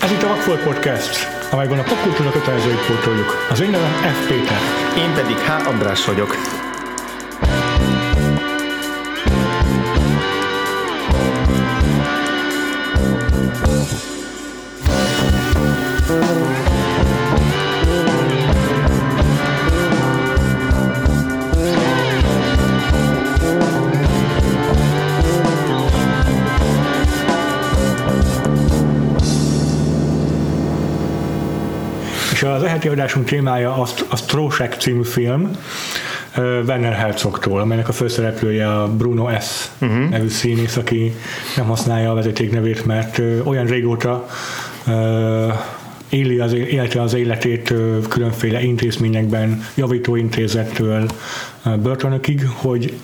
Ez 0.00 0.10
itt 0.10 0.22
a 0.22 0.28
Vagfolt 0.28 0.62
Podcast, 0.62 1.28
amelyben 1.50 1.78
a 1.78 1.82
popkultúra 1.82 2.30
kötelezőit 2.30 2.86
pótoljuk. 2.86 3.46
Az 3.50 3.60
én 3.60 3.70
nevem 3.70 3.92
F. 3.92 4.28
Péter. 4.28 4.58
Én 4.98 5.14
pedig 5.14 5.36
H. 5.36 5.68
András 5.68 6.04
vagyok. 6.04 6.69
Eheti 32.90 33.02
adásunk 33.02 33.26
témája 33.26 33.74
a, 33.74 33.86
a 34.08 34.16
Strósek 34.16 34.74
című 34.74 35.02
film, 35.02 35.50
Werner 36.36 36.92
Herzogtól, 36.92 37.60
amelynek 37.60 37.88
a 37.88 37.92
főszereplője 37.92 38.68
a 38.68 38.88
Bruno 38.88 39.40
S. 39.40 39.68
Uh-huh. 39.78 40.08
nevű 40.08 40.28
színész, 40.28 40.76
aki 40.76 41.14
nem 41.56 41.66
használja 41.66 42.10
a 42.10 42.14
vezetéknevét, 42.14 42.86
mert 42.86 43.20
olyan 43.44 43.66
régóta 43.66 44.26
éli 46.08 46.38
az, 46.38 46.52
élte 46.52 47.02
az 47.02 47.14
életét 47.14 47.74
különféle 48.08 48.62
intézményekben, 48.62 49.64
javítóintézettől 49.74 51.06
börtönökig, 51.82 52.48
hogy 52.52 52.94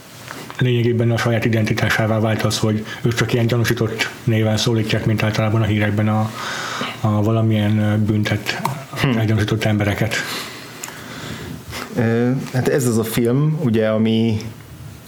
lényegében 0.59 1.11
a 1.11 1.17
saját 1.17 1.45
identitásává 1.45 2.21
vált 2.21 2.43
az, 2.43 2.59
hogy 2.59 2.85
ők 3.03 3.15
csak 3.15 3.33
ilyen 3.33 3.47
gyanúsított 3.47 4.11
néven 4.25 4.57
szólítják, 4.57 5.07
mint 5.07 5.23
általában 5.23 5.63
a 5.63 5.65
hírekben 5.65 6.09
a, 6.09 6.31
a 7.01 7.23
valamilyen 7.23 8.05
büntet, 8.07 8.61
hm. 9.01 9.21
gyanúsított 9.27 9.65
embereket. 9.65 10.15
Hát 12.53 12.69
ez 12.69 12.87
az 12.87 12.99
a 12.99 13.05
film, 13.05 13.59
ugye, 13.63 13.89
ami 13.89 14.41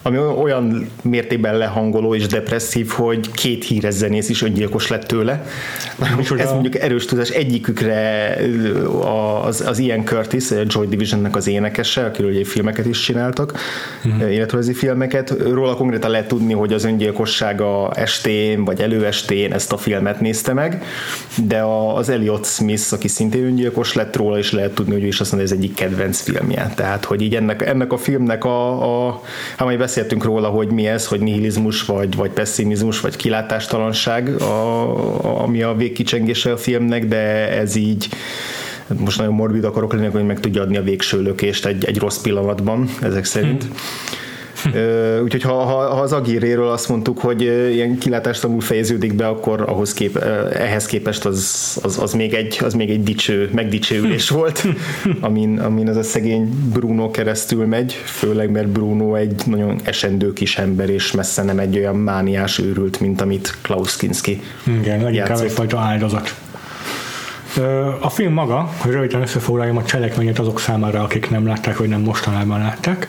ami 0.03 0.19
olyan 0.19 0.89
mértékben 1.03 1.57
lehangoló 1.57 2.15
és 2.15 2.27
depresszív, 2.27 2.89
hogy 2.89 3.31
két 3.31 3.65
híres 3.65 3.95
zenész 3.95 4.29
is 4.29 4.43
öngyilkos 4.43 4.89
lett 4.89 5.05
tőle. 5.05 5.45
Micsoda? 6.17 6.43
Ez 6.43 6.51
mondjuk 6.53 6.75
erős 6.75 7.05
tudás. 7.05 7.29
Egyikükre 7.29 8.37
az, 9.45 9.61
az 9.61 9.79
Ian 9.79 10.05
Curtis, 10.05 10.51
a 10.51 10.63
Joy 10.67 10.87
Divisionnek 10.87 11.37
az 11.37 11.47
énekese, 11.47 12.05
akiről 12.05 12.31
ugye 12.31 12.45
filmeket 12.45 12.87
is 12.87 13.01
csináltak, 13.01 13.59
mm. 14.09 14.21
életrajzi 14.21 14.73
filmeket. 14.73 15.35
Róla 15.53 15.75
konkrétan 15.75 16.11
lehet 16.11 16.29
tudni, 16.29 16.53
hogy 16.53 16.73
az 16.73 16.85
öngyilkossága 16.85 17.93
estén 17.95 18.65
vagy 18.65 18.81
előestén 18.81 19.53
ezt 19.53 19.73
a 19.73 19.77
filmet 19.77 20.21
nézte 20.21 20.53
meg, 20.53 20.85
de 21.47 21.63
az 21.95 22.09
Elliot 22.09 22.47
Smith, 22.47 22.93
aki 22.93 23.09
szintén 23.09 23.45
öngyilkos 23.45 23.93
lett 23.93 24.17
róla, 24.17 24.39
és 24.39 24.53
lehet 24.53 24.75
tudni, 24.75 24.93
hogy 24.93 25.03
ő 25.03 25.07
is 25.07 25.21
azt 25.21 25.33
mondja, 25.33 25.51
ez 25.53 25.59
egyik 25.59 25.75
kedvenc 25.75 26.21
filmje. 26.21 26.73
Tehát, 26.75 27.05
hogy 27.05 27.23
így 27.23 27.35
ennek, 27.35 27.67
ennek 27.67 27.93
a 27.93 27.97
filmnek 27.97 28.45
a, 28.45 29.09
a 29.11 29.23
majd 29.59 29.79
beszéltünk 29.89 30.25
róla, 30.25 30.49
hogy 30.49 30.69
mi 30.71 30.87
ez, 30.87 31.07
hogy 31.07 31.21
nihilizmus, 31.21 31.85
vagy, 31.85 32.17
vagy 32.17 32.31
pessimizmus, 32.31 33.01
vagy 33.01 33.17
kilátástalanság, 33.17 34.41
a, 34.41 35.43
ami 35.43 35.63
a 35.63 35.75
végkicsengése 35.75 36.53
a 36.53 36.57
filmnek, 36.57 37.07
de 37.07 37.49
ez 37.59 37.77
így 37.77 38.09
most 38.99 39.19
nagyon 39.19 39.35
morbid 39.35 39.65
akarok 39.65 39.93
lenni, 39.93 40.07
hogy 40.07 40.27
meg 40.27 40.41
tudja 40.41 40.63
adni 40.63 40.77
a 40.77 40.83
végső 40.83 41.23
lökést 41.23 41.67
egy, 41.67 41.85
egy 41.85 41.99
rossz 41.99 42.19
pillanatban, 42.19 42.89
ezek 43.01 43.25
szerint. 43.25 43.65
Ö, 43.65 43.75
Úgyhogy 45.23 45.43
ha, 45.43 45.53
ha, 45.53 45.95
ha 45.95 46.01
az 46.01 46.13
Agiréről 46.13 46.69
azt 46.69 46.89
mondtuk, 46.89 47.19
hogy 47.19 47.43
ilyen 47.43 47.99
kilátástalanul 47.99 48.63
fejeződik 48.63 49.15
be, 49.15 49.27
akkor 49.27 49.65
ahhoz 49.67 49.93
kép, 49.93 50.17
ehhez 50.53 50.87
képest 50.87 51.25
az, 51.25 51.79
az, 51.83 51.99
az, 51.99 52.13
még 52.13 52.35
egy, 52.35 52.59
az 52.65 52.75
még 52.75 52.91
egy 52.91 53.03
dicső, 53.03 53.51
megdicsőülés 53.53 54.29
volt, 54.29 54.67
amin, 55.21 55.59
amin 55.59 55.89
ez 55.89 55.97
a 55.97 56.03
szegény 56.03 56.71
Bruno 56.73 57.11
keresztül 57.11 57.67
megy, 57.67 57.93
főleg 57.93 58.51
mert 58.51 58.69
Bruno 58.69 59.15
egy 59.15 59.43
nagyon 59.47 59.81
esendő 59.85 60.33
kis 60.33 60.59
ember, 60.59 60.89
és 60.89 61.13
messze 61.13 61.43
nem 61.43 61.59
egy 61.59 61.77
olyan 61.77 61.97
mániás 61.97 62.59
őrült, 62.59 63.01
mint 63.01 63.21
amit 63.21 63.59
Klaus 63.63 63.97
Kinski 63.97 64.41
Igen, 64.81 65.03
leginkább 65.03 65.41
egyfajta 65.41 65.79
áldozat. 65.79 66.35
A 68.01 68.11
film 68.11 68.33
maga, 68.33 68.71
hogy 68.79 68.93
röviden 68.93 69.23
összefoglaljam 69.23 69.77
a 69.77 69.85
cselekményet 69.85 70.39
azok 70.39 70.61
számára, 70.61 71.03
akik 71.03 71.31
nem 71.31 71.47
látták, 71.47 71.77
vagy 71.77 71.89
nem 71.89 72.01
mostanában 72.01 72.59
látták. 72.59 73.09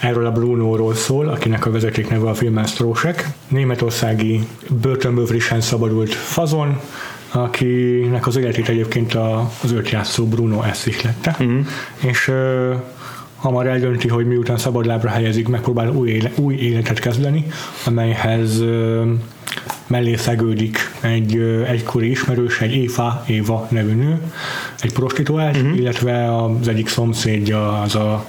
Erről 0.00 0.26
a 0.26 0.30
Brunóról 0.32 0.94
szól, 0.94 1.28
akinek 1.28 1.66
a 1.66 1.70
vezeték 1.70 2.08
neve 2.08 2.28
a 2.28 2.34
filmen 2.34 2.64
Strósek. 2.66 3.28
Németországi 3.48 4.46
börtönből 4.80 5.26
frissen 5.26 5.60
szabadult 5.60 6.12
fazon, 6.14 6.80
akinek 7.32 8.26
az 8.26 8.36
életét 8.36 8.68
egyébként 8.68 9.14
a- 9.14 9.50
az 9.62 9.72
őt 9.72 9.90
játszó 9.90 10.26
Bruno 10.26 10.62
ihlette. 10.84 11.36
Mhm. 11.38 11.50
Mm. 11.50 11.60
És 11.96 12.28
ö, 12.28 12.74
hamar 13.36 13.66
eldönti, 13.66 14.08
hogy 14.08 14.26
miután 14.26 14.56
szabadlábra 14.58 15.08
helyezik, 15.08 15.48
megpróbál 15.48 15.90
új, 15.90 16.10
éle, 16.10 16.30
új 16.34 16.54
életet 16.54 16.98
kezdeni, 16.98 17.46
amelyhez 17.86 18.60
ö, 18.60 19.02
mellé 19.86 20.14
szegődik 20.16 20.78
egy 21.00 21.36
ö, 21.36 21.62
egykori 21.64 22.10
ismerős, 22.10 22.60
egy 22.60 22.74
Éva, 22.74 23.24
Éva 23.26 23.66
nevű 23.70 23.92
nő, 23.94 24.20
egy 24.80 24.92
prostituált, 24.92 25.56
uh-huh. 25.56 25.76
illetve 25.76 26.36
az 26.44 26.68
egyik 26.68 26.88
szomszédja 26.88 27.80
az 27.80 27.94
a 27.94 28.26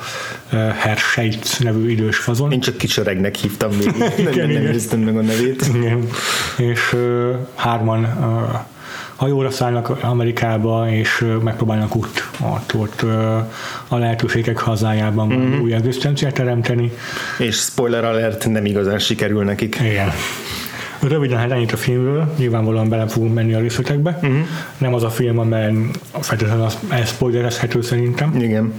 Herr 0.50 0.98
Scheitz 0.98 1.58
nevű 1.58 1.90
idős 1.90 2.18
fazon. 2.18 2.52
Én 2.52 2.60
csak 2.60 2.78
kicsoregnek 2.78 3.36
hívtam 3.36 3.72
még, 3.72 3.86
nem, 3.98 4.12
Igen, 4.18 4.34
nem 4.38 4.50
igen. 4.50 4.64
néztem 4.64 5.00
meg 5.00 5.18
a 5.18 5.22
nevét. 5.22 5.66
Igen. 5.74 6.08
És 6.58 6.96
hárman 7.56 8.08
hajóra 9.16 9.52
szállnak 9.52 10.04
Amerikába, 10.04 10.92
és 10.92 11.26
megpróbálnak 11.44 11.96
ott, 11.96 12.24
ott, 12.42 12.74
ott 12.76 13.02
a 13.88 13.98
lehetőségek 13.98 14.58
hazájában 14.58 15.28
mm-hmm. 15.28 15.62
új 15.62 15.74
egzisztenciát 15.74 16.34
teremteni. 16.34 16.92
És 17.38 17.56
spoiler 17.56 18.06
alert, 18.06 18.48
nem 18.50 18.66
igazán 18.66 19.00
sikerül 19.00 19.44
nekik. 19.44 19.80
Igen. 19.82 20.12
Röviden 21.00 21.38
hát 21.38 21.52
ennyit 21.52 21.72
a 21.72 21.78
filmről, 21.78 22.34
nyilvánvalóan 22.38 22.90
bele 22.90 23.08
fogunk 23.08 23.34
menni 23.34 23.54
a 23.54 23.60
részletekbe. 23.60 24.20
Uh-huh. 24.22 24.38
Nem 24.78 24.94
az 24.94 25.04
a 25.04 25.10
film, 25.10 25.40
amelyen 25.40 25.90
feltétlenül 26.20 26.64
az 26.64 26.78
elszpoilerezhető 26.90 27.82
szerintem, 27.82 28.36
Igen. 28.36 28.74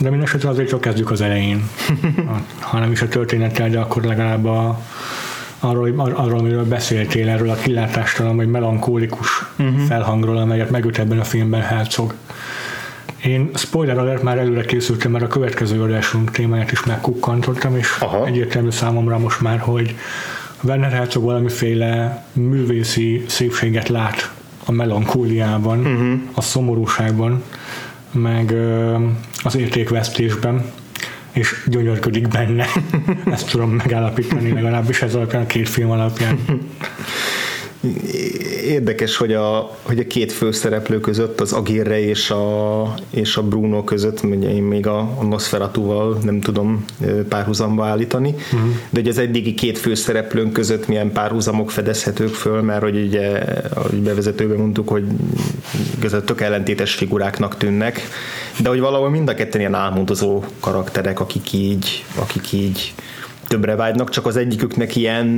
De 0.00 0.08
minden 0.08 0.26
esetre 0.26 0.48
azért 0.48 0.68
csak 0.68 0.80
kezdjük 0.80 1.10
az 1.10 1.20
elején. 1.20 1.68
ha 2.60 2.78
nem 2.78 2.92
is 2.92 3.02
a 3.02 3.08
történettel, 3.08 3.70
de 3.70 3.78
akkor 3.78 4.02
legalább 4.02 4.44
a, 4.44 4.80
arról, 5.58 5.92
ar- 5.96 6.18
arról, 6.18 6.38
amiről 6.38 6.64
beszéltél, 6.64 7.28
erről 7.28 7.50
a 7.50 7.54
kilátástalan 7.54 8.36
vagy 8.36 8.48
melankólikus 8.48 9.44
uh-huh. 9.58 9.80
felhangról, 9.80 10.36
amelyet 10.36 10.70
megüt 10.70 10.98
ebben 10.98 11.18
a 11.18 11.24
filmben 11.24 11.60
Herzog. 11.60 12.14
Én 13.24 13.50
spoiler 13.54 13.98
alert 13.98 14.22
már 14.22 14.38
előre 14.38 14.64
készültem, 14.64 15.10
mert 15.10 15.24
a 15.24 15.28
következő 15.28 15.82
adásunk 15.82 16.30
témáját 16.30 16.72
is 16.72 16.84
megkukkantottam, 16.84 17.76
és. 17.76 17.96
Aha. 18.00 18.26
egyértelmű 18.26 18.70
számomra 18.70 19.18
most 19.18 19.40
már, 19.40 19.58
hogy 19.58 19.94
Werner 20.62 20.92
Herzog 20.92 21.22
valamiféle 21.22 22.24
művészi 22.32 23.24
szépséget 23.28 23.88
lát 23.88 24.30
a 24.64 24.72
melankóliában, 24.72 25.78
uh-huh. 25.78 26.20
a 26.34 26.40
szomorúságban, 26.40 27.42
meg 28.12 28.54
az 29.42 29.56
értékvesztésben, 29.56 30.64
és 31.32 31.64
gyönyörködik 31.66 32.28
benne. 32.28 32.66
Ezt 33.32 33.50
tudom 33.50 33.70
megállapítani 33.70 34.52
legalábbis 34.52 35.02
ez 35.02 35.14
alapján 35.14 35.42
a 35.42 35.46
két 35.46 35.68
film 35.68 35.90
alapján. 35.90 36.38
Érdekes, 38.64 39.16
hogy 39.16 39.32
a, 39.32 39.76
hogy 39.82 39.98
a 39.98 40.06
két 40.06 40.32
főszereplő 40.32 41.00
között, 41.00 41.40
az 41.40 41.52
Agirre 41.52 42.00
és 42.00 42.30
a, 42.30 42.94
és 43.10 43.36
a 43.36 43.42
Bruno 43.42 43.84
között, 43.84 44.22
ugye 44.22 44.54
én 44.54 44.62
még 44.62 44.86
a, 44.86 44.98
a 44.98 45.24
Nosferatuval 45.24 46.18
nem 46.22 46.40
tudom 46.40 46.84
párhuzamba 47.28 47.86
állítani, 47.86 48.28
uh-huh. 48.28 48.70
de 48.90 49.00
hogy 49.00 49.08
az 49.08 49.18
eddigi 49.18 49.54
két 49.54 49.78
főszereplőnk 49.78 50.52
között 50.52 50.88
milyen 50.88 51.12
párhuzamok 51.12 51.70
fedezhetők 51.70 52.34
föl, 52.34 52.62
mert 52.62 52.82
hogy 52.82 52.96
ugye 53.06 53.28
ahogy 53.74 53.98
bevezetőben 54.02 54.58
mondtuk, 54.58 54.88
hogy 54.88 55.04
igazából 55.98 56.26
tök 56.26 56.40
ellentétes 56.40 56.94
figuráknak 56.94 57.56
tűnnek, 57.56 58.00
de 58.62 58.68
hogy 58.68 58.80
valahol 58.80 59.10
mind 59.10 59.28
a 59.28 59.34
ketten 59.34 59.60
ilyen 59.60 59.74
álmodozó 59.74 60.44
karakterek, 60.60 61.20
akik 61.20 61.52
így, 61.52 62.04
akik 62.14 62.52
így 62.52 62.94
többre 63.48 63.74
vágynak, 63.74 64.10
csak 64.10 64.26
az 64.26 64.36
egyiküknek 64.36 64.96
ilyen 64.96 65.28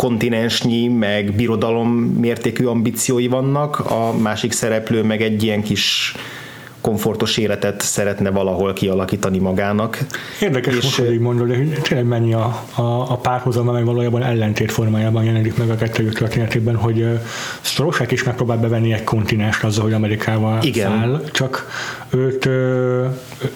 kontinensnyi, 0.00 0.88
meg 0.88 1.32
birodalom 1.32 1.88
mértékű 2.20 2.64
ambíciói 2.64 3.26
vannak, 3.26 3.78
a 3.78 4.12
másik 4.18 4.52
szereplő 4.52 5.02
meg 5.02 5.22
egy 5.22 5.42
ilyen 5.42 5.62
kis 5.62 6.14
komfortos 6.80 7.36
életet 7.36 7.80
szeretne 7.80 8.30
valahol 8.30 8.72
kialakítani 8.72 9.38
magának. 9.38 9.98
Érdekes 10.40 10.76
és 10.76 10.82
most, 10.82 10.96
hogy 10.96 11.12
így 11.12 11.18
mondod, 11.18 11.56
hogy 11.56 11.78
tényleg 11.82 12.06
mennyi 12.06 12.32
a, 12.32 12.64
a, 12.74 12.82
a 12.82 13.16
párhuzam, 13.16 13.68
amely 13.68 13.82
valójában 13.82 14.22
ellentét 14.22 14.72
formájában 14.72 15.24
jelenik 15.24 15.56
meg 15.56 15.70
a 15.70 15.74
kettő 15.74 16.08
történetében, 16.08 16.76
hogy 16.76 17.06
Strosek 17.60 18.10
is 18.10 18.24
megpróbál 18.24 18.58
bevenni 18.58 18.92
egy 18.92 19.04
kontinenst 19.04 19.64
azzal, 19.64 19.84
hogy 19.84 19.92
Amerikával 19.92 20.58
Igen. 20.62 20.90
száll, 20.90 21.22
csak 21.32 21.68
őt, 22.10 22.46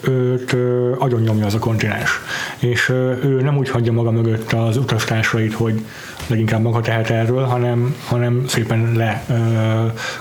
őt 0.00 0.56
agyon 0.98 1.20
nyomja 1.20 1.46
az 1.46 1.54
a 1.54 1.58
kontinens. 1.58 2.10
És 2.58 2.88
ő 2.88 3.40
nem 3.42 3.56
úgy 3.56 3.70
hagyja 3.70 3.92
maga 3.92 4.10
mögött 4.10 4.52
az 4.52 4.76
utastársait, 4.76 5.52
hogy 5.52 5.80
leginkább 6.26 6.62
maga 6.62 6.80
tehet 6.80 7.10
erről, 7.10 7.44
hanem, 7.44 7.94
hanem 8.06 8.44
szépen 8.46 8.92
le 8.96 9.24
ö, 9.28 9.34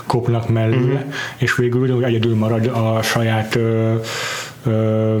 kopnak 0.06 0.48
mellőle, 0.48 0.92
uh-huh. 0.92 1.14
és 1.36 1.56
végül 1.56 1.80
ugyanúgy 1.80 2.02
egyedül 2.02 2.34
marad 2.34 2.66
a 2.66 3.02
saját 3.02 3.54
ö, 3.54 3.94
ö, 4.66 5.16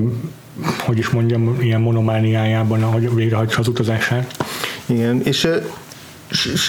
hogy 0.78 0.98
is 0.98 1.08
mondjam, 1.08 1.56
ilyen 1.60 1.80
monomániájában, 1.80 2.82
ahogy 2.82 3.14
végrehajtsa 3.14 3.60
az 3.60 3.68
utazását. 3.68 4.36
Igen, 4.86 5.20
és 5.24 5.48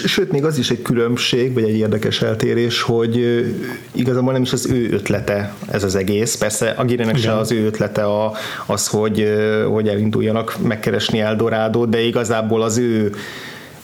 Sőt, 0.05 0.31
még 0.31 0.43
az 0.43 0.57
is 0.57 0.69
egy 0.69 0.81
különbség, 0.81 1.53
vagy 1.53 1.63
egy 1.63 1.77
érdekes 1.77 2.21
eltérés, 2.21 2.81
hogy 2.81 3.45
igazából 3.91 4.33
nem 4.33 4.41
is 4.41 4.53
az 4.53 4.69
ő 4.69 4.91
ötlete 4.91 5.53
ez 5.71 5.83
az 5.83 5.95
egész. 5.95 6.35
Persze 6.35 6.69
a 6.69 6.83
Girenek 6.83 7.17
se 7.17 7.37
az 7.37 7.51
ő 7.51 7.65
ötlete 7.65 8.03
a, 8.03 8.31
az, 8.65 8.87
hogy, 8.87 9.27
hogy 9.71 9.87
elinduljanak 9.87 10.57
megkeresni 10.63 11.19
Eldorádót, 11.19 11.89
de 11.89 12.01
igazából 12.01 12.61
az 12.61 12.77
ő 12.77 13.11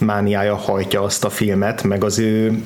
mániája 0.01 0.55
hajtja 0.55 1.01
azt 1.01 1.23
a 1.23 1.29
filmet, 1.29 1.83
meg 1.83 2.03
az 2.03 2.19
ő 2.19 2.63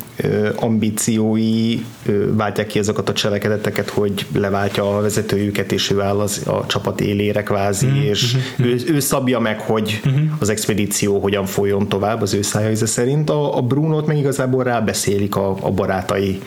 ambíciói 0.56 1.86
váltják 2.32 2.68
ki 2.68 2.80
azokat 2.80 3.10
a 3.10 3.14
cselekedeteket, 3.14 3.90
hogy 3.90 4.26
leváltja 4.34 4.98
a 4.98 5.02
vezetőjüket, 5.02 5.72
és 5.72 5.92
ő 5.92 6.02
áll 6.02 6.20
az, 6.20 6.42
a 6.48 6.66
csapat 6.66 7.02
élére 7.02 7.44
kvázi, 7.44 7.86
mm-hmm. 7.86 8.02
és 8.02 8.36
mm-hmm. 8.36 8.72
Ő, 8.72 8.94
ő 8.94 9.00
szabja 9.00 9.40
meg, 9.40 9.60
hogy 9.60 10.02
mm-hmm. 10.10 10.26
az 10.40 10.50
expedíció 10.50 11.20
hogyan 11.20 11.46
folyjon 11.46 11.88
tovább 11.88 12.22
az 12.22 12.34
ő 12.34 12.42
szája 12.42 12.86
szerint. 12.86 13.30
A, 13.30 13.58
a 13.58 13.62
Brunót 13.62 14.08
meg 14.08 14.18
igazából 14.18 14.64
rábeszélik 14.64 15.36
a, 15.36 15.58
a 15.60 15.72
barátai 15.72 16.42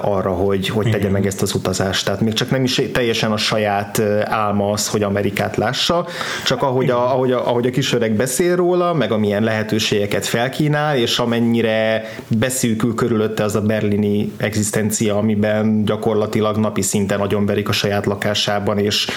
arra, 0.00 0.30
hogy, 0.30 0.68
hogy 0.68 0.90
tegye 0.90 1.08
meg 1.08 1.26
ezt 1.26 1.42
az 1.42 1.54
utazást. 1.54 2.04
Tehát 2.04 2.20
még 2.20 2.32
csak 2.32 2.50
nem 2.50 2.64
is 2.64 2.82
teljesen 2.92 3.32
a 3.32 3.36
saját 3.36 4.00
álma 4.24 4.70
az, 4.70 4.88
hogy 4.88 5.02
Amerikát 5.02 5.56
lássa, 5.56 6.06
csak 6.44 6.62
ahogy 6.62 6.90
a, 6.90 7.12
ahogy 7.12 7.32
a, 7.32 7.48
ahogy 7.48 7.66
a 7.66 7.70
kisöreg 7.70 8.12
beszél 8.12 8.56
róla, 8.56 8.94
meg 8.94 9.12
amilyen 9.12 9.42
lehetőségeket 9.42 10.26
felkínál, 10.26 10.96
és 10.96 11.18
amennyire 11.18 12.04
beszűkül 12.28 12.94
körülötte 12.94 13.44
az 13.44 13.54
a 13.54 13.60
berlini 13.60 14.32
egzisztencia, 14.36 15.16
amiben 15.16 15.84
gyakorlatilag 15.84 16.56
napi 16.56 16.82
szinten 16.82 17.18
nagyon 17.18 17.46
verik 17.46 17.68
a 17.68 17.72
saját 17.72 18.06
lakásában, 18.06 18.78
és 18.78 19.08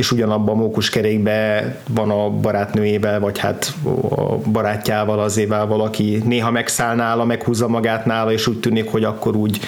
és 0.00 0.12
ugyanabban 0.12 0.54
a 0.54 0.58
mókuskerékben 0.58 1.76
van 1.88 2.10
a 2.10 2.30
barátnőjével, 2.30 3.20
vagy 3.20 3.38
hát 3.38 3.74
a 4.10 4.36
barátjával, 4.36 5.20
azével 5.20 5.66
valaki 5.66 6.22
néha 6.24 6.50
megszáll 6.50 6.94
nála, 6.94 7.24
meghúzza 7.24 7.68
magát 7.68 8.06
nála, 8.06 8.32
és 8.32 8.46
úgy 8.46 8.60
tűnik, 8.60 8.90
hogy 8.90 9.04
akkor 9.04 9.36
úgy 9.36 9.60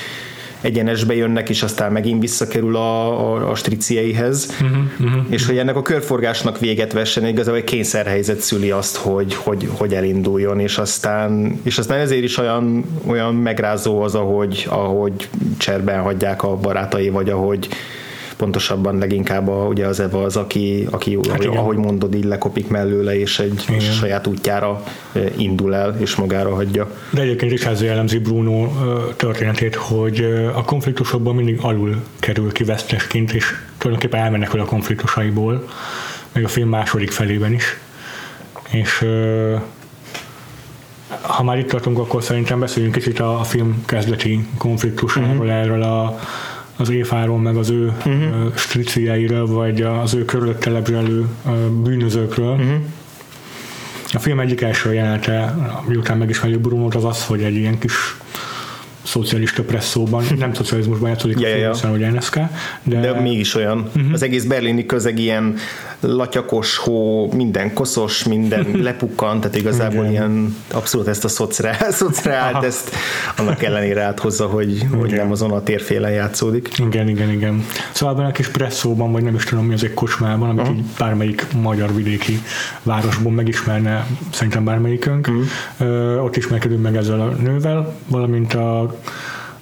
egyenesbe 0.61 1.15
jönnek, 1.15 1.49
és 1.49 1.63
aztán 1.63 1.93
megint 1.93 2.21
visszakerül 2.21 2.77
a, 2.77 3.21
a, 3.33 3.51
a 3.51 3.55
stricieihez, 3.55 4.57
uh-huh, 4.61 4.79
uh-huh, 5.01 5.25
és 5.29 5.47
hogy 5.47 5.59
ennek 5.59 5.77
a 5.77 5.83
körforgásnak 5.83 6.59
véget 6.59 6.93
vessen, 6.93 7.27
igazából 7.27 7.59
egy 7.59 7.65
kényszerhelyzet 7.65 8.41
szüli 8.41 8.71
azt, 8.71 8.97
hogy, 8.97 9.35
hogy, 9.35 9.69
hogy 9.73 9.95
elinduljon, 9.95 10.61
és 10.61 10.79
aztán, 10.79 11.61
és 11.63 11.79
aztán 11.79 11.99
ezért 11.99 12.23
is 12.23 12.39
olyan, 12.39 12.85
olyan 13.07 13.35
megrázó 13.35 14.01
az, 14.01 14.15
ahogy, 14.15 14.67
ahogy 14.71 15.29
cserben 15.59 16.01
hagyják 16.01 16.43
a 16.43 16.57
barátai, 16.57 17.09
vagy 17.09 17.31
ahogy 17.31 17.69
pontosabban 18.43 18.99
leginkább 18.99 19.49
a, 19.49 19.67
ugye 19.67 19.87
az 19.87 20.01
Eva 20.01 20.23
az, 20.23 20.37
aki, 20.37 20.87
aki 20.91 21.19
hát 21.31 21.45
ahogy 21.45 21.77
mondod, 21.77 22.15
így 22.15 22.25
lekopik 22.25 22.69
mellőle, 22.69 23.19
és 23.19 23.39
egy 23.39 23.65
igen. 23.69 23.81
saját 23.81 24.27
útjára 24.27 24.83
indul 25.37 25.75
el, 25.75 25.97
és 26.01 26.15
magára 26.15 26.55
hagyja. 26.55 26.91
De 27.11 27.21
egyébként 27.21 27.53
is 27.53 27.65
ezzel 27.65 27.87
jellemzi 27.87 28.19
Bruno 28.19 28.69
történetét, 29.17 29.75
hogy 29.75 30.25
a 30.55 30.65
konfliktusokban 30.65 31.35
mindig 31.35 31.59
alul 31.63 31.97
kerül 32.21 32.53
ki 32.53 32.65
vesztesként, 32.65 33.33
és 33.33 33.45
tulajdonképpen 33.79 34.21
elmennek 34.21 34.55
a 34.55 34.65
konfliktusaiból, 34.65 35.69
meg 36.33 36.45
a 36.45 36.49
film 36.49 36.69
második 36.69 37.11
felében 37.11 37.53
is. 37.53 37.79
És 38.71 39.07
ha 41.21 41.43
már 41.43 41.59
itt 41.59 41.69
tartunk, 41.69 41.99
akkor 41.99 42.23
szerintem 42.23 42.61
beszéljünk 42.61 42.95
kicsit 42.95 43.21
a, 43.21 43.41
a 43.41 43.43
film 43.43 43.83
kezdeti 43.87 44.47
konfliktusáról, 44.59 45.31
uh-huh. 45.31 45.53
erről 45.53 45.83
a 45.83 46.19
az 46.83 46.91
éfáról, 46.91 47.39
meg 47.39 47.57
az 47.57 47.71
ő 47.71 47.87
uh-huh. 47.87 48.57
stricieiről, 48.57 49.47
vagy 49.47 49.83
az 49.83 50.15
ő 50.15 50.25
körülötte 50.25 50.71
lebzselő 50.71 51.27
bűnözőkről. 51.83 52.53
Uh-huh. 52.53 52.73
A 54.13 54.19
film 54.19 54.41
egyik 54.41 54.61
első 54.61 54.93
jelenete, 54.93 55.55
miután 55.87 56.19
megismerjük 56.19 56.61
Brunót, 56.61 56.95
az 56.95 57.05
az, 57.05 57.27
hogy 57.27 57.43
egy 57.43 57.57
ilyen 57.57 57.79
kis 57.79 58.17
szocialista 59.03 59.63
presszóban, 59.63 60.25
nem 60.39 60.55
szocializmusban 60.55 61.09
játszódik 61.09 61.41
ja, 61.41 61.71
a 61.71 61.75
film, 61.75 62.01
ja. 62.01 62.07
hogy 62.07 62.17
NSK, 62.17 62.39
de... 62.83 63.01
de 63.01 63.21
mégis 63.21 63.55
olyan. 63.55 63.79
Uh-huh. 63.79 64.13
Az 64.13 64.23
egész 64.23 64.45
berlini 64.45 64.87
közeg 64.87 65.19
ilyen 65.19 65.57
latyakos 66.01 66.77
hó, 66.77 67.31
minden 67.33 67.73
koszos, 67.75 68.25
minden 68.25 68.67
lepukkan, 68.83 69.41
tehát 69.41 69.57
igazából 69.57 70.05
Igen. 70.05 70.11
ilyen 70.11 70.57
abszolút 70.73 71.07
ezt 71.07 71.25
a 71.25 71.29
szociált, 71.29 72.65
ezt 72.65 72.91
annak 73.37 73.63
ellenére 73.63 74.03
áthozza, 74.03 74.47
hogy, 74.47 74.87
hogy 74.99 75.13
nem 75.13 75.31
azon 75.31 75.51
a 75.51 75.63
térfélen 75.63 76.11
játszódik. 76.11 76.69
Igen, 76.79 77.09
igen, 77.09 77.31
igen. 77.31 77.67
Szóval 77.93 78.15
ebben 78.15 78.27
a 78.27 78.33
kis 78.33 78.49
presszóban, 78.49 79.13
vagy 79.13 79.23
nem 79.23 79.35
is 79.35 79.45
tudom 79.45 79.67
mi 79.67 79.75
az 79.75 79.85
egy 79.85 79.95
kocsmában, 79.95 80.49
amit 80.49 80.69
uh-huh. 80.69 80.85
bármelyik 80.99 81.47
magyar 81.61 81.95
vidéki 81.95 82.43
városban 82.83 83.33
megismerne 83.33 84.07
szerintem 84.31 84.65
bármelyikünk. 84.65 85.29
Uh-huh. 85.79 86.25
Ott 86.25 86.37
ismerkedünk 86.37 86.83
meg 86.83 86.97
ezzel 86.97 87.21
a 87.21 87.27
nővel, 87.27 87.95
valamint 88.07 88.55
a, 88.55 88.92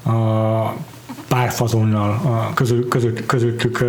a 0.05 0.75
párfazonnal 1.29 2.11
a 2.11 2.55
között, 2.55 2.89
között, 2.89 3.27
közöttük 3.27 3.85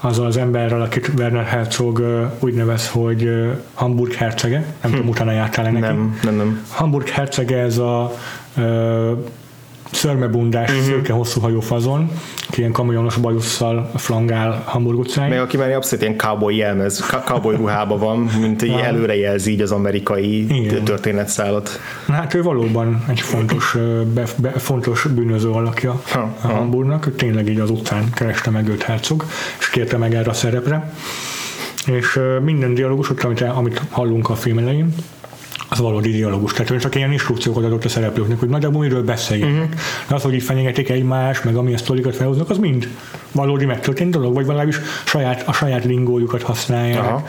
azzal 0.00 0.26
az 0.26 0.36
emberrel, 0.36 0.82
akit 0.82 1.10
Werner 1.16 1.44
Herzog 1.44 2.02
úgy 2.38 2.54
nevez, 2.54 2.88
hogy 2.88 3.30
Hamburg 3.74 4.12
hercege, 4.12 4.58
nem 4.58 4.90
hm. 4.90 4.96
tudom, 4.96 5.08
utána 5.08 5.32
jártál 5.32 5.64
neki. 5.64 5.80
Nem, 5.80 6.18
nem, 6.22 6.34
nem. 6.34 6.64
Hamburg 6.68 7.08
hercege 7.08 7.58
ez 7.58 7.78
a 7.78 8.12
szörmebundás, 9.96 10.70
uh-huh. 10.70 10.86
szőke 10.86 11.12
hosszú 11.12 11.40
hajú 11.40 11.60
fazon, 11.60 12.10
aki 12.48 12.58
ilyen 12.58 12.72
kamionos 12.72 13.16
bajusszal 13.16 13.90
flangál 13.94 14.62
Hamburg 14.64 14.98
utcáin. 14.98 15.28
Meg 15.28 15.38
aki 15.38 15.56
már 15.56 15.72
abszolút 15.72 16.04
ilyen 16.04 16.16
cowboy 16.16 16.56
jelmez, 16.56 17.00
cowboy 17.24 17.56
ruhában 17.56 17.98
van, 17.98 18.18
mint 18.40 18.62
így 18.62 18.70
előrejelzi 18.70 19.50
így 19.50 19.60
az 19.60 19.70
amerikai 19.72 20.56
Igen. 20.62 20.84
történetszállat. 20.84 21.80
Hát 22.08 22.34
ő 22.34 22.42
valóban 22.42 23.04
egy 23.08 23.20
fontos, 23.20 23.76
be, 24.14 24.24
be, 24.36 24.50
fontos 24.50 25.06
bűnöző 25.14 25.50
alakja 25.50 26.02
ha, 26.10 26.34
a 26.40 26.46
Hamburgnak, 26.46 27.16
tényleg 27.16 27.48
így 27.48 27.60
az 27.60 27.70
utcán 27.70 28.10
kereste 28.14 28.50
meg 28.50 28.68
őt 28.68 28.82
Herzog, 28.82 29.24
és 29.58 29.70
kérte 29.70 29.96
meg 29.96 30.14
erre 30.14 30.30
a 30.30 30.34
szerepre. 30.34 30.92
És 31.86 32.20
minden 32.42 32.74
dialógus, 32.74 33.08
amit, 33.08 33.40
amit 33.40 33.82
hallunk 33.90 34.30
a 34.30 34.34
film 34.34 34.58
elején, 34.58 34.94
az 35.68 35.78
valódi 35.78 36.10
dialógus. 36.10 36.52
Tehát 36.52 36.70
ő 36.70 36.76
csak 36.76 36.94
ilyen 36.94 37.12
instrukciókat 37.12 37.64
adott 37.64 37.84
a 37.84 37.88
szereplőknek, 37.88 38.38
hogy 38.38 38.48
nagyjából 38.48 38.80
miről 38.80 39.04
beszéljenek. 39.04 39.54
Uh-huh. 39.54 39.80
De 40.08 40.14
az, 40.14 40.22
hogy 40.22 40.34
így 40.34 40.42
fenyegetik 40.42 40.88
egymást, 40.88 41.44
meg 41.44 41.56
amilyen 41.56 41.78
sztorikat 41.78 42.16
felhoznak, 42.16 42.50
az 42.50 42.58
mind 42.58 42.88
valódi 43.32 43.64
megtörtént 43.64 44.10
dolog, 44.10 44.34
vagy 44.34 44.46
legalábbis 44.46 44.80
saját, 45.04 45.48
a 45.48 45.52
saját 45.52 45.84
lingójukat 45.84 46.42
használják. 46.42 46.98
Aha. 46.98 47.24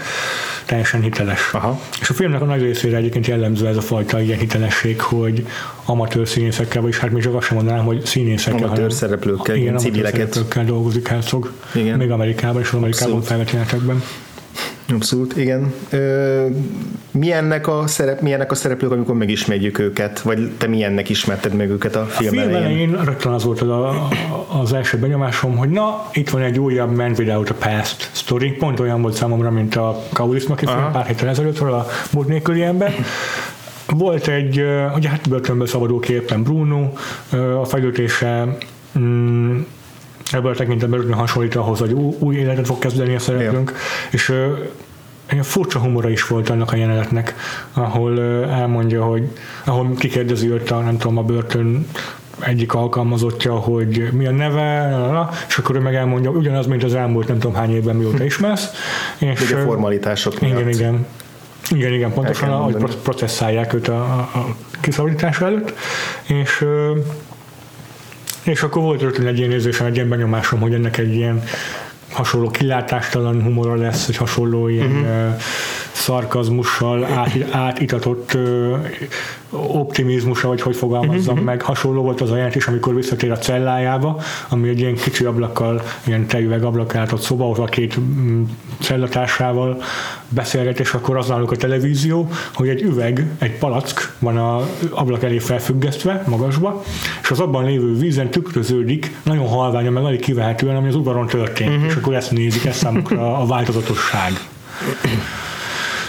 Teljesen 0.66 1.02
hiteles. 1.02 1.50
Aha. 1.54 1.80
És 2.02 2.10
a 2.10 2.14
filmnek 2.14 2.42
a 2.42 2.46
nagy 2.46 2.62
részére 2.62 2.98
egyébként 2.98 3.28
jellemző 3.28 3.68
ez 3.68 3.78
a 3.78 3.82
fajta 3.82 4.22
ilyen 4.22 4.40
hitelesség, 4.40 5.02
hogy 5.02 5.48
amatőr 5.86 6.28
színészekkel, 6.28 6.82
vagyis 6.82 6.98
hát 6.98 7.12
még 7.12 7.24
csak 7.24 7.36
azt 7.36 7.48
sem 7.48 7.56
mondanám, 7.56 7.86
hogy 7.86 8.06
színészekkel, 8.06 8.64
amatőr 8.64 8.94
szereplőkkel, 8.94 9.56
igen, 9.56 9.78
civileket. 9.78 10.14
szereplőkkel 10.14 10.66
dolgozik 10.66 11.08
Herzog. 11.08 11.52
Igen. 11.74 11.98
Még 11.98 12.12
Amerikában 12.12 12.62
és 12.62 12.68
az 12.68 12.74
Amerikában 12.74 13.22
felvett 13.22 13.52
Abszolút, 14.94 15.38
igen. 15.38 15.74
Ö, 15.90 16.46
milyennek 17.12 17.68
a, 17.68 17.88
szerep, 17.88 18.22
milyennek 18.22 18.52
a 18.52 18.56
szereplők, 18.56 18.92
amikor 18.92 19.16
megismerjük 19.16 19.80
őket? 19.80 20.22
Vagy 20.22 20.52
te 20.58 20.68
milyennek 20.68 21.10
ismerted 21.10 21.54
meg 21.54 21.70
őket 21.70 21.96
a 21.96 22.06
film, 22.06 22.38
a 22.38 22.42
film 22.42 22.56
elején? 22.56 23.04
rögtön 23.04 23.32
az 23.32 23.44
volt 23.44 23.62
az, 23.62 23.70
a, 23.70 24.08
az 24.62 24.74
első 24.74 24.98
benyomásom, 24.98 25.58
hogy 25.58 25.70
na, 25.70 26.10
itt 26.14 26.30
van 26.30 26.42
egy 26.42 26.60
újabb 26.60 26.96
Man 26.96 27.14
Without 27.18 27.50
a 27.50 27.54
Past 27.54 28.10
story. 28.12 28.52
Pont 28.52 28.80
olyan 28.80 29.02
volt 29.02 29.14
számomra, 29.14 29.52
mint 29.52 29.76
a 29.76 30.04
Kaurismaki 30.14 30.66
film 30.66 30.92
pár 30.92 31.06
héttel 31.06 31.28
ezelőttről, 31.28 31.74
a 31.74 31.88
múlt 32.12 32.28
nélküli 32.28 32.64
ember. 32.64 32.94
Volt 33.88 34.28
egy, 34.28 34.66
ugye 34.96 35.10
hát 35.10 35.30
börtönből 35.30 35.68
szabadul 35.68 36.04
Bruno, 36.44 36.90
a 37.62 37.66
fejlődése 37.66 38.58
mm, 39.00 39.58
ebből 40.32 40.52
a 40.52 40.56
tekintetben 40.56 41.00
rögtön 41.00 41.18
hasonlít 41.18 41.56
ahhoz, 41.56 41.80
hogy 41.80 41.92
új 42.20 42.36
életet 42.36 42.66
fog 42.66 42.80
kezdeni 42.80 43.16
a 43.16 43.20
szereplőnk, 43.20 43.74
és 44.12 44.34
egy 45.26 45.46
furcsa 45.46 45.80
humora 45.80 46.10
is 46.10 46.28
volt 46.28 46.50
annak 46.50 46.72
a 46.72 46.76
jelenetnek, 46.76 47.36
ahol 47.74 48.22
elmondja, 48.50 49.04
hogy 49.04 49.30
ahol 49.66 49.96
kikérdezi 49.98 50.50
őt 50.50 50.72
a, 50.72 50.80
nem 50.80 50.98
tudom, 50.98 51.18
a 51.18 51.24
börtön 51.24 51.88
egyik 52.40 52.74
alkalmazottja, 52.74 53.54
hogy 53.54 54.10
mi 54.12 54.26
a 54.26 54.32
neve, 54.32 54.98
és 55.48 55.58
akkor 55.58 55.76
ő 55.76 55.80
meg 55.80 55.96
elmondja, 55.96 56.30
ugyanaz, 56.30 56.66
mint 56.66 56.84
az 56.84 56.96
elmúlt 56.96 57.28
nem 57.28 57.40
tudom 57.40 57.56
hány 57.56 57.76
évben 57.76 57.96
mióta 57.96 58.24
ismersz. 58.24 58.70
És, 59.18 59.42
Ugye 59.42 59.62
formalitások 59.62 60.40
miatt. 60.40 60.60
Igen, 60.60 60.70
igen. 60.70 61.06
Igen, 61.70 61.94
igen, 61.94 62.14
pontosan, 62.14 62.50
ahogy 62.50 62.76
processzálják 63.04 63.74
őt 63.74 63.88
a, 63.88 64.02
a, 64.02 64.38
a 64.38 64.56
kiszabadítás 64.80 65.42
előtt, 65.42 65.74
és 66.24 66.66
és 68.48 68.62
akkor 68.64 68.82
volt 68.82 69.02
rögtön 69.02 69.28
egy 69.28 69.38
ilyen 69.38 69.52
érzésem, 69.52 69.86
egy 69.86 69.96
ilyen 69.96 70.10
benyomásom, 70.10 70.60
hogy 70.60 70.74
ennek 70.74 70.98
egy 70.98 71.16
ilyen 71.16 71.44
hasonló 72.12 72.50
kilátástalan 72.50 73.44
humora 73.44 73.76
lesz, 73.76 74.06
hogy 74.06 74.18
hasonló 74.18 74.68
ilyen 74.68 74.92
uh-huh. 74.92 75.42
Szarkazmussal 75.98 77.04
át, 77.04 77.36
átitatott 77.52 78.38
optimizmusa, 79.50 80.48
vagy 80.48 80.62
hogy 80.62 80.76
fogalmazzam 80.76 81.34
uh-huh. 81.34 81.48
meg. 81.48 81.62
Hasonló 81.62 82.02
volt 82.02 82.22
az 82.22 82.32
a 82.32 82.36
jelent 82.36 82.56
is, 82.56 82.68
amikor 82.68 82.96
visszatér 82.96 83.32
a 83.32 83.38
cellájába, 83.38 84.20
ami 84.50 84.70
egy 84.70 84.80
ilyen 84.80 84.96
kicsi 84.96 85.26
ablakkal, 85.26 85.82
ilyen 86.04 86.28
tejüveg 86.28 86.64
ablak 86.64 86.94
látott 86.94 87.22
szoba, 87.22 87.44
ahol 87.44 87.66
a 87.66 87.68
két 87.68 88.00
mm, 88.00 88.44
cellatársával 88.80 89.82
beszélget, 90.30 90.80
és 90.80 90.94
akkor 90.94 91.18
az 91.18 91.28
náluk 91.28 91.52
a 91.52 91.56
televízió, 91.56 92.30
hogy 92.54 92.68
egy 92.68 92.82
üveg, 92.82 93.26
egy 93.38 93.58
palack 93.58 94.16
van 94.20 94.38
a 94.38 94.68
ablak 94.90 95.24
elé 95.24 95.40
felfüggesztve, 95.40 96.24
magasba, 96.28 96.84
és 97.22 97.32
az 97.32 97.40
abban 97.40 97.66
lévő 97.66 97.94
vízen 97.98 98.30
tükröződik, 98.30 99.16
nagyon 99.24 99.48
halványan, 99.48 99.94
meg 99.94 100.04
alig 100.04 100.20
kivehetően, 100.20 100.76
ami 100.76 100.88
az 100.88 100.96
udvaron 100.96 101.28
történt, 101.28 101.70
uh-huh. 101.70 101.86
és 101.86 101.96
akkor 101.96 102.14
ezt 102.14 102.32
nézik, 102.32 102.66
ez 102.66 102.76
számukra 102.76 103.38
a 103.38 103.46
változatosság. 103.46 104.32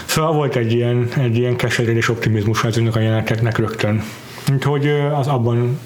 Szóval 0.09 0.33
volt 0.33 0.55
egy 0.55 0.71
ilyen, 0.71 1.09
egy 1.17 1.37
ilyen 1.37 1.55
keseredés 1.55 2.09
optimizmus 2.09 2.63
ezeknek 2.63 2.95
a 2.95 2.99
jeleneteknek 2.99 3.57
rögtön. 3.57 4.03
Úgyhogy 4.53 4.87
az 5.13 5.27
abban 5.27 5.79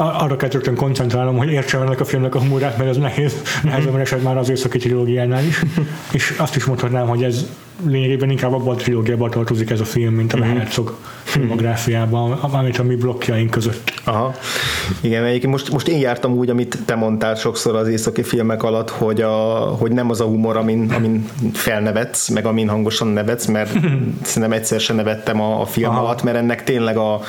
arra 0.00 0.36
kell 0.36 0.48
rögtön 0.48 0.74
koncentrálnom, 0.74 1.36
hogy 1.36 1.50
értsem 1.50 1.82
ennek 1.82 2.00
a 2.00 2.04
filmnek 2.04 2.34
a 2.34 2.38
humorát, 2.38 2.78
mert 2.78 2.90
ez 2.90 2.96
nehéz, 2.96 3.42
nehezebben 3.62 4.00
esett 4.00 4.22
már 4.22 4.36
az 4.36 4.48
északi 4.50 4.78
trilógiánál 4.78 5.44
is. 5.44 5.62
És 6.12 6.34
azt 6.38 6.56
is 6.56 6.64
mondhatnám, 6.64 7.06
hogy 7.06 7.22
ez 7.22 7.46
lényegében 7.86 8.30
inkább 8.30 8.52
abban 8.52 8.74
a 8.74 8.78
trilógiában 8.78 9.30
tartozik 9.30 9.70
ez 9.70 9.80
a 9.80 9.84
film, 9.84 10.14
mint 10.14 10.32
a 10.32 10.36
mm-hmm. 10.36 10.56
Herzog 10.56 10.96
filmográfiában, 11.22 12.32
amit 12.32 12.78
a 12.78 12.82
mi 12.82 12.96
blokkjaink 12.96 13.50
között. 13.50 13.92
Aha. 14.04 14.34
Igen, 15.00 15.24
egyébként 15.24 15.52
most, 15.52 15.70
most 15.70 15.88
én 15.88 15.98
jártam 15.98 16.32
úgy, 16.32 16.50
amit 16.50 16.78
te 16.84 16.94
mondtál 16.94 17.34
sokszor 17.34 17.76
az 17.76 17.88
északi 17.88 18.22
filmek 18.22 18.62
alatt, 18.62 18.90
hogy, 18.90 19.20
a, 19.20 19.30
hogy 19.78 19.92
nem 19.92 20.10
az 20.10 20.20
a 20.20 20.24
humor, 20.24 20.56
amin, 20.56 20.92
amin 20.92 21.28
felnevetsz, 21.52 22.28
meg 22.28 22.46
amin 22.46 22.68
hangosan 22.68 23.08
nevetsz, 23.08 23.46
mert 23.46 23.70
szerintem 24.22 24.52
egyszer 24.52 24.80
sem 24.80 24.96
nevettem 24.96 25.40
a, 25.40 25.60
a 25.60 25.66
film 25.66 25.90
Aha. 25.90 26.00
alatt, 26.00 26.22
mert 26.22 26.36
ennek 26.36 26.64
tényleg 26.64 26.96
a, 26.96 27.20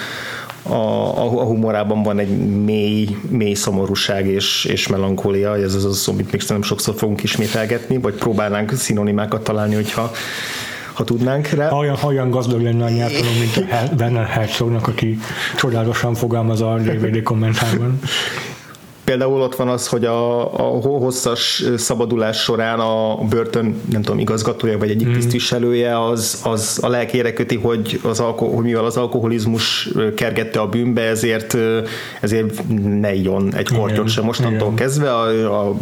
a, 0.63 0.73
a, 0.73 1.23
a 1.23 1.43
humorában 1.43 2.03
van 2.03 2.19
egy 2.19 2.37
mély, 2.63 3.17
mély 3.29 3.53
szomorúság 3.53 4.27
és, 4.27 4.65
és 4.65 4.87
melankólia, 4.87 5.57
ez 5.57 5.73
az 5.73 5.85
az 5.85 5.97
szó, 5.97 6.11
amit 6.11 6.31
még 6.31 6.41
nem 6.47 6.61
sokszor 6.61 6.95
fogunk 6.95 7.23
ismételgetni, 7.23 7.97
vagy 7.97 8.13
próbálnánk 8.13 8.73
szinonimákat 8.73 9.43
találni, 9.43 9.75
hogyha 9.75 10.11
ha 10.93 11.03
tudnánk 11.03 11.47
rá. 11.47 11.71
Olyan, 11.71 11.97
olyan 12.03 12.29
gazdag 12.29 12.61
lenne 12.61 12.85
a 12.85 12.89
nyelvtanom, 12.89 13.33
mint 13.33 13.57
a 13.57 13.93
Werner 13.99 14.25
Herzognak, 14.25 14.87
aki 14.87 15.17
csodálatosan 15.57 16.13
fogalmaz 16.13 16.61
a 16.61 16.75
DVD 16.75 17.23
kommentárban 17.23 17.99
például 19.11 19.41
ott 19.41 19.55
van 19.55 19.67
az, 19.67 19.87
hogy 19.87 20.05
a, 20.05 20.53
a 20.53 20.79
hosszas 20.79 21.63
szabadulás 21.77 22.37
során 22.37 22.79
a 22.79 23.15
börtön, 23.29 23.81
nem 23.91 24.01
tudom, 24.01 24.19
igazgatója 24.19 24.77
vagy 24.77 24.89
egyik 24.89 25.07
mm. 25.07 25.13
tisztviselője 25.13 26.05
az, 26.05 26.41
az 26.43 26.79
a 26.81 26.87
lelkére 26.87 27.33
köti, 27.33 27.55
hogy, 27.55 27.99
az 28.03 28.19
alko- 28.19 28.53
hogy 28.53 28.63
mivel 28.63 28.85
az 28.85 28.97
alkoholizmus 28.97 29.89
kergette 30.15 30.59
a 30.59 30.67
bűnbe, 30.67 31.01
ezért, 31.01 31.57
ezért 32.21 32.63
ne 32.99 33.13
igyon 33.13 33.55
egy 33.55 33.67
kortyot 33.67 34.09
sem 34.09 34.23
mostantól 34.23 34.67
Igen. 34.67 34.75
kezdve. 34.75 35.13
A, 35.13 35.65
a, 35.67 35.75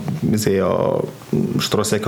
a, 0.59 0.59
a 0.59 1.01
Strosszek 1.59 2.07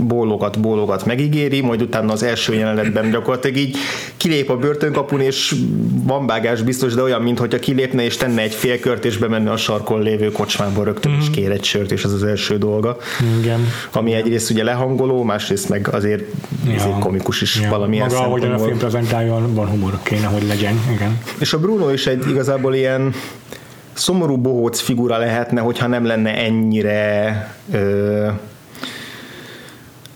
bólogat, 0.00 0.60
bólogat 0.60 1.04
megígéri, 1.04 1.60
majd 1.60 1.82
utána 1.82 2.12
az 2.12 2.22
első 2.22 2.54
jelenetben 2.54 3.10
gyakorlatilag 3.10 3.56
így 3.56 3.76
kilép 4.16 4.50
a 4.50 4.56
börtönkapun, 4.56 5.20
és 5.20 5.54
van 6.02 6.26
vágás 6.26 6.62
biztos, 6.62 6.94
de 6.94 7.02
olyan, 7.02 7.22
mintha 7.22 7.46
kilépne 7.46 8.02
és 8.02 8.16
tenne 8.16 8.42
egy 8.42 8.54
félkört, 8.54 9.04
és 9.04 9.16
bemenne 9.16 9.50
a 9.50 9.56
sarkon 9.56 10.02
lévő 10.02 10.32
kocs 10.32 10.58
kocsmából 10.60 10.84
rögtön 10.84 11.10
mm-hmm. 11.10 11.20
is 11.20 11.26
mhm. 11.28 11.36
kér 11.36 11.50
egy 11.50 11.64
sört, 11.64 11.92
és 11.92 12.04
ez 12.04 12.12
az 12.12 12.22
első 12.22 12.58
dolga. 12.58 12.96
Igen. 13.40 13.60
Ami 13.92 14.10
Igen. 14.10 14.22
egyrészt 14.22 14.50
ugye 14.50 14.64
lehangoló, 14.64 15.22
másrészt 15.22 15.68
meg 15.68 15.88
azért, 15.92 16.24
ja. 16.66 16.74
azért 16.74 16.98
komikus 16.98 17.40
is 17.40 17.60
ja. 17.60 17.68
valamilyen 17.68 18.06
Maga, 18.06 18.24
ahogy 18.24 18.44
a 18.44 18.58
film 18.58 18.78
prezentáljon, 18.78 19.54
van 19.54 19.66
humor 19.66 19.98
kéne, 20.02 20.26
hogy 20.26 20.46
legyen. 20.46 20.80
Igen. 20.94 21.18
És 21.38 21.52
a 21.52 21.58
Bruno 21.58 21.92
is 21.92 22.06
egy 22.06 22.28
igazából 22.28 22.74
ilyen 22.74 23.14
szomorú 23.92 24.36
bohóc 24.36 24.80
figura 24.80 25.18
lehetne, 25.18 25.60
hogyha 25.60 25.86
nem 25.86 26.04
lenne 26.04 26.36
ennyire 26.36 27.54
ö, 27.72 28.28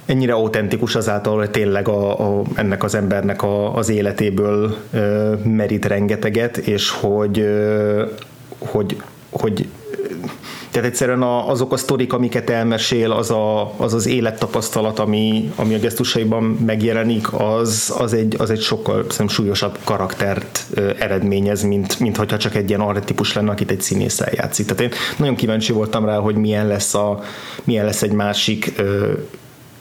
ennyire 0.07 0.33
autentikus 0.33 0.95
azáltal, 0.95 1.37
hogy 1.37 1.51
tényleg 1.51 1.89
a, 1.89 2.39
a, 2.39 2.43
ennek 2.55 2.83
az 2.83 2.95
embernek 2.95 3.43
a, 3.43 3.75
az 3.75 3.89
életéből 3.89 4.77
ö, 4.93 5.35
merít 5.45 5.85
rengeteget, 5.85 6.57
és 6.57 6.91
hogy, 6.91 7.39
ö, 7.39 8.05
hogy, 8.59 8.97
hogy 9.31 9.69
tehát 10.75 10.89
egyszerűen 10.89 11.23
azok 11.23 11.73
a 11.73 11.77
sztorik, 11.77 12.13
amiket 12.13 12.51
elmesél, 12.51 13.13
az 13.13 13.31
a, 13.31 13.75
az, 13.77 13.95
az 13.95 14.07
élettapasztalat, 14.07 14.99
ami, 14.99 15.53
ami 15.57 15.75
a 15.75 15.79
gesztusaiban 15.79 16.43
megjelenik, 16.43 17.33
az, 17.33 17.95
az, 17.99 18.13
egy, 18.13 18.37
az 18.39 18.51
egy 18.51 18.61
sokkal 18.61 18.95
szerintem 18.95 19.29
súlyosabb 19.29 19.79
karaktert 19.85 20.67
eredményez, 20.99 21.63
mint, 21.63 22.01
mint 22.01 22.17
hogyha 22.17 22.37
csak 22.37 22.55
egy 22.55 22.69
ilyen 22.69 22.81
archetípus 22.81 23.33
lenne, 23.33 23.51
akit 23.51 23.71
egy 23.71 23.81
színész 23.81 24.21
játszik. 24.33 24.67
Tehát 24.67 24.83
én 24.83 24.99
nagyon 25.17 25.35
kíváncsi 25.35 25.73
voltam 25.73 26.05
rá, 26.05 26.17
hogy 26.17 26.37
milyen 26.37 26.67
lesz, 26.67 26.95
a, 26.95 27.23
milyen 27.65 27.85
lesz 27.85 28.03
egy 28.03 28.13
másik 28.13 28.73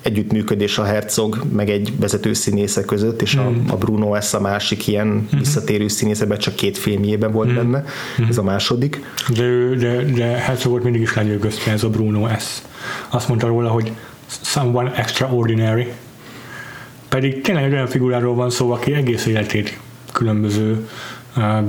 együttműködés 0.04 0.78
a 0.78 0.84
Herzog 0.84 1.44
meg 1.54 1.70
egy 1.70 1.94
vezető 2.00 2.34
színésze 2.34 2.82
között, 2.82 3.22
és 3.22 3.36
a, 3.36 3.50
mm. 3.50 3.70
a 3.70 3.78
Bruno 3.78 4.22
S. 4.22 4.34
a 4.34 4.40
másik 4.40 4.88
ilyen 4.88 5.08
mm. 5.08 5.38
visszatérő 5.38 5.88
színészeben 5.88 6.38
csak 6.38 6.56
két 6.56 6.78
filmjében 6.78 7.32
volt 7.32 7.52
mm. 7.52 7.56
benne, 7.56 7.84
mm. 8.22 8.28
ez 8.30 8.38
a 8.38 8.44
második. 8.44 9.02
De, 9.30 9.76
de, 9.76 10.04
de 10.04 10.24
Herzogot 10.26 10.84
mindig 10.84 11.02
is 11.02 11.14
lenyűgözte 11.14 11.72
ez 11.72 11.84
a 11.84 11.90
Bruno 11.90 12.28
S. 12.40 12.62
Azt 13.10 13.28
mondta 13.28 13.48
róla, 13.48 13.70
hogy 13.70 13.92
someone 14.42 14.96
extraordinary, 14.96 15.88
pedig 17.10 17.42
tényleg 17.42 17.64
egy 17.64 17.74
olyan 17.74 17.88
figuráról 17.88 18.36
van 18.36 18.50
szó, 18.50 18.72
aki 18.72 18.94
egész 18.94 19.26
életét 19.26 19.80
különböző 20.12 20.88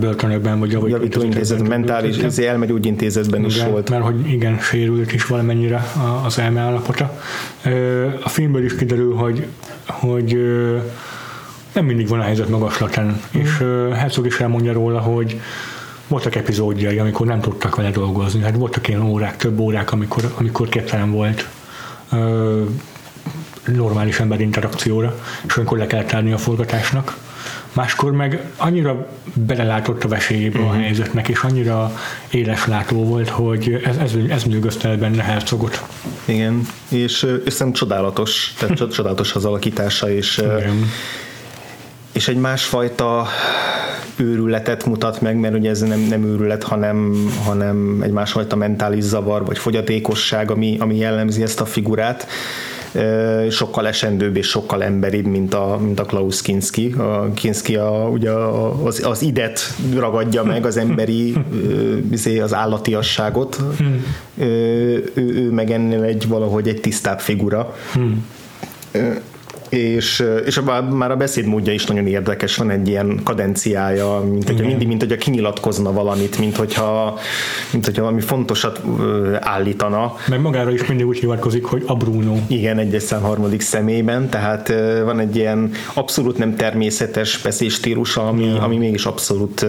börtönökben, 0.00 0.58
vagy 0.58 0.72
javító, 0.72 0.96
javító 0.96 1.22
intézet, 1.22 1.68
mentális, 1.68 2.16
ez 2.16 2.38
elmegy 2.38 2.86
intézetben 2.86 3.44
is 3.44 3.56
igen, 3.56 3.70
volt. 3.70 3.90
Mert 3.90 4.02
hogy 4.02 4.30
igen, 4.30 4.58
sérült 4.58 5.12
is 5.12 5.26
valamennyire 5.26 5.86
az 6.24 6.38
elme 6.38 6.60
állapota. 6.60 7.20
A 8.22 8.28
filmből 8.28 8.64
is 8.64 8.76
kiderül, 8.76 9.14
hogy, 9.14 9.46
hogy 9.86 10.38
nem 11.72 11.84
mindig 11.84 12.08
van 12.08 12.20
a 12.20 12.22
helyzet 12.22 12.48
magaslatán, 12.48 13.06
mm. 13.06 13.40
és 13.40 13.58
Herzog 13.94 14.26
is 14.26 14.40
elmondja 14.40 14.72
róla, 14.72 15.00
hogy 15.00 15.40
voltak 16.08 16.34
epizódjai, 16.34 16.98
amikor 16.98 17.26
nem 17.26 17.40
tudtak 17.40 17.76
vele 17.76 17.90
dolgozni. 17.90 18.42
Hát 18.42 18.56
voltak 18.56 18.88
ilyen 18.88 19.02
órák, 19.02 19.36
több 19.36 19.58
órák, 19.58 19.92
amikor, 19.92 20.32
amikor 20.38 20.68
képtelen 20.68 21.10
volt 21.10 21.48
normális 23.64 24.20
ember 24.20 24.40
interakcióra, 24.40 25.14
és 25.46 25.56
amikor 25.56 25.78
le 25.78 25.86
kellett 25.86 26.12
állni 26.12 26.32
a 26.32 26.38
forgatásnak 26.38 27.16
máskor 27.74 28.12
meg 28.12 28.50
annyira 28.56 29.06
belelátott 29.32 30.04
a 30.04 30.08
vesélyébe 30.08 30.58
uh-huh. 30.58 30.72
a 30.72 30.74
mhm. 30.74 30.82
helyzetnek, 30.82 31.28
és 31.28 31.42
annyira 31.42 31.92
éleslátó 32.30 33.04
volt, 33.04 33.28
hogy 33.28 33.80
ez, 33.84 33.96
ez, 33.96 34.12
ez 34.28 34.44
nyűgözte 34.44 34.88
el 34.88 34.96
benne 34.96 35.22
Herzogot. 35.22 35.82
Igen, 36.24 36.66
és, 36.88 37.18
szerintem 37.18 37.72
csodálatos, 37.72 38.54
tehát 38.58 38.92
csodálatos 38.92 39.34
az 39.34 39.44
alakítása, 39.44 40.10
és, 40.10 40.38
Igen. 40.38 40.90
és 42.12 42.28
egy 42.28 42.36
másfajta 42.36 43.26
őrületet 44.16 44.84
mutat 44.84 45.20
meg, 45.20 45.36
mert 45.36 45.54
ugye 45.54 45.70
ez 45.70 45.80
nem, 45.80 46.00
nem 46.00 46.24
őrület, 46.24 46.62
hanem, 46.62 47.28
hanem 47.44 48.00
egy 48.02 48.10
másfajta 48.10 48.56
mentális 48.56 49.04
zavar, 49.04 49.44
vagy 49.44 49.58
fogyatékosság, 49.58 50.50
ami, 50.50 50.76
ami 50.80 50.96
jellemzi 50.96 51.42
ezt 51.42 51.60
a 51.60 51.64
figurát 51.64 52.26
sokkal 53.50 53.86
esendőbb 53.86 54.36
és 54.36 54.46
sokkal 54.46 54.82
emberibb, 54.82 55.26
mint 55.26 55.54
a, 55.54 55.78
mint 55.80 56.00
a 56.00 56.04
Klaus 56.04 56.42
Kinski. 56.42 56.94
A 56.98 57.30
Kinski 57.34 57.76
a, 57.76 58.08
ugye 58.12 58.30
az, 58.30 59.04
az 59.04 59.22
idet 59.22 59.60
ragadja 59.94 60.42
meg, 60.42 60.66
az 60.66 60.76
emberi, 60.76 61.34
izé, 62.10 62.38
az 62.38 62.54
állatiasságot. 62.54 63.60
Hmm. 63.78 64.04
Ő, 64.38 65.12
ő 65.14 65.50
meg 65.50 65.70
ennél 65.70 66.02
egy 66.02 66.28
valahogy 66.28 66.68
egy 66.68 66.80
tisztább 66.80 67.20
figura. 67.20 67.76
Hmm 67.92 68.26
és, 69.74 70.24
és 70.44 70.56
a, 70.56 70.82
már 70.82 71.10
a 71.10 71.16
beszédmódja 71.16 71.72
is 71.72 71.86
nagyon 71.86 72.06
érdekes, 72.06 72.56
van 72.56 72.70
egy 72.70 72.88
ilyen 72.88 73.20
kadenciája, 73.24 74.24
mint 74.30 74.46
hogy 74.46 74.60
mindig, 74.60 74.86
mint 74.86 75.00
hogyha 75.00 75.16
kinyilatkozna 75.16 75.92
valamit, 75.92 76.38
mint 76.38 76.56
hogyha, 76.56 77.18
mint 77.72 77.84
hogyha 77.84 78.02
valami 78.02 78.20
fontosat 78.20 78.80
állítana. 79.40 80.14
Meg 80.28 80.40
magára 80.40 80.70
is 80.70 80.86
mindig 80.86 81.06
úgy 81.06 81.18
hivatkozik, 81.18 81.64
hogy 81.64 81.82
a 81.86 81.96
Bruno. 81.96 82.36
Igen, 82.46 82.78
egyes 82.78 83.02
szám 83.02 83.22
harmadik 83.22 83.60
személyben, 83.60 84.28
tehát 84.28 84.72
van 85.04 85.18
egy 85.18 85.36
ilyen 85.36 85.70
abszolút 85.94 86.38
nem 86.38 86.56
természetes 86.56 87.40
beszédstílusa, 87.42 88.28
ami, 88.28 88.44
ja. 88.44 88.62
ami 88.62 88.76
mégis 88.76 89.04
abszolút 89.04 89.66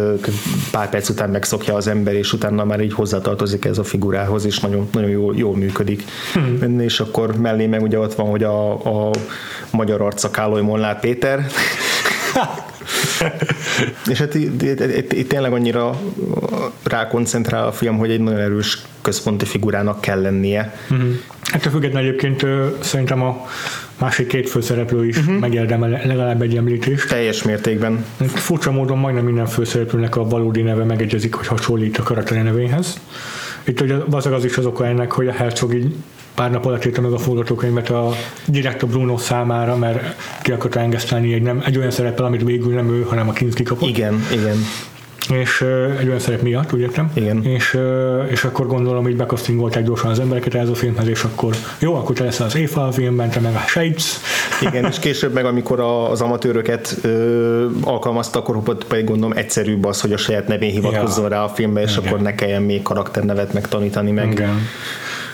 pár 0.71 0.89
perc 0.89 1.09
után 1.09 1.29
megszokja 1.29 1.75
az 1.75 1.87
ember, 1.87 2.13
és 2.13 2.33
utána 2.33 2.63
már 2.63 2.79
így 2.81 2.93
hozzátartozik 2.93 3.65
ez 3.65 3.77
a 3.77 3.83
figurához, 3.83 4.45
és 4.45 4.59
nagyon, 4.59 4.87
nagyon 4.91 5.09
jól, 5.09 5.35
jól 5.35 5.55
működik 5.55 6.03
hmm. 6.33 6.79
és 6.79 6.99
akkor 6.99 7.37
mellé 7.37 7.65
meg 7.65 7.81
ugye 7.81 7.99
ott 7.99 8.13
van, 8.13 8.29
hogy 8.29 8.43
a, 8.43 8.71
a 8.73 9.11
magyar 9.71 9.94
arca 10.01 10.31
Káloly 10.31 10.61
Molnár 10.61 10.99
Péter, 10.99 11.45
és 14.11 14.17
hát 14.17 14.33
itt, 14.33 14.61
itt, 14.61 14.79
itt, 14.79 15.13
itt 15.13 15.29
tényleg 15.29 15.53
annyira 15.53 15.99
rákoncentrál 16.83 17.67
a 17.67 17.71
film, 17.71 17.97
hogy 17.97 18.11
egy 18.11 18.19
nagyon 18.19 18.39
erős 18.39 18.81
központi 19.01 19.45
figurának 19.45 20.01
kell 20.01 20.21
lennie. 20.21 20.73
Uh-huh. 20.89 21.07
Hát 21.41 21.65
a 21.65 21.69
függetlenül 21.69 22.07
egyébként 22.07 22.45
szerintem 22.79 23.21
a 23.21 23.47
másik 23.99 24.27
két 24.27 24.49
főszereplő 24.49 25.07
is 25.07 25.17
uh-huh. 25.17 25.39
megérdemel 25.39 25.89
legalább 25.89 26.41
egy 26.41 26.57
említést. 26.57 27.07
Teljes 27.07 27.43
mértékben. 27.43 28.05
Furcsa 28.27 28.71
módon 28.71 28.97
majdnem 28.97 29.25
minden 29.25 29.45
főszereplőnek 29.45 30.15
a 30.15 30.23
valódi 30.23 30.61
neve 30.61 30.83
megegyezik, 30.83 31.33
hogy 31.33 31.47
hasonlít 31.47 31.97
a 31.97 32.03
karakter 32.03 32.43
nevéhez. 32.43 32.99
Itt 33.63 33.81
ugye 33.81 33.95
az 34.11 34.25
az 34.25 34.45
is 34.45 34.57
az 34.57 34.65
oka 34.65 34.85
ennek, 34.85 35.11
hogy 35.11 35.27
a 35.27 35.31
Herzog 35.31 35.73
így 35.73 35.95
pár 36.35 36.51
nap 36.51 36.65
alatt 36.65 36.85
írta 36.85 37.01
meg 37.01 37.11
a 37.11 37.17
forgatókönyvet 37.17 37.89
a 37.89 38.11
direkt 38.45 38.83
a 38.83 38.87
Bruno 38.87 39.17
számára, 39.17 39.75
mert 39.75 40.15
ki 40.41 40.51
akarta 40.51 40.79
engesztelni 40.79 41.33
egy, 41.33 41.41
nem, 41.41 41.63
egy 41.65 41.77
olyan 41.77 41.91
szereppel, 41.91 42.25
amit 42.25 42.43
végül 42.43 42.73
nem 42.73 42.89
ő, 42.89 43.01
hanem 43.01 43.29
a 43.29 43.31
Kinski 43.31 43.63
kapott. 43.63 43.89
Igen, 43.89 44.25
igen 44.31 44.57
és 45.33 45.65
egy 45.99 46.07
olyan 46.07 46.19
szerep 46.19 46.41
miatt, 46.41 46.73
úgy 46.73 46.79
értem. 46.79 47.11
Igen. 47.13 47.43
És, 47.43 47.77
és 48.29 48.43
akkor 48.43 48.67
gondolom, 48.67 49.03
hogy 49.03 49.15
bekasztingolták 49.15 49.83
gyorsan 49.83 50.11
az 50.11 50.19
embereket 50.19 50.55
ez 50.55 50.69
a 50.69 50.75
filmhez, 50.75 51.07
és 51.07 51.23
akkor 51.23 51.55
jó, 51.79 51.95
akkor 51.95 52.15
te 52.15 52.23
leszel 52.23 52.45
az 52.45 52.55
Éfa 52.55 52.87
a 52.87 52.91
filmben, 52.91 53.29
te 53.29 53.39
meg 53.39 53.55
a 53.55 53.63
Shades. 53.67 54.15
Igen, 54.61 54.85
és 54.85 54.99
később 54.99 55.33
meg, 55.33 55.45
amikor 55.45 55.79
az 55.79 56.21
amatőröket 56.21 56.97
ö, 57.01 57.67
alkalmazta, 57.81 58.39
akkor 58.39 58.75
pedig 58.87 59.05
gondolom 59.05 59.37
egyszerűbb 59.37 59.85
az, 59.85 60.01
hogy 60.01 60.13
a 60.13 60.17
saját 60.17 60.47
nevén 60.47 60.71
hivatkozzon 60.71 61.23
ja. 61.23 61.29
rá 61.29 61.43
a 61.43 61.49
filmbe, 61.49 61.81
és 61.81 61.97
Igen. 61.97 62.07
akkor 62.07 62.21
ne 62.21 62.35
kelljen 62.35 62.61
még 62.61 62.81
karakternevet 62.81 63.53
megtanítani 63.53 64.11
meg. 64.11 64.31
Igen. 64.31 64.67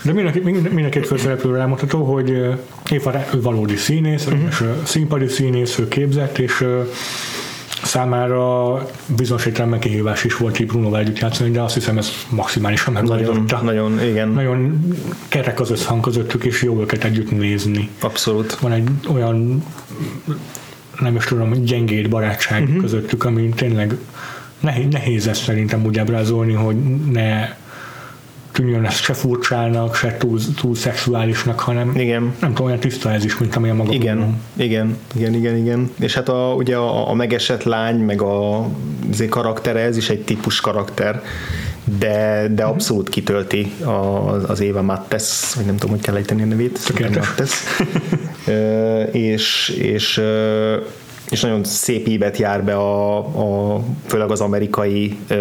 De 0.02 0.14
mind 0.14 0.86
a 0.86 0.90
két 0.90 1.08
főszereplőre 1.08 1.60
elmondható, 1.60 2.04
hogy 2.04 2.30
Éva 2.90 3.14
ő 3.34 3.42
valódi 3.42 3.76
színész, 3.76 4.26
uh-huh. 4.26 4.42
és 4.50 4.64
színpadi 4.84 5.28
színész, 5.28 5.78
ő 5.80 5.88
képzett, 5.88 6.38
és 6.38 6.66
számára 7.84 8.78
bizonyos 9.16 9.46
értelemben 9.46 9.80
kihívás 9.80 10.24
is 10.24 10.38
volt 10.38 10.60
így 10.60 10.68
Bruno 10.68 10.96
együtt 10.96 11.20
játszani, 11.20 11.52
de 11.52 11.62
azt 11.62 11.74
hiszem 11.74 11.98
ez 11.98 12.10
maximálisan 12.30 12.94
megoldotta. 12.94 13.62
Nagyon, 13.62 13.92
nagyon, 13.92 14.10
igen. 14.10 14.30
Nagyon 14.30 14.96
kerek 15.28 15.60
az 15.60 15.72
összhang 15.72 16.02
közöttük, 16.02 16.44
és 16.44 16.62
jó 16.62 16.82
őket 16.82 17.04
együtt 17.04 17.32
nézni. 17.32 17.90
Abszolút. 18.00 18.60
Van 18.60 18.72
egy 18.72 18.90
olyan 19.14 19.64
nem 21.00 21.16
is 21.16 21.26
tudom, 21.26 21.52
gyengéd 21.52 22.10
barátság 22.10 22.64
uh-huh. 22.64 22.82
közöttük, 22.82 23.24
ami 23.24 23.50
tényleg 23.50 23.98
nehéz, 24.60 24.92
nehéz 24.92 25.28
ezt 25.28 25.44
szerintem 25.44 25.86
úgy 25.86 26.00
ábrázolni, 26.00 26.54
hogy 26.54 26.76
ne 27.12 27.50
tűnjön 28.52 28.86
ez 28.86 28.96
se 29.00 29.14
furcsának, 29.14 29.96
se 29.96 30.18
túl, 30.18 30.40
túl 30.56 30.76
szexuálisnak, 30.76 31.60
hanem 31.60 31.96
igen. 31.96 32.34
nem 32.40 32.50
tudom, 32.54 32.66
olyan 32.66 32.80
tiszta 32.80 33.12
ez 33.12 33.26
is, 33.26 33.38
mint 33.38 33.56
amilyen 33.56 33.76
maga. 33.76 33.94
Igen, 33.94 34.42
igen, 34.54 34.98
igen, 35.16 35.34
igen, 35.34 35.56
igen. 35.56 35.92
És 36.00 36.14
hát 36.14 36.30
a, 36.30 36.54
ugye 36.58 36.76
a, 36.76 37.10
a 37.10 37.14
megesett 37.14 37.64
lány, 37.64 38.00
meg 38.00 38.22
a 38.22 38.66
az 39.12 39.26
karaktere, 39.30 39.80
ez 39.80 39.98
is 39.98 40.10
egy 40.10 40.22
típus 40.24 40.62
karakter, 40.62 41.22
de, 42.00 42.48
de 42.52 42.64
abszolút 42.64 43.10
kitölti 43.10 43.72
az, 43.84 44.50
az 44.50 44.60
Éva 44.62 44.82
Mattes, 44.82 45.54
vagy 45.56 45.66
nem 45.66 45.78
tudom, 45.78 45.96
hogy 45.96 46.06
kell 46.06 46.16
ejteni 46.16 46.42
a 46.42 46.46
nevét, 46.46 46.94
Mattes. 47.00 47.52
és, 49.12 49.70
és 49.70 50.22
és 51.32 51.42
nagyon 51.42 51.64
szép 51.64 52.08
ívet 52.08 52.38
jár 52.38 52.64
be 52.64 52.76
a, 52.76 53.18
a 53.18 53.82
főleg 54.06 54.32
az 54.32 54.42
amerikai 54.42 55.18
ö, 55.28 55.36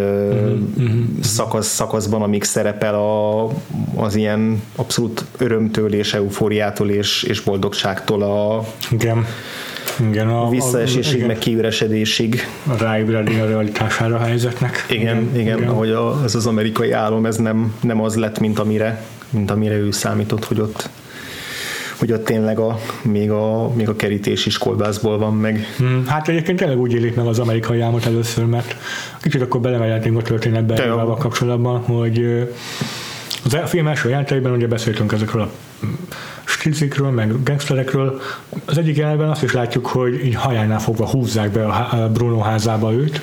mm-hmm. 0.81 1.21
szakasz, 1.21 1.67
szakaszban, 1.67 2.23
amíg 2.23 2.43
szerepel 2.43 2.95
a, 2.95 3.47
az 3.97 4.15
ilyen 4.15 4.63
abszolút 4.77 5.25
örömtől 5.39 5.95
és 5.95 6.15
eufóriától 6.15 6.91
és, 6.91 7.23
és 7.23 7.41
boldogságtól 7.41 8.23
a, 8.23 8.65
igen. 8.91 9.27
Igen, 10.11 10.29
a, 10.29 10.49
visszaesésig, 10.49 11.23
a, 11.23 11.27
meg 11.27 11.39
kiüresedésig. 11.39 12.47
Ráébredni 12.79 13.41
a 13.41 13.47
realitására 13.47 14.17
a 14.17 14.19
helyzetnek. 14.19 14.87
Igen, 14.89 15.17
igen, 15.17 15.41
igen. 15.41 15.59
igen. 15.59 15.69
ahogy 15.69 15.91
a, 15.91 16.21
ez 16.25 16.35
az 16.35 16.47
amerikai 16.47 16.93
álom, 16.93 17.27
ez 17.27 17.37
nem, 17.37 17.75
nem 17.81 18.03
az 18.03 18.17
lett, 18.17 18.39
mint 18.39 18.59
amire, 18.59 19.05
mint 19.31 19.51
amire 19.51 19.75
ő 19.75 19.91
számított, 19.91 20.45
hogy 20.45 20.61
ott 20.61 20.89
hogy 22.01 22.13
ott 22.13 22.25
tényleg 22.25 22.59
a, 22.59 22.79
még, 23.03 23.31
a, 23.31 23.71
még 23.75 23.89
a 23.89 23.97
kerítés 23.97 24.47
is 24.47 24.59
kolbászból 24.59 25.19
van 25.19 25.37
meg. 25.37 25.67
Hmm, 25.77 26.07
hát 26.07 26.29
egyébként 26.29 26.59
tényleg 26.59 26.79
úgy 26.79 26.93
élik 26.93 27.15
meg 27.15 27.27
az 27.27 27.39
amerikai 27.39 27.81
álmot 27.81 28.07
először, 28.07 28.45
mert 28.45 28.77
kicsit 29.21 29.43
akkor 29.43 29.61
belemehetünk 29.61 30.19
a 30.19 30.23
történetbe 30.23 30.93
a 30.93 31.17
kapcsolatban, 31.17 31.79
hogy 31.81 32.49
az 33.45 33.55
a 33.55 33.67
film 33.67 33.87
első 33.87 34.09
jelenteiben 34.09 34.53
ugye 34.53 34.67
beszéltünk 34.67 35.13
ezekről 35.13 35.43
a 35.43 35.51
sticikről, 36.45 37.11
meg 37.11 37.43
gangsterekről. 37.43 38.21
Az 38.65 38.79
egyik 38.79 38.97
jelben 38.97 39.31
azt 39.31 39.43
is 39.43 39.53
látjuk, 39.53 39.87
hogy 39.87 40.25
így 40.25 40.35
hajánál 40.35 40.79
fogva 40.79 41.09
húzzák 41.09 41.51
be 41.51 41.67
a 41.67 42.11
Bruno 42.13 42.39
házába 42.39 42.93
őt. 42.93 43.21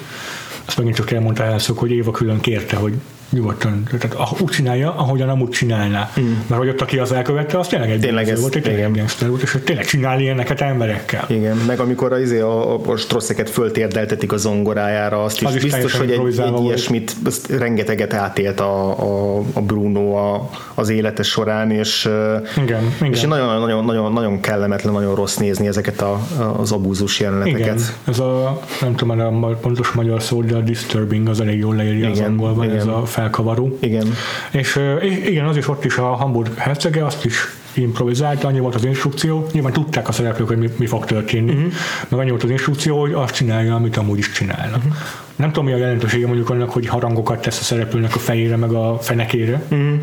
Azt 0.66 0.78
megint 0.78 0.96
csak 0.96 1.12
elmondta 1.12 1.44
elszok, 1.44 1.80
hogy 1.80 1.92
Éva 1.92 2.12
külön 2.12 2.40
kérte, 2.40 2.76
hogy 2.76 2.94
nyugodtan, 3.30 3.84
tehát 4.00 4.42
úgy 4.42 4.50
csinálja, 4.50 4.96
ahogyan 4.96 5.30
amúgy 5.30 5.50
csinálná. 5.50 6.10
Mm. 6.20 6.24
Mert 6.48 6.62
hogy 6.62 6.70
ott, 6.70 6.82
aki 6.82 6.98
az 6.98 7.12
elkövette, 7.12 7.60
az 7.60 7.68
tényleg 7.68 7.90
egy 7.90 8.00
tényleg 8.00 8.30
ez, 8.30 8.42
volt, 8.42 8.56
egy 8.56 8.66
igen. 8.66 8.94
gangster 8.94 9.30
volt, 9.30 9.42
és 9.42 9.52
hogy 9.52 9.64
tényleg 9.64 9.86
csinál 9.86 10.20
ilyeneket 10.20 10.62
emberekkel. 10.62 11.26
Igen, 11.28 11.58
meg 11.58 11.80
amikor 11.80 12.14
az, 12.14 12.22
izé 12.22 12.40
a, 12.40 12.74
a, 12.74 12.92
a 12.92 12.96
strosszeket 12.96 13.50
föltérdeltetik 13.50 14.32
a 14.32 14.38
zongorájára, 14.38 15.24
azt 15.24 15.42
is, 15.42 15.48
az 15.48 15.56
is 15.56 15.62
biztos, 15.62 15.98
hogy 15.98 16.12
egy, 16.12 16.40
egy 16.40 16.64
ilyesmit, 16.64 17.16
azt 17.26 17.50
rengeteget 17.50 18.14
átélt 18.14 18.60
a, 18.60 19.00
a, 19.00 19.44
a 19.54 19.62
Bruno 19.62 20.16
a, 20.16 20.50
az 20.74 20.90
élete 20.90 21.24
során, 21.24 21.72
és, 21.72 22.10
igen, 22.58 22.96
és 23.02 23.18
igen. 23.18 23.30
Nagyon, 23.30 23.60
nagyon, 23.60 23.86
nagyon, 23.86 24.14
nagyon 24.14 24.40
kellemetlen, 24.40 24.94
nagyon 24.94 25.16
rossz 25.16 25.36
nézni 25.36 25.68
ezeket 25.68 26.02
a, 26.02 26.28
az 26.58 26.72
abúzus 26.72 27.20
jeleneteket. 27.20 27.60
Igen, 27.60 27.78
ez 28.08 28.20
a, 28.20 28.62
nem 28.82 28.96
tudom 28.96 29.44
a 29.44 29.48
pontos 29.48 29.92
magyar 29.92 30.22
szó, 30.22 30.42
de 30.42 30.56
a 30.56 30.62
disturbing 30.62 31.28
az 31.28 31.40
elég 31.42 31.60
jól 31.60 31.76
leírja 31.76 31.98
igen, 31.98 32.12
az 32.12 32.20
angolban, 32.20 32.66
igen. 32.66 32.78
ez 32.78 32.86
a 32.86 33.06
felkavaró. 33.18 33.78
Igen. 33.80 34.14
És 34.52 34.80
igen, 35.26 35.46
az 35.46 35.58
is 35.58 35.68
ott 35.68 35.86
is 35.86 35.98
a 35.98 36.06
Hamburg 36.06 36.58
hercege, 36.58 37.06
azt 37.06 37.26
is 37.26 37.36
improvizált, 37.74 38.44
annyi 38.44 38.60
volt 38.60 38.76
az 38.76 38.86
instrukció, 38.86 39.48
nyilván 39.52 39.74
tudták 39.74 40.08
a 40.08 40.12
szereplők, 40.12 40.48
hogy 40.48 40.58
mi, 40.58 40.70
mi 40.78 40.86
fog 40.86 41.06
történni, 41.06 41.52
uh-huh. 41.52 41.72
meg 42.08 42.20
annyi 42.20 42.30
volt 42.30 42.44
az 42.44 42.50
instrukció, 42.50 43.00
hogy 43.00 43.14
azt 43.14 43.34
csinálja, 43.34 43.76
amit 43.76 43.98
amúgy 43.98 44.18
is 44.18 44.32
csinálnak. 44.32 44.78
Uh-huh. 44.78 44.94
Nem 45.36 45.52
tudom, 45.52 45.66
mi 45.66 45.74
a 45.74 45.78
jelentősége 45.78 46.26
mondjuk 46.26 46.50
annak, 46.50 46.70
hogy 46.70 46.88
harangokat 46.88 47.42
tesz 47.42 47.60
a 47.60 47.64
szereplőnek 47.64 48.16
a 48.16 48.20
fejére, 48.20 48.56
meg 48.56 48.72
a 48.72 48.98
fenekére. 49.02 49.62
Uh-huh. 49.70 50.00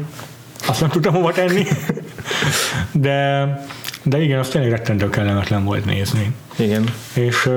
Azt 0.66 0.81
nem 0.81 0.90
tudtam 0.90 1.14
hova 1.14 1.33
tenni. 1.33 1.64
De, 2.92 3.48
de 4.03 4.22
igen, 4.22 4.38
azt 4.38 4.53
tényleg 4.53 4.70
rettentő 4.70 5.11
kellemetlen 5.11 5.64
volt 5.64 5.85
nézni. 5.85 6.35
Igen. 6.57 6.85
És, 7.14 7.51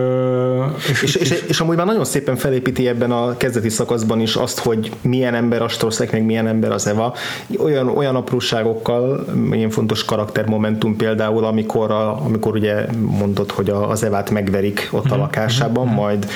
és, 0.90 1.02
és, 1.02 1.16
és, 1.16 1.16
és, 1.16 1.44
és 1.48 1.60
amúgy 1.60 1.76
már 1.76 1.86
nagyon 1.86 2.06
szépen 2.06 2.36
felépíti 2.36 2.88
ebben 2.88 3.12
a 3.12 3.38
kezdeti 3.38 3.70
szakaszban 3.70 4.20
is 4.20 4.36
azt, 4.36 4.60
hogy 4.60 4.92
milyen 5.02 5.36
ember 5.36 5.62
a 5.62 5.68
Stroszek, 5.68 6.12
meg 6.12 6.26
milyen 6.26 6.48
ember 6.48 6.72
az 6.72 6.88
Eva. 6.88 7.16
Olyan, 7.58 7.88
olyan 7.88 8.16
apróságokkal, 8.16 9.26
ilyen 9.52 9.70
fontos 9.70 10.06
karaktermomentum 10.06 10.96
például, 10.96 11.46
amikor, 11.46 11.92
a, 11.92 12.24
amikor 12.24 12.56
ugye 12.56 12.86
mondod, 13.00 13.52
hogy 13.52 13.70
az 13.70 14.04
Evát 14.04 14.30
megverik 14.30 14.88
ott 14.92 15.06
a 15.06 15.16
mhm. 15.16 15.20
lakásában, 15.20 15.86
mm-hmm. 15.86 15.96
majd 15.96 16.28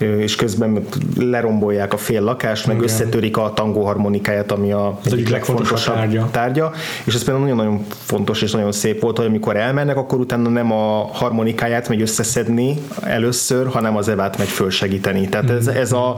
és 0.00 0.36
közben 0.36 0.86
lerombolják 1.18 1.92
a 1.92 1.96
fél 1.96 2.22
lakást, 2.22 2.66
meg 2.66 2.76
Igen. 2.76 2.88
összetörik 2.88 3.36
a 3.36 3.52
tangó 3.54 3.84
harmonikáját, 3.84 4.52
ami 4.52 4.72
a 4.72 4.98
az 5.04 5.12
egyik 5.12 5.28
legfontosabb 5.28 5.94
tárgya. 5.94 6.28
tárgya. 6.30 6.72
És 7.04 7.14
ez 7.14 7.24
például 7.24 7.46
nagyon-nagyon 7.46 7.86
fontos 7.88 8.42
és 8.42 8.52
nagyon 8.52 8.72
szép 8.72 9.00
volt, 9.00 9.16
hogy 9.16 9.26
amikor 9.26 9.56
elmennek, 9.56 9.96
akkor 9.96 10.18
utána 10.18 10.48
nem 10.48 10.72
a 10.72 11.08
harmonikáját 11.12 11.88
megy 11.88 12.02
összeszedni 12.10 12.78
először, 13.02 13.66
hanem 13.66 13.96
az 13.96 14.08
Evát 14.08 14.38
megy 14.38 14.48
fölsegíteni. 14.48 15.28
Tehát 15.28 15.50
ez, 15.50 15.66
ez 15.66 15.92
a 15.92 16.16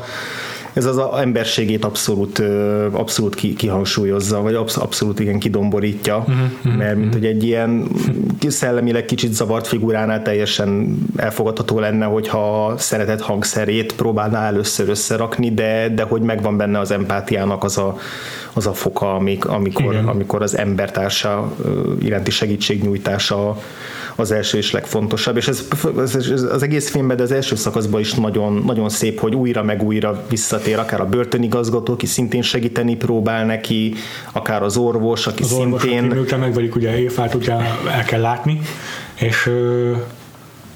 ez 0.72 0.85
az 0.85 0.96
a 0.96 1.20
emberségét 1.20 1.85
abszolút, 1.85 2.38
abszolút 2.90 3.35
ki, 3.35 3.55
kihangsúlyozza, 3.55 4.40
vagy 4.40 4.55
absz, 4.55 4.76
abszolút 4.76 5.20
igen 5.20 5.38
kidomborítja, 5.38 6.18
uh-huh, 6.18 6.76
mert 6.76 6.96
mint 6.96 7.12
hogy 7.12 7.24
egy 7.24 7.44
ilyen 7.44 7.88
szellemileg 8.48 9.05
kicsit 9.05 9.33
zavart 9.33 9.66
figuránál 9.66 10.22
teljesen 10.22 10.98
elfogadható 11.16 11.78
lenne, 11.78 12.05
hogyha 12.05 12.66
a 12.66 12.78
szeretett 12.78 13.20
hangszerét 13.20 13.92
próbálná 13.92 14.46
először 14.46 14.88
összerakni, 14.88 15.55
de, 15.55 15.88
de 15.88 16.02
hogy 16.02 16.22
megvan 16.22 16.57
benne 16.57 16.78
az 16.78 16.90
empátiának 16.90 17.64
az 17.64 17.78
a, 17.78 17.96
az 18.52 18.66
a 18.66 18.72
foka, 18.72 19.14
amik, 19.14 19.44
amikor, 19.44 20.02
amikor 20.07 20.42
az 20.42 20.57
embertársa 20.57 21.52
iránti 22.00 22.31
segítségnyújtása 22.31 23.57
az 24.16 24.31
első 24.31 24.59
és 24.59 24.70
legfontosabb, 24.70 25.37
és 25.37 25.48
ez, 25.48 25.68
ez, 25.98 26.14
ez 26.14 26.42
az 26.42 26.62
egész 26.62 26.90
filmben, 26.90 27.16
de 27.16 27.22
az 27.22 27.33
első 27.33 27.57
szakaszban 27.57 28.01
is 28.01 28.14
nagyon, 28.14 28.62
nagyon 28.66 28.88
szép, 28.88 29.20
hogy 29.20 29.35
újra 29.35 29.62
meg 29.62 29.83
újra 29.83 30.25
visszatér, 30.29 30.79
akár 30.79 31.01
a 31.01 31.07
börtönigazgató, 31.07 31.92
aki 31.92 32.07
szintén 32.07 32.42
segíteni 32.42 32.96
próbál 32.96 33.46
neki, 33.46 33.94
akár 34.33 34.62
az 34.62 34.77
orvos, 34.77 35.27
aki 35.27 35.42
Az 35.42 35.48
szintén... 35.48 35.66
orvos, 35.72 35.83
aki 35.83 36.01
miután 36.01 36.40
megverik 36.40 36.75
ugye 36.75 36.98
éjfát, 36.98 37.35
ugye 37.35 37.53
el 37.92 38.05
kell 38.07 38.20
látni, 38.20 38.61
és, 39.14 39.51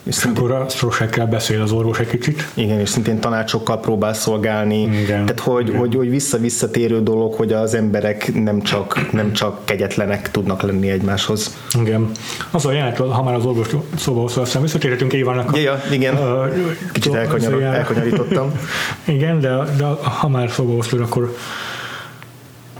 és 0.07 0.25
akkor 0.25 0.51
a 0.51 0.69
Strosekkel 0.69 1.27
beszél 1.27 1.61
az 1.62 1.73
orvos 1.73 1.99
egy 1.99 2.09
kicsit. 2.09 2.47
Igen, 2.55 2.81
és 2.81 2.88
szintén 2.88 3.21
tanácsokkal 3.21 3.81
próbál 3.81 4.14
szolgálni. 4.14 4.83
Igen. 4.83 5.27
Tehát, 5.27 5.40
hogy, 5.40 5.75
hogy, 5.77 5.95
hogy 5.95 6.11
vissza-visszatérő 6.11 7.03
dolog, 7.03 7.35
hogy 7.35 7.53
az 7.53 7.75
emberek 7.75 8.35
nem 8.35 8.62
csak, 8.62 9.12
nem 9.12 9.33
csak 9.33 9.64
kegyetlenek 9.64 10.31
tudnak 10.31 10.62
lenni 10.62 10.90
egymáshoz. 10.90 11.57
Igen. 11.81 12.11
Az 12.51 12.66
a 12.66 12.73
jelenet, 12.73 12.97
ha 12.99 13.23
már 13.23 13.35
az 13.35 13.45
orvos 13.45 13.69
szóba 13.97 14.21
hozva, 14.21 14.42
aztán 14.42 14.62
visszatérhetünk 14.62 15.12
Évának. 15.12 15.57
Ja, 15.57 15.62
ja, 15.62 15.83
igen. 15.92 16.16
Ö, 16.16 16.47
Kicsit 16.92 17.12
szó- 17.12 17.19
elkanyar, 17.19 17.53
szóval- 17.53 17.75
elkanyarítottam. 17.75 18.53
Igen, 19.05 19.40
de, 19.40 19.57
de 19.79 19.85
ha 20.03 20.29
már 20.29 20.51
szóba 20.51 20.73
hoztad, 20.75 21.01
akkor 21.01 21.37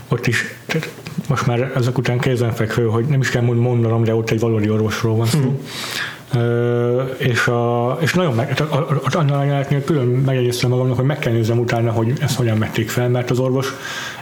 ott 0.07 0.27
is, 0.27 0.55
tehát 0.65 0.89
most 1.27 1.45
már 1.45 1.71
ezek 1.75 1.97
után 1.97 2.19
kézenfekvő, 2.19 2.85
hogy 2.85 3.05
nem 3.05 3.19
is 3.19 3.29
kell 3.29 3.41
mondanom, 3.41 4.03
de 4.03 4.15
ott 4.15 4.29
egy 4.29 4.39
valódi 4.39 4.69
orvosról 4.69 5.15
van 5.15 5.25
szó. 5.25 5.37
Hmm. 5.39 5.59
Ö, 6.33 7.01
és, 7.17 7.47
a, 7.47 7.97
és 8.01 8.13
nagyon 8.13 8.33
meg, 8.33 8.53
tehát 8.53 8.73
a- 8.73 8.87
a- 8.89 9.17
annál 9.17 9.39
a 9.39 9.43
jelenetnél 9.43 9.83
külön 9.83 10.05
megjegyeztem 10.07 10.69
magamnak, 10.69 10.95
hogy 10.95 11.05
meg 11.05 11.19
kell 11.19 11.33
néznem 11.33 11.59
utána, 11.59 11.91
hogy 11.91 12.13
ezt 12.21 12.35
hogyan 12.35 12.59
vették 12.59 12.89
fel, 12.89 13.09
mert 13.09 13.29
az 13.29 13.39
orvos 13.39 13.73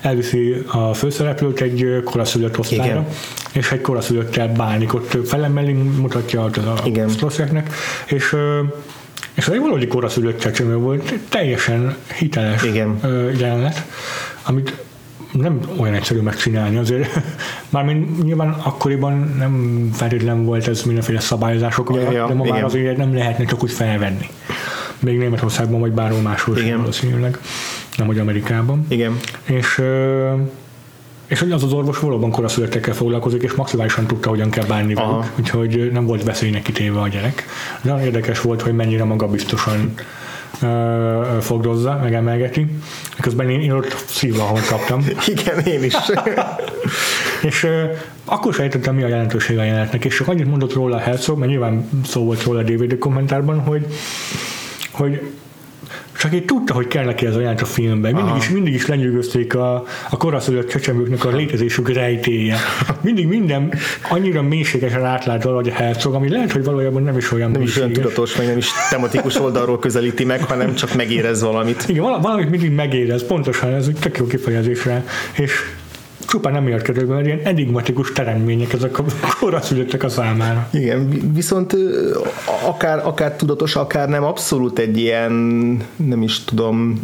elviszi 0.02 0.64
a 0.68 0.94
főszereplőt 0.94 1.62
egy 1.62 2.02
koraszülött 2.04 2.60
osztályra, 2.60 2.86
Igen. 2.86 3.08
és 3.54 3.72
egy 3.72 3.82
koraszülöttel 3.82 4.48
bánik, 4.48 4.94
ott 4.94 5.18
felemeli, 5.28 5.74
mutatja 5.74 6.44
a 6.44 6.50
Igen. 6.84 7.10
Strosseknek, 7.10 7.74
és 8.06 8.36
és 9.34 9.48
egy 9.48 9.60
valódi 9.60 9.88
koraszülött 9.88 10.40
csecsemő 10.40 10.76
volt, 10.76 11.14
teljesen 11.30 11.96
hiteles 12.18 12.64
Igen. 12.64 13.00
jelenet, 13.38 13.86
amit 14.44 14.74
nem 15.42 15.60
olyan 15.78 15.94
egyszerű 15.94 16.20
megcsinálni 16.20 16.78
azért. 16.78 17.22
Mármint 17.70 18.24
nyilván 18.24 18.50
akkoriban 18.50 19.36
nem 19.38 19.90
feltétlen 19.94 20.46
volt 20.46 20.68
ez 20.68 20.84
mindenféle 20.84 21.20
szabályozások 21.20 21.92
Ja, 21.94 22.02
alatt, 22.02 22.14
ja, 22.14 22.28
de 22.28 22.34
ma 22.34 22.44
már 22.44 22.54
igen. 22.54 22.64
azért 22.64 22.98
nem 22.98 23.14
lehetne 23.14 23.46
csak 23.46 23.64
úgy 23.64 23.72
felvenni. 23.72 24.30
Még 25.00 25.18
Németországban, 25.18 25.80
vagy 25.80 25.92
bárhol 25.92 26.22
máshol 26.22 26.56
sem 26.56 26.66
Igen. 26.66 26.78
valószínűleg, 26.78 27.40
nem 27.98 28.08
hogy 28.08 28.20
Amerikában. 28.20 28.86
Igen. 28.90 29.20
És 29.44 29.82
és 31.28 31.40
hogy 31.40 31.52
az 31.52 31.64
az 31.64 31.74
orvos 31.74 32.00
valóban 32.00 32.32
koraszülöttekkel 32.32 32.94
foglalkozik, 32.94 33.44
és 33.44 33.54
maximálisan 33.54 34.08
tudta, 34.08 34.30
hogyan 34.30 34.50
kell 34.50 34.66
bánni 34.66 34.94
Aha. 34.94 35.18
velük, 35.18 35.32
úgyhogy 35.40 35.92
nem 35.92 36.06
volt 36.06 36.24
veszélynek 36.24 36.62
kitéve 36.62 37.00
a 37.00 37.08
gyerek. 37.08 37.46
De 37.82 37.90
nagyon 37.90 38.06
érdekes 38.06 38.42
volt, 38.42 38.62
hogy 38.62 38.74
mennyire 38.74 39.04
magabiztosan 39.04 39.94
ö, 40.62 41.38
fogdozza, 41.42 42.00
megemelgeti. 42.02 42.68
Közben 43.20 43.50
én, 43.50 43.62
én 43.62 43.72
ott 43.72 44.04
szívva, 44.08 44.44
ahol 44.44 44.60
kaptam. 44.70 45.06
Igen, 45.36 45.60
én 45.60 45.84
is. 45.84 45.96
És 47.42 47.64
ö, 47.64 47.84
akkor 48.26 48.54
sejtettem, 48.54 48.96
mi 48.96 49.04
a 49.04 49.08
jelentősége 49.08 49.60
a 49.60 49.64
jelenetnek, 49.64 50.06
és 50.06 50.16
csak 50.16 50.28
annyit 50.28 50.50
mondott 50.50 50.74
róla 50.74 50.96
a 50.96 51.00
Herzog, 51.00 51.38
mert 51.38 51.52
nyilván 51.52 51.90
szó 52.06 52.24
volt 52.24 52.44
róla 52.44 52.60
a 52.60 52.64
DVD 52.64 52.98
kommentárban, 52.98 53.60
hogy, 53.60 53.86
hogy 54.92 55.22
csak 56.18 56.34
így 56.34 56.46
tudta, 56.46 56.74
hogy 56.74 56.88
kell 56.88 57.06
neki 57.06 57.26
ez 57.26 57.36
a 57.36 57.40
jelent 57.40 57.62
a 57.62 57.66
filmben. 57.66 58.14
Mindig 58.14 58.36
is, 58.36 58.50
mindig 58.50 58.74
is 58.74 58.86
lenyűgözték 58.86 59.56
a, 59.56 59.84
a 60.10 60.18
koraszülött 60.18 60.70
csecsemőknek 60.70 61.26
a 61.26 61.30
létezésük 61.30 61.90
rejtéje. 61.94 62.58
Mindig 63.02 63.28
minden 63.28 63.74
annyira 64.10 64.42
mélységesen 64.42 65.06
átlát 65.06 65.44
valahogy 65.44 65.68
a 65.70 65.74
Herzog, 65.74 66.14
ami 66.14 66.30
lehet, 66.30 66.52
hogy 66.52 66.64
valójában 66.64 67.04
nem 67.04 67.18
is 67.18 67.32
olyan 67.32 67.52
Nem 67.52 67.62
is 67.62 67.76
olyan 67.78 67.88
mélységes. 67.88 68.12
tudatos, 68.12 68.36
meg 68.38 68.48
nem 68.48 68.58
is 68.58 68.68
tematikus 68.90 69.40
oldalról 69.40 69.80
közelíti 69.80 70.26
meg, 70.26 70.44
hanem 70.44 70.76
csak 70.76 70.94
megérez 70.96 71.42
valamit. 71.42 71.84
Igen, 71.88 72.04
vala- 72.04 72.22
valamit 72.22 72.50
mindig 72.50 72.72
megérez, 72.72 73.26
pontosan, 73.26 73.74
ez 73.74 73.88
egy 73.88 73.98
tök 74.00 74.18
jó 74.18 74.26
kifejezésre, 74.28 75.04
és 75.34 75.52
csupán 76.36 76.54
nem 76.54 76.68
értkedők, 76.68 77.08
mert 77.08 77.26
ilyen 77.26 77.40
enigmatikus 77.44 78.12
teremmények 78.12 78.74
ezek 78.74 79.00
a 79.00 79.04
koraszülöttek 79.40 80.04
a 80.04 80.10
számára. 80.10 80.68
Igen, 80.72 81.10
vi- 81.10 81.24
viszont 81.34 81.76
akár, 82.66 83.02
akár 83.06 83.36
tudatos, 83.36 83.76
akár 83.76 84.10
nem, 84.10 84.24
abszolút 84.24 84.80
egy 84.80 84.98
ilyen, 84.98 85.32
nem 85.96 86.22
is 86.22 86.44
tudom, 86.44 87.00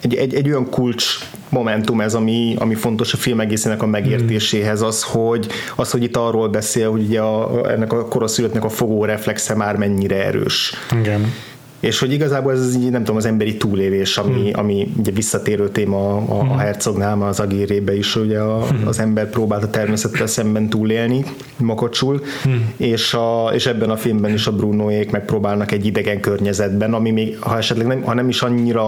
egy, 0.00 0.14
egy, 0.14 0.34
egy 0.34 0.48
olyan 0.48 0.70
kulcs 0.70 1.04
momentum 1.48 2.00
ez, 2.00 2.14
ami, 2.14 2.54
ami 2.58 2.74
fontos 2.74 3.12
a 3.12 3.16
film 3.16 3.40
egészének 3.40 3.82
a 3.82 3.86
megértéséhez, 3.86 4.82
az, 4.82 5.02
hogy, 5.02 5.46
az, 5.76 5.90
hogy 5.90 6.02
itt 6.02 6.16
arról 6.16 6.48
beszél, 6.48 6.90
hogy 6.90 7.02
ugye 7.02 7.20
a- 7.20 7.70
ennek 7.70 7.92
a 7.92 8.08
koraszülöttnek 8.08 8.64
a 8.64 8.68
fogó 8.68 9.04
reflexe 9.04 9.54
már 9.54 9.76
mennyire 9.76 10.24
erős. 10.24 10.72
Igen. 11.00 11.32
És 11.80 11.98
hogy 11.98 12.12
igazából 12.12 12.52
ez 12.52 12.76
így, 12.76 12.90
nem 12.90 13.00
tudom, 13.00 13.16
az 13.16 13.26
emberi 13.26 13.56
túlélés, 13.56 14.16
ami, 14.16 14.50
hmm. 14.50 14.60
ami 14.60 14.92
ugye 14.96 15.10
visszatérő 15.10 15.68
téma 15.68 16.16
a, 16.16 16.38
a, 16.38 16.40
a 16.40 16.56
hercognál, 16.56 17.22
az 17.22 17.40
agérébe 17.40 17.96
is, 17.96 18.16
ugye 18.16 18.38
a, 18.38 18.64
hmm. 18.64 18.86
az 18.86 18.98
ember 18.98 19.30
próbált 19.30 19.62
a 19.62 19.70
természettel 19.70 20.26
szemben 20.26 20.68
túlélni 20.68 21.24
makacsul, 21.56 22.22
hmm. 22.42 22.72
és, 22.76 23.14
a, 23.14 23.50
és 23.54 23.66
ebben 23.66 23.90
a 23.90 23.96
filmben 23.96 24.32
is 24.32 24.46
a 24.46 24.52
Brunoék 24.52 25.10
megpróbálnak 25.10 25.72
egy 25.72 25.86
idegen 25.86 26.20
környezetben, 26.20 26.94
ami 26.94 27.10
még, 27.10 27.36
ha 27.40 27.56
esetleg 27.56 27.86
nem, 27.86 28.02
ha 28.02 28.14
nem 28.14 28.28
is 28.28 28.42
annyira 28.42 28.86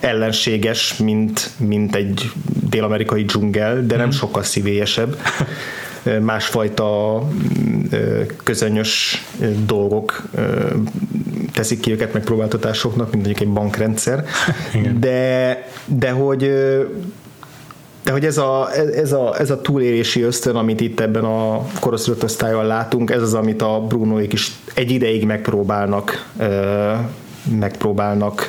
ellenséges, 0.00 0.96
mint, 0.96 1.50
mint 1.58 1.94
egy 1.94 2.30
dél-amerikai 2.70 3.24
dzsungel, 3.24 3.86
de 3.86 3.96
nem 3.96 4.10
sokkal 4.10 4.42
szívélyesebb 4.42 5.16
másfajta 6.20 7.22
ö, 7.90 8.22
dolgok 9.66 10.22
teszik 11.52 11.80
ki 11.80 11.92
őket 11.92 12.12
megpróbáltatásoknak, 12.12 13.12
mint 13.12 13.24
mondjuk 13.26 13.48
egy 13.48 13.54
bankrendszer, 13.54 14.24
Igen. 14.74 15.00
de, 15.00 15.68
de 15.84 16.10
hogy 16.10 16.52
de 18.04 18.12
hogy 18.12 18.24
ez 18.24 18.38
a, 18.38 18.72
ez, 18.94 19.12
a, 19.12 19.34
ez 19.38 19.50
a 19.50 19.60
túlélési 19.60 20.22
ösztön, 20.22 20.56
amit 20.56 20.80
itt 20.80 21.00
ebben 21.00 21.24
a 21.24 21.66
koroszülött 21.80 22.24
osztályon 22.24 22.66
látunk, 22.66 23.10
ez 23.10 23.22
az, 23.22 23.34
amit 23.34 23.62
a 23.62 23.84
Brunoék 23.88 24.32
is 24.32 24.52
egy 24.74 24.90
ideig 24.90 25.24
megpróbálnak 25.24 26.26
megpróbálnak 27.50 28.48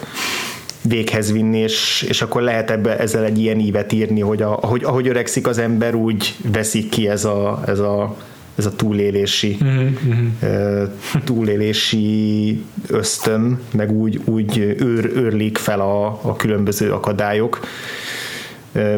véghez 0.87 1.31
vinni, 1.31 1.57
és, 1.57 2.05
és 2.07 2.21
akkor 2.21 2.41
lehet 2.41 2.71
ebbe, 2.71 2.97
ezzel 2.97 3.23
egy 3.23 3.39
ilyen 3.39 3.59
ívet 3.59 3.91
írni, 3.91 4.19
hogy 4.19 4.41
a, 4.41 4.57
ahogy, 4.61 4.83
ahogy 4.83 5.07
öregszik 5.07 5.47
az 5.47 5.57
ember, 5.57 5.95
úgy 5.95 6.35
veszik 6.51 6.89
ki 6.89 7.09
ez 7.09 7.25
a, 7.25 7.61
ez 7.65 7.79
a, 7.79 8.15
ez 8.55 8.65
a 8.65 8.75
túlélési 8.75 9.57
ö, 10.41 10.83
túlélési 11.23 12.63
ösztön, 12.87 13.59
meg 13.71 13.91
úgy, 13.91 14.21
úgy 14.25 14.57
őr, 14.57 15.11
őrlik 15.15 15.57
fel 15.57 15.79
a, 15.79 16.05
a 16.07 16.35
különböző 16.35 16.91
akadályok. 16.91 17.59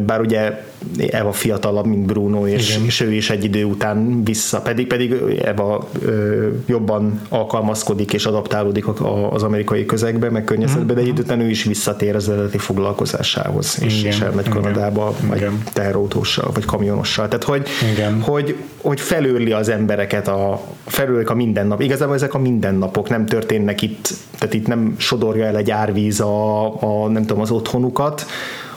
Bár 0.05 0.19
ugye 0.21 0.63
Eva 1.09 1.31
fiatalabb, 1.31 1.85
mint 1.85 2.05
Bruno, 2.05 2.47
és, 2.47 2.69
Igen. 2.69 2.85
és 2.85 2.99
ő 2.99 3.11
is 3.13 3.29
egy 3.29 3.43
idő 3.43 3.63
után 3.63 4.23
vissza, 4.23 4.61
pedig, 4.61 4.87
pedig 4.87 5.11
Eva 5.43 5.87
ö, 6.05 6.47
jobban 6.65 7.21
alkalmazkodik 7.29 8.13
és 8.13 8.25
adaptálódik 8.25 8.87
a- 8.87 9.31
az 9.33 9.43
amerikai 9.43 9.85
közegbe, 9.85 10.29
meg 10.29 10.43
környezetbe, 10.43 10.93
de 10.93 10.99
egy 11.01 11.07
idő 11.07 11.21
után 11.21 11.39
ő 11.39 11.49
is 11.49 11.63
visszatér 11.63 12.15
az 12.15 12.29
eredeti 12.29 12.57
foglalkozásához, 12.57 13.77
és, 13.81 13.99
Igen, 13.99 14.11
és 14.11 14.19
elmegy 14.19 14.45
igen, 14.47 14.61
Kanadába, 14.61 15.15
vagy 15.27 15.47
teherautóssal, 15.73 16.51
vagy 16.53 16.65
kamionossal. 16.65 17.27
Tehát, 17.27 17.43
hogy, 17.43 17.67
Igen. 17.93 18.21
hogy, 18.21 18.55
hogy 18.81 18.99
felőrli 18.99 19.51
az 19.51 19.69
embereket, 19.69 20.27
a, 20.27 20.61
felőrlik 20.85 21.29
a 21.29 21.35
mindennap. 21.35 21.81
Igazából 21.81 22.15
ezek 22.15 22.33
a 22.33 22.39
mindennapok 22.39 23.09
nem 23.09 23.25
történnek 23.25 23.81
itt, 23.81 24.09
tehát 24.37 24.53
itt 24.53 24.67
nem 24.67 24.93
sodorja 24.97 25.45
el 25.45 25.57
egy 25.57 25.71
árvíz 25.71 26.19
a, 26.19 26.65
a 26.83 27.07
nem 27.07 27.25
tudom, 27.25 27.41
az 27.41 27.51
otthonukat, 27.51 28.25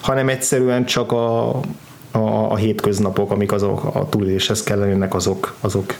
hanem 0.03 0.29
egyszerűen 0.29 0.85
csak 0.85 1.12
a, 1.12 1.49
a, 2.11 2.51
a 2.51 2.57
hétköznapok, 2.57 3.31
amik 3.31 3.53
azok 3.53 3.85
a 3.85 4.09
túléléshez 4.09 4.62
kellenének, 4.62 5.15
azok, 5.15 5.55
azok 5.61 5.95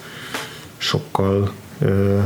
sokkal 0.77 1.51
ö, 1.79 2.19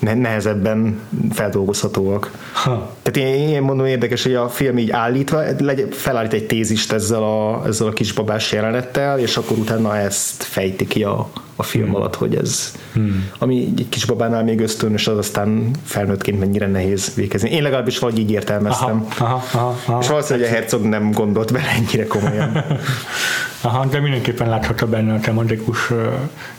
nehezebben 0.00 1.00
feldolgozhatóak. 1.32 2.30
Ha. 2.52 2.96
Tehát 3.02 3.30
én, 3.30 3.48
én 3.48 3.62
mondom 3.62 3.86
érdekes, 3.86 4.22
hogy 4.22 4.34
a 4.34 4.48
film 4.48 4.78
így 4.78 4.90
állítva 4.90 5.42
felállít 5.90 6.32
egy 6.32 6.46
tézist 6.46 6.92
ezzel 6.92 7.22
a, 7.22 7.62
ezzel 7.66 7.86
a 7.86 7.92
kisbabás 7.92 8.52
jelenettel, 8.52 9.18
és 9.18 9.36
akkor 9.36 9.58
utána 9.58 9.96
ezt 9.96 10.42
fejti 10.42 10.86
ki 10.86 11.04
a, 11.04 11.30
a 11.56 11.62
film 11.62 11.84
hmm. 11.84 11.94
alatt, 11.94 12.14
hogy 12.14 12.34
ez, 12.34 12.72
hmm. 12.92 13.30
ami 13.38 13.72
egy 13.76 13.86
kisbabánál 13.88 14.44
még 14.44 14.60
ösztönös, 14.60 15.06
az 15.06 15.18
aztán 15.18 15.70
felnőttként 15.84 16.38
mennyire 16.38 16.66
nehéz 16.66 17.14
végezni. 17.14 17.50
Én 17.50 17.62
legalábbis 17.62 17.98
vagy 17.98 18.18
így 18.18 18.30
értelmeztem. 18.30 19.06
Aha, 19.18 19.24
aha, 19.24 19.58
aha, 19.58 19.76
aha. 19.86 20.00
És 20.00 20.08
valószínűleg 20.08 20.50
a 20.50 20.52
Herzog 20.52 20.84
nem 20.84 21.12
gondolt 21.12 21.52
bele 21.52 21.68
ennyire 21.68 22.06
komolyan. 22.06 22.64
aha, 23.60 23.86
de 23.86 24.00
mindenképpen 24.00 24.48
láthatta 24.48 24.86
benne 24.86 25.14
a 25.14 25.20
tematikus 25.20 25.90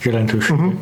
jelentőséget. 0.04 0.60
Uh-huh. 0.60 0.74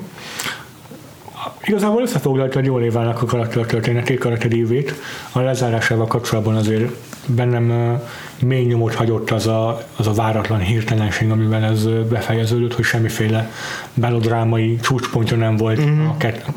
Igazából 1.70 2.02
összefoglaltad 2.02 2.66
jól 2.66 2.84
éválnak 2.84 3.22
a 3.22 3.26
karakter 3.26 3.66
történetét, 3.66 4.20
karakterévét. 4.20 4.94
A 5.32 5.40
lezárásával 5.40 6.08
kapcsolatban 6.08 6.56
azért 6.56 6.92
bennem 7.26 7.98
mély 8.42 8.66
nyomot 8.66 8.94
hagyott 8.94 9.32
az 9.32 9.48
a, 9.48 9.82
az 9.98 10.08
a 10.08 10.14
váratlan 10.14 10.60
hirtelenség, 10.60 11.30
amivel 11.30 11.64
ez 11.64 11.86
befejeződött, 12.10 12.74
hogy 12.74 12.84
semmiféle 12.84 13.52
belodrámai 13.94 14.80
csúcspontja 14.82 15.38
nem 15.38 15.56
volt 15.56 15.82
mm-hmm. 15.82 16.06
a, 16.06 16.16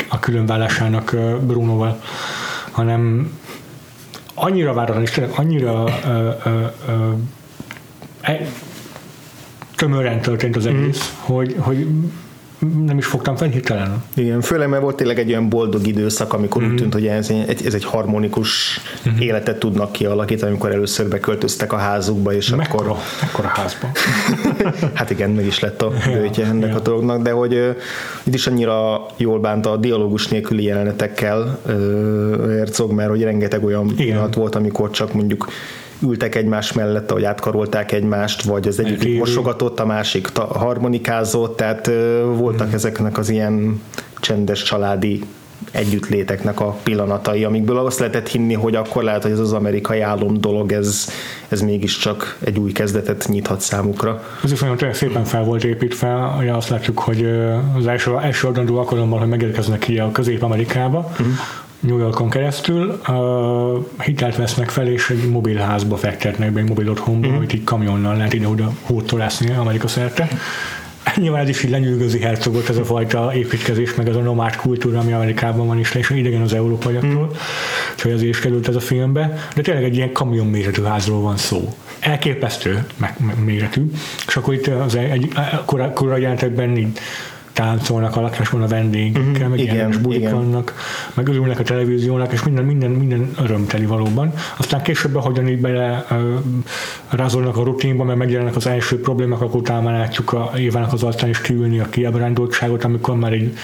a 0.09 0.19
különvállásának 0.19 1.17
Brunoval, 1.47 2.01
hanem 2.71 3.33
annyira 4.35 4.73
váratlan, 4.73 5.03
és 5.03 5.11
tényleg 5.11 5.33
annyira 5.37 5.85
ö, 6.07 6.29
ö, 6.45 6.61
ö, 6.87 7.13
e, 8.21 8.47
tömören 9.77 10.21
történt 10.21 10.57
az 10.57 10.67
egész, 10.67 11.13
mm. 11.13 11.35
hogy, 11.35 11.57
hogy 11.59 11.87
nem 12.87 12.99
is 12.99 13.07
fogtam 13.07 13.37
fel 13.37 13.49
hirtelen. 13.49 14.03
Igen, 14.15 14.41
főleg 14.41 14.69
mert 14.69 14.83
volt 14.83 14.97
tényleg 14.97 15.19
egy 15.19 15.29
olyan 15.29 15.49
boldog 15.49 15.87
időszak, 15.87 16.33
amikor 16.33 16.63
mm-hmm. 16.63 16.71
úgy 16.71 16.81
mhm. 16.81 16.91
tűnt, 16.91 16.95
hogy 17.05 17.07
ez 17.17 17.31
egy, 17.47 17.67
ez 17.67 17.75
egy 17.75 17.85
harmonikus 17.85 18.81
mm-hmm. 19.09 19.19
életet 19.19 19.59
tudnak 19.59 19.93
kialakítani, 19.93 20.51
amikor 20.51 20.71
először 20.71 21.09
beköltöztek 21.09 21.73
a 21.73 21.77
házukba, 21.77 22.33
és 22.33 22.49
mekkora, 22.49 22.91
akkor... 22.91 23.03
Mekkora 23.21 23.49
házba. 23.49 23.91
hát 24.99 25.11
igen, 25.11 25.31
meg 25.31 25.47
is 25.47 25.61
lett 25.61 25.83
a 25.83 25.93
bőtje 26.07 26.47
ennek 26.47 26.69
ja. 26.69 26.77
a 26.77 26.81
dolognak, 26.81 27.23
de 27.23 27.31
hogy 27.31 27.55
uh, 27.55 27.77
itt 28.23 28.35
is 28.35 28.47
annyira 28.47 29.07
jól 29.17 29.41
bánta 29.41 29.71
a 29.71 29.77
dialógus 29.77 30.29
nélküli 30.29 30.65
jelenetekkel 30.65 31.59
uh, 31.67 31.73
Herzog, 32.57 32.93
mert 32.93 33.09
hogy 33.11 33.23
rengeteg 33.23 33.65
olyan 33.65 33.95
pillanat 33.97 34.35
volt, 34.35 34.55
amikor 34.55 34.91
csak 34.91 35.13
mondjuk 35.13 35.47
ültek 36.03 36.35
egymás 36.35 36.73
mellett, 36.73 37.11
ahogy 37.11 37.25
átkarolták 37.25 37.93
egymást, 37.93 38.43
vagy 38.43 38.69
az 38.69 38.81
egyik 38.81 39.19
mosogatott, 39.19 39.81
a 39.81 39.87
másik 39.87 40.29
harmonikázott, 40.37 41.57
tehát 41.57 41.91
voltak 42.37 42.69
mm. 42.69 42.75
ezeknek 42.75 43.19
az 43.19 43.29
ilyen 43.29 43.81
csendes 44.21 44.63
családi 44.63 45.23
együttléteknek 45.71 46.61
a 46.61 46.77
pillanatai, 46.83 47.45
amikből 47.45 47.79
azt 47.79 47.99
lehetett 47.99 48.29
hinni, 48.29 48.55
hogy 48.55 48.75
akkor 48.75 49.03
lehet, 49.03 49.23
hogy 49.23 49.31
ez 49.31 49.39
az 49.39 49.53
amerikai 49.53 50.01
álom 50.01 50.41
dolog, 50.41 50.73
ez, 50.73 51.09
ez 51.49 51.61
mégiscsak 51.61 52.37
egy 52.45 52.59
új 52.59 52.73
kezdetet 52.73 53.29
nyithat 53.29 53.61
számukra. 53.61 54.23
Ez 54.45 54.53
is 54.53 54.61
nagyon 54.61 54.93
szépen 54.93 55.25
fel 55.25 55.45
volt 55.45 55.65
építve, 55.65 56.35
ugye 56.39 56.53
azt 56.53 56.69
látjuk, 56.69 56.99
hogy 56.99 57.25
az 57.79 57.87
első, 57.87 58.19
első 58.23 58.47
adandó 58.47 58.79
alkalommal, 58.79 59.19
hogy 59.19 59.29
megérkeznek 59.29 59.79
ki 59.79 59.99
a 59.99 60.11
Közép-Amerikába, 60.13 60.99
uh-huh 60.99 61.35
New 61.83 61.99
Yorkon 61.99 62.31
keresztül 62.31 63.01
uh, 63.09 64.05
hitelt 64.05 64.37
vesznek 64.37 64.71
fel, 64.71 64.87
és 64.87 65.11
egy 65.11 65.29
mobilházba 65.31 65.97
fektetnek 65.97 66.53
be, 66.53 66.61
egy 66.61 66.69
mobil 66.69 66.91
otthonba, 66.91 67.29
mm. 67.29 67.35
amit 67.35 67.53
így 67.53 67.65
kamionnal 67.65 68.17
lehet 68.17 68.33
ide-oda 68.33 68.73
hótolászni 68.83 69.55
Amerika 69.55 69.89
szerte. 69.89 70.29
Nyilván 71.17 71.41
ez 71.41 71.49
is 71.49 71.63
így 71.63 71.71
lenyűgözi 71.71 72.21
hercogot, 72.21 72.69
ez 72.69 72.77
a 72.77 72.85
fajta 72.85 73.35
építkezés, 73.35 73.95
meg 73.95 74.09
ez 74.09 74.17
a 74.17 74.21
nomád 74.21 74.57
kultúra, 74.57 74.99
ami 74.99 75.13
Amerikában 75.13 75.67
van 75.67 75.79
is, 75.79 75.95
és 75.95 76.11
idegen 76.11 76.43
az 76.43 76.53
európaiaktól, 76.53 77.25
mm. 77.25 77.37
úgyhogy 77.93 78.11
ezért 78.11 78.31
is 78.31 78.39
került 78.39 78.69
ez 78.69 78.77
a 78.77 78.81
filmbe. 78.81 79.49
De 79.55 79.63
tényleg 79.63 79.85
egy 79.85 79.97
ilyen 79.97 80.13
kamion 80.13 80.47
méretű 80.47 80.83
házról 80.83 81.21
van 81.21 81.37
szó. 81.37 81.75
Elképesztő 82.01 82.87
meg, 82.97 83.15
meg 83.27 83.45
méretű. 83.45 83.91
És 84.27 84.37
akkor 84.37 84.55
itt 84.55 84.67
az 84.67 84.95
egy, 84.95 85.33
korai, 85.65 85.89
korai 85.95 86.21
jelentekben 86.21 86.77
így 86.77 86.99
táncolnak 87.53 88.17
a 88.17 88.21
lakásban 88.21 88.63
a 88.63 88.67
vendégekkel, 88.67 89.23
uh-huh, 89.23 89.49
meg 89.49 89.59
igen, 89.59 89.75
ilyen 89.75 89.99
bulik 90.03 90.19
igen. 90.19 90.35
vannak, 90.35 90.75
meg 91.15 91.29
örülnek 91.29 91.59
a 91.59 91.63
televíziónak, 91.63 92.33
és 92.33 92.43
minden, 92.43 92.65
minden, 92.65 92.91
minden 92.91 93.33
örömteli 93.43 93.87
valóban. 93.87 94.33
Aztán 94.57 94.83
később, 94.83 95.17
ahogyan 95.17 95.49
így 95.49 95.61
bele 95.61 96.07
uh, 96.11 96.19
rázolnak 97.09 97.57
a 97.57 97.63
rutinba, 97.63 98.05
mert 98.05 98.19
megjelennek 98.19 98.57
az 98.57 98.67
első 98.67 99.01
problémák, 99.01 99.41
akkor 99.41 99.61
utána 99.61 99.91
látjuk 99.91 100.33
a 100.33 100.53
Évának 100.57 100.93
az 100.93 101.03
arcán 101.03 101.29
is 101.29 101.41
kiülni 101.41 101.79
a 101.81 101.89
kiábrándultságot, 101.89 102.85
amikor 102.85 103.17
már 103.17 103.33
egy 103.33 103.57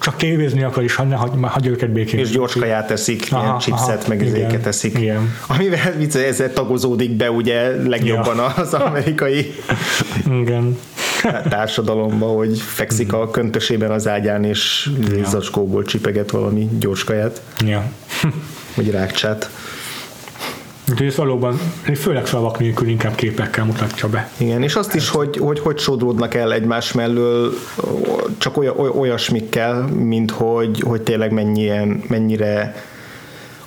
csak 0.00 0.16
tévézni 0.16 0.62
akar, 0.62 0.82
és 0.82 0.96
ne 0.96 1.14
hagy, 1.14 1.30
hagy 1.42 1.66
őket 1.66 1.90
békén. 1.90 2.20
És 2.20 2.30
gyors 2.30 2.54
kaját 2.54 2.86
teszik, 2.86 3.26
aha, 3.30 3.44
ilyen 3.44 3.58
chipset, 3.58 4.08
meg 4.08 4.26
ezeket 4.26 4.62
teszik. 4.62 4.98
Igen. 4.98 5.34
Amivel 5.46 5.92
vicce, 5.98 6.26
ezzel 6.26 6.52
tagozódik 6.52 7.16
be 7.16 7.30
ugye 7.30 7.86
legjobban 7.86 8.36
ja. 8.36 8.44
az 8.44 8.74
amerikai 8.74 9.54
igen. 10.42 10.78
Társadalomba, 11.48 12.26
hogy 12.26 12.58
fekszik 12.58 13.12
a 13.12 13.30
köntösében 13.30 13.90
az 13.90 14.08
ágyán, 14.08 14.44
és 14.44 14.90
ja. 15.16 15.24
zacskóból 15.24 15.82
csipeget 15.82 16.30
valami 16.30 16.68
gyors 16.78 17.04
kaját. 17.04 17.42
Ja. 17.64 17.92
Vagy 18.74 18.90
rákcsát. 18.90 19.50
Úgyhogy 20.90 21.06
ez 21.06 21.16
valóban 21.16 21.60
főleg 21.94 22.26
szavak 22.26 22.58
nélkül 22.58 22.88
inkább 22.88 23.14
képekkel 23.14 23.64
mutatja 23.64 24.08
be. 24.08 24.30
Igen, 24.36 24.62
és 24.62 24.74
azt 24.74 24.94
is, 24.94 25.08
hogy 25.08 25.36
hogy, 25.36 25.58
hogy 25.58 25.78
sodródnak 25.78 26.34
el 26.34 26.52
egymás 26.52 26.92
mellől 26.92 27.52
csak 28.38 28.56
oly, 28.56 28.68
oly, 28.68 28.88
olyasmikkel, 28.88 29.82
mint 29.82 30.30
hogy, 30.30 30.80
hogy 30.80 31.02
tényleg 31.02 31.32
mennyien, 31.32 32.02
mennyire 32.08 32.84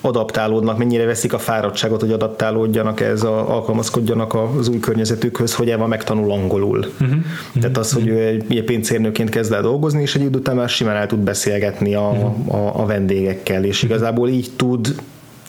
adaptálódnak, 0.06 0.78
mennyire 0.78 1.06
veszik 1.06 1.34
a 1.34 1.40
fáradtságot, 1.40 2.00
hogy 2.00 2.12
adaptálódjanak 2.12 3.02
ez, 3.02 3.24
a, 3.24 3.54
alkalmazkodjanak 3.54 4.34
az 4.34 4.68
új 4.68 4.80
környezetükhöz, 4.80 5.56
hogy 5.56 5.70
Eva 5.70 5.88
megtanul 5.88 6.32
angolul. 6.32 6.86
Uh-huh. 7.02 7.18
Tehát 7.62 7.78
az, 7.78 7.92
hogy 7.92 8.08
ő 8.08 8.18
egy 8.50 8.64
pincérnőként 8.64 9.30
kezd 9.30 9.52
el 9.52 9.62
dolgozni, 9.62 10.02
és 10.02 10.16
egy 10.16 10.22
idő 10.22 10.38
után 10.38 10.56
már 10.56 10.70
simán 10.70 10.96
el 10.96 11.08
tud 11.08 11.20
beszélgetni 11.20 11.96
a, 11.96 12.10
uh-huh. 12.10 12.56
a, 12.56 12.82
a 12.82 12.86
vendégekkel, 12.86 13.64
és 13.64 13.84
igazából 13.84 14.30
így 14.30 14.52
tud 14.56 14.96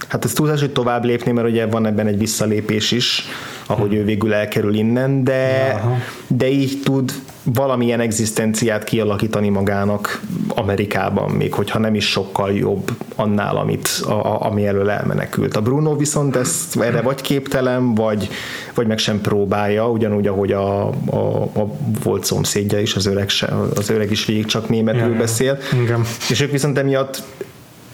Hát 0.09 0.25
ez 0.25 0.33
túlzás, 0.33 0.61
hogy 0.61 0.73
tovább 0.73 1.05
lépni, 1.05 1.33
mert 1.33 1.49
ugye 1.49 1.67
van 1.67 1.87
ebben 1.87 2.07
egy 2.07 2.19
visszalépés 2.19 2.91
is, 2.91 3.25
ahogy 3.67 3.89
hmm. 3.89 3.99
ő 3.99 4.05
végül 4.05 4.35
elkerül 4.35 4.75
innen, 4.75 5.25
de, 5.25 5.81
de 6.27 6.49
így 6.51 6.81
tud 6.85 7.13
valamilyen 7.45 8.01
egzisztenciát 8.01 8.85
kialakítani 8.85 9.49
magának 9.49 10.21
Amerikában, 10.49 11.31
még 11.31 11.55
hogyha 11.55 11.79
nem 11.79 11.95
is 11.95 12.11
sokkal 12.11 12.53
jobb 12.53 12.91
annál, 13.15 13.57
amit, 13.57 13.89
a, 14.07 14.13
a, 14.13 14.47
ami 14.47 14.67
elől 14.67 14.91
elmenekült. 14.91 15.57
A 15.57 15.61
Bruno 15.61 15.97
viszont 15.97 16.37
ezt 16.37 16.81
erre 16.81 17.01
vagy 17.01 17.21
képtelen, 17.21 17.95
vagy, 17.95 18.29
vagy 18.75 18.87
meg 18.87 18.99
sem 18.99 19.21
próbálja, 19.21 19.91
ugyanúgy, 19.91 20.27
ahogy 20.27 20.53
a, 20.53 20.89
a, 20.89 21.43
a 21.43 21.77
volt 22.03 22.25
szomszédja 22.25 22.81
is, 22.81 22.95
az 22.95 23.07
öreg, 23.07 23.29
se, 23.29 23.47
az 23.75 23.91
öreg 23.91 24.11
is 24.11 24.25
végig 24.25 24.47
csak 24.47 24.69
németül 24.69 25.13
ja, 25.13 25.19
beszél. 25.19 25.59
Igen. 25.83 26.05
És 26.31 26.41
ők 26.41 26.51
viszont 26.51 26.79
emiatt 26.79 27.23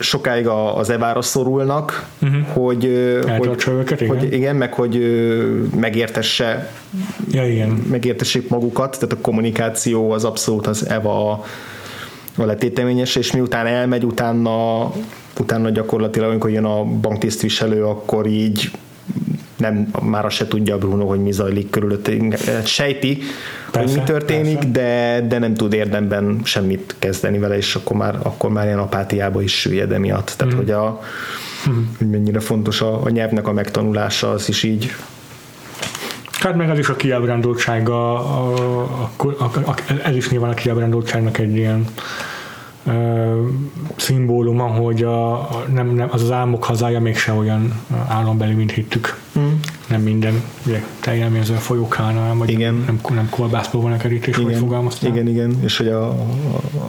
sokáig 0.01 0.47
az 0.47 0.91
evára 0.91 1.23
szorulnak, 1.23 2.07
uh-huh. 2.23 2.47
hogy, 2.47 2.85
hogy, 3.39 3.59
őket, 3.69 4.01
igen. 4.01 4.17
hogy 4.17 4.33
igen, 4.33 4.57
meg 4.57 4.75
hogy 4.75 4.99
megértesse 5.77 6.73
ja, 7.31 7.47
igen. 7.47 7.69
megértessék 7.69 8.49
magukat, 8.49 8.91
tehát 8.95 9.13
a 9.13 9.21
kommunikáció 9.21 10.11
az 10.11 10.25
abszolút 10.25 10.67
az 10.67 10.89
Eva 10.89 11.31
a, 11.31 11.45
a 12.37 12.45
letéteményes, 12.45 13.17
és 13.17 13.33
miután 13.33 13.67
elmegy, 13.67 14.05
utána, 14.05 14.85
utána 15.39 15.71
gyakorlatilag, 15.71 16.31
amikor 16.31 16.51
jön 16.51 16.65
a 16.65 16.85
banktisztviselő, 16.85 17.85
akkor 17.85 18.27
így 18.27 18.71
nem, 19.61 19.89
már 20.03 20.25
azt 20.25 20.37
se 20.37 20.49
tudja 20.49 20.79
Bruno, 20.79 21.07
hogy 21.07 21.21
mi 21.21 21.33
zajlik 21.33 21.71
körülött. 21.71 22.11
Sejti, 22.65 23.19
persze, 23.71 23.89
hogy 23.89 23.99
mi 23.99 24.13
történik, 24.13 24.59
de, 24.59 25.25
de 25.29 25.39
nem 25.39 25.55
tud 25.55 25.73
érdemben 25.73 26.41
semmit 26.45 26.95
kezdeni 26.99 27.39
vele, 27.39 27.57
és 27.57 27.75
akkor 27.75 27.97
már, 27.97 28.19
akkor 28.23 28.51
már 28.51 28.67
ilyen 28.67 28.79
apátiába 28.79 29.43
is 29.43 29.61
süllyed 29.61 29.93
emiatt. 29.93 30.35
Tehát, 30.37 30.55
mm. 30.55 30.57
hogy, 30.57 30.71
a, 30.71 31.01
mm. 31.71 31.83
hogy 31.99 32.11
mennyire 32.11 32.41
fontos 32.41 32.81
a, 32.81 33.05
a 33.05 33.09
nyelvnek 33.09 33.49
a 33.49 33.53
megtanulása, 33.53 34.31
az 34.31 34.49
is 34.49 34.63
így 34.63 34.93
Hát 36.31 36.57
meg 36.57 36.71
az 36.71 36.79
is 36.79 36.89
a 36.89 36.97
kiábrándultsága, 36.97 38.15
a, 38.15 38.53
a, 39.17 39.33
a, 39.39 39.45
a, 39.45 39.75
ez 40.05 40.17
is 40.17 40.31
nyilván 40.31 40.51
a 40.51 40.55
kiábrándultságnak 40.55 41.39
egy 41.39 41.57
ilyen 41.57 41.87
szimbóluma, 43.97 44.65
hogy 44.65 45.03
a, 45.03 45.33
a, 45.33 45.65
nem, 45.73 45.95
nem, 45.95 46.09
az 46.11 46.23
az 46.23 46.31
álmok 46.31 46.65
hazája 46.65 47.01
mégsem 47.01 47.37
olyan 47.37 47.83
álombeli, 48.09 48.55
mint 48.55 48.73
hittük. 48.73 49.19
Mm. 49.39 49.49
Nem 49.89 50.01
minden, 50.01 50.43
ugye 50.67 50.83
teljelményező 51.01 51.55
a 51.55 51.59
folyókánál, 51.59 52.35
vagy 52.35 52.51
igen. 52.51 52.75
nem, 52.75 53.01
nem 53.09 53.29
kolbászból 53.31 53.81
van 53.83 53.93
a 53.93 53.97
kerítés, 53.97 54.35
igen. 54.37 54.51
vagy 54.51 54.59
fogalmaztál. 54.59 55.11
Igen, 55.11 55.29
igen, 55.29 55.59
és 55.63 55.77
hogy 55.77 55.89
a, 55.89 56.09
a 56.09 56.19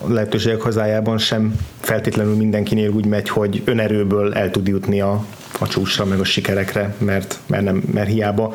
lehetőségek 0.08 0.62
hazájában 0.62 1.18
sem 1.18 1.56
feltétlenül 1.80 2.36
mindenkinél 2.36 2.90
úgy 2.90 3.06
megy, 3.06 3.30
hogy 3.30 3.62
önerőből 3.66 4.34
el 4.34 4.52
tud 4.52 4.68
jutni 4.68 5.02
a, 5.02 5.26
a 5.60 5.68
csúcsra, 5.68 6.06
meg 6.06 6.20
a 6.20 6.24
sikerekre, 6.24 6.96
mert, 6.98 7.40
mert, 7.48 7.64
nem, 7.64 7.84
mert 7.94 8.10
hiába 8.10 8.54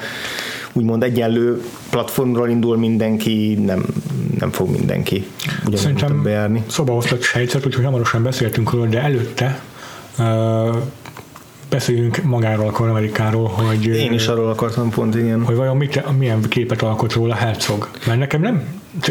úgymond 0.77 1.03
egyenlő 1.03 1.63
platformról 1.91 2.49
indul 2.49 2.77
mindenki, 2.77 3.55
nem, 3.65 3.85
nem 4.39 4.51
fog 4.51 4.71
mindenki 4.71 5.27
ugyanúgy 5.61 5.79
Szerintem 5.79 6.23
bejárni. 6.23 6.65
szoba 6.67 6.93
hoztat 6.93 7.23
sejtszet, 7.23 7.67
úgyhogy 7.67 7.85
hamarosan 7.85 8.23
beszéltünk 8.23 8.71
róla, 8.71 8.87
de 8.87 9.03
előtte 9.03 9.61
uh, 10.19 10.77
beszéljünk 11.69 12.23
magáról 12.23 12.69
a 12.69 12.83
Amerikáról, 12.83 13.47
hogy... 13.49 13.87
Én 13.87 14.13
is 14.13 14.27
arról 14.27 14.49
akartam 14.49 14.91
pont, 14.91 15.15
igen. 15.15 15.45
Hogy 15.45 15.57
vajon 15.57 15.77
mit, 15.77 16.17
milyen 16.19 16.43
képet 16.49 16.83
alkot 16.83 17.13
róla 17.13 17.35
Herzog. 17.35 17.91
Mert 18.07 18.19
nekem 18.19 18.41
nem, 18.41 18.63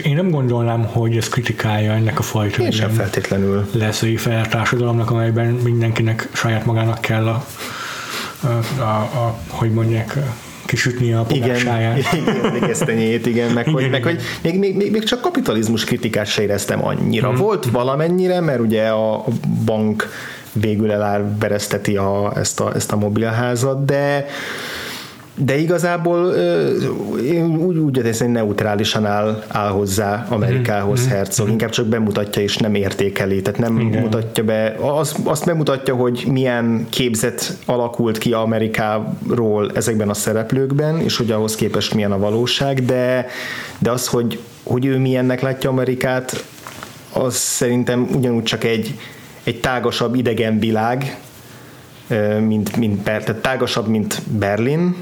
én 0.04 0.15
nem 0.15 0.30
gondolnám, 0.30 0.86
hogy 0.86 1.17
ez 1.17 1.30
kritikája 1.30 1.91
ennek 1.91 2.19
a 2.19 2.21
fajta 2.21 2.63
Én 2.63 2.71
sem 2.71 2.89
feltétlenül. 2.89 3.69
lesz 3.71 4.04
fel 4.15 4.47
társadalomnak, 4.47 5.12
amelyben 5.12 5.45
mindenkinek 5.45 6.30
saját 6.34 6.65
magának 6.65 7.01
kell 7.01 7.28
a, 7.28 7.45
a, 8.43 8.82
a, 8.82 8.97
a 9.01 9.38
hogy 9.47 9.71
mondják, 9.71 10.17
kisütni 10.65 11.13
a 11.13 11.25
igen, 11.30 11.60
igen, 12.19 12.60
gesztenyét, 12.60 13.25
igen, 13.25 13.51
meg, 13.51 13.67
igen, 13.67 13.73
hogy, 13.73 13.82
igen. 13.82 13.91
meg 13.91 14.04
hogy 14.04 14.21
még, 14.41 14.60
még, 14.60 14.75
még, 14.75 14.91
még, 14.91 15.04
csak 15.04 15.21
kapitalizmus 15.21 15.84
kritikát 15.84 16.25
se 16.25 16.41
éreztem 16.41 16.86
annyira. 16.86 17.28
Hmm. 17.28 17.38
Volt 17.38 17.65
valamennyire, 17.65 18.39
mert 18.39 18.60
ugye 18.60 18.88
a 18.88 19.23
bank 19.65 20.10
végül 20.51 20.91
elárverezteti 20.91 21.97
a, 21.97 22.34
ezt, 22.36 22.60
a, 22.60 22.75
ezt 22.75 22.91
a 22.91 22.95
mobilházat, 22.95 23.86
de 23.86 24.25
de 25.38 25.58
igazából 25.58 26.34
én 27.24 27.56
úgy, 27.58 27.78
úgy 27.78 27.98
hogy 27.98 28.32
neutrálisan 28.32 29.06
áll, 29.06 29.43
áll 29.48 29.69
hozzá 29.69 30.26
Amerikához 30.30 31.06
mm, 31.06 31.10
Herzog, 31.10 31.48
mm, 31.48 31.52
inkább 31.52 31.69
csak 31.69 31.86
bemutatja 31.86 32.41
és 32.41 32.58
nem 32.58 32.76
értékeli, 32.76 33.41
tehát 33.41 33.60
nem 33.60 33.80
igen. 33.80 34.02
mutatja 34.02 34.43
be, 34.43 34.76
az, 34.80 35.15
azt 35.24 35.45
bemutatja, 35.45 35.95
hogy 35.95 36.24
milyen 36.32 36.86
képzet 36.89 37.58
alakult 37.65 38.17
ki 38.17 38.34
Amerikáról 38.34 39.71
ezekben 39.74 40.10
a 40.10 40.13
szereplőkben, 40.13 41.00
és 41.00 41.17
hogy 41.17 41.32
ahhoz 41.32 41.56
képest 41.56 41.93
milyen 41.93 42.12
a 42.12 42.17
valóság, 42.17 42.86
de, 42.86 43.26
de 43.80 43.91
az, 43.91 44.08
hogy, 44.08 44.39
hogy 44.63 44.86
ő 44.86 44.98
milyennek 44.98 45.41
látja 45.41 45.69
Amerikát, 45.69 46.43
az 47.13 47.36
szerintem 47.36 48.08
ugyanúgy 48.15 48.43
csak 48.43 48.63
egy, 48.63 49.00
egy 49.43 49.60
tágasabb 49.60 50.15
idegen 50.15 50.60
világ, 50.60 51.17
mint, 52.39 52.76
mint 52.76 53.04
tehát 53.04 53.36
tágasabb, 53.36 53.88
mint 53.88 54.21
Berlin. 54.38 54.95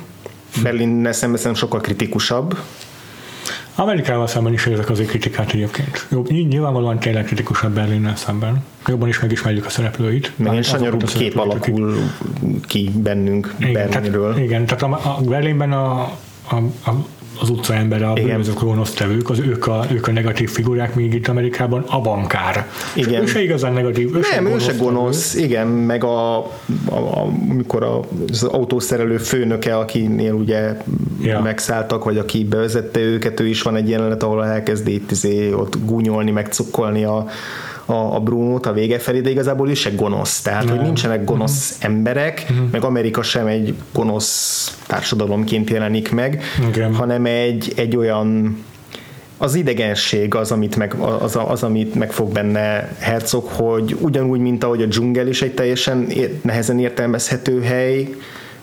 Berlin 0.61 1.11
szemben 1.11 1.53
sokkal 1.53 1.81
kritikusabb. 1.81 2.57
Amerikával 3.75 4.27
szemben 4.27 4.53
is 4.53 4.65
érzek 4.65 4.89
azért 4.89 5.09
kritikát 5.09 5.53
egyébként. 5.53 6.07
Jobb, 6.11 6.29
nyilvánvalóan 6.29 6.99
tényleg 6.99 7.25
kritikusabb 7.25 7.73
Berlinnel 7.73 8.15
szemben. 8.15 8.63
Jobban 8.87 9.07
is 9.07 9.19
megismerjük 9.19 9.65
a 9.65 9.69
szereplőit. 9.69 10.31
Meg 10.35 10.55
egy 10.55 10.65
sanyarúbb 10.65 11.03
kép 11.03 11.37
alakul 11.37 11.97
ki 12.67 12.91
bennünk 12.95 13.55
igen, 13.57 13.73
Berlinről. 13.73 14.33
Tehát, 14.33 14.45
igen, 14.45 14.65
tehát 14.65 14.83
a, 14.83 15.17
a 15.17 15.21
Berlinben 15.21 15.71
a, 15.71 16.01
a, 16.49 16.55
a 16.85 16.91
az 17.41 17.49
utcaember, 17.49 18.03
a 18.03 18.13
bűnözők 18.13 18.59
gonosztevők, 18.59 19.29
az 19.29 19.39
ők 19.39 19.67
a, 19.67 19.85
ők 19.91 20.07
a 20.07 20.11
negatív 20.11 20.49
figurák, 20.49 20.95
míg 20.95 21.13
itt 21.13 21.27
Amerikában 21.27 21.83
a 21.87 22.01
bankár. 22.01 22.67
Igen. 22.95 23.21
Ő 23.21 23.25
se 23.25 23.41
igazán 23.41 23.73
negatív. 23.73 24.15
Ő 24.15 24.19
nem, 24.35 24.45
ő 24.45 24.59
se 24.59 24.73
gonosz, 24.73 25.35
igen, 25.35 25.67
meg 25.67 26.03
a, 26.03 26.37
a, 26.37 26.45
a 26.89 27.31
amikor 27.49 27.83
a, 27.83 27.99
az 28.29 28.43
autószerelő 28.43 29.17
főnöke, 29.17 29.77
akinél 29.77 30.33
ugye 30.33 30.77
ja. 31.21 31.41
megszálltak, 31.41 32.03
vagy 32.03 32.17
aki 32.17 32.43
bevezette 32.43 32.99
őket, 32.99 33.39
ő 33.39 33.47
is 33.47 33.61
van 33.61 33.75
egy 33.75 33.89
jelenet, 33.89 34.23
ahol 34.23 34.45
elkezd 34.45 34.87
itt 34.87 35.11
izé, 35.11 35.53
ott 35.53 35.85
gúnyolni, 35.85 36.31
megcukkolni 36.31 37.03
a 37.03 37.25
a, 37.85 38.15
a 38.15 38.19
Bruno-t 38.19 38.65
a 38.65 38.73
vége 38.73 38.99
felé, 38.99 39.21
de 39.21 39.29
igazából 39.29 39.69
is 39.69 39.79
se 39.79 39.89
gonosz. 39.89 40.41
Tehát, 40.41 40.63
Nem. 40.63 40.75
hogy 40.75 40.85
nincsenek 40.85 41.23
gonosz 41.23 41.71
uh-huh. 41.75 41.91
emberek, 41.91 42.45
uh-huh. 42.49 42.69
meg 42.71 42.83
Amerika 42.83 43.21
sem 43.21 43.47
egy 43.47 43.73
gonosz 43.93 44.77
társadalomként 44.87 45.69
jelenik 45.69 46.11
meg, 46.11 46.41
Igen. 46.69 46.93
hanem 46.93 47.25
egy, 47.25 47.73
egy 47.75 47.95
olyan 47.95 48.57
az 49.37 49.55
idegenség 49.55 50.35
az, 50.35 50.51
amit 50.51 50.75
meg, 50.75 50.93
az, 50.93 51.37
az, 51.47 51.63
amit 51.63 51.95
megfog 51.95 52.31
benne 52.31 52.95
Herzog, 52.99 53.47
hogy 53.47 53.97
ugyanúgy, 53.99 54.39
mint 54.39 54.63
ahogy 54.63 54.81
a 54.81 54.85
dzsungel 54.85 55.27
is 55.27 55.41
egy 55.41 55.53
teljesen 55.53 56.07
nehezen 56.41 56.79
értelmezhető 56.79 57.61
hely, 57.61 58.09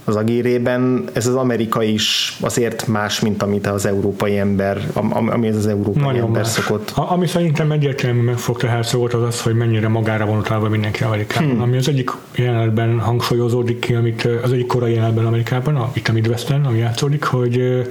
az 0.05 0.17
agírében, 0.17 1.05
ez 1.13 1.27
az 1.27 1.35
Amerika 1.35 1.83
is 1.83 2.37
azért 2.41 2.87
más, 2.87 3.21
mint 3.21 3.43
amit 3.43 3.67
az 3.67 3.87
európai 3.87 4.39
ember, 4.39 4.81
ami 5.11 5.47
ez 5.47 5.57
az 5.57 5.67
európai 5.67 6.03
Nagyon 6.03 6.27
ember 6.27 6.43
más. 6.43 6.51
szokott. 6.51 6.91
A, 6.95 7.11
ami 7.13 7.27
szerintem 7.27 7.71
egyértelműen 7.73 8.25
megfogta 8.25 8.67
Herzogot 8.67 9.13
az 9.15 9.23
az, 9.23 9.43
hogy 9.43 9.55
mennyire 9.55 9.89
magára 9.89 10.25
vonatálva 10.27 10.69
mindenki 10.69 11.03
Amerikában. 11.05 11.51
Hmm. 11.51 11.63
Ami 11.63 11.77
az 11.77 11.89
egyik 11.89 12.11
jelenetben 12.35 12.99
hangsúlyozódik 12.99 13.79
ki, 13.79 13.95
amit 13.95 14.29
az 14.43 14.53
egyik 14.53 14.67
korai 14.67 14.93
jelenetben 14.93 15.27
Amerikában, 15.27 15.77
a, 15.77 15.91
itt 15.93 16.09
a 16.09 16.13
Midwesten, 16.13 16.65
ami 16.65 16.79
játszódik, 16.79 17.25
hogy 17.25 17.83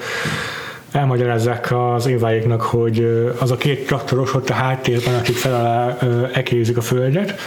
elmagyarázzák 0.92 1.72
az 1.72 2.06
éváiknak, 2.06 2.62
hogy 2.62 3.30
az 3.40 3.52
a 3.52 3.58
két 3.58 3.86
traktoros 3.86 4.34
ott 4.34 4.50
a 4.50 4.54
háttérben, 4.54 5.16
akik 5.16 5.36
fel 5.36 5.54
alá 5.54 5.98
ekézik 6.34 6.78
a 6.78 6.82
földet, 6.82 7.40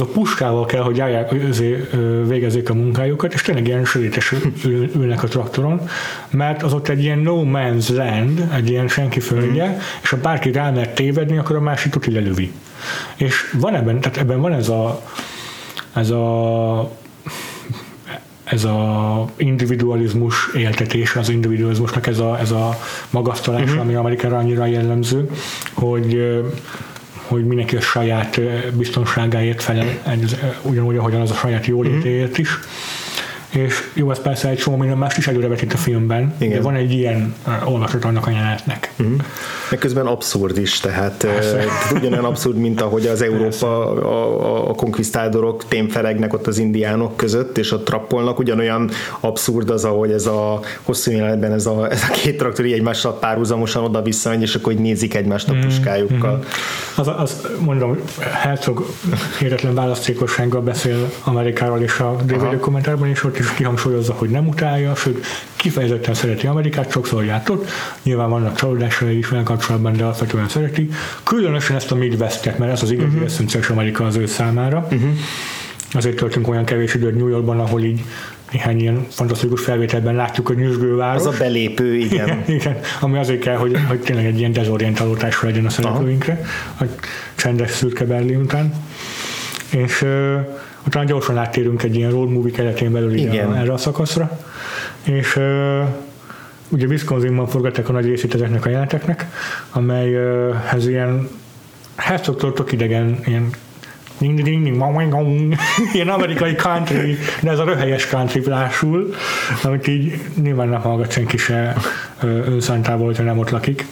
a 0.00 0.04
puskával 0.04 0.66
kell, 0.66 0.82
hogy 0.82 1.00
állják, 1.00 1.30
végezzék 2.26 2.70
a 2.70 2.74
munkájukat, 2.74 3.34
és 3.34 3.42
tényleg 3.42 3.66
ilyen 3.66 3.84
sörétes 3.84 4.34
ülnek 4.94 5.22
a 5.22 5.26
traktoron, 5.26 5.80
mert 6.30 6.62
az 6.62 6.72
ott 6.72 6.88
egy 6.88 7.02
ilyen 7.02 7.18
no 7.18 7.42
man's 7.44 7.94
land, 7.94 8.48
egy 8.56 8.70
ilyen 8.70 8.88
senki 8.88 9.20
földje, 9.20 9.66
mm. 9.66 9.78
és 10.02 10.10
ha 10.10 10.16
bárki 10.16 10.52
rá 10.52 10.70
mert 10.70 10.94
tévedni, 10.94 11.38
akkor 11.38 11.56
a 11.56 11.60
másik 11.60 11.92
tuti 11.92 12.12
lelövi. 12.12 12.52
És 13.16 13.54
van 13.60 13.74
ebben, 13.74 14.00
tehát 14.00 14.18
ebben 14.18 14.40
van 14.40 14.52
ez 14.52 14.68
a 14.68 15.02
ez 15.92 16.10
a 16.10 16.90
ez 18.50 18.64
a 18.64 19.24
individualizmus 19.36 20.50
éltetés, 20.56 21.16
az 21.16 21.28
individualizmusnak 21.28 22.06
ez 22.06 22.18
a, 22.18 22.38
ez 22.38 22.50
a 22.50 22.78
magasztalás, 23.10 23.62
uh-huh. 23.62 23.80
ami 23.80 23.94
Amerikára 23.94 24.36
annyira 24.36 24.66
jellemző, 24.66 25.30
hogy 25.74 26.38
hogy 27.28 27.44
mindenki 27.44 27.76
a 27.76 27.80
saját 27.80 28.40
biztonságáért 28.72 29.62
felel, 29.62 29.86
ugyanúgy, 30.62 30.96
ahogyan 30.96 31.20
az 31.20 31.30
a 31.30 31.34
saját 31.34 31.66
jólétéért 31.66 32.38
is 32.38 32.58
és 33.50 33.90
jó, 33.94 34.10
ez 34.10 34.20
persze 34.20 34.48
egy 34.48 34.58
csomó 34.58 34.76
minden 34.76 34.98
más 34.98 35.16
is 35.16 35.26
előrevetít 35.26 35.72
a 35.72 35.76
filmben, 35.76 36.34
Igen. 36.38 36.56
de 36.56 36.62
van 36.62 36.74
egy 36.74 36.92
ilyen 36.92 37.34
olvasat 37.64 38.04
annak 38.04 38.26
a 38.26 38.30
jelenetnek. 38.30 38.92
Uh-huh. 38.98 39.16
Meg 39.70 39.78
közben 39.78 40.06
abszurd 40.06 40.58
is, 40.58 40.80
tehát, 40.80 41.12
tehát 41.12 41.92
ugyanolyan 41.94 42.24
abszurd, 42.24 42.56
mint 42.56 42.80
ahogy 42.80 43.06
az 43.06 43.22
Európa, 43.22 43.90
a, 43.90 44.42
a, 44.42 44.68
a 44.68 44.74
konkvisztádorok 44.74 45.68
témferegnek 45.68 46.34
ott 46.34 46.46
az 46.46 46.58
indiánok 46.58 47.16
között, 47.16 47.58
és 47.58 47.72
ott 47.72 47.84
trappolnak, 47.84 48.38
ugyanolyan 48.38 48.90
abszurd 49.20 49.70
az, 49.70 49.84
ahogy 49.84 50.10
ez 50.10 50.26
a 50.26 50.60
hosszú 50.82 51.10
jelenetben 51.10 51.52
ez 51.52 51.66
a, 51.66 51.90
ez 51.90 52.02
a 52.08 52.12
két 52.12 52.38
traktor 52.38 52.64
így 52.64 52.72
egymással 52.72 53.18
párhuzamosan 53.18 53.84
oda-vissza 53.84 54.34
és 54.34 54.54
akkor 54.54 54.72
hogy 54.72 54.82
nézik 54.82 55.14
egymást 55.14 55.48
a 55.48 55.52
mhm. 55.52 55.62
puskájukkal. 55.62 56.30
Mm-hmm. 56.32 56.46
Az, 56.96 57.10
az, 57.16 57.46
mondom, 57.58 57.98
Herzog 58.18 58.86
hihetetlen 59.38 59.74
választékossággal 59.74 60.60
beszél 60.60 61.10
Amerikáról 61.24 61.80
és 61.80 61.98
a 61.98 62.16
DVD 62.24 62.60
kommentárban, 62.60 63.08
és 63.08 63.24
ott 63.24 63.37
is 63.38 63.54
kihangsúlyozza, 63.54 64.12
hogy 64.12 64.28
nem 64.28 64.46
utálja, 64.48 64.94
sőt 64.94 65.26
kifejezetten 65.56 66.14
szereti 66.14 66.46
Amerikát, 66.46 66.90
sokszor 66.90 67.24
járt 67.24 67.50
nyilván 68.02 68.30
vannak 68.30 68.56
csalódásai 68.56 69.18
is 69.18 69.28
kapcsolatban, 69.44 69.92
de 69.92 70.04
alapvetően 70.04 70.48
szereti. 70.48 70.90
Különösen 71.22 71.76
ezt 71.76 71.90
a 71.90 71.94
Midwest-et, 71.94 72.58
mert 72.58 72.72
ez 72.72 72.82
az 72.82 72.90
igazi 72.90 73.08
uh-huh. 73.08 73.24
eszenciás 73.24 73.70
Amerika 73.70 74.04
az 74.04 74.16
ő 74.16 74.26
számára. 74.26 74.86
Uh-huh. 74.90 75.10
Azért 75.92 76.16
töltünk 76.16 76.48
olyan 76.48 76.64
kevés 76.64 76.94
időt 76.94 77.16
New 77.16 77.28
Yorkban, 77.28 77.60
ahol 77.60 77.82
így 77.82 78.04
néhány 78.52 78.80
ilyen 78.80 79.06
fantasztikus 79.10 79.62
felvételben 79.62 80.14
látjuk 80.14 80.48
a 80.48 80.54
nyüzsgőváros. 80.54 81.26
Az 81.26 81.34
a 81.34 81.38
belépő, 81.38 81.96
igen. 82.10 82.44
igen, 82.46 82.78
ami 83.00 83.18
azért 83.18 83.40
kell, 83.40 83.56
hogy, 83.56 83.76
hogy 83.88 84.00
tényleg 84.00 84.24
egy 84.24 84.38
ilyen 84.38 84.52
dezorientálódásra 84.52 85.48
legyen 85.48 85.66
a 85.66 85.70
szereplőinkre, 85.70 86.40
a 86.80 86.84
csendes 87.34 87.70
szürke 87.70 88.04
Berlin 88.04 88.40
után. 88.40 88.74
És 89.70 90.04
utána 90.86 91.04
gyorsan 91.04 91.38
áttérünk 91.38 91.82
egy 91.82 91.96
ilyen 91.96 92.10
road 92.10 92.30
movie 92.30 92.52
keretén 92.52 92.92
belül 92.92 93.14
Igen. 93.14 93.54
erre 93.54 93.72
a 93.72 93.76
szakaszra, 93.76 94.38
és 95.02 95.36
uh, 95.36 95.88
ugye 96.68 96.86
Wisconsinban 96.86 97.46
forgatták 97.46 97.88
a 97.88 97.92
nagy 97.92 98.04
részét 98.04 98.34
ezeknek 98.34 98.66
a 98.66 98.68
játéknek, 98.68 99.26
amelyhez 99.70 100.84
uh, 100.84 100.90
ilyen 100.90 101.28
hercogtól 101.96 102.52
tök 102.52 102.72
idegen, 102.72 103.20
ilyen 103.24 103.50
ding 104.18 104.42
ding 104.42 104.62
ding 104.64 104.78
ding 105.04 105.56
ilyen 105.94 106.08
amerikai 106.08 106.54
country, 106.54 107.18
de 107.42 107.50
ez 107.50 107.58
a 107.58 107.64
röhelyes 107.64 108.06
country 108.06 108.42
lásul, 108.44 109.14
amit 109.62 109.86
így 109.86 110.20
nyilván 110.42 110.68
nem 110.68 110.80
hallgat 110.80 111.12
senki 111.12 111.36
se 111.36 111.76
önszántából, 112.20 113.06
hogyha 113.06 113.22
nem 113.22 113.38
ott 113.38 113.50
lakik 113.50 113.86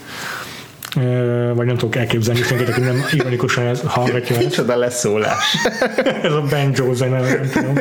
vagy 1.53 1.65
nem 1.65 1.77
tudok 1.77 1.95
elképzelni 1.95 2.41
senkit, 2.41 2.69
aki 2.69 2.81
nem 2.81 3.05
ironikusan 3.11 3.65
ez 3.65 3.81
hallgatja 3.85 4.35
ezt. 4.35 4.45
Micsoda 4.45 4.75
leszólás. 4.75 5.57
ez 6.23 6.33
a 6.33 6.41
banjo 6.49 6.93
zene, 6.93 7.19
nem 7.19 7.49
tudom. 7.51 7.77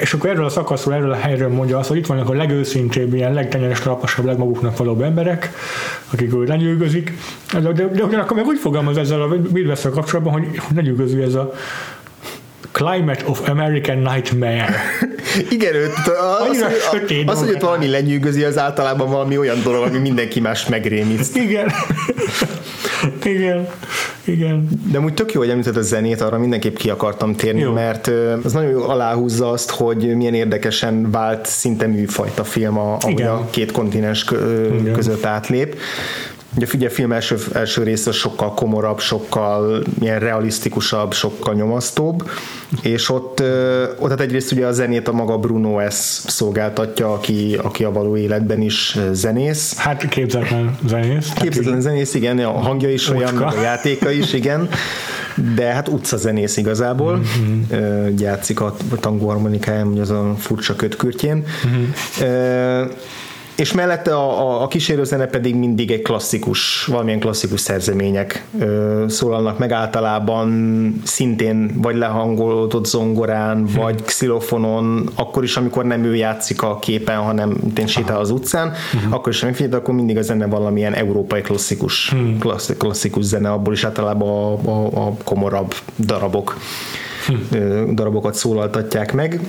és 0.00 0.12
akkor 0.12 0.30
erről 0.30 0.44
a 0.44 0.48
szakaszról, 0.48 0.94
erről 0.94 1.12
a 1.12 1.16
helyről 1.16 1.48
mondja 1.48 1.78
azt, 1.78 1.88
hogy 1.88 1.96
itt 1.96 2.06
vannak 2.06 2.28
a 2.28 2.32
legőszintébb, 2.32 3.14
ilyen 3.14 3.32
legtenyeres, 3.32 3.84
laposabb, 3.84 4.24
legmaguknak 4.24 4.76
valóbb 4.76 5.02
emberek, 5.02 5.50
akik 6.12 6.34
úgy 6.34 6.48
lenyűgözik, 6.48 7.12
de, 7.52 7.60
de, 7.60 7.72
de, 7.72 8.06
de 8.06 8.18
akkor 8.18 8.36
meg 8.36 8.46
úgy 8.46 8.58
fogalmaz 8.58 8.96
ezzel 8.96 9.22
a 9.22 9.28
midwest 9.52 9.90
kapcsolatban, 9.90 10.32
hogy 10.32 10.60
ne 10.74 10.80
nyűgöző 10.80 11.22
ez 11.22 11.34
a 11.34 11.52
Climate 12.72 13.24
of 13.26 13.48
American 13.48 13.98
Nightmare. 13.98 14.74
Igen, 15.50 15.74
őt, 15.74 15.92
az, 16.06 16.46
Annyira 16.48 16.66
az, 17.26 17.38
hogy 17.38 17.50
ott 17.50 17.60
valami 17.60 17.86
lenyűgözi, 17.88 18.44
az 18.44 18.58
általában 18.58 19.10
valami 19.10 19.38
olyan 19.38 19.62
dolog, 19.62 19.82
ami 19.82 19.98
mindenki 19.98 20.40
más 20.40 20.66
megrémiszt. 20.66 21.36
Igen. 21.36 21.72
Igen. 23.24 23.68
Igen. 24.24 24.68
De 24.92 25.00
úgy 25.00 25.14
tök 25.14 25.32
jó, 25.32 25.40
hogy 25.40 25.50
említed 25.50 25.76
a 25.76 25.82
zenét, 25.82 26.20
arra 26.20 26.38
mindenképp 26.38 26.76
ki 26.76 26.90
akartam 26.90 27.34
térni, 27.34 27.60
Jó. 27.60 27.72
mert 27.72 28.10
az 28.44 28.52
nagyon 28.52 28.70
jól 28.70 28.90
aláhúzza 28.90 29.50
azt, 29.50 29.70
hogy 29.70 30.16
milyen 30.16 30.34
érdekesen 30.34 31.10
vált 31.10 31.46
szinte 31.46 31.86
műfajt 31.86 32.38
a 32.38 32.44
film, 32.44 32.78
ahogy 32.78 33.10
Igen. 33.10 33.28
a 33.28 33.50
két 33.50 33.72
kontinens 33.72 34.24
között 34.92 35.24
átlép. 35.24 35.76
Ugye 36.56 36.66
figyelj, 36.66 36.90
a 36.90 36.94
film 36.94 37.12
első, 37.12 37.36
első 37.52 37.82
része 37.82 38.12
sokkal 38.12 38.54
komorabb, 38.54 39.00
sokkal 39.00 39.84
ilyen 40.00 40.18
realisztikusabb, 40.18 41.12
sokkal 41.12 41.54
nyomasztóbb, 41.54 42.30
és 42.82 43.10
ott, 43.10 43.42
ott 43.98 44.10
hát 44.10 44.20
egyrészt 44.20 44.52
ugye 44.52 44.66
a 44.66 44.72
zenét 44.72 45.08
a 45.08 45.12
maga 45.12 45.38
Bruno 45.38 45.90
S. 45.90 45.94
szolgáltatja, 46.26 47.12
aki, 47.12 47.58
aki 47.62 47.84
a 47.84 47.92
való 47.92 48.16
életben 48.16 48.60
is 48.60 48.98
zenész. 49.12 49.76
Hát 49.76 50.08
képzetlen 50.08 50.78
zenész. 50.86 51.26
Tehát 51.26 51.42
Képzetlen 51.42 51.80
zenész, 51.80 52.14
igen, 52.14 52.38
a 52.38 52.50
hangja 52.50 52.90
is 52.90 53.08
olyan, 53.08 53.34
Ocska. 53.34 53.44
meg 53.44 53.54
a 53.54 53.60
játéka 53.60 54.10
is, 54.10 54.32
igen. 54.32 54.68
De 55.54 55.64
hát 55.64 55.88
utca 55.88 56.16
zenész 56.16 56.56
igazából. 56.56 57.16
Mm-hmm. 57.16 58.18
Játszik 58.18 58.60
a 58.60 58.76
tangóharmonikáján, 59.00 59.86
ugye 59.86 60.00
az 60.00 60.10
a 60.10 60.34
furcsa 60.38 60.76
kötkürtjén. 60.76 61.44
Mm-hmm. 61.66 62.90
És 63.60 63.72
mellette 63.72 64.14
a, 64.14 64.40
a, 64.40 64.62
a 64.62 64.68
kísérőzene 64.68 65.26
pedig 65.26 65.54
mindig 65.54 65.90
egy 65.90 66.02
klasszikus, 66.02 66.84
valamilyen 66.84 67.20
klasszikus 67.20 67.60
szerzemények 67.60 68.44
ö, 68.58 69.04
szólalnak 69.08 69.58
meg 69.58 69.72
általában 69.72 71.00
szintén 71.04 71.70
vagy 71.74 71.96
lehangolódott 71.96 72.86
zongorán, 72.86 73.64
vagy 73.64 74.02
xilofonon, 74.02 75.08
akkor 75.14 75.42
is, 75.44 75.56
amikor 75.56 75.84
nem 75.84 76.04
ő 76.04 76.14
játszik 76.14 76.62
a 76.62 76.78
képen, 76.78 77.18
hanem 77.18 77.56
én 77.76 77.86
sétál 77.86 78.18
az 78.18 78.30
utcán, 78.30 78.72
akkor 79.10 79.32
is, 79.32 79.42
amikor 79.42 79.68
akkor 79.74 79.94
mindig 79.94 80.16
a 80.16 80.22
zene 80.22 80.46
valamilyen 80.46 80.94
európai 80.94 81.40
klasszikus, 81.40 82.14
klassz, 82.38 82.72
klasszikus 82.78 83.24
zene, 83.24 83.50
abból 83.50 83.72
is 83.72 83.84
általában 83.84 84.28
a, 84.28 84.70
a, 84.70 85.06
a 85.06 85.14
komorabb 85.24 85.74
darabok, 85.98 86.58
ö, 87.52 87.84
darabokat 87.92 88.34
szólaltatják 88.34 89.12
meg. 89.12 89.40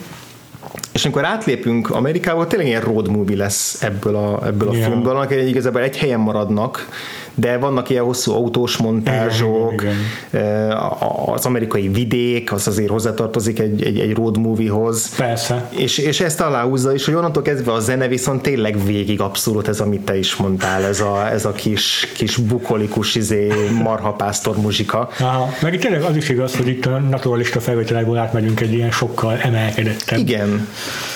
És 0.91 1.03
amikor 1.03 1.25
átlépünk 1.25 1.89
Amerikába, 1.89 2.47
tényleg 2.47 2.67
ilyen 2.67 2.81
road 2.81 3.09
movie 3.09 3.37
lesz 3.37 3.83
ebből 3.83 4.15
a, 4.15 4.45
ebből 4.47 4.69
a 4.69 4.73
Ja. 4.75 4.83
filmből, 4.85 5.15
annak 5.15 5.31
igazából 5.31 5.81
egy 5.81 5.97
helyen 5.97 6.19
maradnak, 6.19 6.87
de 7.35 7.57
vannak 7.57 7.89
ilyen 7.89 8.03
hosszú 8.03 8.31
autós 8.31 8.77
montázsok, 8.77 9.73
Igen, 9.81 9.95
eh, 10.29 11.29
az 11.33 11.45
amerikai 11.45 11.87
vidék, 11.87 12.51
az 12.51 12.67
azért 12.67 12.89
hozzátartozik 12.89 13.59
egy, 13.59 13.83
egy, 13.83 13.99
egy 13.99 14.15
road 14.15 14.37
moviehoz. 14.37 15.15
Persze. 15.15 15.69
És, 15.69 15.97
és 15.97 16.19
ezt 16.19 16.41
aláhúzza 16.41 16.93
is, 16.93 17.05
hogy 17.05 17.13
onnantól 17.13 17.43
kezdve 17.43 17.71
a 17.71 17.79
zene 17.79 18.07
viszont 18.07 18.41
tényleg 18.41 18.85
végig 18.85 19.21
abszolút 19.21 19.67
ez, 19.67 19.79
amit 19.79 20.01
te 20.01 20.17
is 20.17 20.35
mondtál, 20.35 20.83
ez 20.83 20.99
a, 20.99 21.29
ez 21.31 21.45
a 21.45 21.51
kis, 21.51 22.07
kis 22.15 22.35
bukolikus 22.35 23.15
izé, 23.15 23.53
marhapásztor 23.83 24.57
muzsika. 24.57 25.09
Aha. 25.19 25.49
Meg 25.61 25.79
tényleg 25.79 26.01
az 26.01 26.15
is 26.15 26.29
igaz, 26.29 26.55
hogy 26.55 26.67
itt 26.67 26.85
a 26.85 26.99
naturalista 26.99 27.59
felvételekből 27.59 28.17
átmegyünk 28.17 28.61
egy 28.61 28.73
ilyen 28.73 28.91
sokkal 28.91 29.37
emelkedettebb 29.41 30.19
Igen, 30.19 30.67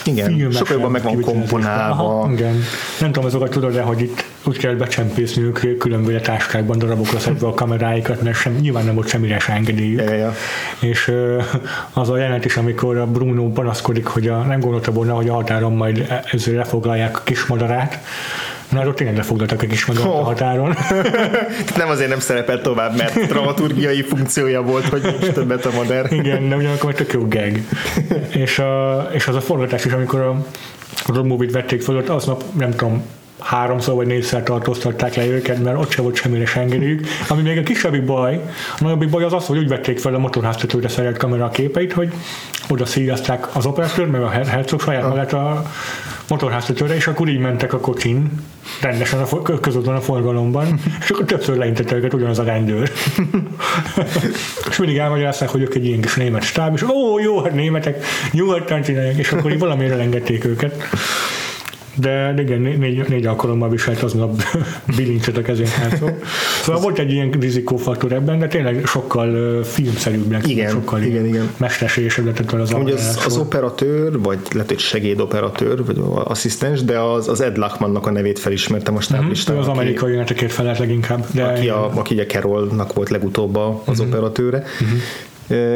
igen, 0.04 0.52
sokkal 0.52 0.76
jobban 0.76 0.92
meg 0.92 1.04
van 1.04 1.22
komponálva. 1.22 2.20
Aha, 2.20 2.32
igen. 2.32 2.64
Nem 3.00 3.12
tudom, 3.12 3.26
azokat 3.26 3.50
tudod 3.50 3.74
de 3.74 3.82
hogy 3.82 4.02
itt 4.02 4.24
úgy 4.48 4.58
kell 4.58 4.74
becsempészniük 4.74 5.78
különböző 5.80 6.20
táskákban 6.20 6.80
darabokra 6.80 7.20
szedve 7.20 7.48
a 7.48 7.54
kameráikat, 7.54 8.22
mert 8.22 8.38
sem, 8.38 8.54
nyilván 8.54 8.86
nem 8.86 8.96
volt 8.96 9.08
semmire 9.08 9.40
se 9.40 9.54
engedélyük. 9.54 10.02
Ja, 10.02 10.14
ja. 10.14 10.34
És 10.80 11.12
az 11.94 12.10
a 12.10 12.18
jelent 12.18 12.46
is, 12.46 12.58
amikor 12.58 12.98
a 12.98 13.06
Bruno 13.06 13.52
panaszkodik, 13.52 14.06
hogy 14.06 14.28
a, 14.28 14.38
nem 14.38 14.60
gondolta 14.60 14.92
volna, 14.92 15.14
hogy 15.14 15.30
a 15.30 15.34
határon 15.34 15.74
majd 15.74 16.24
ezzel 16.32 16.54
lefoglalják 16.54 17.18
a 17.18 17.22
kismadarát, 17.24 18.00
Na, 18.70 18.88
ott 18.88 18.96
tényleg 18.96 19.18
lefoglaltak 19.18 19.62
a 19.62 19.66
kismadarat 19.66 20.08
a 20.08 20.18
Oh. 20.18 20.26
határon. 20.26 20.76
Nem 21.78 21.90
azért 21.90 22.10
nem 22.10 22.20
szerepel 22.20 22.62
tovább, 22.62 22.98
mert 22.98 23.28
dramaturgiai 23.28 24.02
funkciója 24.02 24.62
volt, 24.62 24.86
hogy 24.86 25.02
nincs 25.02 25.34
többet 25.34 25.66
a 25.66 25.72
modern. 25.72 26.14
Igen, 26.14 26.50
de 26.50 26.56
ugyanakkor 26.56 26.94
tök 26.94 27.14
jó 27.14 27.28
gag. 27.28 27.60
és, 28.44 28.60
a, 28.60 29.02
és 29.14 29.28
az 29.28 29.36
a 29.36 29.42
forgatás 29.42 29.86
is, 29.86 29.92
amikor 29.92 30.20
a, 30.20 30.30
a 31.06 31.14
road 31.14 31.26
movie-t 31.26 31.52
vették 31.52 31.88
ott 31.88 32.10
aznap 32.10 32.44
nem 32.58 32.72
tudom, 32.72 33.04
háromszor 33.40 33.96
vagy 33.96 34.08
négyszer 34.08 34.44
tartóztatták 34.44 35.16
le 35.16 35.26
őket, 35.26 35.64
mert 35.64 35.78
ott 35.78 35.92
sem 35.92 36.04
volt 36.04 36.16
semmire 36.16 36.46
se 36.46 36.60
engedélyük. 36.60 37.08
Ami 37.28 37.42
még 37.42 37.58
a 37.58 37.64
kisebbik 37.64 38.06
baj, 38.06 38.42
a 38.80 38.84
nagyobbik 38.84 39.10
baj 39.10 39.24
az 39.24 39.34
az, 39.34 39.46
hogy 39.46 39.58
úgy 39.58 39.68
vették 39.68 40.00
fel 40.00 40.14
a 40.14 40.18
motorháztetőre 40.18 40.88
szerelt 40.88 41.18
kamera 41.18 41.50
képeit, 41.50 41.94
hogy 41.94 42.14
oda 42.70 42.86
szíjazták 42.86 43.56
az 43.56 43.66
operatőr, 43.66 44.08
meg 44.08 44.22
a 44.22 44.30
her- 44.30 44.48
hercog 44.48 44.82
saját 44.82 45.08
magát 45.08 45.34
a 45.34 45.72
motorháztetőre, 46.30 46.96
és 46.96 47.08
akkor 47.08 47.28
így 47.28 47.40
mentek 47.40 47.74
a 47.74 47.80
kocsin, 47.80 48.32
rendesen 48.82 49.20
a 49.20 49.26
fo- 49.26 49.60
közúton 49.60 49.96
a 49.96 50.02
forgalomban, 50.02 50.80
és 51.02 51.10
akkor 51.10 51.26
többször 51.26 51.58
leintette 51.58 51.96
őket 51.96 52.14
ugyanaz 52.14 52.40
a 52.40 52.44
rendőr. 52.44 52.92
és 54.70 54.78
mindig 54.78 54.98
elmagyarázták, 54.98 55.50
hogy 55.50 55.62
ők 55.62 55.76
egy 55.76 55.86
ilyen 55.86 56.02
kis 56.02 56.16
német 56.16 56.44
stáb, 56.44 56.76
és 56.76 56.84
ó, 56.84 57.20
jó, 57.20 57.44
hát 57.44 57.54
németek 57.54 58.06
nyugodtan 58.32 58.82
csinálják, 58.82 59.18
és 59.18 59.32
akkor 59.32 59.52
így 59.52 59.60
valamiért 59.60 59.94
elengedték 59.94 60.46
őket. 60.46 60.90
De, 61.96 62.34
igen, 62.38 62.62
né- 62.62 62.78
négy, 62.78 63.08
négy 63.10 63.26
alkalommal 63.26 63.70
viselt 63.70 64.02
aznap 64.04 64.42
bilincset 64.98 65.38
a 65.38 65.42
kezén 65.42 65.68
hátszó. 65.68 66.08
Szóval 66.62 66.82
volt 66.82 67.00
egy 67.00 67.12
ilyen 67.12 67.32
rizikófaktor 67.32 68.12
ebben, 68.12 68.40
de 68.40 68.48
tényleg 68.48 68.86
sokkal 68.86 69.64
filmszerűbbnek, 69.64 70.48
Igen, 70.48 70.70
sokkal 70.70 71.02
igen, 71.02 71.26
igen. 71.26 71.50
mesterségesebb 71.58 72.26
lett 72.26 72.52
az 72.52 72.74
Ugye 72.74 72.94
az, 72.94 73.20
az 73.26 73.38
operatőr, 73.38 74.20
vagy 74.20 74.40
lehet, 74.54 74.70
hogy 74.70 74.80
segédoperatőr, 74.80 75.86
vagy 75.86 75.98
asszisztens, 76.24 76.84
de 76.84 77.00
az, 77.00 77.28
az 77.28 77.42
Ed 77.42 77.58
Lachmannak 77.58 78.08
a 78.08 78.12
nevét 78.12 78.40
felismertem 78.40 78.94
a 78.94 78.98
Ő 78.98 79.02
stáblistán. 79.02 79.58
az 79.58 79.68
aki- 79.68 79.78
amerikai 79.78 80.10
jeleneteket 80.10 80.52
felelt 80.52 80.80
leginkább. 80.80 81.26
De 81.32 81.44
aki, 81.44 81.70
a, 81.70 81.92
aki 81.96 82.14
ugye 82.14 82.26
Carolnak 82.26 82.94
volt 82.94 83.10
legutóbb 83.10 83.56
a- 83.56 83.82
az 83.86 84.00
uh-huh. 84.00 84.08
operatőre. 84.14 84.58
Uh-huh. 84.58 85.00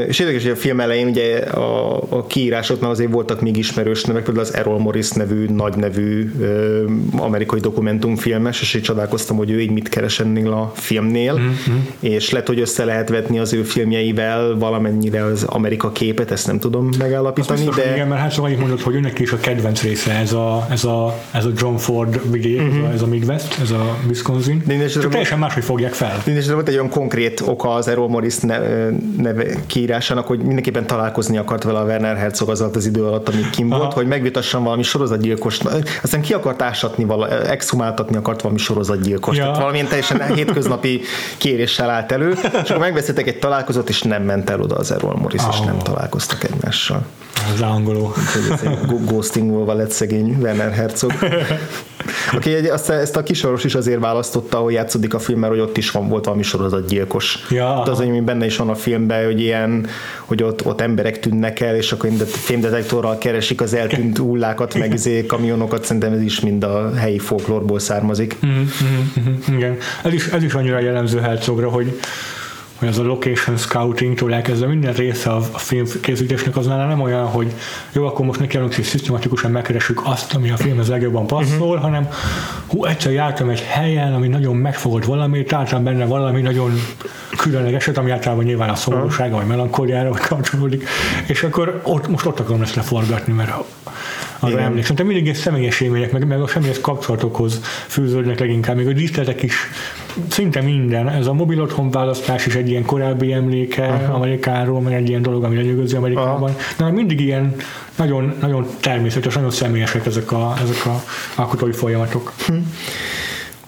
És 0.07 0.19
érdekes, 0.19 0.41
hogy 0.41 0.51
a 0.51 0.55
film 0.55 0.79
elején 0.79 1.07
ugye 1.07 1.37
a, 1.37 1.95
a 2.09 2.25
kiírások 2.27 2.81
már 2.81 2.91
azért 2.91 3.11
voltak 3.11 3.41
még 3.41 3.57
ismerős 3.57 4.03
nevek, 4.03 4.23
például 4.23 4.45
az 4.45 4.53
Errol 4.53 4.79
Morris 4.79 5.11
nevű, 5.11 5.45
nagy 5.45 5.75
nevű 5.75 6.31
amerikai 7.17 7.59
dokumentumfilmes, 7.59 8.61
és 8.61 8.73
így 8.73 8.81
csodálkoztam, 8.81 9.37
hogy 9.37 9.49
ő 9.51 9.61
így 9.61 9.71
mit 9.71 9.89
keres 9.89 10.19
ennél 10.19 10.51
a 10.51 10.71
filmnél, 10.75 11.33
uh-huh. 11.33 11.75
és 11.99 12.29
lehet, 12.29 12.47
hogy 12.47 12.59
össze 12.59 12.85
lehet 12.85 13.09
vetni 13.09 13.39
az 13.39 13.53
ő 13.53 13.63
filmjeivel 13.63 14.55
valamennyire 14.57 15.23
az 15.23 15.43
Amerika 15.43 15.91
képet, 15.91 16.31
ezt 16.31 16.47
nem 16.47 16.59
tudom 16.59 16.89
megállapítani, 16.97 17.63
Biztos, 17.63 17.83
de 17.83 17.93
igen, 17.93 18.07
mert 18.07 18.21
hát 18.21 18.31
szóval 18.31 18.51
mondod, 18.59 18.81
hogy 18.81 18.95
önnek 18.95 19.19
is 19.19 19.31
a 19.31 19.37
kedvenc 19.37 19.81
része 19.81 20.11
ez 20.11 20.33
a, 20.33 20.67
ez 20.69 20.83
a, 20.83 21.19
ez 21.31 21.45
a 21.45 21.51
John 21.57 21.75
Ford 21.75 22.31
vidék, 22.31 22.61
uh-huh. 22.61 22.77
ez, 22.77 22.83
a, 22.83 22.93
ez 22.93 23.01
a 23.01 23.07
Midwest, 23.07 23.59
ez 23.61 23.71
a 23.71 23.97
Wisconsin. 24.07 24.63
Mhm. 24.65 24.85
Csak 24.85 25.09
teljesen 25.09 25.39
máshogy 25.39 25.63
fogják 25.63 25.93
fel. 25.93 26.13
Mindenesetre 26.15 26.53
volt 26.53 26.67
egy 26.67 26.73
olyan 26.73 26.89
konkrét 26.89 27.41
oka 27.45 27.73
az 27.73 27.87
Errol 27.87 28.09
Morris 28.09 28.37
ne- 28.37 28.89
neve 29.17 29.58
kiírásának, 29.67 30.27
hogy 30.27 30.39
mindenképpen 30.39 30.87
találkozni 30.87 31.37
akart 31.37 31.63
vele 31.63 31.79
a 31.79 31.83
Werner 31.83 32.17
Herzog 32.17 32.49
az 32.49 32.61
alatt 32.61 32.75
az 32.75 32.85
idő 32.85 33.05
alatt, 33.05 33.29
amíg 33.29 33.49
kim 33.49 33.71
Aha. 33.71 33.79
volt, 33.79 33.93
hogy 33.93 34.07
megvitasson 34.07 34.63
valami 34.63 34.83
sorozatgyilkos, 34.83 35.59
aztán 36.03 36.21
ki 36.21 36.33
akart 36.33 36.61
ásatni, 36.61 37.03
vala, 37.03 37.29
exhumáltatni 37.29 38.15
akart 38.15 38.41
valami 38.41 38.59
sorozatgyilkos, 38.59 39.37
Ja. 39.37 39.43
tehát 39.43 39.57
valamilyen 39.57 39.87
teljesen 39.87 40.21
hétköznapi 40.35 41.01
kéréssel 41.37 41.89
állt 41.89 42.11
elő, 42.11 42.31
és 42.63 42.69
akkor 42.69 42.77
megbeszéltek 42.77 43.27
egy 43.27 43.39
találkozót, 43.39 43.89
és 43.89 44.01
nem 44.01 44.23
ment 44.23 44.49
el 44.49 44.61
oda 44.61 44.75
az 44.75 44.91
Errol 44.91 45.15
Morris, 45.15 45.41
és 45.49 45.59
Ó. 45.59 45.63
nem 45.63 45.77
találkoztak 45.77 46.43
egymással. 46.43 47.05
Az 47.53 47.61
angoló. 47.61 48.13
Ghostingolva 49.05 49.73
lett 49.73 49.91
szegény 49.91 50.37
Werner 50.41 50.71
Herzog. 50.71 51.11
Aki 52.31 52.53
egy, 52.53 52.65
azt, 52.65 52.89
ezt 52.89 53.15
a 53.15 53.23
kisoros 53.23 53.63
is 53.63 53.75
azért 53.75 53.99
választotta, 53.99 54.57
hogy 54.57 54.73
játszódik 54.73 55.13
a 55.13 55.19
film, 55.19 55.39
mert 55.39 55.51
hogy 55.51 55.61
ott 55.61 55.77
is 55.77 55.91
van, 55.91 56.07
volt 56.07 56.25
valami 56.25 56.43
sorozatgyilkos. 56.43 57.45
Ja. 57.49 57.77
Ott 57.79 57.87
az, 57.87 57.99
ami 57.99 58.21
benne 58.21 58.45
is 58.45 58.57
van 58.57 58.69
a 58.69 58.75
filmben, 58.75 59.25
hogy 59.25 59.41
ilyen, 59.41 59.87
hogy 60.25 60.43
ott, 60.43 60.65
ott 60.65 60.81
emberek 60.81 61.19
tűnnek 61.19 61.59
el, 61.59 61.75
és 61.75 61.91
akkor 61.91 62.09
fémdetektorral 62.25 63.17
keresik 63.17 63.61
az 63.61 63.73
eltűnt 63.73 64.17
hullákat, 64.27 64.73
meg 64.73 64.93
izé, 64.93 65.25
kamionokat, 65.25 65.83
szerintem 65.83 66.13
ez 66.13 66.21
is 66.21 66.39
mind 66.39 66.63
a 66.63 66.93
helyi 66.95 67.19
folklórból 67.19 67.79
származik. 67.79 68.37
Mhm, 68.41 68.51
mhm, 68.51 69.29
mhm, 69.45 69.57
Igen. 69.57 69.77
Ez 70.03 70.13
is, 70.13 70.27
ez 70.27 70.43
is 70.43 70.53
annyira 70.53 70.79
jellemző 70.79 71.19
Herzogra, 71.19 71.69
hogy 71.69 71.99
hogy 72.79 72.87
az 72.87 72.97
a 72.97 73.03
location 73.03 73.57
scoutingtól 73.57 74.33
elkezdve 74.33 74.67
minden 74.67 74.93
része 74.93 75.29
a 75.29 75.39
a 75.51 75.57
filmkészítésnek 75.57 76.57
az 76.57 76.65
nála 76.65 76.87
nem 76.87 77.01
olyan, 77.01 77.25
hogy 77.25 77.53
jó, 77.91 78.05
akkor 78.05 78.25
most 78.25 78.39
nekiállunk 78.39 78.77
és 78.77 78.85
szisztematikusan 78.85 79.51
megkeressük 79.51 80.01
azt, 80.03 80.33
ami 80.33 80.49
a 80.49 80.57
filmhez 80.57 80.87
legjobban 80.87 81.27
passzol, 81.27 81.67
uh-huh. 81.67 81.81
hanem 81.81 82.09
hú, 82.67 82.85
egyszer 82.85 83.11
jártam 83.11 83.49
egy 83.49 83.61
helyen, 83.61 84.13
ami 84.13 84.27
nagyon 84.27 84.55
megfogott 84.55 85.05
valami, 85.05 85.43
találtam 85.43 85.83
benne 85.83 86.05
valami 86.05 86.41
nagyon 86.41 86.71
különlegeset, 87.37 87.97
ami 87.97 88.11
általában 88.11 88.43
nyilván 88.43 88.69
a 88.69 88.75
szomorúsága 88.75 89.35
vagy 89.35 89.47
melankóliára 89.47 90.09
kapcsolódik, 90.09 90.87
és 91.27 91.43
akkor 91.43 91.81
ott, 91.83 92.07
most 92.07 92.25
ott 92.25 92.39
akarom 92.39 92.61
ezt 92.61 92.75
leforgatni, 92.75 93.33
mert 93.33 93.51
arra 94.39 94.59
emlékszem. 94.59 94.95
De 94.95 95.03
mindig 95.03 95.23
ilyen 95.23 95.35
személyes 95.35 95.79
élmények, 95.79 96.11
meg, 96.11 96.27
meg 96.27 96.41
a 96.41 96.47
személyes 96.47 96.81
kapcsolatokhoz 96.81 97.59
fűződnek 97.87 98.39
leginkább, 98.39 98.75
még 98.75 98.87
a 98.87 98.93
díszletek 98.93 99.43
is 99.43 99.55
szinte 100.29 100.61
minden. 100.61 101.09
Ez 101.09 101.27
a 101.27 101.33
mobil 101.33 101.61
otthon 101.61 101.91
választás 101.91 102.45
is 102.45 102.55
egy 102.55 102.69
ilyen 102.69 102.85
korábbi 102.85 103.33
emléke 103.33 103.87
uh-huh. 103.87 104.15
Amerikáról, 104.15 104.81
meg 104.81 104.93
egy 104.93 105.09
ilyen 105.09 105.21
dolog, 105.21 105.43
ami 105.43 105.55
lenyűgözi 105.55 105.95
Amerikában. 105.95 106.55
De 106.77 106.89
mindig 106.89 107.19
ilyen 107.19 107.55
nagyon, 107.95 108.33
nagyon 108.41 108.65
természetes, 108.79 109.33
nagyon 109.33 109.51
személyesek 109.51 110.05
ezek 110.05 110.31
a, 110.31 110.53
ezek 110.61 110.85
a 110.85 111.03
alkotói 111.35 111.71
folyamatok. 111.71 112.33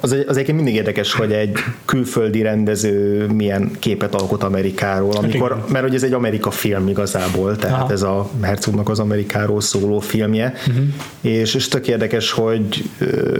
Az, 0.04 0.12
az 0.12 0.36
egyébként 0.36 0.58
mindig 0.58 0.76
érdekes, 0.76 1.14
hogy 1.14 1.32
egy 1.32 1.58
külföldi 1.86 2.42
rendező 2.42 3.26
milyen 3.28 3.72
képet 3.80 4.16
alkot 4.16 4.44
Amerikáról, 4.44 5.12
amikor, 5.12 5.52
igen. 5.52 5.72
mert 5.72 5.84
hogy 5.86 5.96
ez 5.96 6.04
egy 6.04 6.14
Amerika 6.14 6.52
film 6.52 6.88
igazából, 6.88 7.56
tehát 7.56 7.82
Aha. 7.82 7.92
ez 7.92 8.02
a 8.02 8.30
Herzognak 8.42 8.90
az 8.90 9.00
Amerikáról 9.00 9.62
szóló 9.62 10.00
filmje, 10.00 10.54
uh-huh. 10.68 10.84
és, 11.22 11.56
és 11.56 11.68
tök 11.68 11.88
érdekes, 11.88 12.32
hogy 12.32 12.84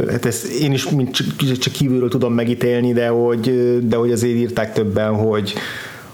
hát 0.10 0.26
ezt 0.26 0.46
én 0.46 0.74
is 0.74 0.88
csak, 1.60 1.74
kívülről 1.74 2.10
tudom 2.10 2.34
megítélni, 2.34 2.94
de 2.94 3.08
hogy, 3.08 3.78
de 3.88 3.96
hogy 3.96 4.12
azért 4.12 4.36
írták 4.36 4.74
többen, 4.74 5.14
hogy 5.14 5.54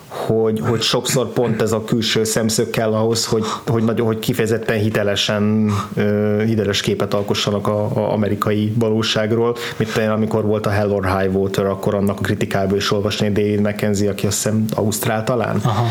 hogy, 0.07 0.59
hogy 0.59 0.81
sokszor 0.81 1.27
pont 1.27 1.61
ez 1.61 1.71
a 1.71 1.83
külső 1.83 2.23
szemszög 2.23 2.69
kell 2.69 2.93
ahhoz, 2.93 3.25
hogy, 3.25 3.43
hogy, 3.65 3.83
nagyon, 3.83 4.05
hogy 4.05 4.19
kifejezetten 4.19 4.77
hitelesen 4.77 5.71
hiteles 6.45 6.81
képet 6.81 7.13
alkossanak 7.13 7.67
a 7.67 8.11
amerikai 8.11 8.73
valóságról. 8.75 9.55
Mint 9.77 9.93
például 9.93 10.15
amikor 10.15 10.45
volt 10.45 10.65
a 10.65 10.69
Hell 10.69 10.89
or 10.89 11.17
High 11.17 11.35
Water, 11.35 11.65
akkor 11.65 11.95
annak 11.95 12.19
a 12.19 12.21
kritikából 12.21 12.77
is 12.77 12.91
olvasni 12.91 13.31
David 13.31 13.59
McKenzie, 13.59 14.09
aki 14.09 14.27
azt 14.27 14.35
hiszem 14.35 14.65
Ausztrál 14.75 15.23
talán. 15.23 15.59
Aha. 15.63 15.85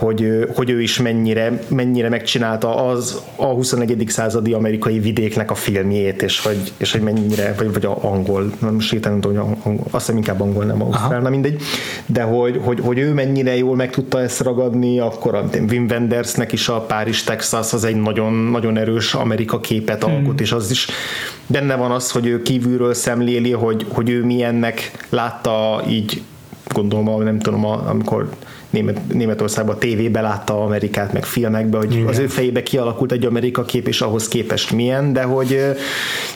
Hogy, 0.00 0.46
hogy 0.54 0.70
ő 0.70 0.82
is 0.82 0.98
mennyire, 0.98 1.60
mennyire 1.68 2.08
megcsinálta 2.08 2.86
az 2.86 3.22
a 3.36 3.44
21. 3.44 4.04
századi 4.08 4.52
amerikai 4.52 4.98
vidéknek 4.98 5.50
a 5.50 5.54
filmjét, 5.54 6.22
és 6.22 6.40
hogy, 6.40 6.72
és 6.76 6.92
hogy 6.92 7.00
mennyire, 7.00 7.54
vagy, 7.58 7.72
vagy 7.72 7.84
a 7.84 8.04
angol, 8.04 8.52
nem 8.58 8.74
most 8.74 9.04
nem 9.04 9.20
tudom, 9.20 9.36
hogy 9.36 9.56
angol, 9.62 9.86
azt 9.90 10.04
hiszem 10.04 10.16
inkább 10.16 10.40
angol, 10.40 10.64
nem 10.64 10.82
ausztrál, 10.82 11.20
na 11.20 11.28
mindegy, 11.28 11.62
de 12.06 12.22
hogy, 12.22 12.60
hogy, 12.64 12.80
hogy 12.80 12.98
ő 12.98 13.12
mennyire 13.12 13.56
jól 13.56 13.76
meg 13.76 13.90
tudta 13.90 14.20
ezt 14.20 14.40
ragadni, 14.40 14.98
akkor 14.98 15.34
a 15.34 15.48
Wim 15.68 15.86
Wendersnek 15.90 16.52
is 16.52 16.68
a 16.68 16.80
Párizs, 16.80 17.22
Texas 17.22 17.72
az 17.72 17.84
egy 17.84 17.96
nagyon, 17.96 18.32
nagyon 18.32 18.76
erős 18.76 19.14
Amerika 19.14 19.60
képet 19.60 20.04
alkot, 20.04 20.40
és 20.40 20.52
az 20.52 20.70
is 20.70 20.88
benne 21.46 21.76
van 21.76 21.90
az, 21.90 22.10
hogy 22.10 22.26
ő 22.26 22.42
kívülről 22.42 22.94
szemléli, 22.94 23.52
hogy, 23.52 23.86
hogy 23.88 24.10
ő 24.10 24.24
milyennek 24.24 25.06
látta 25.08 25.82
így 25.88 26.22
gondolom, 26.72 27.22
nem 27.22 27.38
tudom, 27.38 27.64
amikor 27.64 28.28
Német, 28.70 29.00
Németországban 29.12 29.78
tévébe 29.78 30.20
látta 30.20 30.62
Amerikát, 30.62 31.12
meg 31.12 31.24
filmekben, 31.24 31.80
hogy 31.80 31.94
Igen. 31.94 32.06
az 32.06 32.18
ő 32.18 32.26
fejébe 32.26 32.62
kialakult 32.62 33.12
egy 33.12 33.24
Amerika 33.24 33.64
kép, 33.64 33.88
és 33.88 34.00
ahhoz 34.00 34.28
képest 34.28 34.72
milyen, 34.72 35.12
de 35.12 35.22
hogy 35.22 35.60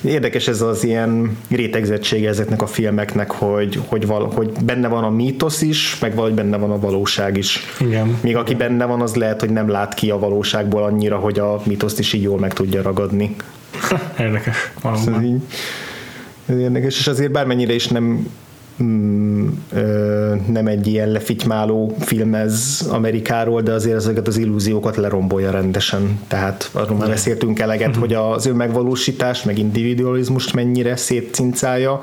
érdekes 0.05 0.49
ez 0.49 0.61
az 0.61 0.85
ilyen 0.85 1.39
rétegzettsége 1.51 2.29
ezeknek 2.29 2.63
a 2.63 2.67
filmeknek, 2.67 3.31
hogy, 3.31 3.81
hogy, 3.87 4.07
val, 4.07 4.31
hogy 4.35 4.53
benne 4.65 4.89
van 4.89 5.05
a 5.05 5.11
mítosz 5.11 5.63
is, 5.63 5.99
meg 5.99 6.15
valahogy 6.15 6.35
benne 6.35 6.57
van 6.57 6.71
a 6.71 6.79
valóság 6.79 7.37
is. 7.37 7.61
Igen. 7.81 8.19
Még 8.21 8.37
aki 8.37 8.55
benne 8.55 8.85
van, 8.85 9.01
az 9.01 9.15
lehet, 9.15 9.41
hogy 9.41 9.51
nem 9.51 9.69
lát 9.69 9.95
ki 9.95 10.11
a 10.11 10.19
valóságból 10.19 10.83
annyira, 10.83 11.17
hogy 11.17 11.39
a 11.39 11.61
mítoszt 11.65 11.99
is 11.99 12.13
így 12.13 12.23
jól 12.23 12.39
meg 12.39 12.53
tudja 12.53 12.83
ragadni. 12.83 13.37
Érdekes. 14.19 14.57
Így 15.23 15.41
ez 16.47 16.59
érdekes, 16.59 16.99
és 16.99 17.07
azért 17.07 17.33
bármennyire 17.33 17.75
is 17.75 17.89
nem 17.89 18.27
mm, 18.83 19.49
ö, 19.73 20.35
nem 20.47 20.67
egy 20.67 20.87
ilyen 20.87 21.09
lefitymáló 21.09 21.97
film 21.99 22.35
ez 22.35 22.87
Amerikáról, 22.91 23.63
de 23.63 23.73
azért 23.73 23.97
ezeket 23.97 24.27
az 24.27 24.37
illúziókat 24.37 24.97
lerombolja 24.97 25.51
rendesen. 25.51 26.21
Tehát 26.29 26.71
arról 26.73 26.97
már 26.97 27.09
beszéltünk 27.09 27.59
eleget, 27.59 27.97
hogy 27.97 28.15
az 28.15 28.47
önmegvalósítás, 28.47 29.43
meg 29.43 29.59
individualizmust 29.59 30.55
mennyire 30.55 30.97
szétcincálja, 30.97 32.01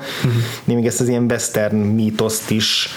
de 0.64 0.74
még 0.74 0.86
ezt 0.86 1.00
az 1.00 1.08
ilyen 1.08 1.24
western 1.24 1.76
mítoszt 1.76 2.50
is 2.50 2.88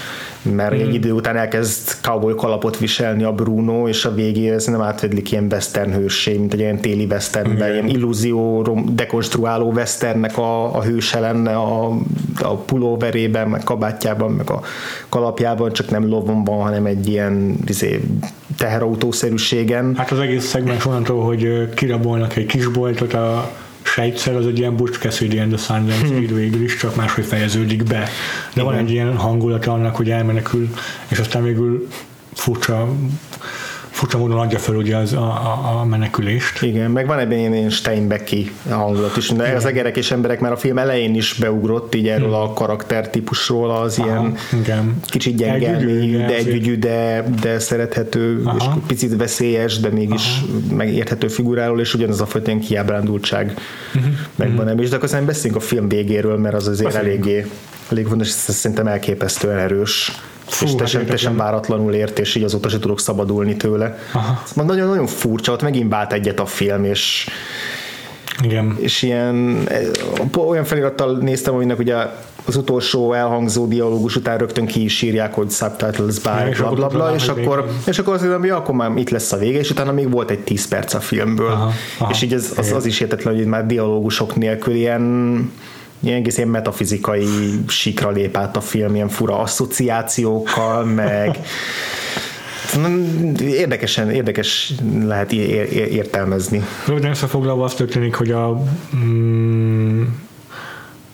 mert 0.52 0.74
egy 0.74 0.93
idő 0.93 1.12
után 1.12 1.38
elkezd 1.38 1.96
cowboy 2.02 2.36
kalapot 2.36 2.78
viselni 2.78 3.24
a 3.24 3.32
Bruno, 3.32 3.88
és 3.88 4.06
a 4.06 4.14
végére 4.14 4.54
ez 4.54 4.66
nem 4.66 4.82
átvedlik 4.82 5.32
ilyen 5.32 5.48
western 5.52 5.93
hőssé, 5.93 6.38
mint 6.38 6.54
egy 6.54 6.60
ilyen 6.60 6.80
téli 6.80 7.06
westernben, 7.06 7.72
ilyen 7.72 7.88
illúzió 7.88 8.68
dekonstruáló 8.91 9.72
westernnek 9.72 10.38
a, 10.38 10.76
a 10.76 10.84
hőse 10.84 11.20
lenne 11.20 11.56
a, 11.56 11.98
a 12.41 12.56
pulóverében, 12.56 13.48
meg 13.48 13.64
kabátjában, 13.64 14.32
meg 14.32 14.50
a 14.50 14.62
kalapjában, 15.10 15.72
csak 15.72 15.89
nem 15.89 16.08
lovon 16.08 16.43
van, 16.43 16.62
hanem 16.62 16.86
egy 16.86 17.08
ilyen 17.08 17.58
izé, 17.68 18.02
teherautószerűségen. 18.58 19.96
Hát 19.96 20.12
az 20.12 20.20
egész 20.20 20.46
szegmens 20.46 20.86
onnantól, 20.86 21.24
hogy 21.24 21.70
kirabolnak 21.74 22.36
egy 22.36 22.46
kisboltot 22.46 23.14
a 23.14 23.52
sejtszer, 23.96 24.36
az 24.36 24.46
egy 24.46 24.58
ilyen 24.58 24.76
Butch 24.76 25.00
Cassidy 25.00 25.39
and 25.39 25.54
the 25.54 25.58
Sundance 25.58 26.20
Kid 26.20 26.36
végül 26.36 26.64
is, 26.64 26.78
csak 26.78 26.96
máshogy 26.96 27.26
fejeződik 27.26 27.84
be. 27.84 28.10
De 28.54 28.64
van 28.64 28.76
egy 28.76 28.91
ilyen 28.91 29.18
hangulata 29.18 29.72
annak, 29.72 29.96
hogy 29.96 30.10
elmenekül, 30.10 30.70
és 31.08 31.20
aztán 31.20 31.43
végül 31.43 31.88
furcsa, 32.34 32.96
furcsa 33.96 34.18
módon 34.18 34.39
adja 34.39 34.60
fel 34.60 34.76
ugye 34.76 34.98
az, 34.98 35.14
a, 35.14 35.80
a, 35.82 35.86
menekülést. 35.86 36.62
Igen, 36.62 36.91
meg 36.91 37.08
van 37.08 37.20
ebben 37.20 37.38
ilyen, 37.38 37.54
ilyen 37.54 37.70
Steinbecki 37.70 38.52
hangulat 38.70 39.18
is, 39.18 39.28
de 39.30 39.54
az 39.56 39.66
egerek 39.66 39.98
és 39.98 40.12
emberek 40.12 40.39
már 40.39 40.52
a 40.52 40.56
film 40.58 40.78
elején 40.78 41.16
is 41.16 41.34
beugrott 41.34 41.96
így 41.96 42.08
erről 42.08 42.34
a 42.34 42.54
karaktertípusról 42.54 43.72
az 43.72 43.98
ilyen 43.98 44.18
Aha, 44.18 44.32
igen. 44.62 45.00
kicsit 45.06 45.36
gyenge, 45.36 45.54
Együgyű, 45.76 45.89
elmélyű, 45.89 46.14
igen, 46.14 46.28
de 46.28 46.36
együgyű, 46.36 46.78
de, 46.78 47.24
de 47.41 47.60
szerethető, 47.60 48.41
Aha. 48.46 48.58
és 48.58 48.66
picit 48.88 49.16
veszélyes, 49.16 49.80
de 49.80 49.89
mégis 49.89 50.41
megérthető 50.72 51.28
figuráról, 51.28 51.80
és 51.80 51.93
ugyanaz 51.93 52.22
a 52.22 52.26
fajta 52.26 52.50
ilyen 52.50 52.62
kiábrándultság 52.62 53.54
Mhm. 53.93 54.06
megvan 54.36 54.68
ebben. 54.68 54.84
És 54.84 54.89
de 54.89 54.96
akkor 54.96 55.08
aztán 55.08 55.26
beszéljünk 55.26 55.62
a 55.62 55.66
film 55.66 55.88
végéről, 55.88 56.38
mert 56.38 56.56
az 56.56 56.68
azért 56.68 56.93
Beszéljünk. 56.93 57.26
eléggé, 57.26 57.46
elég 57.92 58.08
fontos, 58.08 58.28
és 58.28 58.34
ez 58.48 58.56
szerintem 58.56 58.88
elképesztően 58.88 59.58
erős. 59.58 60.12
Fú, 60.46 60.66
és 60.66 60.70
hát 60.70 60.78
teljesen, 60.78 61.02
teljesen 61.02 61.36
váratlanul 61.36 61.94
ért, 61.94 62.20
és 62.20 62.36
így 62.36 62.44
azóta 62.44 62.70
se 62.70 62.80
tudok 62.80 63.00
szabadulni 63.00 63.56
tőle. 63.56 63.98
Nagyon-nagyon 64.54 65.08
furcsa, 65.08 65.52
ott 65.52 65.62
megint 65.62 65.90
vált 65.92 66.14
egyet 66.14 66.40
a 66.40 66.46
film, 66.46 66.84
és 66.84 67.28
Igen. 68.44 68.76
és 68.80 69.02
ilyen 69.02 69.64
eh, 69.68 70.48
olyan 70.48 70.64
felirattal 70.64 71.18
néztem, 71.18 71.54
aminek 71.54 71.80
ugye 71.80 71.96
az 72.46 72.56
utolsó 72.56 73.14
elhangzó 73.14 73.66
dialógus 73.66 74.16
után 74.16 74.38
rögtön 74.38 74.66
ki 74.66 74.84
is 74.84 75.02
írják, 75.02 75.34
hogy 75.34 75.52
subtitles 75.52 76.20
by 76.20 76.30
Ja, 76.30 76.48
és 76.50 76.58
bla 76.58 76.68
akkor 76.68 76.88
bla 76.88 77.14
és 77.16 77.28
akkor, 77.28 77.68
és 77.86 78.00
akkor 78.00 78.14
azt 78.14 78.22
mondom, 78.22 78.40
hogy 78.40 78.50
ja, 78.50 78.58
akkor 78.58 78.76
már 78.76 78.92
itt 78.98 79.10
lesz 79.10 79.32
a 79.32 79.38
vége, 79.38 79.60
és 79.60 79.70
utána 79.70 79.92
még 79.92 80.12
volt 80.12 80.30
egy 80.30 80.40
10 80.40 80.68
perc 80.68 80.94
a 80.94 81.00
filmből. 81.00 81.52
Aha, 81.52 81.72
aha. 82.00 82.12
és 82.12 82.22
így 82.22 82.34
ez, 82.34 82.54
az, 82.58 82.72
az 82.72 82.86
is 82.86 83.00
értetlen, 83.00 83.36
hogy 83.36 83.46
már 83.46 83.66
dialógusok 83.66 84.36
nélkül 84.36 84.74
ilyen 84.74 85.52
ilyen 86.00 86.18
egész 86.18 86.38
ilyen 86.38 86.50
metafizikai 86.50 87.28
síkra 87.68 88.10
lép 88.10 88.38
át 88.38 88.56
a 88.56 88.62
film, 88.62 88.96
ilyen 88.96 89.10
fura 89.10 89.39
asszociációkkal, 89.39 90.84
meg 90.84 91.39
érdekesen, 93.39 94.10
érdekes 94.12 94.74
lehet 95.04 95.32
értelmezni. 95.32 96.64
Röviden 96.88 97.10
összefoglalva 97.10 97.64
azt 97.64 97.78
történik, 97.78 98.16
hogy 98.16 98.32
a 98.32 98.64
mm, 98.96 100.04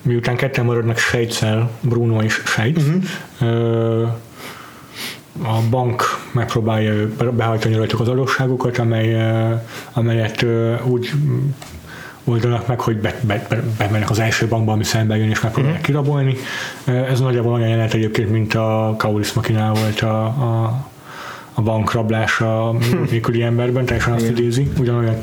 miután 0.02 0.36
ketten 0.36 0.64
maradnak 0.64 0.98
sejtszel, 0.98 1.70
Bruno 1.80 2.22
és 2.22 2.42
Sejt, 2.44 2.78
uh-huh. 2.78 4.08
a 5.42 5.60
bank 5.70 6.02
megpróbálja 6.32 7.08
behajtani 7.32 7.74
rajtuk 7.74 8.00
az 8.00 8.08
adósságokat, 8.08 8.78
amely, 8.78 9.16
amelyet 9.92 10.44
úgy 10.84 11.12
oldanak 12.24 12.66
meg, 12.66 12.80
hogy 12.80 12.96
be, 12.96 13.14
be, 13.20 13.46
be, 13.48 13.62
bemennek 13.78 14.10
az 14.10 14.18
első 14.18 14.46
bankba, 14.46 14.72
ami 14.72 14.84
szembe 14.84 15.16
jön, 15.16 15.30
és 15.30 15.40
megpróbálják 15.40 15.80
uh-huh. 15.80 16.02
kirabolni. 16.02 16.36
Ez 16.84 17.20
nagyjából 17.20 17.52
olyan 17.52 17.68
jelenet 17.68 17.94
egyébként, 17.94 18.30
mint 18.30 18.54
a 18.54 18.94
Kauris 18.98 19.32
Makinál 19.32 19.72
volt 19.72 20.00
a, 20.00 20.24
a, 20.24 20.90
a 21.54 21.62
bank 21.62 21.92
rablása 21.92 22.74
nélküli 23.10 23.42
emberben, 23.52 23.84
teljesen 23.84 24.12
azt 24.12 24.28
idézi, 24.28 24.70
ugyanolyan 24.78 25.16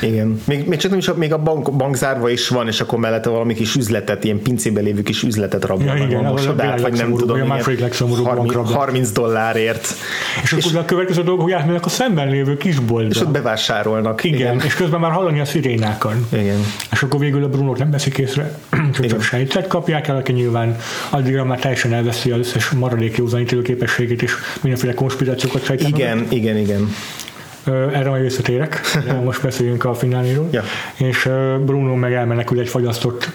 Igen. 0.00 0.40
Még, 0.44 0.68
még 0.68 0.78
csak 0.78 0.90
nem 0.90 0.98
is, 0.98 1.12
még 1.12 1.32
a 1.32 1.38
bank, 1.38 1.76
bank 1.76 1.96
zárva 1.96 2.30
is 2.30 2.48
van, 2.48 2.66
és 2.66 2.80
akkor 2.80 2.98
mellette 2.98 3.28
valami 3.28 3.54
kis 3.54 3.74
üzletet, 3.74 4.24
ilyen 4.24 4.42
pincébe 4.42 4.80
lévő 4.80 5.02
kis 5.02 5.22
üzletet 5.22 5.64
rabolnak. 5.64 5.98
Ja, 5.98 6.04
igen, 6.04 6.24
a 6.24 6.32
odát, 6.32 6.54
világ 6.54 6.80
vagy 6.80 6.92
nem 6.92 7.14
tudom, 7.14 7.50
a 7.50 7.56
legszomorúbb 7.78 8.26
30, 8.26 8.44
bankrablás. 8.44 8.76
30 8.76 9.10
dollárért. 9.10 9.94
És, 10.42 10.52
és 10.52 10.64
akkor 10.64 10.78
a 10.78 10.84
következő 10.84 11.22
dolog, 11.22 11.40
hogy 11.40 11.52
átmennek 11.52 11.86
a 11.86 11.88
szemben 11.88 12.28
lévő 12.28 12.56
kisboltba. 12.56 13.10
És 13.10 13.20
ott 13.20 13.30
bevásárolnak. 13.30 14.24
igen, 14.24 14.38
Igen. 14.38 14.60
és 14.64 14.74
közben 14.74 15.00
már 15.00 15.10
hallani 15.10 15.40
a 15.40 15.44
szirénákat. 15.44 16.14
Igen. 16.32 16.58
És 16.92 17.02
akkor 17.02 17.20
végül 17.20 17.44
a 17.44 17.48
Brunót 17.48 17.78
nem 17.78 17.90
veszik 17.90 18.18
észre, 18.18 18.58
csak, 18.94 19.06
csak 19.06 19.22
sejtet 19.22 19.66
kapják 19.66 20.08
el, 20.08 20.16
aki 20.16 20.32
nyilván 20.32 20.76
addigra 21.10 21.44
már 21.44 21.58
teljesen 21.58 21.92
elveszi 21.92 22.30
az 22.30 22.38
összes 22.38 22.70
maradék 22.70 23.16
józanító 23.16 23.62
képességét, 23.62 24.22
és 24.22 24.32
mindenféle 24.60 24.94
konspirációkat 24.94 25.64
sejtenek. 25.64 25.98
Igen, 25.98 26.26
igen, 26.30 26.56
igen. 26.56 26.88
Ö, 27.64 27.90
Erre 27.92 28.08
majd 28.08 28.22
visszatérek, 28.22 28.80
most 29.24 29.42
beszéljünk 29.42 29.84
a 29.84 29.94
fináléről. 29.94 30.48
Ja. 30.52 30.62
És 30.94 31.28
Bruno 31.64 31.94
meg 31.94 32.12
elmenekül 32.12 32.58
egy 32.58 32.68
fagyasztott 32.68 33.30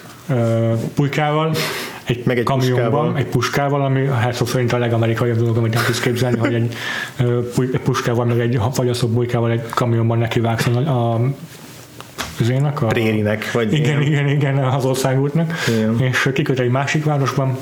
pulykával, 0.95 1.55
egy, 2.03 2.21
Meg 2.25 2.37
egy 2.37 2.43
kamionban, 2.43 2.89
puskával. 2.89 3.17
egy 3.17 3.25
puskával, 3.25 3.81
ami 3.81 4.07
a 4.07 4.15
Herzog 4.15 4.47
szerint 4.47 4.73
a 4.73 4.77
legamerikaiabb 4.77 5.37
dolog, 5.37 5.57
amit 5.57 5.75
el 5.75 5.83
tudsz 5.85 5.99
képzelni, 5.99 6.37
hogy 6.37 6.53
egy, 6.53 6.75
puskával, 7.83 8.25
meg 8.25 8.39
egy 8.39 8.59
fagyasztott 8.73 9.13
pulykával 9.13 9.51
egy 9.51 9.61
kamionban 9.69 10.17
neki 10.17 10.39
vágsz 10.39 10.67
a, 10.67 11.13
a 11.13 11.21
üzének, 12.39 12.81
a 12.81 12.85
Prérinek, 12.85 13.51
vagy 13.51 13.73
igen, 13.73 14.01
igen, 14.01 14.27
igen, 14.27 14.57
az 14.57 14.85
országútnak, 14.85 15.53
Igen. 15.67 15.95
és 15.99 16.29
kiköt 16.33 16.59
egy 16.59 16.69
másik 16.69 17.03
városban, 17.05 17.57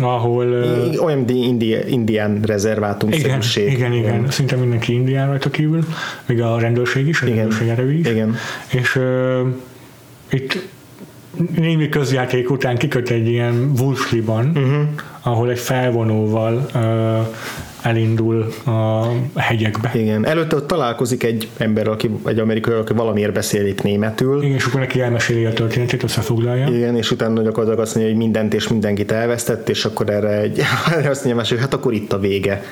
ahol 0.00 0.44
ö, 0.46 0.96
olyan 0.98 1.28
Indi, 1.28 1.76
indián 1.88 2.40
rezervátum 2.42 3.12
igen, 3.12 3.20
szerűség. 3.30 3.72
igen, 3.72 3.92
igen, 3.92 4.30
szinte 4.30 4.56
mindenki 4.56 4.92
indián 4.92 5.26
rajta 5.28 5.50
kívül, 5.50 5.84
még 6.26 6.40
a 6.42 6.58
rendőrség 6.58 7.06
is, 7.08 7.22
a 7.22 7.26
Igen. 7.26 7.36
rendőrség 7.38 7.68
erői 7.68 7.98
is. 7.98 8.06
Igen. 8.08 8.36
És 8.68 8.96
ö, 8.96 9.40
itt 10.30 10.58
némi 11.56 11.88
közjáték 11.88 12.50
után 12.50 12.76
kiköt 12.76 13.10
egy 13.10 13.28
ilyen 13.28 13.72
Wolfsliban, 13.78 14.44
Mhm. 14.44 14.58
uh-huh. 14.64 14.82
ahol 15.22 15.50
egy 15.50 15.58
felvonóval 15.58 16.66
ö, 16.74 17.18
elindul 17.84 18.46
a 18.64 19.06
hegyekbe. 19.34 19.90
Igen. 19.94 20.26
Előtte 20.26 20.56
ott 20.56 20.66
találkozik 20.66 21.22
egy 21.22 21.48
ember, 21.56 21.88
aki, 21.88 22.10
egy 22.26 22.38
amerikai, 22.38 22.74
aki 22.74 22.92
valamiért 22.92 23.32
beszél 23.32 23.66
itt 23.66 23.82
németül. 23.82 24.42
Igen, 24.42 24.54
és 24.54 24.64
akkor 24.64 24.80
neki 24.80 25.00
elmeséli 25.00 25.44
a 25.44 25.52
történetét, 25.52 26.02
összefoglalja. 26.02 26.66
Igen, 26.68 26.96
és 26.96 27.10
utána 27.10 27.42
gyakorlatilag 27.42 27.78
azt 27.78 27.94
mondja, 27.94 28.12
hogy 28.12 28.22
mindent 28.22 28.54
és 28.54 28.68
mindenkit 28.68 29.12
elvesztett, 29.12 29.68
és 29.68 29.84
akkor 29.84 30.10
erre 30.10 30.40
egy, 30.40 30.60
azt 31.10 31.24
mondja 31.24 31.44
hogy 31.48 31.58
hát 31.58 31.74
akkor 31.74 31.92
itt 31.92 32.12
a 32.12 32.18
vége. 32.18 32.62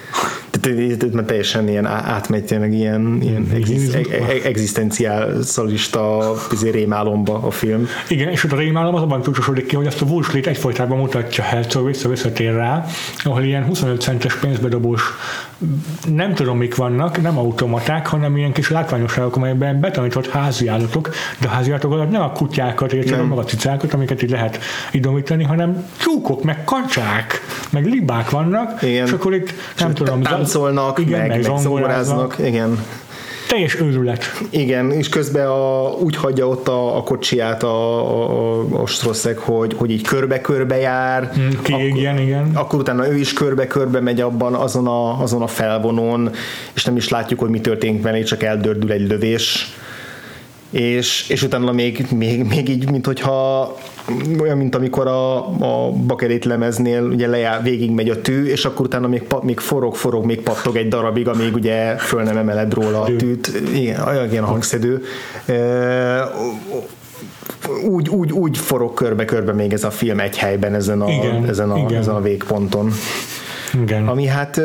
Tehát 0.60 0.78
itt- 0.78 1.12
már 1.12 1.24
teljesen 1.24 1.68
ilyen 1.68 1.86
átmegy 1.86 2.44
tényleg 2.44 2.72
ilyen, 2.72 3.18
ilyen 3.22 3.46
egzisz, 3.54 3.94
e- 3.94 3.98
e- 3.98 4.46
egzisztenciálista 4.48 6.34
izé, 6.52 6.70
rémálomba 6.70 7.34
a 7.42 7.50
film. 7.50 7.88
Igen, 8.08 8.28
és 8.28 8.44
ott 8.44 8.52
a 8.52 8.56
rémálom 8.56 8.94
az 8.94 9.02
abban 9.02 9.22
csúcsosodik 9.22 9.66
ki, 9.66 9.76
hogy 9.76 9.86
azt 9.86 10.02
a 10.02 10.04
Wolfslit 10.04 10.46
egyfolytában 10.46 10.98
mutatja 10.98 11.44
Herzog, 11.44 11.86
vissza-visszatér 11.86 12.54
rá, 12.54 12.84
ahol 13.24 13.42
ilyen 13.42 13.64
25 13.64 14.00
centes 14.00 14.34
pénzbedobós, 14.36 15.02
nem 16.14 16.34
tudom 16.34 16.56
mik 16.56 16.76
vannak, 16.76 17.22
nem 17.22 17.38
automaták, 17.38 18.06
hanem 18.06 18.36
ilyen 18.36 18.52
kis 18.52 18.70
látványosságok, 18.70 19.36
amelyben 19.36 19.80
betanított 19.80 20.28
háziállatok, 20.28 21.10
de 21.40 21.46
a 21.46 21.50
háziállatok 21.50 21.92
alatt 21.92 22.10
nem 22.10 22.22
a 22.22 22.32
kutyákat, 22.32 22.92
érted, 22.92 23.28
meg 23.28 23.38
a 23.38 23.44
cicákat, 23.44 23.94
amiket 23.94 24.22
így 24.22 24.30
lehet 24.30 24.58
idomítani, 24.90 25.44
hanem 25.44 25.86
tyúkok, 25.98 26.42
meg 26.42 26.64
kacsák, 26.64 27.40
meg 27.70 27.86
libák 27.86 28.30
vannak, 28.30 28.82
Igen. 28.82 29.06
és 29.06 29.12
akkor 29.12 29.34
itt 29.34 29.52
nem 29.78 29.94
tudom, 29.94 30.22
Táncolnak, 30.22 30.98
igen, 30.98 31.20
meg, 31.20 31.28
meg 31.28 31.42
zongoráznak. 31.42 32.36
Igen. 32.38 32.78
Teljes 33.52 33.80
őrület. 33.80 34.24
Igen, 34.50 34.90
és 34.90 35.08
közben 35.08 35.46
a, 35.46 35.90
úgy 35.90 36.16
hagyja 36.16 36.48
ott 36.48 36.68
a, 36.68 36.96
a 36.96 37.02
kocsiját 37.02 37.62
a, 37.62 37.68
a, 37.70 38.82
a, 38.82 38.86
Strosszek, 38.86 39.38
hogy, 39.38 39.74
hogy 39.76 39.90
így 39.90 40.02
körbe-körbe 40.02 40.76
jár. 40.76 41.32
Kiégjen, 41.62 42.18
igen. 42.18 42.50
Akkor 42.54 42.78
utána 42.78 43.08
ő 43.08 43.16
is 43.16 43.32
körbe-körbe 43.32 44.00
megy 44.00 44.20
abban 44.20 44.54
azon 44.54 44.86
a, 44.86 45.22
azon 45.22 45.42
a 45.42 45.46
felvonón, 45.46 46.30
és 46.74 46.84
nem 46.84 46.96
is 46.96 47.08
látjuk, 47.08 47.40
hogy 47.40 47.50
mi 47.50 47.60
történik 47.60 48.02
vele, 48.02 48.22
csak 48.22 48.42
eldördül 48.42 48.92
egy 48.92 49.08
lövés. 49.08 49.76
És, 50.72 51.28
és 51.28 51.42
utána 51.42 51.72
még, 51.72 52.06
még, 52.16 52.44
még 52.44 52.68
így, 52.68 52.90
mint 52.90 53.06
hogyha 53.06 53.76
olyan, 54.40 54.56
mint 54.56 54.74
amikor 54.74 55.06
a, 55.06 55.36
a 55.46 55.90
bakerét 55.90 56.44
lemeznél 56.44 57.02
ugye 57.02 57.26
lejár, 57.26 57.62
végig 57.62 57.90
megy 57.90 58.08
a 58.08 58.20
tű, 58.20 58.44
és 58.44 58.64
akkor 58.64 58.86
utána 58.86 59.08
még, 59.08 59.22
még 59.42 59.58
forog, 59.58 59.94
forog, 59.94 60.24
még 60.24 60.40
pattog 60.40 60.76
egy 60.76 60.88
darabig, 60.88 61.28
amíg 61.28 61.54
ugye 61.54 61.96
föl 61.96 62.22
nem 62.22 62.36
emeled 62.36 62.74
róla 62.74 63.00
a 63.00 63.16
tűt. 63.16 63.62
Igen, 63.74 64.08
olyan 64.08 64.30
ilyen 64.30 64.44
hangszedő. 64.44 65.02
Úgy, 67.88 68.08
úgy, 68.08 68.32
úgy 68.32 68.58
forog 68.58 68.94
körbe-körbe 68.94 69.52
még 69.52 69.72
ez 69.72 69.84
a 69.84 69.90
film 69.90 70.20
egy 70.20 70.36
helyben 70.36 70.74
ezen 70.74 71.00
a, 71.00 71.10
Igen, 71.10 71.48
ezen 71.48 71.70
a, 71.70 71.78
igen. 71.78 71.94
ezen 72.00 72.14
a 72.14 72.20
végponton. 72.20 72.92
Igen. 73.80 74.08
Ami 74.08 74.26
hát 74.26 74.60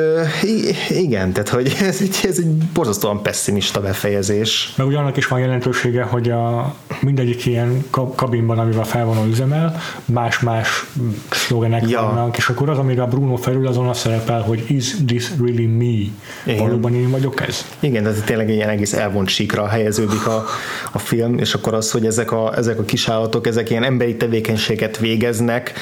igen, 0.90 1.34
tehát 1.34 1.50
hogy 1.50 1.76
ez 1.90 1.98
egy, 2.02 2.20
ez 2.24 2.38
egy 2.38 2.48
borzasztóan 2.74 3.22
pessimista 3.22 3.82
befejezés. 3.82 4.74
Meg 4.78 4.88
ugye 4.88 4.98
annak 4.98 5.18
is 5.18 5.28
van 5.28 5.40
jelentősége, 5.40 6.04
hogy 6.04 6.30
a 6.30 6.76
mindegyik 7.02 7.46
ilyen 7.46 7.84
ka- 7.90 8.16
kabinban, 8.16 8.60
amivel 8.60 8.82
a 8.82 8.86
felvonó 8.86 9.26
üzemel, 9.26 9.82
más-más 10.06 10.86
szlogenek 11.30 11.90
Ja. 11.90 12.02
vannak, 12.02 12.38
és 12.38 12.48
akkor 12.48 12.70
az, 12.70 12.78
amire 12.78 13.02
a 13.02 13.08
Bruno 13.08 13.36
felül, 13.36 13.68
azon 13.68 13.88
az 13.88 13.98
szerepel, 13.98 14.42
hogy 14.42 14.64
is 14.68 14.96
this 15.06 15.30
really 15.42 15.66
me? 15.66 16.12
Igen. 16.52 16.66
Valóban 16.68 16.94
én 16.96 17.10
vagyok 17.10 17.48
ez? 17.48 17.66
Igen, 17.80 18.04
tehát 18.04 18.24
tényleg 18.26 18.50
egy 18.50 18.56
ilyen 18.56 18.70
egész 18.70 18.94
elvont 18.94 19.28
síkra 19.28 19.68
helyeződik 19.68 20.28
a, 20.28 20.46
a 20.92 21.00
film, 21.00 21.38
és 21.38 21.54
akkor 21.54 21.74
az, 21.74 21.92
hogy 21.92 22.06
ezek 22.06 22.32
a, 22.32 22.58
ezek 22.58 22.80
a 22.80 22.84
kisállatok, 22.84 23.48
ezek 23.48 23.70
ilyen 23.70 23.84
emberi 23.84 24.16
tevékenységet 24.16 24.98
végeznek, 24.98 25.74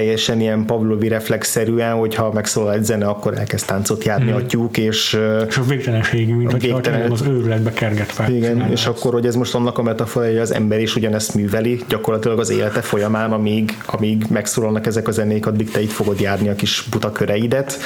teljesen 0.00 0.40
ilyen 0.40 0.64
Pavlovi 0.64 1.08
reflexzerűen, 1.08 1.94
hogyha 1.94 2.32
megszólal 2.32 2.72
egy 2.72 2.84
zene, 2.84 3.06
akkor 3.06 3.38
elkezd 3.38 3.66
táncot 3.66 4.04
járni 4.04 4.30
a 4.30 4.46
tyúk, 4.46 4.78
és 4.78 5.18
És 5.48 5.56
a 5.56 5.62
végtelenségig, 5.62 6.34
mint 6.34 6.50
hogy 6.50 6.60
végtelen- 6.60 7.10
az 7.10 7.22
őrületbe 7.22 7.72
kergetve. 7.72 8.30
Igen, 8.30 8.52
csinálja 8.52 8.72
és 8.72 8.86
akkor, 8.86 9.12
hogy 9.12 9.26
ez 9.26 9.34
most 9.34 9.54
annak 9.54 9.78
a 9.78 9.82
metafora, 9.82 10.26
hogy 10.26 10.38
az 10.38 10.54
ember 10.54 10.80
is 10.80 10.96
ugyanezt 10.96 11.34
műveli, 11.34 11.80
gyakorlatilag 11.88 12.38
az 12.38 12.50
élete 12.50 12.80
folyamán, 12.80 13.32
amíg, 13.32 13.76
amíg 13.86 14.24
megszólalnak 14.28 14.86
ezek 14.86 15.08
a 15.08 15.10
zenék, 15.10 15.46
addig 15.46 15.70
te 15.70 15.80
itt 15.80 15.92
fogod 15.92 16.20
járni 16.20 16.48
a 16.48 16.54
kis 16.54 16.84
buta 16.90 17.12
köreidet. 17.12 17.78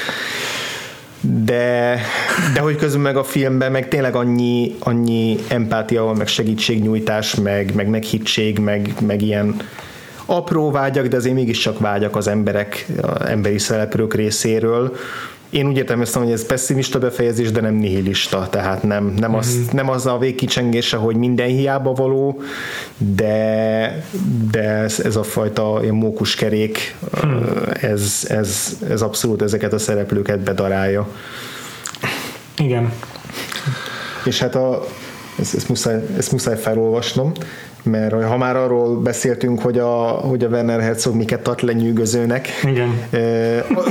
De, 1.21 1.99
de 2.55 2.61
hogy 2.61 2.77
közben 2.77 3.01
meg 3.03 3.17
a 3.17 3.25
filmben 3.25 3.73
meg 3.73 3.89
tényleg 3.89 4.15
annyi, 4.15 4.75
annyi 4.79 5.39
empátia 5.49 6.03
van, 6.03 6.17
meg 6.17 6.27
segítségnyújtás, 6.27 7.35
meg, 7.35 7.75
meg 7.75 7.89
meghittség, 7.89 8.59
meg, 8.59 8.93
meg 9.07 9.23
ilyen 9.23 9.57
apró 10.27 10.71
vágyak, 10.71 11.07
de 11.07 11.17
azért 11.17 11.35
mégiscsak 11.35 11.79
vágyak 11.79 12.17
az 12.17 12.27
emberek, 12.27 12.87
az 13.03 13.27
emberi 13.27 13.59
szereplők 13.59 14.15
részéről. 14.15 14.97
Én 15.51 15.67
úgy 15.67 15.77
értelmeztem, 15.77 16.23
hogy 16.23 16.33
ez 16.33 16.47
pessimista 16.47 16.99
befejezés, 16.99 17.51
de 17.51 17.61
nem 17.61 17.75
nihilista, 17.75 18.49
tehát 18.51 18.83
nem, 18.83 19.15
nem, 19.19 19.35
az, 19.35 19.59
nem 19.73 19.89
az 19.89 20.07
a 20.07 20.19
végkicsengése, 20.19 20.97
hogy 20.97 21.17
minden 21.17 21.47
hiába 21.47 21.93
való, 21.93 22.43
de, 22.97 24.05
de 24.51 24.63
ez, 24.63 25.01
ez 25.01 25.17
a 25.17 25.23
fajta 25.23 25.81
mókuskerék, 25.91 26.95
ez, 27.81 28.25
ez, 28.29 28.77
ez 28.89 29.03
abszolút 29.03 29.43
ezeket 29.43 29.73
a 29.73 29.79
szereplőket 29.79 30.39
bedarálja. 30.39 31.09
Igen. 32.59 32.93
És 34.25 34.39
hát 34.39 34.55
a, 34.55 34.85
ezt, 35.39 35.55
ezt, 35.55 35.69
muszáj, 35.69 36.03
ezt 36.17 36.33
muszáj 36.33 36.57
felolvasnom, 36.57 37.33
mert 37.85 38.25
ha 38.25 38.37
már 38.37 38.57
arról 38.57 38.97
beszéltünk, 38.97 39.61
hogy 39.61 39.79
a, 39.79 39.95
hogy 40.07 40.45
a 40.45 40.49
Werner 40.49 40.81
Herzog 40.81 41.15
miket 41.15 41.43
tart 41.43 41.61
lenyűgözőnek, 41.63 42.49
Igen. 42.63 43.09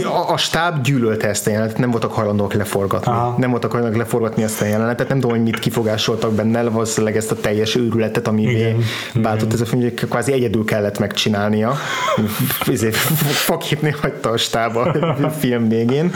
a, 0.04 0.32
a, 0.32 0.38
stáb 0.38 0.84
gyűlölte 0.84 1.28
ezt 1.28 1.48
a 1.48 1.50
jelenetet, 1.50 1.78
nem 1.78 1.92
voltak 1.92 2.14
hajlandóak 2.14 2.54
leforgatni. 2.54 3.12
Aha. 3.12 3.36
Nem 3.38 3.50
voltak 3.50 3.72
hajlandóak 3.72 4.02
leforgatni 4.04 4.44
ezt 4.44 4.62
a 4.62 4.66
jelenetet, 4.66 5.08
nem 5.08 5.20
tudom, 5.20 5.36
hogy 5.36 5.46
mit 5.46 5.60
kifogásoltak 5.60 6.34
benne, 6.34 6.64
valószínűleg 6.64 7.16
ezt 7.18 7.32
a 7.32 7.36
teljes 7.36 7.76
őrületet, 7.76 8.28
ami 8.28 8.76
váltott 9.14 9.54
ez 9.54 9.62
a 9.62 9.66
film, 9.66 9.82
hogy 9.82 9.94
kvázi 9.94 10.32
egyedül 10.32 10.66
kellett 10.66 11.00
megcsinálnia. 11.00 11.74
Faképni 13.46 13.96
hagyta 14.02 14.30
a 14.30 14.38
stáb 14.38 14.76
a 15.24 15.30
film 15.40 15.70
végén. 15.70 16.12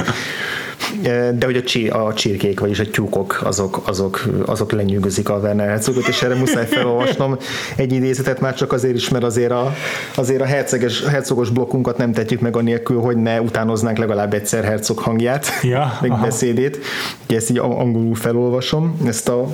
De 1.38 1.46
hogy 1.46 1.56
a, 1.56 1.64
csí, 1.64 1.88
a 1.88 2.14
csirkék, 2.14 2.60
vagyis 2.60 2.80
a 2.80 2.90
tyúkok, 2.90 3.42
azok, 3.44 3.82
azok, 3.86 4.26
azok 4.46 4.72
lenyűgözik 4.72 5.30
a 5.30 5.38
Werner 5.38 5.68
Herzogot, 5.68 6.08
és 6.08 6.22
erre 6.22 6.36
muszáj 6.36 6.66
felolvasnom 6.66 7.38
egy 7.76 7.94
idézetet 7.94 8.40
már 8.40 8.56
csak 8.56 8.72
azért 8.74 8.96
is, 8.96 9.10
mert 9.10 9.24
azért 9.24 9.52
a, 9.52 9.74
azért 10.16 10.42
a 10.42 10.46
herceges, 10.46 11.04
hercogos 11.04 11.50
blokkunkat 11.50 11.98
nem 11.98 12.12
tetjük 12.12 12.40
meg 12.40 12.56
anélkül, 12.58 13.00
hogy 13.00 13.18
ne 13.18 13.42
utánoznánk 13.42 13.98
legalább 13.98 14.34
egyszer 14.34 14.64
Herzog 14.64 14.98
hangját, 14.98 15.48
Ja, 15.62 15.94
meg 16.02 16.12
aha. 16.12 16.26
beszédét. 16.26 16.80
Ugye 17.28 17.38
ezt 17.38 17.50
így 17.50 17.58
angolul 17.58 18.16
felolvasom, 18.16 18.98
ezt 19.06 19.30
a, 19.30 19.48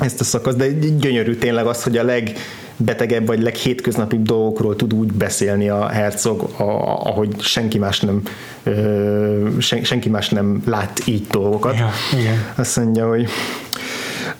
ezt 0.00 0.20
a 0.20 0.24
szakaszt, 0.24 0.56
de 0.56 0.68
gyönyörű 0.98 1.34
tényleg 1.34 1.66
az, 1.66 1.82
hogy 1.82 1.96
a 1.96 2.04
leg 2.04 2.32
betegebb 2.84 3.26
vagy 3.26 3.42
leghétköznapibb 3.42 4.22
dolgokról 4.22 4.76
tud 4.76 4.94
úgy 4.94 5.12
beszélni 5.12 5.68
a 5.68 5.88
hercog, 5.88 6.42
a, 6.56 6.62
ahogy 7.04 7.40
senki 7.40 7.78
más 7.78 8.00
nem 8.00 8.22
ö, 8.62 9.48
sen, 9.58 9.84
senki 9.84 10.08
más 10.08 10.28
nem 10.28 10.62
lát 10.66 11.02
így 11.04 11.26
dolgokat. 11.26 11.76
Ja, 11.78 11.90
igen. 12.18 12.44
Azt 12.56 12.76
mondja, 12.76 13.08
hogy 13.08 13.28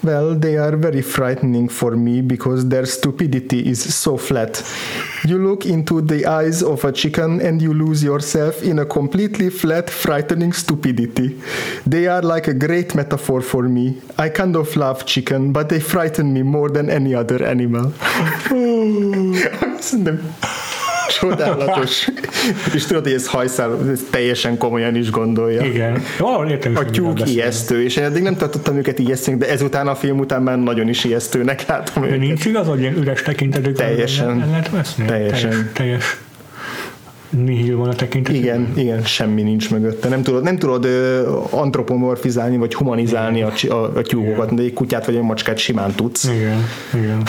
Well, 0.02 0.34
they 0.34 0.56
are 0.56 0.76
very 0.76 1.02
frightening 1.02 1.68
for 1.68 1.90
me 1.90 2.22
because 2.22 2.68
their 2.68 2.86
stupidity 2.86 3.68
is 3.68 3.94
so 3.94 4.16
flat. 4.16 4.62
You 5.26 5.38
look 5.38 5.66
into 5.66 6.00
the 6.00 6.24
eyes 6.24 6.62
of 6.62 6.84
a 6.84 6.92
chicken 6.92 7.40
and 7.42 7.60
you 7.60 7.74
lose 7.74 8.02
yourself 8.02 8.62
in 8.62 8.78
a 8.78 8.86
completely 8.86 9.50
flat, 9.50 9.90
frightening 9.90 10.54
stupidity. 10.54 11.38
They 11.86 12.06
are 12.06 12.22
like 12.22 12.48
a 12.48 12.54
great 12.54 12.94
metaphor 12.94 13.42
for 13.42 13.68
me. 13.68 14.00
I 14.16 14.30
kind 14.30 14.56
of 14.56 14.74
love 14.74 15.04
chicken, 15.04 15.52
but 15.52 15.68
they 15.68 15.80
frighten 15.80 16.32
me 16.32 16.42
more 16.42 16.70
than 16.70 16.88
any 16.88 17.14
other 17.14 17.44
animal. 17.44 17.92
Csodálatos. 21.20 22.08
És 22.74 22.84
tudod, 22.86 23.02
hogy 23.02 23.12
ez 23.12 23.26
hajszál, 23.26 23.78
ez 23.92 24.00
teljesen 24.10 24.58
komolyan 24.58 24.96
is 24.96 25.10
gondolja. 25.10 25.62
Igen. 25.62 26.02
Valahol 26.18 26.48
értem 26.48 26.76
A 26.76 26.84
tyúk 26.84 27.28
ijesztő, 27.30 27.82
és 27.82 27.96
én 27.96 28.04
eddig 28.04 28.22
nem 28.22 28.36
tartottam 28.36 28.76
őket 28.76 28.98
ijesztőnek, 28.98 29.40
de 29.40 29.48
ezután 29.48 29.86
a 29.88 29.94
film 29.94 30.18
után 30.18 30.42
már 30.42 30.58
nagyon 30.58 30.88
is 30.88 31.04
ijesztőnek 31.04 31.66
látom 31.66 32.02
De 32.02 32.08
őket. 32.08 32.20
nincs 32.20 32.44
igaz, 32.44 32.66
hogy 32.66 32.80
ilyen 32.80 32.96
üres 32.96 33.22
tekintetük 33.22 33.76
Teljesen. 33.76 34.40
el 34.40 34.46
lehet 34.50 34.70
veszni? 34.70 35.04
Teljesen. 35.04 35.50
Teljes, 35.50 35.66
teljes. 35.72 36.16
nihil 37.30 37.76
van 37.76 37.88
a 37.88 37.94
tekintet. 37.94 38.34
Igen, 38.34 38.72
igen, 38.76 39.02
semmi 39.04 39.42
nincs 39.42 39.70
mögötte. 39.70 40.08
Nem 40.08 40.22
tudod, 40.22 40.42
nem 40.42 40.56
tudod 40.58 40.84
ö, 40.84 41.28
antropomorfizálni, 41.50 42.56
vagy 42.56 42.74
humanizálni 42.74 43.42
a, 43.42 43.52
a, 43.68 43.74
a 43.74 44.02
tyúkokat, 44.02 44.54
de 44.54 44.62
egy 44.62 44.72
kutyát 44.72 45.06
vagy 45.06 45.14
egy 45.14 45.22
macskát 45.22 45.58
simán 45.58 45.92
tudsz. 45.92 46.24
Igen, 46.24 46.66
igen. 46.94 47.22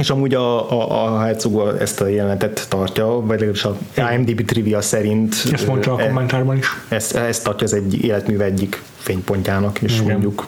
És 0.00 0.10
amúgy 0.10 0.34
a, 0.34 0.70
a, 0.70 1.04
a 1.04 1.20
Herzog 1.20 1.76
ezt 1.80 2.00
a 2.00 2.06
jelenetet 2.06 2.66
tartja, 2.68 3.06
vagy 3.06 3.28
legalábbis 3.28 3.64
a 3.64 3.78
IMDb 4.14 4.44
trivia 4.44 4.80
szerint 4.80 5.34
Ezt 5.52 5.66
mondta 5.66 5.94
a 5.94 6.00
e- 6.00 6.06
kommentárban 6.06 6.56
is. 6.56 6.66
ezt, 6.88 7.16
ezt 7.16 7.44
tartja 7.44 7.66
az 7.66 7.74
egy 7.74 8.04
életműve 8.04 8.44
egyik 8.44 8.82
fénypontjának, 8.96 9.82
és 9.82 9.94
Igen. 9.94 10.06
mondjuk 10.10 10.46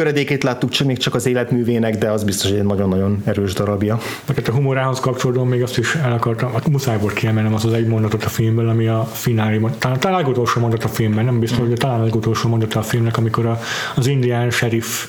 töredékét 0.00 0.42
láttuk 0.42 0.70
csak 0.70 0.86
még 0.86 0.98
csak 0.98 1.14
az 1.14 1.26
életművének, 1.26 1.98
de 1.98 2.10
az 2.10 2.24
biztos, 2.24 2.50
hogy 2.50 2.58
egy 2.58 2.64
nagyon-nagyon 2.64 3.22
erős 3.24 3.52
darabja. 3.52 3.98
Mert 4.26 4.48
a 4.48 4.52
humorához 4.52 5.00
kapcsolódóan 5.00 5.46
még 5.46 5.62
azt 5.62 5.78
is 5.78 5.94
el 5.94 6.12
akartam, 6.12 6.52
hát 6.52 6.68
muszáj 6.68 6.98
volt 6.98 7.12
kiemelnem 7.12 7.54
az 7.54 7.64
az 7.64 7.72
egy 7.72 7.86
mondatot 7.86 8.24
a 8.24 8.28
filmből, 8.28 8.68
ami 8.68 8.86
a 8.86 9.04
finálé, 9.12 9.60
talán, 9.78 10.00
talán 10.00 10.16
a 10.16 10.20
legutolsó 10.20 10.60
mondat 10.60 10.84
a 10.84 10.88
filmben, 10.88 11.24
nem 11.24 11.38
biztos, 11.38 11.68
de 11.68 11.74
talán 11.74 12.00
a 12.00 12.04
legutolsó 12.04 12.48
mondat 12.48 12.74
a 12.74 12.82
filmnek, 12.82 13.16
amikor 13.16 13.46
a, 13.46 13.60
az 13.96 14.06
indián 14.06 14.50
sheriff 14.50 15.06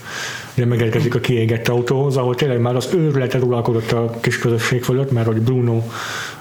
ugye 0.55 0.65
megérkezik 0.65 1.15
a 1.15 1.19
kiégett 1.19 1.67
autóhoz, 1.67 2.17
ahol 2.17 2.35
tényleg 2.35 2.59
már 2.59 2.75
az 2.75 2.89
őrület 2.93 3.33
uralkodott 3.33 3.91
a 3.91 4.17
kis 4.21 4.37
közösség 4.37 4.83
fölött, 4.83 5.11
mert 5.11 5.27
hogy 5.27 5.41
Bruno 5.41 5.81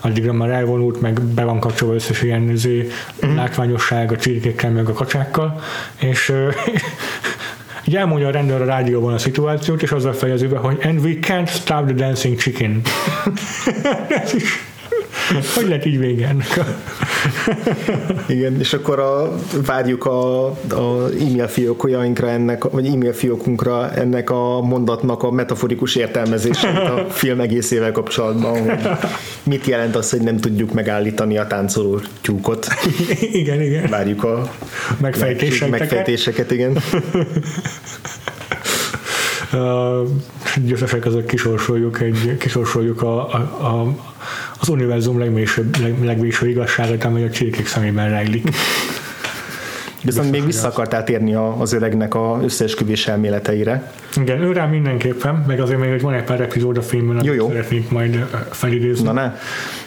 addigra 0.00 0.32
már 0.32 0.50
elvonult, 0.50 1.00
meg 1.00 1.20
be 1.20 1.44
van 1.44 1.60
kapcsolva 1.60 1.94
összes 1.94 2.22
ilyen 2.22 2.50
izé, 2.50 2.88
látványosság 3.20 4.12
a 4.12 4.16
csirkékkel, 4.16 4.70
meg 4.70 4.88
a 4.88 4.92
kacsákkal, 4.92 5.60
és 5.98 6.32
így 7.86 7.96
elmondja 7.96 8.28
a 8.28 8.30
rendőr 8.30 8.60
a 8.60 8.64
rádióban 8.64 9.14
a 9.14 9.18
szituációt, 9.18 9.82
és 9.82 9.90
azzal 9.90 10.12
fejezi 10.12 10.46
be, 10.46 10.58
hogy 10.58 10.78
and 10.82 11.04
we 11.04 11.12
can't 11.20 11.48
stop 11.48 11.84
the 11.84 11.94
dancing 11.94 12.38
chicken. 12.38 12.80
Ez 14.22 14.34
is, 14.34 14.69
hogy 15.54 15.68
lett 15.68 15.84
így 15.84 15.98
vége 15.98 16.28
ennek. 16.28 16.60
Igen, 18.28 18.58
és 18.58 18.72
akkor 18.72 18.98
a, 18.98 19.34
várjuk 19.66 20.04
a, 20.04 20.46
a 20.46 21.08
e-mail 21.20 21.48
fiókjainkra 21.48 22.28
ennek, 22.28 22.64
vagy 22.64 22.86
e-mail 22.86 23.12
fiókunkra 23.12 23.92
ennek 23.92 24.30
a 24.30 24.60
mondatnak 24.60 25.22
a 25.22 25.30
metaforikus 25.30 25.96
értelmezését 25.96 26.76
a 26.76 27.06
film 27.20 27.40
egészével 27.40 27.92
kapcsolatban, 27.92 28.60
hogy 28.60 28.88
mit 29.42 29.66
jelent 29.66 29.96
az, 29.96 30.10
hogy 30.10 30.20
nem 30.20 30.36
tudjuk 30.36 30.72
megállítani 30.72 31.38
a 31.38 31.46
táncoló 31.46 32.00
tyúkot. 32.20 32.66
Igen, 33.32 33.62
igen. 33.62 33.88
Várjuk 33.88 34.24
a 34.24 34.50
Megfejtéseket. 35.00 35.78
megfejtéseket, 35.78 36.50
igen. 36.50 36.78
Uh, 39.52 40.08
győztesek 40.64 41.00
között 41.00 41.26
kisorsoljuk, 41.26 42.00
egy, 42.00 42.36
kisorsoljuk 42.38 43.02
a, 43.02 43.32
a, 43.32 43.36
a, 43.66 43.94
az 44.60 44.68
univerzum 44.68 45.18
legmélysőbb, 45.18 45.80
leg, 45.80 46.04
legvégső 46.04 46.48
igazságát, 46.48 47.04
amely 47.04 47.24
a 47.24 47.30
csirkék 47.30 47.66
szemében 47.66 48.10
rejlik. 48.10 48.48
Viszont 50.02 50.30
még 50.30 50.44
vissza 50.44 50.68
akartál 50.68 51.04
térni 51.04 51.34
az 51.34 51.72
öregnek 51.72 52.14
a 52.14 52.40
összeesküvés 52.42 53.06
elméleteire. 53.06 53.92
Igen, 54.16 54.40
ő 54.42 54.52
rá 54.52 54.66
mindenképpen, 54.66 55.44
meg 55.46 55.60
azért 55.60 55.80
még 55.80 56.00
van 56.00 56.14
egy 56.14 56.24
pár 56.24 56.40
epizód 56.40 56.76
a 56.76 56.82
filmben, 56.82 57.16
amit 57.16 57.28
Jó, 57.28 57.34
jó. 57.34 57.48
szeretnék 57.48 57.90
majd 57.90 58.14
ö, 58.14 58.36
felidézni. 58.50 59.04
Na 59.04 59.12
ne? 59.12 59.36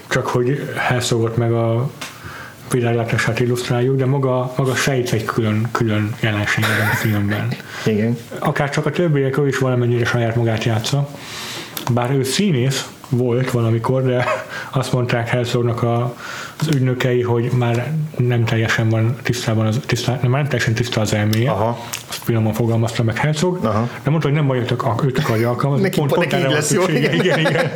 csak 0.08 0.28
hogy 0.28 0.74
Herzogot 0.76 1.38
meg 1.38 1.52
a 1.52 1.90
világlátását 2.72 3.40
illusztráljuk, 3.40 3.98
de 3.98 4.06
maga, 4.06 4.54
maga 4.58 4.76
sejt 4.76 5.14
egy 5.14 5.26
külön, 5.26 5.68
külön 5.72 6.16
jelenség 6.20 6.64
ebben 6.64 6.90
a 6.92 6.96
filmben. 6.96 7.48
Igen. 7.96 8.18
Akár 8.40 8.70
csak 8.70 8.86
a 8.86 8.90
többiek, 8.90 9.38
ő 9.38 9.48
is 9.48 9.58
valamennyire 9.58 10.06
saját 10.06 10.36
magát 10.36 10.64
játsza. 10.64 11.10
Bár 11.94 12.12
ő 12.12 12.24
színész 12.24 12.88
volt 13.18 13.52
valamikor, 13.52 14.04
de 14.04 14.26
azt 14.72 14.94
mondták 14.94 15.30
Herzognak 15.30 15.84
a, 15.84 16.16
az 16.60 16.68
ügynökei, 16.68 17.22
hogy 17.22 17.52
már 17.58 17.92
nem 18.18 18.46
teljesen 18.46 18.90
van 18.90 19.16
tisztában, 19.22 19.66
az, 19.66 19.80
tisztá, 19.86 20.20
nem, 20.22 20.32
nem 20.32 20.44
teljesen 20.44 20.74
tiszta 20.74 21.02
az 21.02 21.14
elméje. 21.14 21.52
Aha. 21.52 21.80
Azt 22.10 22.24
finoman 22.24 22.54
fogalmazta 22.54 23.04
meg 23.04 23.18
Herzog, 23.18 23.66
Aha. 23.66 23.90
de 24.04 24.10
mondta, 24.10 24.28
hogy 24.28 24.38
nem 24.38 24.48
baj, 24.48 24.58
őt, 24.58 24.72
őt 25.04 25.20
akarja 25.20 25.50
alkalmazni. 25.50 25.84
Neki- 25.84 26.02
neki 26.02 26.36
erre 26.36 26.38
így 26.38 26.44
van 26.46 26.54
lesz 26.54 26.72
jó. 26.72 26.82
szüksége. 26.82 27.14
Igen, 27.14 27.40
igen. 27.40 27.72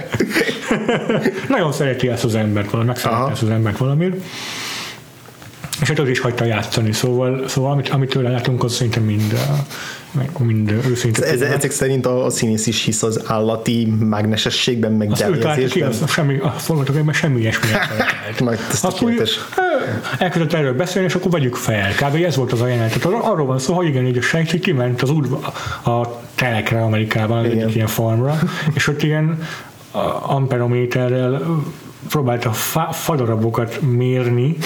Nagyon 1.50 1.72
szereti 1.72 2.10
ezt 2.10 2.24
az 2.24 2.36
embert, 2.36 2.72
valami, 2.72 2.88
megszereti 2.88 3.32
ezt 3.32 3.42
az 3.42 3.50
embert 3.50 3.78
valamiért. 3.78 4.16
És 5.82 5.88
hát 5.88 6.00
az 6.00 6.10
is 6.10 6.20
hagyta 6.20 6.46
játszani, 6.46 6.92
szóval, 6.92 7.48
szóval 7.48 7.72
amit, 7.72 7.90
amit 7.90 8.10
tőle 8.10 8.30
látunk, 8.30 8.64
az 8.64 8.74
szerintem 8.74 9.04
mind, 9.04 9.34
uh, 9.34 10.40
mind 10.40 10.72
őszinte. 10.90 11.24
Ez, 11.24 11.32
pillanat. 11.32 11.58
ezek 11.58 11.72
szerint 11.72 12.06
a, 12.06 12.26
a 12.26 12.30
színész 12.30 12.68
is 12.68 12.84
hisz 12.84 13.04
az 13.04 13.22
állati 13.26 13.86
mágnesességben, 14.00 14.92
meg 14.92 15.12
Azt 15.12 15.28
ők 15.28 15.44
látják 15.44 15.70
ki, 15.70 15.82
az 15.82 16.04
semmi, 16.08 16.38
a 16.38 16.50
forgatókönyvben 16.50 17.14
semmi 17.14 17.40
ilyesmi. 17.40 17.68
Majd 18.40 18.60
ez 18.72 18.80
tökéletes. 18.80 19.40
elkezdett 20.20 20.54
erről 20.54 20.74
beszélni, 20.74 21.08
és 21.08 21.16
akkor 21.16 21.32
vegyük 21.32 21.56
fel. 21.56 21.92
Kb. 21.92 22.24
ez 22.24 22.36
volt 22.36 22.52
az 22.52 22.62
a 22.62 22.68
jelenet. 22.68 23.00
Tehát 23.00 23.24
arról 23.24 23.46
van 23.46 23.60
szó, 23.60 23.74
hogy 23.74 23.88
igen, 23.88 24.06
így 24.06 24.18
a 24.34 24.38
így 24.38 24.60
kiment 24.60 25.02
az 25.02 25.10
útba, 25.10 25.54
a 25.92 26.22
telekre 26.36 26.84
Amerikában, 26.84 27.38
az 27.38 27.46
Igen. 27.46 27.58
egyik 27.58 27.76
ilyen 27.76 27.88
farmra, 27.88 28.40
és 28.74 28.88
ott 28.88 29.04
ilyen 29.04 29.48
amperométerrel 30.22 31.62
próbálta 32.10 32.52
fa, 32.52 32.90
fadarabokat 32.92 33.82
mérni, 33.82 34.58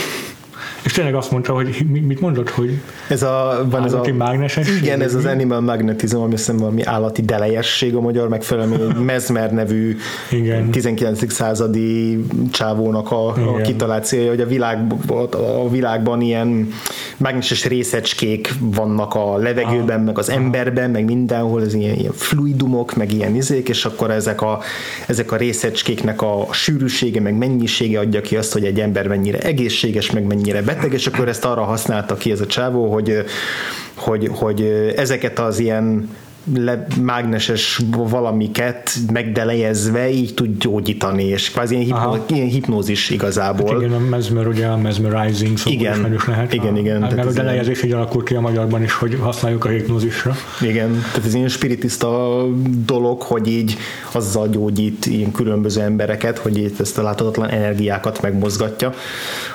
és 0.84 0.91
tényleg 0.91 1.15
azt 1.15 1.32
mondta, 1.32 1.53
hogy 1.53 1.86
mi- 1.91 1.99
mit 1.99 2.19
mondott, 2.19 2.49
hogy 2.49 2.79
Ez 3.09 3.23
a, 3.23 3.65
van 3.69 3.84
ez 3.84 3.93
a, 3.93 4.03
mágnesesség? 4.17 4.75
igen, 4.82 5.01
ez 5.01 5.15
az 5.15 5.25
animal 5.25 5.59
magnetism, 5.61 6.17
ami 6.17 6.29
hiszem 6.32 6.57
valami 6.57 6.84
állati 6.84 7.21
delejesség 7.21 7.95
a 7.95 8.01
magyar 8.01 8.27
megfelelő, 8.29 8.88
egy 8.89 8.95
Mesmer 9.03 9.51
nevű 9.53 9.97
Igen. 10.32 10.71
19. 10.71 11.32
századi 11.34 12.25
csávónak 12.51 13.11
a, 13.11 13.27
a 13.27 13.36
Igen. 13.53 13.63
kitalációja, 13.63 14.29
hogy 14.29 14.41
a, 14.41 14.45
világ, 14.45 14.93
a 15.63 15.69
világban 15.69 16.21
ilyen 16.21 16.67
mágneses 17.17 17.65
részecskék 17.65 18.53
vannak 18.59 19.15
a 19.15 19.38
levegőben, 19.38 19.99
meg 20.01 20.17
az 20.17 20.29
emberben, 20.29 20.89
meg 20.89 21.05
mindenhol, 21.05 21.61
ez 21.61 21.73
ilyen, 21.73 21.95
ilyen 21.95 22.11
fluidumok, 22.13 22.95
meg 22.95 23.11
ilyen 23.13 23.36
izék, 23.36 23.69
és 23.69 23.86
akkor 23.86 24.11
ezek 24.11 24.41
a, 24.41 24.59
ezek 25.07 25.32
a 25.32 25.36
részecskéknek 25.36 26.21
a 26.21 26.47
sűrűsége, 26.51 27.19
meg 27.21 27.38
mennyisége 27.38 27.99
adja 27.99 28.21
ki 28.21 28.36
azt, 28.36 28.53
hogy 28.53 28.63
egy 28.65 28.79
ember 28.79 29.07
mennyire 29.07 29.39
egészséges, 29.39 30.11
meg 30.11 30.23
mennyire 30.23 30.61
beteg, 30.74 30.93
és 30.93 31.07
akkor 31.07 31.28
ezt 31.28 31.45
arra 31.45 31.63
használta 31.63 32.15
ki 32.15 32.32
ez 32.32 32.41
a 32.41 32.45
csávó, 32.45 32.91
hogy, 32.93 33.24
hogy, 33.95 34.30
hogy 34.34 34.61
ezeket 34.95 35.39
az 35.39 35.59
ilyen 35.59 36.09
le, 36.53 36.85
mágneses 37.01 37.81
valamiket 37.91 38.91
megdelejezve 39.13 40.09
így 40.09 40.33
tud 40.33 40.57
gyógyítani, 40.59 41.23
és 41.23 41.51
kvázi 41.51 41.73
ilyen, 41.75 41.85
hipno, 41.85 42.35
ilyen 42.35 42.47
hipnózis 42.47 43.09
igazából. 43.09 43.81
igen, 43.81 43.93
a 43.93 43.99
mesmer, 44.09 44.47
ugye 44.47 44.67
a 44.67 44.77
mesmerizing 44.77 45.57
szó 45.57 45.69
Igen. 45.69 45.93
ismerős 45.93 46.25
lehet. 46.25 46.53
Igen, 46.53 46.73
a, 46.73 46.77
igen, 46.77 46.99
Mert 46.99 47.13
a 47.13 47.17
ez 47.17 47.23
ilyen- 47.23 47.33
delejezés 47.33 47.83
így 47.83 47.91
alakult 47.91 48.25
ki 48.27 48.35
a 48.35 48.41
magyarban 48.41 48.83
is, 48.83 48.93
hogy 48.93 49.17
használjuk 49.21 49.65
a 49.65 49.69
hipnózisra. 49.69 50.35
Igen, 50.61 50.91
tehát 51.11 51.25
ez 51.25 51.33
ilyen 51.33 51.47
spiritista 51.47 52.41
dolog, 52.85 53.21
hogy 53.21 53.47
így 53.47 53.77
azzal 54.11 54.47
gyógyít 54.47 55.05
ilyen 55.05 55.31
különböző 55.31 55.81
embereket, 55.81 56.37
hogy 56.37 56.57
itt 56.57 56.79
ezt 56.79 56.97
a 56.97 57.01
láthatatlan 57.01 57.49
energiákat 57.49 58.21
megmozgatja. 58.21 58.93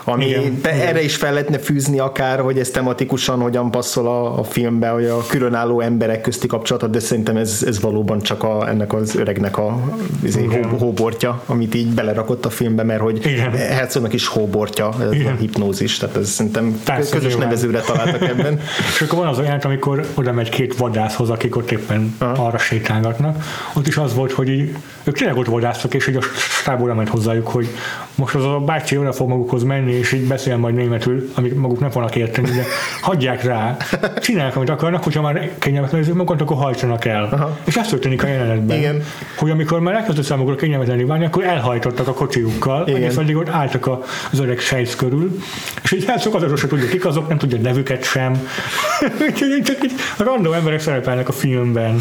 Ami 0.05 0.27
Igen, 0.27 0.59
de 0.63 0.71
erre 0.89 1.03
is 1.03 1.17
fel 1.17 1.33
lehetne 1.33 1.59
fűzni 1.59 1.99
akár, 1.99 2.41
hogy 2.41 2.59
ez 2.59 2.71
tematikusan 2.71 3.41
hogyan 3.41 3.71
passzol 3.71 4.07
a, 4.07 4.39
a 4.39 4.45
filmbe, 4.45 4.89
hogy 4.89 5.05
a 5.05 5.27
különálló 5.27 5.81
emberek 5.81 6.21
közti 6.21 6.47
kapcsolatot, 6.77 6.91
de 6.91 7.07
szerintem 7.07 7.37
ez, 7.37 7.63
ez 7.67 7.81
valóban 7.81 8.21
csak 8.21 8.43
a, 8.43 8.69
ennek 8.69 8.93
az 8.93 9.15
öregnek 9.15 9.59
a 9.59 9.81
izé, 10.23 10.45
hó, 10.45 10.77
hóbortja, 10.77 11.43
amit 11.47 11.75
így 11.75 11.89
belerakott 11.89 12.45
a 12.45 12.51
filmbe, 12.51 12.83
mert 12.83 13.01
hogy. 13.01 13.25
Herzognak 13.55 14.13
is 14.13 14.27
hóbortja, 14.27 14.91
ez 15.01 15.13
Igen. 15.13 15.33
a 15.33 15.37
hipnózis, 15.37 15.97
tehát 15.97 16.17
ez 16.17 16.29
szerintem 16.29 16.81
Persze, 16.85 17.11
közös 17.11 17.29
nyilván. 17.29 17.49
nevezőre 17.49 17.81
találtak 17.81 18.23
ebben. 18.29 18.61
És 18.95 19.01
akkor 19.01 19.19
van 19.19 19.29
az 19.29 19.39
olyan, 19.39 19.59
amikor 19.59 20.07
oda 20.15 20.33
megy 20.33 20.49
két 20.49 20.77
vadászhoz, 20.77 21.31
akik 21.31 21.57
ott 21.57 21.71
éppen 21.71 22.15
Aha. 22.19 22.47
arra 22.47 22.59
sétálgatnak. 22.59 23.45
Ott 23.75 23.87
is 23.87 23.97
az 23.97 24.15
volt, 24.15 24.33
hogy 24.33 24.49
így, 24.49 24.77
ők 25.07 25.17
tényleg 25.17 25.37
ott 25.37 25.47
vadásztak, 25.47 25.95
és 25.95 26.07
így 26.09 26.17
a 26.17 26.23
stáb 26.39 26.83
oda 26.83 26.95
ment 26.95 27.09
hozzájuk, 27.09 27.49
hogy 27.49 27.69
most 28.15 28.35
az 28.35 28.45
a 28.45 28.59
bácsi 28.59 28.97
oda 28.97 29.13
fog 29.13 29.29
magukhoz 29.29 29.63
menni, 29.63 29.93
és 29.93 30.13
így 30.13 30.27
beszél 30.27 30.57
majd 30.57 30.75
németül, 30.75 31.31
amit 31.35 31.57
maguk 31.57 31.81
nem 31.81 31.91
fognak 31.91 32.17
érteni, 32.17 32.51
de 32.51 32.65
hagyják 33.01 33.43
rá, 33.43 33.77
csinálják, 34.21 34.57
amit 34.57 34.69
akarnak, 34.69 35.05
hogyha 35.05 35.23
már 35.23 35.51
kényelmetlen 35.59 36.01
érzik 36.01 36.15
magukat, 36.15 36.41
akkor 36.41 36.57
hajtsanak 36.57 37.05
el. 37.05 37.29
Aha. 37.33 37.59
És 37.65 37.77
ez 37.77 37.89
történik 37.89 38.23
a 38.23 38.27
jelenetben. 38.27 38.77
Igen. 38.77 39.03
Hogy 39.37 39.51
amikor 39.51 39.81
már 39.81 39.95
elkezdett 39.95 40.25
számukra 40.25 40.55
kényelmetlenné 40.55 41.03
válni, 41.03 41.25
akkor 41.25 41.45
elhajtottak 41.45 42.09
a 42.09 42.13
kocsijukkal, 42.13 42.89
Igen. 42.89 43.03
egész 43.03 43.17
addig 43.17 43.37
ott 43.37 43.49
álltak 43.49 43.87
az 44.33 44.39
öreg 44.39 44.59
sejt 44.59 44.97
körül, 44.97 45.39
és 45.83 45.93
így 45.93 46.05
elszok 46.07 46.35
azokról 46.35 46.57
se 46.57 46.67
tudja, 46.67 46.89
kik 46.89 47.07
azok, 47.07 47.29
nem 47.29 47.39
tudja 47.39 47.59
nevüket 47.59 48.05
sem. 48.05 48.49
Úgyhogy 49.29 49.63
csak 49.65 49.85
így 49.85 49.93
random 50.17 50.53
emberek 50.53 50.81
szerepelnek 50.81 51.29
a 51.29 51.33
filmben. 51.33 51.97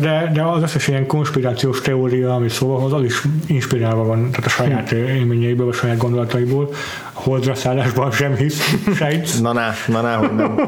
De, 0.00 0.30
de 0.34 0.42
az 0.42 0.62
összes 0.62 0.88
ilyen 0.88 1.06
konspirációs 1.06 1.80
teória, 1.80 2.34
ami 2.34 2.48
szóval 2.48 2.80
hoz, 2.80 2.92
az 2.92 3.02
is 3.02 3.22
inspirálva 3.46 4.04
van, 4.04 4.30
tehát 4.30 4.46
a 4.46 4.48
saját 4.48 4.88
Hm. 4.88 4.96
élményeiből, 4.96 5.68
a 5.68 5.72
saját 5.72 5.96
gondolataiból. 5.96 6.74
Holdra 7.12 7.54
szállásban 7.54 8.10
sem 8.10 8.34
hisz, 8.34 8.74
sejt. 8.96 9.40
Na 9.40 9.52
ná, 9.52 9.72
na 9.86 10.00
ná, 10.00 10.16
hogy 10.16 10.34
nem. 10.34 10.60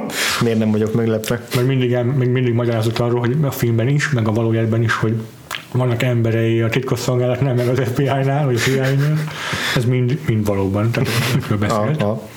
Miért 0.43 0.59
nem 0.59 0.71
vagyok 0.71 0.95
meglepve? 0.95 1.41
Meg 1.57 1.67
mindig, 1.67 1.91
meg 1.91 2.31
mindig 2.31 2.53
magyarázott 2.53 2.99
arról, 2.99 3.21
hogy 3.21 3.37
a 3.43 3.51
filmben 3.51 3.89
is, 3.89 4.11
meg 4.11 4.29
a 4.29 4.33
valójában 4.33 4.83
is, 4.83 4.95
hogy 4.95 5.15
vannak 5.73 6.03
emberei 6.03 6.61
a 6.61 6.69
titkosszolgálatnál, 6.69 7.55
meg 7.55 7.69
az 7.69 7.81
FBI-nál, 7.85 8.45
vagy 8.45 8.55
a 8.55 8.59
CIA-nél, 8.59 9.19
ez 9.77 9.85
mind, 9.85 10.19
mind 10.27 10.47
valóban, 10.47 10.91
tehát 10.91 11.11
beszélt. 11.59 12.03
Aha. 12.03 12.29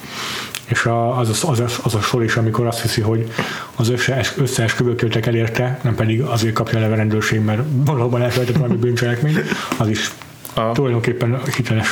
És 0.68 0.86
a, 0.86 1.18
az, 1.18 1.30
az, 1.30 1.60
az, 1.60 1.80
az 1.84 1.96
a 1.96 2.02
sor 2.02 2.24
is, 2.24 2.36
amikor 2.36 2.66
azt 2.66 2.82
hiszi, 2.82 3.02
hogy 3.02 3.32
az 3.76 3.90
összes, 3.90 4.34
összeesküvőköltek 4.38 5.26
elérte, 5.26 5.80
nem 5.84 5.96
pedig 5.96 6.22
azért 6.22 6.54
kapja 6.54 6.80
le 6.80 6.86
a 6.86 6.96
rendőrség, 6.96 7.40
mert 7.42 7.62
valóban 7.72 8.22
elfelejtett 8.22 8.58
valami 8.58 8.76
bűncselekmény, 8.76 9.38
az 9.78 9.88
is 9.88 10.12
Aha. 10.54 10.72
tulajdonképpen 10.72 11.42
hiteles 11.56 11.88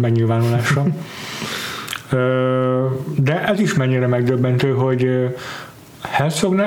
megnyilvánulása. 0.00 0.86
Ö, 2.10 2.86
De 3.16 3.48
ez 3.48 3.60
is 3.60 3.74
mennyire 3.74 4.06
megdöbbentő, 4.06 4.70
hogy 4.70 5.08
Herzog 6.00 6.62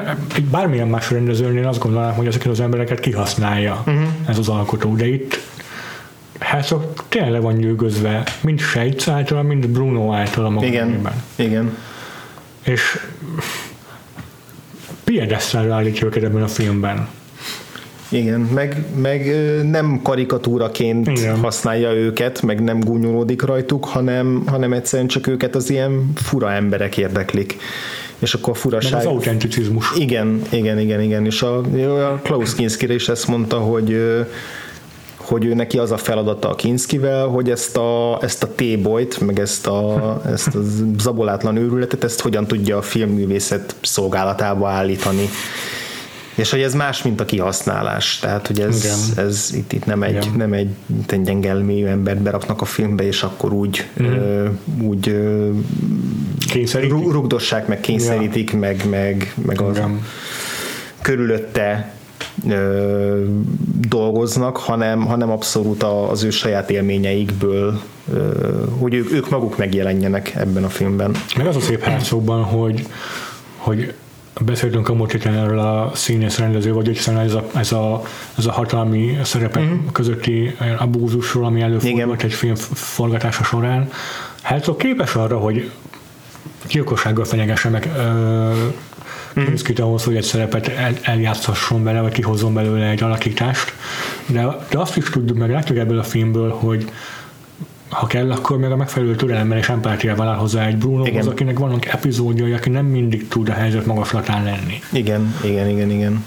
bármilyen 0.51 0.87
más 0.87 1.11
rendezőnél 1.11 1.67
azt 1.67 1.79
gondolnám, 1.79 2.13
hogy 2.13 2.27
ezeket 2.27 2.51
az 2.51 2.59
embereket 2.59 2.99
kihasználja 2.99 3.83
uh-huh. 3.85 4.03
ez 4.25 4.37
az 4.37 4.49
alkotó, 4.49 4.95
de 4.95 5.07
itt 5.07 5.39
Herzog 6.39 6.93
tényleg 7.09 7.31
le 7.31 7.39
van 7.39 7.53
nyűgözve, 7.53 8.23
mind 8.41 8.59
Sejc 8.59 9.07
által, 9.07 9.43
mind 9.43 9.67
Bruno 9.67 10.13
által 10.13 10.45
a 10.45 10.49
maga 10.49 10.65
Igen, 10.65 10.87
nevében. 10.87 11.23
igen. 11.35 11.77
És 12.63 12.99
piedesztára 15.03 15.73
állítja 15.73 16.07
őket 16.07 16.23
ebben 16.23 16.41
a 16.43 16.47
filmben. 16.47 17.07
Igen, 18.09 18.39
meg, 18.39 18.85
meg 18.95 19.35
nem 19.69 19.99
karikatúraként 20.03 21.07
Igen. 21.07 21.39
Használja 21.39 21.93
őket, 21.93 22.41
meg 22.41 22.63
nem 22.63 22.79
gúnyolódik 22.79 23.41
rajtuk, 23.41 23.85
hanem, 23.85 24.43
hanem 24.47 24.73
egyszerűen 24.73 25.07
csak 25.07 25.27
őket 25.27 25.55
az 25.55 25.69
ilyen 25.69 26.11
fura 26.15 26.51
emberek 26.51 26.97
érdeklik. 26.97 27.57
És 28.19 28.33
akkor 28.33 28.49
a 28.49 28.51
Meg 28.51 28.61
furaság... 28.61 28.99
az 28.99 29.05
autenticizmus. 29.05 29.91
Igen, 29.97 30.41
igen, 30.49 30.79
igen, 30.79 31.01
igen. 31.01 31.25
És 31.25 31.41
a, 31.41 31.57
a 32.11 32.19
Klaus 32.23 32.55
Kinski 32.55 32.93
is 32.93 33.09
ezt 33.09 33.27
mondta, 33.27 33.57
hogy 33.57 33.97
hogy 35.25 35.45
ő 35.45 35.53
neki 35.53 35.77
az 35.77 35.91
a 35.91 35.97
feladata 35.97 36.49
a 36.49 36.55
Kinskivel, 36.55 37.27
hogy 37.27 37.49
ezt 37.49 37.77
a, 37.77 38.19
ezt 38.21 38.43
a 38.43 38.47
T-boyt, 38.47 39.19
meg 39.19 39.39
ezt 39.39 39.67
a, 39.67 40.21
ezt 40.25 40.55
a 40.55 40.59
zabolátlan 40.97 41.55
őrületet, 41.55 42.03
ezt 42.03 42.21
hogyan 42.21 42.47
tudja 42.47 42.77
a 42.77 42.81
filmművészet 42.81 43.75
szolgálatába 43.81 44.69
állítani. 44.69 45.29
És 46.35 46.51
hogy 46.51 46.61
ez 46.61 46.73
más, 46.73 47.03
mint 47.03 47.19
a 47.19 47.25
kihasználás. 47.25 48.19
Tehát, 48.19 48.47
hogy 48.47 48.59
ez, 48.59 48.83
Igen. 48.83 49.25
ez 49.25 49.49
itt, 49.53 49.73
itt 49.73 49.85
nem 49.85 50.03
egy, 50.03 50.11
Igen. 50.11 50.33
nem 50.37 50.53
egy, 50.53 50.69
egy 51.07 51.21
gyengelmélyű 51.21 51.85
embert 51.85 52.21
beraknak 52.21 52.61
a 52.61 52.65
filmbe, 52.65 53.03
és 53.03 53.23
akkor 53.23 53.53
úgy, 53.53 53.85
ö, 53.97 54.47
úgy 54.81 55.09
ö, 55.09 55.49
rugdossák, 56.89 57.67
meg 57.67 57.79
kényszerítik, 57.79 58.53
meg, 58.53 58.89
meg, 58.89 59.33
meg 59.45 59.61
az, 59.61 59.77
Igen. 59.77 60.01
körülötte 61.01 61.94
ö, 62.49 63.23
dolgoznak, 63.87 64.57
hanem, 64.57 65.05
hanem 65.05 65.29
abszolút 65.29 65.83
az 65.83 66.23
ő 66.23 66.29
saját 66.29 66.69
élményeikből, 66.69 67.79
ö, 68.13 68.43
hogy 68.79 68.93
ők, 68.93 69.11
ők 69.11 69.29
maguk 69.29 69.57
megjelenjenek 69.57 70.35
ebben 70.35 70.63
a 70.63 70.69
filmben. 70.69 71.15
Meg 71.37 71.47
az 71.47 71.55
a 71.55 71.59
szép 71.59 71.83
Herzogban, 71.83 72.43
hogy, 72.43 72.87
hogy 73.57 73.93
beszéltünk 74.41 74.89
a 74.89 74.93
múlt 74.93 75.25
erről 75.25 75.59
a 75.59 75.91
színész 75.93 76.37
rendező, 76.37 76.73
vagy 76.73 76.89
egyszerűen 76.89 77.23
ez 77.23 77.33
a, 77.33 77.45
ez 77.55 77.71
a, 77.71 78.01
ez 78.37 78.45
a 78.45 78.51
hatalmi 78.51 79.17
szerepek 79.23 79.63
uh-huh. 79.63 79.91
közötti 79.91 80.55
abúzusról, 80.77 81.45
ami 81.45 81.61
előfordult 81.61 82.23
egy 82.23 82.33
film 82.33 82.55
forgatása 82.55 83.43
során. 83.43 83.89
Herzog 84.41 84.77
képes 84.77 85.15
arra, 85.15 85.37
hogy 85.37 85.71
gyilkossággal 86.67 87.25
fenyegesse 87.25 87.69
meg 87.69 87.91
ö, 87.97 88.51
Kinskit 89.43 89.79
ahhoz, 89.79 90.03
hogy 90.03 90.15
egy 90.15 90.23
szerepet 90.23 90.67
el, 90.67 90.93
eljátszhasson 91.01 91.83
bele, 91.83 92.01
vagy 92.01 92.11
kihozzon 92.11 92.53
belőle 92.53 92.89
egy 92.89 93.03
alakítást. 93.03 93.73
De, 94.27 94.57
de 94.69 94.79
azt 94.79 94.97
is 94.97 95.09
tudjuk, 95.09 95.37
meg 95.37 95.49
látjuk 95.49 95.77
ebből 95.77 95.99
a 95.99 96.03
filmből, 96.03 96.49
hogy 96.49 96.91
ha 97.89 98.07
kell, 98.07 98.31
akkor 98.31 98.57
meg 98.57 98.71
a 98.71 98.75
megfelelő 98.75 99.15
türelemmel 99.15 99.57
és 99.57 99.69
empátiával 99.69 100.27
áll 100.27 100.35
hozzá 100.35 100.65
egy 100.65 100.77
Brunohoz, 100.77 101.07
Igen. 101.07 101.27
akinek 101.27 101.59
vannak 101.59 101.85
epizódjai, 101.85 102.51
aki 102.51 102.69
nem 102.69 102.85
mindig 102.85 103.27
tud 103.27 103.49
a 103.49 103.53
helyzet 103.53 103.85
magaslatán 103.85 104.43
lenni. 104.43 104.79
Igen, 104.91 105.35
igen, 105.43 105.69
igen, 105.69 105.89
igen. 105.89 106.23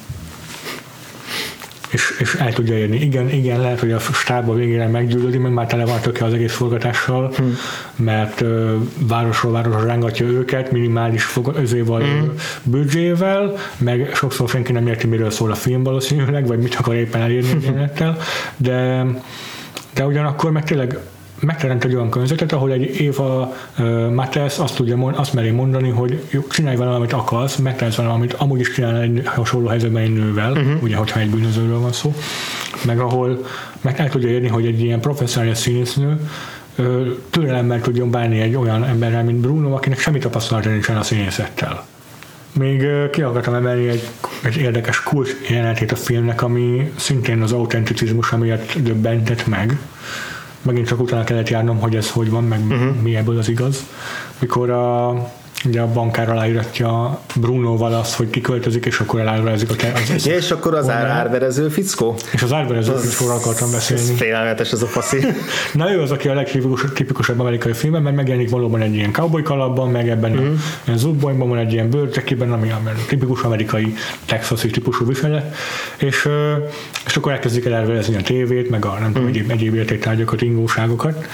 És, 1.88 2.16
és 2.18 2.34
el 2.34 2.52
tudja 2.52 2.78
érni. 2.78 2.96
Igen, 2.96 3.28
igen, 3.28 3.60
lehet, 3.60 3.80
hogy 3.80 3.92
a 3.92 3.98
stábba 3.98 4.54
végére 4.54 4.86
meggyűlöli, 4.86 5.38
meg 5.38 5.52
már 5.52 5.66
tele 5.66 5.84
van 5.84 6.00
töké 6.00 6.20
az 6.20 6.32
egész 6.32 6.52
forgatással, 6.52 7.32
hmm. 7.36 7.56
mert 7.96 8.40
ö, 8.40 8.76
városról 8.98 9.52
városra 9.52 9.84
rángatja 9.84 10.26
őket, 10.26 10.70
minimális 10.70 11.38
özéval, 11.54 12.00
hmm. 12.00 12.32
büdzsével, 12.62 13.54
meg 13.78 14.10
sokszor 14.14 14.48
senki 14.48 14.72
nem 14.72 14.86
érti, 14.86 15.06
miről 15.06 15.30
szól 15.30 15.50
a 15.50 15.54
film 15.54 15.82
valószínűleg, 15.82 16.46
vagy 16.46 16.58
mit 16.58 16.74
akar 16.74 16.94
éppen 16.94 17.20
elérni 17.20 17.58
jelenettel, 17.64 18.16
de, 18.56 19.06
de 19.94 20.06
ugyanakkor 20.06 20.50
meg 20.50 20.64
tényleg 20.64 20.98
megteremt 21.40 21.84
egy 21.84 21.94
olyan 21.94 22.10
környezetet, 22.10 22.52
ahol 22.52 22.72
egy 22.72 23.00
Éva 23.00 23.54
uh, 23.78 24.10
Mattels 24.10 24.58
azt 24.58 24.74
tudja 24.74 24.96
azt 24.96 25.32
meri 25.32 25.50
mondani, 25.50 25.88
hogy 25.88 26.22
csinálj 26.50 26.76
vele, 26.76 26.94
amit 26.94 27.12
akarsz, 27.12 27.56
megtehetsz 27.56 27.96
vele, 27.96 28.08
amit 28.08 28.32
amúgy 28.32 28.60
is 28.60 28.72
csinál 28.72 29.00
egy 29.00 29.22
hasonló 29.24 29.68
helyzetben 29.68 30.02
egy 30.02 30.12
nővel, 30.12 30.52
uh-huh. 30.52 30.82
ugye, 30.82 30.96
hogyha 30.96 31.20
egy 31.20 31.30
bűnözőről 31.30 31.80
van 31.80 31.92
szó, 31.92 32.14
meg 32.84 32.98
ahol 32.98 33.44
meg 33.80 34.00
el 34.00 34.08
tudja 34.08 34.28
érni, 34.28 34.48
hogy 34.48 34.66
egy 34.66 34.80
ilyen 34.80 35.00
professzionális 35.00 35.58
színésznő 35.58 36.20
ö, 36.76 37.10
türelemmel 37.30 37.80
tudjon 37.80 38.10
bánni 38.10 38.40
egy 38.40 38.54
olyan 38.54 38.84
emberrel, 38.84 39.24
mint 39.24 39.38
Bruno, 39.38 39.74
akinek 39.74 39.98
semmi 39.98 40.18
tapasztalata 40.18 40.68
nincsen 40.68 40.96
a 40.96 41.02
színészettel. 41.02 41.84
Még 42.52 42.86
ki 43.10 43.22
akartam 43.22 43.54
emelni 43.54 43.88
egy, 43.88 44.08
egy 44.42 44.56
érdekes 44.56 45.02
kult 45.02 45.36
jelenetét 45.48 45.92
a 45.92 45.96
filmnek, 45.96 46.42
ami 46.42 46.92
szintén 46.96 47.42
az 47.42 47.52
autenticizmus 47.52 48.30
miatt 48.30 48.72
döbbentett 48.82 49.46
meg. 49.46 49.78
Megint 50.68 50.86
csak 50.86 51.00
utána 51.00 51.24
kellett 51.24 51.48
járnom, 51.48 51.78
hogy 51.78 51.96
ez 51.96 52.10
hogy 52.10 52.30
van, 52.30 52.44
meg 52.44 52.60
uh-huh. 52.60 53.00
mi 53.02 53.16
ebből 53.16 53.38
az 53.38 53.48
igaz. 53.48 53.86
Mikor 54.38 54.70
a, 54.70 55.08
ugye 55.64 55.80
a 55.80 55.86
bankár 55.92 56.30
aláíratja 56.30 57.20
Brunoval 57.36 57.94
azt, 57.94 58.14
hogy 58.14 58.30
kiköltözik, 58.30 58.84
és 58.86 58.98
akkor 59.00 59.20
elárulázik 59.20 59.70
a 59.70 59.74
az, 59.94 60.10
az, 60.14 60.26
és 60.26 60.50
akkor 60.50 60.74
az 60.74 60.88
ár, 60.88 61.06
árverező 61.06 61.68
fickó? 61.68 62.16
és 62.32 62.42
az 62.42 62.52
árverező 62.52 62.92
fickóról 62.94 63.34
akartam 63.36 63.70
beszélni. 63.70 64.02
Ez 64.02 64.16
félelmetes 64.16 64.72
ez 64.72 64.82
a 64.82 64.86
faszi. 64.86 65.26
Na 65.74 65.92
ő 65.92 66.00
az, 66.00 66.10
aki 66.10 66.28
a 66.28 66.34
legtipikusabb 66.34 67.40
amerikai 67.40 67.72
filmben, 67.72 68.02
mert 68.02 68.16
megjelenik 68.16 68.50
valóban 68.50 68.80
egy 68.80 68.94
ilyen 68.94 69.12
cowboy 69.12 69.42
kalapban, 69.42 69.90
meg 69.90 70.08
ebben 70.08 70.30
Mhm. 70.30 70.40
uh-huh. 70.40 70.58
a, 70.86 70.90
a 70.90 70.96
zubbolyban 70.96 71.48
van 71.48 71.58
egy 71.58 71.72
ilyen 71.72 71.90
bőrcsekiben, 71.90 72.52
ami 72.52 72.70
a 72.70 72.80
tipikus 73.08 73.42
amerikai 73.42 73.94
texasi 74.26 74.70
típusú 74.70 75.06
viselet, 75.06 75.54
és, 75.96 76.28
és 77.06 77.16
akkor 77.16 77.32
elkezdik 77.32 77.64
el 77.64 77.74
elverezni 77.74 78.16
a 78.16 78.20
tévét, 78.22 78.70
meg 78.70 78.84
a 78.84 78.92
nem 78.92 79.02
Mhm. 79.02 79.12
tudom, 79.12 79.28
egyéb, 79.28 79.50
egyéb 79.50 79.74
értéktárgyakat, 79.74 80.42
ingóságokat, 80.42 81.26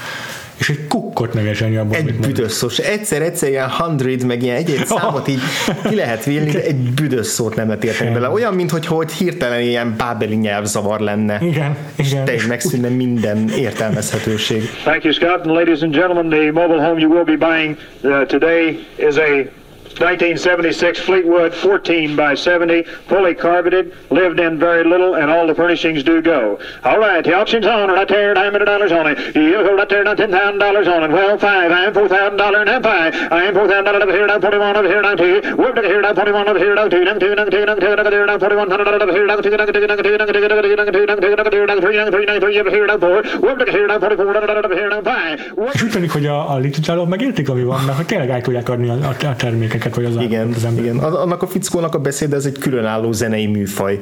és 0.58 0.68
egy 0.68 0.86
kukkot 0.88 1.32
neveselni 1.34 1.76
abban, 1.76 1.94
Egy 1.94 2.14
büdös 2.14 2.52
szó. 2.52 2.68
Egyszer, 2.84 3.22
egyszer 3.22 3.48
ilyen 3.48 3.70
hundred, 3.70 4.24
meg 4.24 4.42
ilyen 4.42 4.56
egy-egy 4.56 4.86
számot 4.96 5.28
így 5.28 5.40
ki 5.88 5.94
lehet 5.94 6.24
vélni, 6.24 6.50
de 6.50 6.62
egy 6.62 6.76
büdös 6.76 7.26
szót 7.26 7.56
nem 7.56 7.66
lehet 7.66 7.84
érteni 7.84 8.10
bele. 8.10 8.28
Olyan, 8.28 8.54
mintha 8.54 8.94
hogy 8.94 9.12
hirtelen 9.12 9.60
ilyen 9.60 9.94
bábeli 9.96 10.34
nyelvzavar 10.34 11.00
lenne. 11.00 11.38
Igen, 11.40 11.76
igen. 11.96 12.24
Te 12.24 12.32
megszűnne 12.48 12.88
minden 12.88 13.48
értelmezhetőség. 13.48 14.70
Thank 14.82 15.04
you, 15.04 15.12
Scott. 15.12 15.46
And 15.46 15.56
ladies 15.56 15.80
and 15.80 15.92
gentlemen, 15.92 16.28
the 16.28 16.50
mobile 16.52 16.82
home 16.86 17.00
you 17.00 17.10
will 17.10 17.24
be 17.24 17.46
buying 17.46 17.76
uh, 18.02 18.26
today 18.26 18.86
is 18.96 19.16
a 19.16 19.62
1976 20.00 20.98
Fleetwood 21.00 21.54
14 21.54 22.16
by 22.16 22.34
70, 22.34 22.82
fully 23.08 23.34
carpeted, 23.34 23.94
lived 24.10 24.40
in 24.40 24.58
very 24.58 24.84
little, 24.84 25.14
and 25.14 25.30
all 25.30 25.46
the 25.46 25.54
furnishings 25.54 26.02
do 26.02 26.20
go. 26.20 26.58
All 26.82 26.98
right, 26.98 27.22
the 27.22 27.34
auction's 27.34 27.66
on, 27.66 27.88
right 27.90 28.08
there, 28.08 28.34
nine 28.34 28.50
hundred 28.52 28.64
dollars 28.66 28.92
on 28.92 29.06
it. 29.06 29.18
You 29.36 29.62
hold 29.64 29.78
right 29.78 29.88
there, 29.88 30.04
now 30.04 30.14
ten 30.14 30.30
thousand 30.30 30.58
dollars 30.58 30.88
on 30.88 31.04
it. 31.04 31.10
Well, 31.10 31.38
five, 31.38 31.70
I 31.70 31.84
am 31.86 31.94
four 31.94 32.08
thousand 32.08 32.36
dollar 32.38 32.60
and 32.60 32.70
I'm 32.70 32.82
five. 32.82 33.14
I 33.30 33.44
am 33.44 33.54
four 33.54 33.68
thousand 33.68 33.84
dollar 33.84 34.02
over 34.02 34.12
here, 34.12 34.26
now 34.26 34.40
forty-one 34.40 34.76
over 34.76 34.88
here, 34.88 35.02
now 35.02 35.14
two. 35.14 35.40
Whoop, 35.56 35.74
to 35.74 35.82
here, 35.82 36.00
now 36.00 36.14
forty-one 36.14 36.48
over 36.48 36.58
here, 36.58 36.74
now 36.74 36.88
two, 36.88 37.04
now 37.04 37.18
two, 37.18 37.34
now 37.34 37.44
two, 37.44 37.64
now 37.64 37.74
two, 37.74 37.94
now 37.94 38.10
two, 38.10 38.38
forty-one 38.38 38.70
hundred 38.70 38.84
dollar 38.84 39.02
over 39.02 39.12
here, 39.12 39.26
now 39.26 39.36
two, 39.40 39.50
now 39.56 39.66
two, 39.66 39.86
now 39.86 39.96
two, 39.96 40.16
now 40.18 40.26
two, 40.26 40.40
now 40.40 40.54
two, 40.54 40.76
now 40.76 40.90
two, 40.90 41.06
now 41.06 41.06
two, 41.06 41.06
now 41.06 41.16
two, 41.20 41.36
now 41.36 41.50
two, 41.50 41.66
now 41.66 41.80
three, 41.80 41.96
now 41.96 42.10
three, 42.10 42.26
now 42.26 42.38
three 42.40 42.60
over 42.60 42.70
here, 42.70 42.86
now 42.86 42.98
four. 42.98 43.22
Whoop, 43.44 43.68
here, 43.68 43.86
now 43.86 43.98
forty-four 43.98 44.32
dollar 44.32 44.64
over 44.64 44.74
here, 44.74 44.88
now 44.88 45.02
five. 45.02 45.38
És 45.72 45.82
úgy 45.82 45.90
tűnik, 45.90 46.10
hogy 46.10 46.26
a, 46.26 46.52
a 46.52 46.58
licitálók 46.58 47.08
megértik, 47.08 47.48
ami 47.48 47.62
van, 47.62 47.84
mert 47.84 47.96
hogy 47.96 48.06
tényleg 48.06 48.30
el 48.30 48.40
tudják 48.40 48.68
adni 48.68 48.88
a, 48.88 48.92
a, 48.92 49.26
a 49.26 49.36
termékeket, 49.36 49.83
vagy 49.94 50.04
az, 50.04 50.16
Igen, 50.22 50.52
az 50.52 50.66
igen. 50.78 50.98
Az- 50.98 51.14
Annak 51.14 51.42
a 51.42 51.46
fickónak 51.46 51.94
a 51.94 51.98
beszéd, 51.98 52.32
ez 52.32 52.46
egy 52.46 52.58
különálló 52.58 53.12
zenei 53.12 53.46
műfaj. 53.46 53.98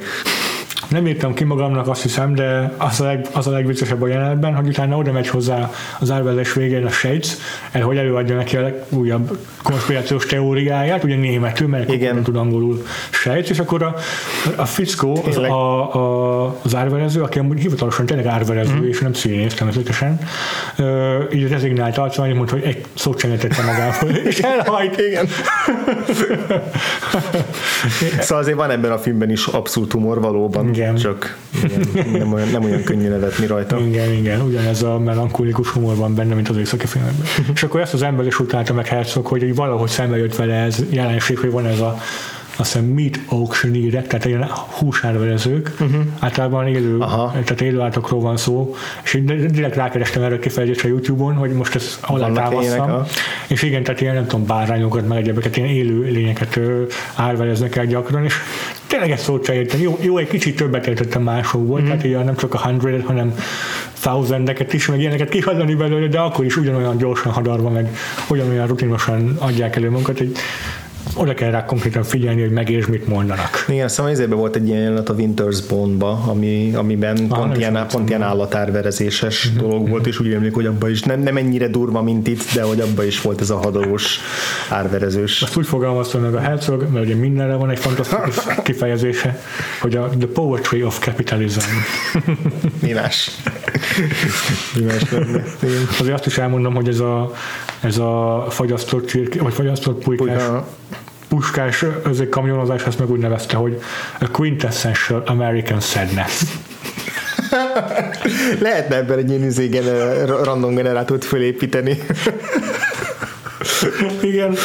Nem 0.89 1.07
írtam 1.07 1.35
ki 1.35 1.45
magamnak, 1.45 1.89
azt 1.89 2.03
hiszem, 2.03 2.35
de 2.35 2.75
az 2.77 3.01
a, 3.01 3.05
leg, 3.05 3.27
az 3.33 3.47
a 3.47 3.51
legviccesebb 3.51 4.03
a 4.03 4.07
jelenetben, 4.07 4.55
hogy 4.55 4.69
utána 4.69 4.97
oda 4.97 5.13
megy 5.13 5.29
hozzá 5.29 5.71
az 6.01 6.11
árvezés 6.11 6.53
végén 6.53 6.85
a 6.85 6.91
Shades, 6.91 7.37
el, 7.73 7.83
hogy 7.83 7.97
előadja 7.97 8.37
neki 8.37 8.57
a 8.57 8.61
legújabb 8.61 9.39
konspirációs 9.63 10.27
teóriáját, 10.27 11.05
ugye 11.05 11.17
németül, 11.17 11.69
mert 11.69 11.93
Igen. 11.93 12.15
nem 12.15 12.23
tud 12.23 12.37
angolul 12.37 12.87
Shades, 13.11 13.51
és 13.51 13.59
akkor 13.59 13.83
a, 13.83 13.95
a 14.57 14.65
fickó, 14.65 15.23
az, 15.27 15.37
a, 15.37 15.95
a, 15.95 16.57
az 16.63 16.75
árverező, 16.75 17.23
aki 17.23 17.39
amúgy 17.39 17.61
hivatalosan 17.61 18.07
tényleg 18.07 18.27
árverező, 18.27 18.75
mm. 18.75 18.89
és 18.89 19.01
nem 19.01 19.13
színész 19.13 19.55
természetesen, 19.55 20.19
így 21.33 21.49
rezignált 21.49 21.99
arccal, 21.99 22.29
így 22.29 22.35
mondta, 22.35 22.55
hogy 22.55 22.65
egy 22.65 22.85
szót 22.95 23.19
sem 23.19 23.31
értette 23.31 23.63
magából, 23.63 24.11
és 24.31 24.39
elhajt. 24.39 24.99
Igen. 24.99 25.27
szóval 28.21 28.43
azért 28.43 28.57
van 28.57 28.71
ebben 28.71 28.93
a 28.93 28.99
filmben 28.99 29.31
is 29.31 29.47
abszolút 29.47 29.93
humor 29.93 30.21
valóban. 30.21 30.72
Igen. 30.73 30.95
Csak 30.95 31.39
igen, 31.65 32.19
nem, 32.19 32.33
olyan, 32.33 32.49
nem 32.49 32.65
olyan 32.65 32.83
könnyű 32.83 33.09
nevetni 33.09 33.47
rajta. 33.47 33.79
Igen, 33.79 34.13
igen, 34.13 34.41
ugyanez 34.41 34.83
a 34.83 34.99
melankolikus 34.99 35.69
humor 35.69 35.97
van 35.97 36.15
benne, 36.15 36.35
mint 36.35 36.49
az 36.49 36.57
északi 36.57 36.87
filmekben. 36.87 37.27
és 37.55 37.63
akkor 37.63 37.81
ezt 37.81 37.95
az 37.95 38.03
ember 38.03 38.27
is 38.27 38.39
utálta 38.39 38.73
meg 38.73 38.87
Herzog, 38.87 39.27
hogy 39.27 39.55
valahogy 39.55 39.89
szembe 39.89 40.17
jött 40.17 40.37
vele 40.37 40.55
ez 40.55 40.79
jelenség, 40.91 41.39
hogy 41.39 41.51
van 41.51 41.67
ez 41.67 41.81
a 41.81 41.99
azt 42.63 42.73
hiszem 42.73 42.89
meat 42.89 43.21
auctioneerek, 43.27 44.07
tehát 44.07 44.25
ilyen 44.25 44.47
húsárverezők, 44.79 45.73
uh-huh. 45.81 46.01
általában 46.19 46.67
élő, 46.67 46.99
Aha. 46.99 47.31
tehát 47.31 47.61
élő 47.61 47.81
állatokról 47.81 48.21
van 48.21 48.37
szó, 48.37 48.75
és 49.03 49.15
én 49.15 49.25
direkt 49.53 49.77
rákerestem 49.77 50.23
erre 50.23 50.39
kifejezésre 50.39 50.89
YouTube-on, 50.89 51.35
hogy 51.35 51.51
most 51.51 51.75
ezt 51.75 51.99
alá 52.03 52.33
támasztam. 52.33 53.03
És 53.47 53.63
igen, 53.63 53.83
tehát 53.83 54.01
ilyen 54.01 54.15
nem 54.15 54.27
tudom, 54.27 54.47
bárányokat, 54.47 55.09
meg 55.09 55.19
egyebeket, 55.19 55.57
ilyen 55.57 55.69
élő 55.69 56.01
lényeket 56.03 56.61
árvereznek 57.15 57.77
el 57.77 57.87
gyakran, 57.87 58.25
és 58.25 58.35
tényleg 58.87 59.11
ezt 59.11 59.25
szót 59.25 59.45
se 59.45 59.55
értem. 59.55 59.81
Jó, 59.81 59.99
jó, 60.01 60.19
egy 60.19 60.29
kicsit 60.29 60.57
többet 60.57 60.87
értettem 60.87 61.23
másokból, 61.23 61.79
mm-hmm. 61.79 61.89
tehát 61.89 62.05
ilyen 62.05 62.25
nem 62.25 62.37
csak 62.37 62.55
a 62.55 62.59
hundred 62.59 63.05
hanem 63.05 63.35
thousandeket 64.01 64.73
is, 64.73 64.87
meg 64.87 65.01
ilyeneket 65.01 65.29
kihadani 65.29 65.75
belőle, 65.75 66.07
de 66.07 66.19
akkor 66.19 66.45
is 66.45 66.57
ugyanolyan 66.57 66.97
gyorsan 66.97 67.33
hadarva, 67.33 67.71
meg 67.71 67.97
ugyanolyan 68.29 68.67
rutinosan 68.67 69.37
adják 69.39 69.77
elő 69.77 69.91
magukat, 69.91 70.19
hogy 70.19 70.33
oda 71.17 71.35
kell 71.35 71.51
rá 71.51 71.65
konkrétan 71.65 72.03
figyelni, 72.03 72.41
hogy 72.41 72.51
megértsd, 72.51 72.89
mit 72.89 73.07
mondanak. 73.07 73.65
Igen, 73.69 73.89
szóval 73.89 74.13
ezért 74.13 74.33
volt 74.33 74.57
egy 74.57 74.69
ilyen 74.69 74.81
jelenet 74.81 75.09
a 75.09 75.15
Winter's 75.15 75.59
Bondba, 75.69 76.23
ami, 76.27 76.73
amiben 76.75 77.27
ah, 77.29 77.39
pont, 77.39 77.57
ilyen, 77.57 77.87
pont 77.89 78.09
ilyen 78.09 78.23
állatárverezéses 78.23 79.49
mm-hmm. 79.49 79.59
dolog 79.59 79.89
volt, 79.89 80.07
és 80.07 80.21
úgy 80.21 80.33
emlék, 80.33 80.55
hogy 80.55 80.67
abban 80.67 80.91
is 80.91 81.03
nem, 81.03 81.21
nem 81.21 81.37
ennyire 81.37 81.69
durva, 81.69 82.03
mint 82.03 82.29
itt, 82.29 82.53
de 82.55 82.63
hogy 82.63 82.81
abban 82.81 83.07
is 83.07 83.21
volt 83.21 83.41
ez 83.41 83.51
a 83.51 83.57
hadalós 83.57 84.19
árverezős. 84.69 85.43
Azt 85.43 85.57
úgy 85.57 85.67
fogalmazta 85.67 86.19
meg 86.19 86.35
a 86.35 86.41
Herzog, 86.41 86.87
mert 86.93 87.05
ugye 87.05 87.15
mindenre 87.15 87.55
van 87.55 87.71
egy 87.71 87.79
fantasztikus 87.79 88.37
kifejezése, 88.65 89.41
hogy 89.81 89.97
a 89.97 90.09
the 90.19 90.27
poetry 90.27 90.83
of 90.83 90.99
capitalism. 90.99 91.61
Mi 92.81 92.93
más? 92.93 93.31
Mi 94.75 94.85
más 94.85 95.03
Azért 96.01 96.15
azt 96.15 96.27
is 96.27 96.39
elmondom, 96.39 96.75
hogy 96.75 96.89
ez 96.89 96.99
a, 96.99 97.33
ez 97.81 97.99
a 97.99 98.47
fagyasztott 98.49 99.07
csirke, 99.07 99.43
vagy 99.43 99.53
fagyasztott 99.53 100.03
pulykás, 100.03 100.27
Pulyka 100.27 100.67
puskás 101.33 101.85
özé 102.03 102.29
kamionozás 102.29 102.83
ezt 102.83 102.99
meg 102.99 103.11
úgy 103.11 103.19
nevezte, 103.19 103.57
hogy 103.57 103.81
a 104.21 104.31
quintessential 104.31 105.23
American 105.27 105.81
sadness. 105.81 106.43
Lehetne 108.61 108.97
ebben 108.97 109.19
egy 109.19 109.31
ilyen 109.31 109.45
izé 109.45 109.67
gener- 109.67 110.29
random 110.45 110.75
generátort 110.75 111.25
fölépíteni. 111.25 111.99
Igen. 114.33 114.57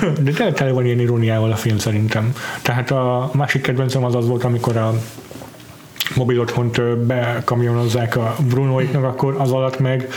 De 0.00 0.32
tényleg 0.32 0.54
tele 0.54 0.70
van 0.70 0.84
ilyen 0.84 1.00
iróniával 1.00 1.52
a 1.52 1.56
film 1.56 1.78
szerintem. 1.78 2.32
Tehát 2.62 2.90
a 2.90 3.30
másik 3.32 3.62
kedvencem 3.62 4.04
az 4.04 4.14
az 4.14 4.26
volt, 4.26 4.44
amikor 4.44 4.76
a 4.76 4.92
mobil 6.14 6.40
otthont 6.40 6.82
bekamionozzák 6.98 8.16
a 8.16 8.36
Brunoiknak, 8.48 9.04
akkor 9.04 9.34
az 9.38 9.50
alatt 9.50 9.78
meg 9.78 10.08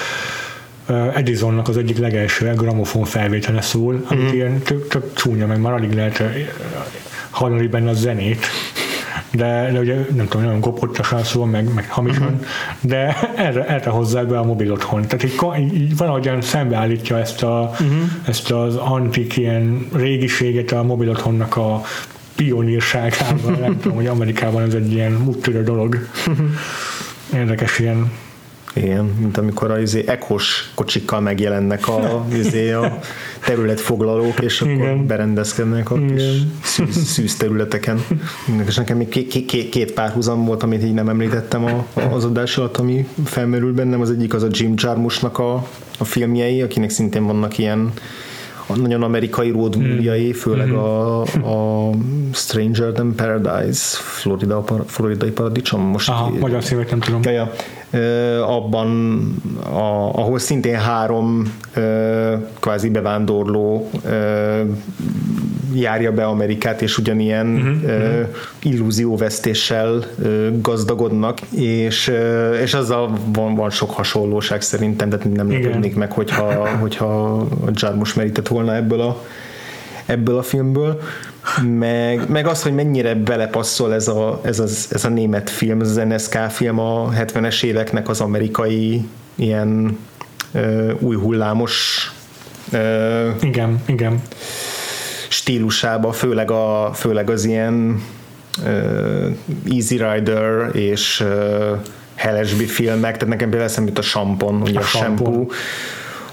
Edisonnak 1.13 1.67
az 1.67 1.77
egyik 1.77 1.97
legelső 1.97 2.53
gramofon 2.53 3.03
felvétele 3.03 3.61
szól, 3.61 4.05
amit 4.07 4.23
mm-hmm. 4.23 4.33
ilyen 4.33 4.59
tök, 4.59 4.87
tök 4.87 5.13
csúnya, 5.13 5.47
meg 5.47 5.59
már 5.59 5.73
alig 5.73 5.93
lehet 5.93 6.23
hallani 7.29 7.67
benne 7.67 7.89
a 7.89 7.93
zenét 7.93 8.45
de, 9.31 9.69
de 9.71 9.79
ugye 9.79 9.95
nem 10.15 10.27
tudom, 10.27 10.45
nagyon 10.45 10.59
kopottasan 10.59 11.23
szól, 11.23 11.45
meg, 11.45 11.73
meg 11.73 11.89
hamisan, 11.89 12.23
uh-huh. 12.23 12.39
de 12.79 13.17
erre, 13.35 13.65
erre 13.65 13.89
hozzák 13.89 14.27
be 14.27 14.39
a 14.39 14.43
mobil 14.43 14.71
otthon. 14.71 15.01
Tehát 15.01 15.23
így, 15.23 15.73
így 15.73 15.97
valahogyan 15.97 16.41
szembeállítja 16.41 17.19
ezt, 17.19 17.43
a, 17.43 17.69
uh-huh. 17.71 17.87
ezt 18.25 18.51
az 18.51 18.75
antik 18.75 19.37
ilyen 19.37 19.87
régiséget 19.93 20.71
a 20.71 20.83
mobil 20.83 21.09
otthonnak 21.09 21.55
a 21.55 21.81
pionírságával, 22.35 23.51
nem 23.59 23.79
tudom, 23.79 23.97
hogy 23.97 24.07
Amerikában 24.07 24.63
ez 24.63 24.73
egy 24.73 24.91
ilyen 24.91 25.23
úttörő 25.25 25.63
dolog. 25.63 26.07
Uh-huh. 26.27 26.45
Érdekes 27.33 27.79
ilyen 27.79 28.11
igen, 28.73 29.05
mint 29.19 29.37
amikor 29.37 29.71
az 29.71 29.81
izé 29.81 30.03
ekos 30.07 30.71
kocsikkal 30.75 31.19
megjelennek 31.19 31.87
a, 31.87 32.25
izé 32.33 32.71
a 32.71 32.99
területfoglalók, 33.45 34.41
és 34.41 34.61
akkor 34.61 34.73
Igen. 34.73 35.07
berendezkednek 35.07 35.91
ott 35.91 36.09
is 36.11 36.23
szűz, 36.63 37.05
szűz 37.05 37.35
területeken. 37.35 38.03
És 38.65 38.75
nekem 38.75 38.97
még 38.97 39.09
két, 39.09 39.45
két, 39.45 39.69
két 39.69 39.91
párhuzam 39.91 40.45
volt, 40.45 40.63
amit 40.63 40.83
így 40.83 40.93
nem 40.93 41.09
említettem 41.09 41.65
a, 41.65 41.85
az 42.11 42.25
adás 42.25 42.57
alatt, 42.57 42.77
ami 42.77 43.07
felmerül 43.25 43.73
bennem. 43.73 44.01
Az 44.01 44.09
egyik 44.09 44.33
az 44.33 44.43
a 44.43 44.47
Jim 44.51 44.73
Jarmusnak 44.77 45.39
a, 45.39 45.67
a 45.97 46.03
filmjei, 46.03 46.61
akinek 46.61 46.89
szintén 46.89 47.25
vannak 47.25 47.57
ilyen 47.57 47.91
nagyon 48.75 49.03
amerikai 49.03 49.51
road 49.51 49.75
movie 49.75 50.33
főleg 50.33 50.67
mm-hmm. 50.67 50.75
a, 50.75 51.21
a 51.21 51.89
Stranger 52.33 52.91
Than 52.91 53.15
Paradise, 53.15 53.97
Florida, 53.97 54.63
Floridai 54.85 55.31
paradicsom. 55.31 55.81
Most 55.81 56.09
Aha, 56.09 56.31
magyar 56.39 56.63
szívet 56.63 56.89
nem 56.89 56.99
tudom. 56.99 57.21
Ja, 57.23 57.31
ja 57.31 57.51
abban, 58.45 59.21
a, 59.63 60.19
ahol 60.19 60.39
szintén 60.39 60.75
három 60.75 61.55
kvázi 62.59 62.89
bevándorló 62.89 63.89
járja 65.73 66.11
be 66.11 66.25
Amerikát, 66.25 66.81
és 66.81 66.97
ugyanilyen 66.97 67.47
uh-huh, 67.47 68.27
illúzióvesztéssel 68.61 70.05
gazdagodnak, 70.61 71.41
és, 71.41 72.11
és 72.61 72.73
azzal 72.73 73.17
van, 73.33 73.55
van 73.55 73.69
sok 73.69 73.91
hasonlóság 73.91 74.61
szerintem, 74.61 75.09
de 75.09 75.17
nem 75.33 75.51
lepődnék 75.51 75.95
meg, 75.95 76.11
hogyha, 76.11 76.67
hogyha 76.79 77.35
a 77.65 77.69
Jarmus 77.73 78.13
merített 78.13 78.47
volna 78.47 78.75
ebből 78.75 79.01
a, 79.01 79.23
ebből 80.05 80.37
a 80.37 80.43
filmből 80.43 81.01
meg, 81.77 82.29
meg 82.29 82.47
az, 82.47 82.63
hogy 82.63 82.73
mennyire 82.73 83.15
belepasszol 83.15 83.93
ez 83.93 84.07
a, 84.07 84.39
ez, 84.43 84.59
az, 84.59 84.87
ez 84.91 85.05
a 85.05 85.09
német 85.09 85.49
film, 85.49 85.81
ez 85.81 85.89
az 85.89 85.95
NSK 86.07 86.37
film 86.49 86.79
a 86.79 87.09
70-es 87.09 87.63
éveknek 87.63 88.09
az 88.09 88.21
amerikai 88.21 89.07
ilyen 89.35 89.97
ö, 90.51 90.91
új 90.99 91.15
hullámos 91.15 92.07
ö, 92.71 93.29
igen, 93.41 93.81
igen. 93.85 94.21
stílusába, 95.27 96.11
főleg, 96.11 96.51
a, 96.51 96.91
főleg 96.93 97.29
az 97.29 97.45
ilyen 97.45 98.03
ö, 98.65 99.27
Easy 99.71 99.97
Rider 99.97 100.75
és 100.75 101.19
ö, 101.19 101.73
Hellesby 102.15 102.65
filmek, 102.65 103.13
tehát 103.17 103.27
nekem 103.27 103.49
például 103.49 103.69
eszembe 103.69 103.91
a 103.95 104.01
Sampon, 104.01 104.61
ugye 104.61 104.79
a, 104.79 104.81
a 104.81 104.85
shampoo, 104.85 105.25
shampoo 105.25 105.47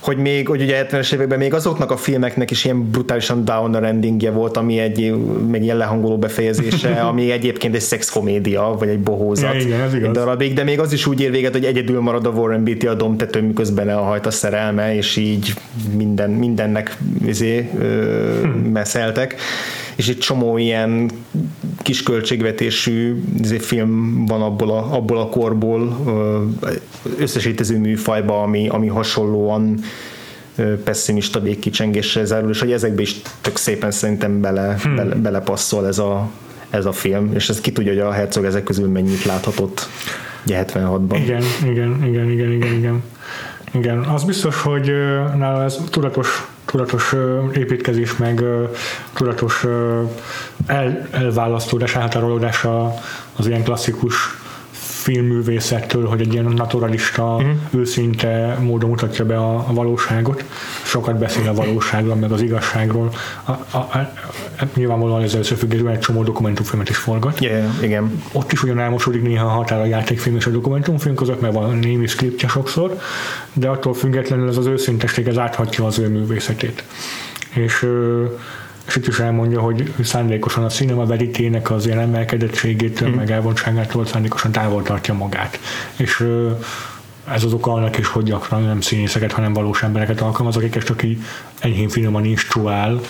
hogy 0.01 0.16
még, 0.16 0.49
hogy 0.49 0.62
ugye 0.62 0.86
70-es 0.90 1.12
években 1.12 1.38
még 1.38 1.55
azoknak 1.55 1.90
a 1.90 1.96
filmeknek 1.96 2.51
is 2.51 2.64
ilyen 2.64 2.90
brutálisan 2.90 3.44
downer 3.44 3.82
endingje 3.82 4.30
volt, 4.30 4.57
ami 4.57 4.78
egy 4.78 5.14
még 5.49 5.62
ilyen 5.62 5.76
lehangoló 5.76 6.18
befejezése, 6.18 7.01
ami 7.11 7.30
egyébként 7.30 7.74
egy 7.74 7.80
szexkomédia, 7.80 8.76
vagy 8.78 8.88
egy 8.88 9.01
bohózat. 9.01 9.55
Ja, 9.55 9.61
igen, 9.61 9.80
ez 9.80 9.94
igaz. 9.94 10.12
Darabig, 10.12 10.53
de 10.53 10.64
még 10.64 10.80
az 10.80 10.92
is 10.92 11.07
úgy 11.07 11.20
ér 11.20 11.30
véget, 11.30 11.53
hogy 11.53 11.64
egyedül 11.64 12.01
marad 12.01 12.26
a 12.26 12.30
Warren 12.30 12.64
Beatty 12.64 12.86
a 12.86 12.94
domtető, 12.94 13.42
miközben 13.42 13.88
elhajt 13.88 14.26
a 14.26 14.30
szerelme, 14.30 14.94
és 14.94 15.16
így 15.16 15.53
minden, 15.96 16.30
mindennek 16.30 16.96
izé, 17.26 17.70
ö, 17.78 18.40
hm. 18.42 18.49
meszeltek 18.49 19.36
és 19.99 20.09
egy 20.09 20.18
csomó 20.18 20.59
ilyen 20.59 21.11
kis 21.82 22.02
költségvetésű 22.02 23.22
izé, 23.42 23.58
film 23.58 24.24
van 24.26 24.42
abból 24.42 24.70
a, 24.70 24.96
abból 24.96 25.18
a 25.18 25.28
korból 25.28 25.96
összesítező 27.18 27.78
műfajba, 27.78 28.42
ami, 28.42 28.68
ami 28.68 28.86
hasonlóan 28.86 29.80
pessimista 30.84 31.40
végkicsengéssel 31.40 32.24
zárul, 32.24 32.50
és 32.50 32.60
hogy 32.60 32.72
ezekbe 32.72 33.02
is 33.02 33.16
tök 33.40 33.56
szépen 33.56 33.90
szerintem 33.90 34.40
bele, 34.40 34.76
hmm. 34.82 34.94
bele, 34.94 35.14
belepasszol 35.14 35.86
ez 35.86 35.98
a, 35.98 36.30
ez 36.70 36.84
a 36.84 36.92
film, 36.92 37.30
és 37.34 37.48
ez 37.48 37.60
ki 37.60 37.72
tudja, 37.72 37.92
hogy 37.92 38.00
a 38.00 38.12
Herzog 38.12 38.44
ezek 38.44 38.62
közül 38.62 38.88
mennyit 38.88 39.24
láthatott 39.24 39.88
ugye 40.44 40.64
76-ban. 40.66 41.20
Igen, 41.22 41.42
igen, 41.64 42.04
igen, 42.04 42.30
igen, 42.30 42.52
igen, 42.52 42.72
igen. 42.72 43.02
Igen, 43.72 43.98
az 43.98 44.24
biztos, 44.24 44.62
hogy 44.62 44.92
nála 45.36 45.64
ez 45.64 45.78
tudatos 45.90 46.46
tudatos 46.70 47.14
építkezés, 47.52 48.16
meg 48.16 48.44
tudatos 49.12 49.66
el, 50.66 51.08
elválasztódás, 51.10 51.94
elhatárolódás 51.94 52.64
az 53.36 53.46
ilyen 53.46 53.64
klasszikus 53.64 54.14
filmművészettől, 55.09 56.06
hogy 56.06 56.20
egy 56.20 56.32
ilyen 56.32 56.44
naturalista, 56.44 57.34
uh-huh. 57.34 57.50
őszinte 57.70 58.59
módon 58.61 58.90
mutatja 58.90 59.24
be 59.24 59.36
a, 59.36 59.54
a 59.54 59.72
valóságot. 59.72 60.44
Sokat 60.84 61.18
beszél 61.18 61.48
a 61.48 61.54
valóságról, 61.54 62.14
meg 62.14 62.32
az 62.32 62.42
igazságról. 62.42 63.11
A, 63.44 63.50
a, 63.50 63.78
a, 63.78 64.12
nyilvánvalóan 64.74 65.22
ez 65.22 65.34
összefüggésben 65.34 65.92
egy 65.92 65.98
csomó 65.98 66.22
dokumentumfilmet 66.22 66.88
is 66.88 66.96
forgat. 66.96 67.40
Yeah, 67.40 67.82
igen. 67.82 68.22
Ott 68.32 68.52
is 68.52 68.62
ugyan 68.62 68.78
elmosódik 68.78 69.22
néha 69.22 69.46
a 69.46 69.48
határ 69.48 69.80
a 69.80 69.84
játékfilm 69.84 70.36
és 70.36 70.46
a 70.46 70.50
dokumentumfilm 70.50 71.14
között, 71.14 71.40
mert 71.40 71.54
van 71.54 71.76
némi 71.76 72.06
szkriptje 72.06 72.48
sokszor, 72.48 72.98
de 73.52 73.68
attól 73.68 73.94
függetlenül 73.94 74.48
ez 74.48 74.56
az 74.56 74.66
őszintesség 74.66 75.26
ez 75.26 75.38
áthatja 75.38 75.86
az 75.86 75.98
ő 75.98 76.09
művészetét. 76.09 76.84
És 77.54 77.78
és 77.78 77.86
itt 78.97 79.07
is 79.07 79.18
elmondja, 79.18 79.61
hogy 79.61 79.95
szándékosan 80.03 80.64
a 80.64 80.68
cinema 80.68 81.07
veritének 81.07 81.70
az 81.70 81.86
ilyen 81.86 81.99
emelkedettségétől, 81.99 83.09
mm. 83.09 83.12
meg 83.12 83.30
elvontságától 83.30 84.07
szándékosan 84.07 84.53
távol 84.53 84.82
tartja 84.82 85.14
magát. 85.14 85.59
És 85.97 86.26
ez 87.32 87.45
az 87.45 87.53
oka 87.53 87.72
annak 87.72 87.99
is, 87.99 88.07
hogy 88.07 88.24
gyakran 88.24 88.62
nem 88.62 88.80
színészeket, 88.80 89.32
hanem 89.32 89.53
valós 89.53 89.82
embereket 89.82 90.20
alkalmaz, 90.20 90.57
akiket 90.57 90.84
csak 90.84 91.03
így 91.03 91.18
enyhén 91.59 91.89
finoman 91.89 92.24
instruál, 92.24 93.01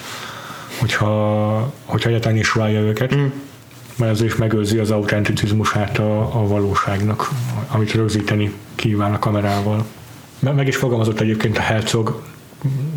hogyha, 0.78 1.72
hogyha 1.84 2.08
egyáltalán 2.08 2.36
instruálja 2.36 2.80
őket. 2.80 3.14
Mm. 3.14 3.26
mert 3.96 4.12
ez 4.12 4.22
is 4.22 4.36
megőrzi 4.36 4.78
az 4.78 4.90
autenticizmusát 4.90 5.98
a, 5.98 6.20
a 6.20 6.46
valóságnak, 6.46 7.30
amit 7.68 7.92
rögzíteni 7.92 8.54
kíván 8.74 9.14
a 9.14 9.18
kamerával. 9.18 9.84
Meg 10.38 10.66
is 10.66 10.76
fogalmazott 10.76 11.20
egyébként 11.20 11.58
a 11.58 11.60
Herzog 11.60 12.22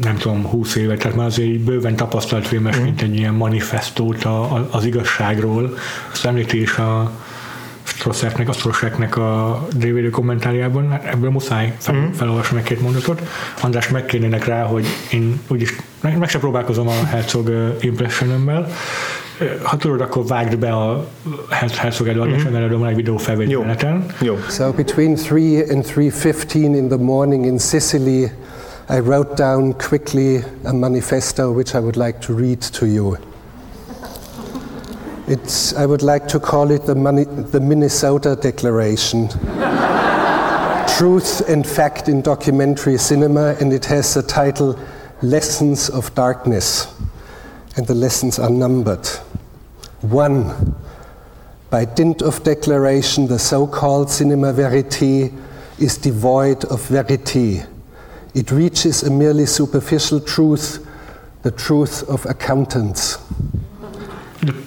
nem 0.02 0.18
tudom, 0.18 0.46
20 0.46 0.76
éve, 0.76 0.96
tehát 0.96 1.18
már 1.18 1.26
azért 1.26 1.60
bőven 1.60 1.96
tapasztalt 1.96 2.48
filmes, 2.48 2.80
mm. 2.80 2.84
mint 2.84 3.02
egy 3.02 3.16
ilyen 3.16 3.34
manifestót 3.34 4.24
a, 4.24 4.42
a, 4.42 4.68
az 4.72 4.86
igazságról. 4.86 5.78
Azt 6.12 6.26
említi 6.26 6.62
is 6.62 6.78
a 6.78 7.12
Strosseknek, 7.84 8.50
a 8.50 8.52
Strosseknek 8.52 9.18
a 9.18 9.68
DVD 9.72 10.10
kommentárjában, 10.10 10.90
hát 10.90 11.06
ebből 11.06 11.30
muszáj 11.30 11.76
fel, 11.78 11.96
mm. 11.96 12.12
felolvasni 12.12 12.56
meg 12.56 12.64
két 12.64 12.82
mondatot. 12.82 13.22
András 13.62 13.90
megkérnének 13.90 14.46
rá, 14.46 14.64
hogy 14.64 14.86
én 15.12 15.40
úgyis 15.48 15.76
meg, 16.02 16.18
meg 16.18 16.30
se 16.30 16.40
próbálkozom 16.40 16.88
a 16.88 17.06
Herzog 17.06 17.78
impressionömmel, 17.80 18.68
ha 19.62 19.78
tudod, 19.78 20.02
akkor 20.02 20.26
vágd 20.26 20.58
be 20.58 20.72
a 20.72 21.08
Herzog 21.50 22.08
előadáson, 22.08 22.52
mm-hmm. 22.52 22.86
egy 22.86 22.96
videó 22.96 23.18
felvételeten. 23.18 24.06
Jó. 24.22 24.38
So 24.50 24.72
between 24.72 25.18
3 25.18 25.64
and 25.70 25.86
3.15 25.86 26.54
in 26.54 26.88
the 26.88 26.98
morning 26.98 27.46
in 27.46 27.58
Sicily, 27.58 28.32
I 28.92 29.00
wrote 29.00 29.38
down 29.38 29.72
quickly 29.76 30.44
a 30.66 30.74
manifesto 30.74 31.54
which 31.54 31.76
I 31.76 31.80
would 31.80 31.96
like 31.96 32.20
to 32.24 32.34
read 32.34 32.62
to 32.74 32.88
you. 32.88 33.18
It's, 35.30 35.74
I 35.74 35.86
would 35.86 36.02
like 36.02 36.28
to 36.28 36.42
call 36.42 36.72
it 36.72 36.86
the, 36.86 36.94
Mani- 36.94 37.24
the 37.24 37.62
Minnesota 37.62 38.36
Declaration. 38.36 39.30
Truth 40.98 41.48
and 41.48 41.66
Fact 41.66 42.10
in 42.10 42.22
Documentary 42.22 42.98
Cinema, 42.98 43.56
and 43.62 43.72
it 43.72 43.86
has 43.86 44.14
the 44.14 44.24
title 44.24 44.78
Lessons 45.22 45.90
of 45.90 46.14
Darkness. 46.14 46.94
And 47.78 47.88
the 47.88 47.96
lessons 47.96 48.40
are 48.40 48.50
numbered. 48.50 49.08
One, 50.02 50.76
by 51.70 51.86
dint 51.86 52.22
of 52.22 52.44
declaration, 52.44 53.28
the 53.28 53.40
so 53.40 53.68
called 53.68 54.10
cinema 54.10 54.52
verite 54.52 55.32
is 55.80 55.98
devoid 55.98 56.66
of 56.66 56.86
verite 56.88 57.66
It 58.32 58.50
reaches 58.52 59.04
a 59.04 59.10
merely 59.10 59.46
superficial 59.46 60.20
truth, 60.20 60.80
the 61.42 61.52
truth 61.52 62.04
of 62.10 62.26
accountants. 62.26 63.20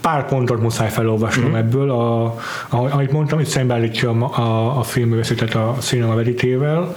Pár 0.00 0.26
pontot 0.26 0.60
muszáj 0.60 0.90
felolvasnom 0.90 1.46
mm-hmm. 1.46 1.56
ebből. 1.56 1.90
A, 1.90 2.34
amit 2.70 3.12
mondtam, 3.12 3.40
itt 3.40 3.46
szembeállítja 3.46 4.10
a, 4.10 4.40
a, 4.40 4.78
a 4.78 4.82
filmművészetet 4.82 5.54
a 5.54 5.76
Cinema 5.80 6.14
Verité-vel. 6.14 6.96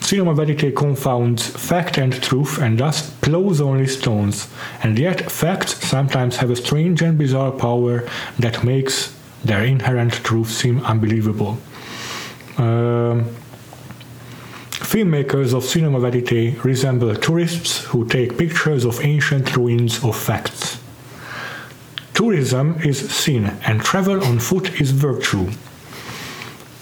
Cinema 0.00 0.32
Verité 0.32 0.72
confounds 0.72 1.42
fact 1.42 1.98
and 1.98 2.18
truth 2.18 2.62
and 2.62 2.78
thus 2.78 3.04
close 3.20 3.62
only 3.62 3.86
stones, 3.86 4.48
and 4.82 4.98
yet 4.98 5.20
facts 5.30 5.88
sometimes 5.88 6.36
have 6.36 6.50
a 6.50 6.54
strange 6.54 7.04
and 7.04 7.16
bizarre 7.16 7.50
power 7.50 8.04
that 8.40 8.62
makes 8.62 9.10
their 9.44 9.64
inherent 9.64 10.22
truth 10.22 10.50
seem 10.50 10.80
unbelievable. 10.88 11.56
Uh, 12.58 13.22
Filmmakers 14.88 15.52
of 15.52 15.64
cinema 15.64 16.00
verite 16.00 16.64
resemble 16.64 17.14
tourists 17.14 17.84
who 17.84 18.06
take 18.06 18.38
pictures 18.38 18.86
of 18.86 18.98
ancient 19.04 19.54
ruins 19.54 20.02
of 20.02 20.16
facts. 20.16 20.78
Tourism 22.14 22.80
is 22.82 22.98
sin, 23.10 23.52
and 23.66 23.82
travel 23.82 24.24
on 24.24 24.38
foot 24.38 24.80
is 24.80 24.92
virtue. 24.92 25.46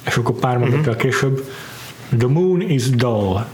És 0.06 0.16
akkor 0.16 0.34
pár 0.34 0.58
mondattal 0.58 0.94
mm-hmm. 0.94 1.02
később, 1.02 1.52
the 2.18 2.26
moon 2.26 2.60
is 2.60 2.90
dull. 2.90 3.44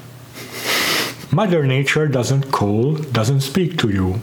Mother 1.30 1.64
Nature 1.64 2.09
doesn't 2.09 2.50
call, 2.50 2.98
doesn't 3.12 3.40
speak 3.40 3.76
to 3.76 3.88
you, 3.88 4.20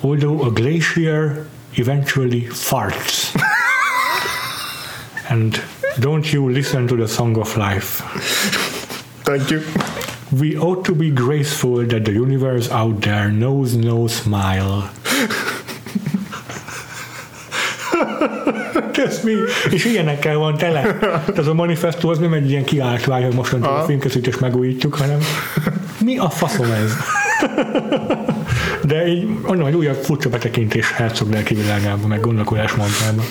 although 0.00 0.44
a 0.46 0.50
glacier 0.50 1.46
eventually 1.72 2.48
farts. 2.52 3.34
and 5.32 5.62
don't 5.98 6.32
you 6.32 6.50
listen 6.50 6.86
to 6.86 6.96
the 6.96 7.06
song 7.06 7.38
of 7.38 7.56
life. 7.56 8.69
Thank 9.30 9.50
you. 9.50 9.62
We 10.32 10.56
ought 10.56 10.84
to 10.84 10.94
be 10.94 11.10
graceful 11.10 11.86
that 11.86 12.04
the 12.04 12.12
universe 12.12 12.68
out 12.70 13.00
there 13.00 13.30
knows 13.30 13.74
no 13.74 14.08
smile. 14.08 14.90
Ez 18.92 19.20
mi? 19.24 19.32
És 19.70 19.84
ilyenekkel 19.84 20.36
van 20.36 20.56
tele. 20.56 20.98
Ez 21.36 21.46
a 21.46 21.54
manifestó 21.54 22.08
az 22.08 22.18
nem 22.18 22.32
egy 22.32 22.50
ilyen 22.50 22.64
kiáltvány, 22.64 23.22
hogy 23.22 23.34
mostantól 23.34 23.76
a 23.76 23.82
filmkészítés 23.82 24.38
megújítjuk, 24.38 24.94
hanem 24.94 25.18
mi 26.04 26.18
a 26.18 26.30
faszom 26.30 26.70
ez? 26.70 26.92
De 28.82 29.06
így 29.06 29.28
onnan, 29.46 29.64
hogy 29.64 29.74
újabb 29.74 30.02
furcsa 30.02 30.28
betekintés 30.28 30.92
Herzog 30.92 31.30
lelki 31.32 31.54
világába, 31.54 32.06
meg 32.06 32.20
gondolkodás 32.20 32.74
mondtába. 32.74 33.22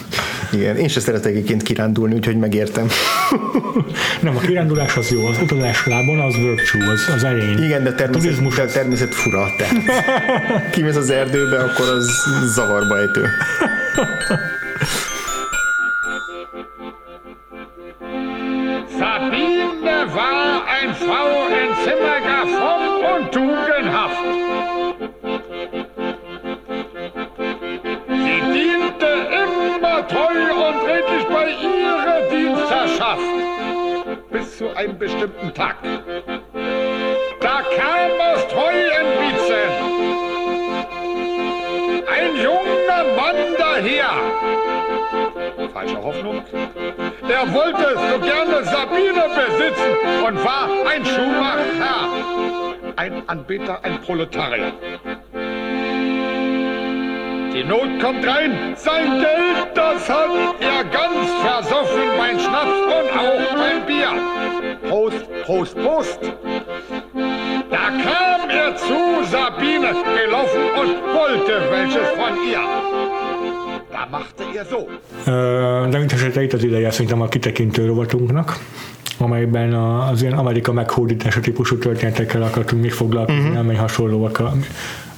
Igen, 0.51 0.75
én 0.77 0.87
sem 0.87 1.01
szeretek 1.01 1.31
egyébként 1.31 1.63
kirándulni, 1.63 2.13
úgyhogy 2.13 2.37
megértem. 2.37 2.87
Nem, 4.21 4.35
a 4.35 4.39
kirándulás 4.39 4.95
az 4.95 5.11
jó, 5.11 5.25
az 5.25 5.37
utazás 5.41 5.85
lábon 5.85 6.19
az 6.19 6.35
virtue, 6.35 6.91
az, 6.91 7.13
az 7.15 7.23
erény. 7.23 7.63
Igen, 7.63 7.83
de 7.83 7.93
természet, 7.93 8.55
de 8.55 8.65
természet 8.65 9.13
fura. 9.13 9.45
Tehát 9.57 9.75
kimész 10.73 10.95
az 10.95 11.09
erdőbe, 11.09 11.57
akkor 11.57 11.89
az 11.89 12.27
zavarba 12.53 12.99
ejtő. 12.99 13.25
einem 34.79 34.97
bestimmten 34.97 35.53
Tag. 35.53 35.75
Da 37.41 37.61
kam 37.75 38.11
aus 38.31 38.47
Treuenwietzen 38.47 39.69
ein 42.07 42.35
junger 42.37 43.03
Mann 43.17 43.35
daher. 43.57 44.09
Falsche 45.73 46.01
Hoffnung. 46.01 46.41
Der 47.27 47.53
wollte 47.53 47.97
so 48.09 48.19
gerne 48.19 48.63
Sabine 48.63 49.25
besitzen 49.35 49.91
und 50.25 50.45
war 50.45 50.69
ein 50.89 51.05
Schuhmacher, 51.05 52.09
ein 52.95 53.23
Anbeter, 53.27 53.83
ein 53.83 53.99
Proletarier. 53.99 54.71
Die 57.53 57.63
Not 57.65 57.99
kommt 58.01 58.25
rein, 58.25 58.73
sein 58.77 59.19
Geld, 59.19 59.75
das 59.75 60.09
hat 60.09 60.29
er 60.61 60.83
ganz 60.85 61.29
versoffen, 61.43 62.17
mein 62.17 62.39
Schnaps 62.39 62.79
und 62.85 63.19
auch 63.19 63.57
mein 63.57 63.85
Bier. 63.85 64.48
Prost, 65.49 65.73
Prost. 65.73 66.19
Da 67.71 67.85
kam 68.05 68.49
er 68.49 68.75
zu 68.75 69.01
Sabine 69.31 69.91
gelaufen 70.19 70.63
und 70.79 70.91
wollte 71.17 71.53
welches 71.71 72.07
von 72.19 72.33
ihr. 72.49 72.63
Da 73.91 74.05
machte 74.11 74.43
er 74.55 74.65
so. 74.65 74.87
De 75.89 75.97
mint 75.97 76.13
esetre 76.13 76.43
itt 76.43 76.53
az 76.53 76.63
ideje 76.63 76.91
szerintem 76.91 77.21
a 77.21 77.27
kitekintő 77.27 77.85
rovatunknak 77.85 78.57
amelyben 79.17 79.73
az 79.73 80.21
ilyen 80.21 80.33
Amerika 80.33 80.73
meghódítása 80.73 81.39
típusú 81.39 81.77
történetekkel 81.77 82.41
akartunk 82.41 82.81
még 82.81 82.91
foglalkozni, 82.91 83.41
uh-huh. 83.41 83.59
amely 83.59 83.75
hasonlóak 83.75 84.39
a 84.39 84.53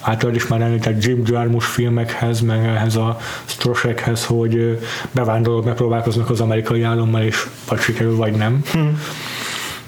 általad 0.01 0.35
is 0.35 0.47
már 0.47 0.61
említett 0.61 1.03
Jim 1.03 1.21
Jarmusch 1.25 1.67
filmekhez, 1.67 2.39
meg 2.39 2.65
ehhez 2.65 2.95
a 2.95 3.17
Strosekhez, 3.45 4.25
hogy 4.25 4.79
bevándorlók 5.11 5.65
megpróbálkoznak 5.65 6.29
az 6.29 6.41
amerikai 6.41 6.81
állammal, 6.81 7.21
és 7.21 7.47
vagy 7.67 7.79
sikerül, 7.79 8.15
vagy 8.15 8.33
nem. 8.33 8.61
Hmm. 8.71 8.99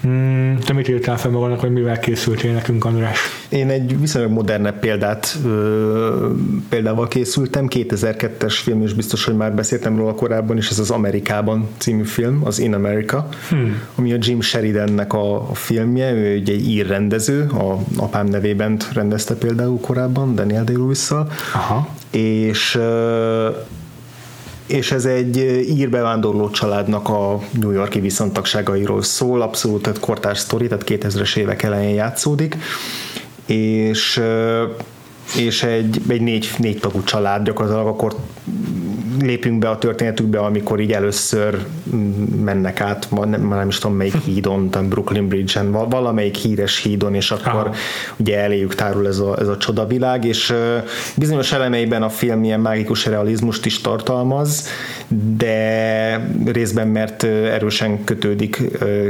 Hmm, 0.04 0.58
te 0.58 0.72
mit 0.72 0.88
írtál 0.88 1.18
fel 1.18 1.30
magadnak, 1.30 1.60
hogy 1.60 1.72
mivel 1.72 1.98
készültél 1.98 2.52
nekünk, 2.52 2.84
András? 2.84 3.18
Én 3.48 3.68
egy 3.70 4.00
viszonylag 4.00 4.30
modernebb 4.30 4.78
példát 4.78 5.36
ö, 5.44 6.30
példával 6.68 7.08
készültem, 7.08 7.66
2002-es 7.68 8.54
film, 8.62 8.82
és 8.82 8.92
biztos, 8.92 9.24
hogy 9.24 9.36
már 9.36 9.54
beszéltem 9.54 9.96
róla 9.96 10.14
korábban 10.14 10.56
is, 10.56 10.70
ez 10.70 10.78
az 10.78 10.90
Amerikában 10.90 11.68
című 11.76 12.02
film, 12.02 12.40
az 12.44 12.58
In 12.58 12.74
America, 12.74 13.28
hmm. 13.48 13.80
ami 13.94 14.12
a 14.12 14.16
Jim 14.20 14.40
Sheridannek 14.40 15.12
a, 15.12 15.48
filmje, 15.52 16.12
ő 16.12 16.24
egy 16.24 16.68
ír 16.68 16.86
rendező, 16.86 17.46
a 17.46 17.78
apám 17.96 18.26
nevében 18.26 18.76
rendezte 18.92 19.34
például 19.34 19.80
korábban, 19.80 20.34
Daniel 20.34 20.64
Day-Lewis-szal, 20.64 21.32
és 22.10 22.74
ö, 22.74 23.48
és 24.66 24.92
ez 24.92 25.04
egy 25.04 25.36
ír 25.76 25.90
bevándorló 25.90 26.50
családnak 26.50 27.08
a 27.08 27.40
New 27.60 27.70
Yorki 27.70 28.00
viszontagságairól 28.00 29.02
szól, 29.02 29.42
abszolút 29.42 29.86
egy 29.86 29.98
kortárs 29.98 30.38
sztori, 30.38 30.66
tehát 30.66 30.84
2000-es 30.86 31.36
évek 31.36 31.62
elején 31.62 31.94
játszódik, 31.94 32.56
és 33.46 34.22
és 35.36 35.62
egy, 35.62 36.00
egy 36.08 36.20
négy, 36.20 36.50
négy 36.58 36.78
tagú 36.78 37.02
család 37.02 37.44
gyakorlatilag 37.44 37.86
akkor 37.86 38.16
lépünk 39.20 39.58
be 39.58 39.68
a 39.68 39.78
történetükbe, 39.78 40.38
amikor 40.38 40.80
így 40.80 40.92
először 40.92 41.64
mennek 42.44 42.80
át, 42.80 43.10
ma 43.10 43.24
nem, 43.24 43.48
nem 43.48 43.68
is 43.68 43.78
tudom 43.78 43.96
melyik 43.96 44.16
hídon, 44.24 44.70
talán 44.70 44.88
Brooklyn 44.88 45.28
Bridge-en, 45.28 45.70
valamelyik 45.70 46.34
híres 46.34 46.82
hídon, 46.82 47.14
és 47.14 47.30
akkor 47.30 47.52
Aha. 47.52 47.74
ugye 48.16 48.38
eléjük 48.38 48.74
tárul 48.74 49.06
ez 49.06 49.18
a, 49.18 49.40
ez 49.40 49.48
a 49.48 49.56
csodavilág, 49.56 50.24
és 50.24 50.54
bizonyos 51.16 51.52
elemeiben 51.52 52.02
a 52.02 52.08
film 52.08 52.44
ilyen 52.44 52.60
mágikus 52.60 53.06
realizmust 53.06 53.66
is 53.66 53.80
tartalmaz, 53.80 54.68
de 55.36 56.28
részben 56.44 56.88
mert 56.88 57.22
erősen 57.24 58.04
kötődik 58.04 58.62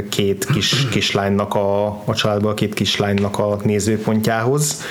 két 0.09 0.45
kis, 0.45 0.85
kislánynak 0.91 1.53
a, 1.53 1.85
a 1.87 2.13
családból, 2.13 2.53
két 2.53 2.73
kislánynak 2.73 3.39
a 3.39 3.57
nézőpontjához, 3.63 4.81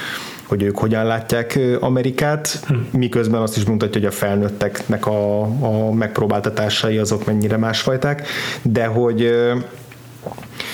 hogy 0.47 0.63
ők 0.63 0.79
hogyan 0.79 1.05
látják 1.05 1.59
Amerikát, 1.81 2.61
hm. 2.67 2.99
miközben 2.99 3.41
azt 3.41 3.57
is 3.57 3.65
mutatja, 3.65 4.01
hogy 4.01 4.09
a 4.09 4.13
felnőtteknek 4.13 5.07
a, 5.07 5.41
a 5.43 5.93
megpróbáltatásai 5.93 6.99
azok 6.99 7.27
mennyire 7.27 7.57
másfajták, 7.57 8.27
de 8.63 8.87
hogy 8.87 9.33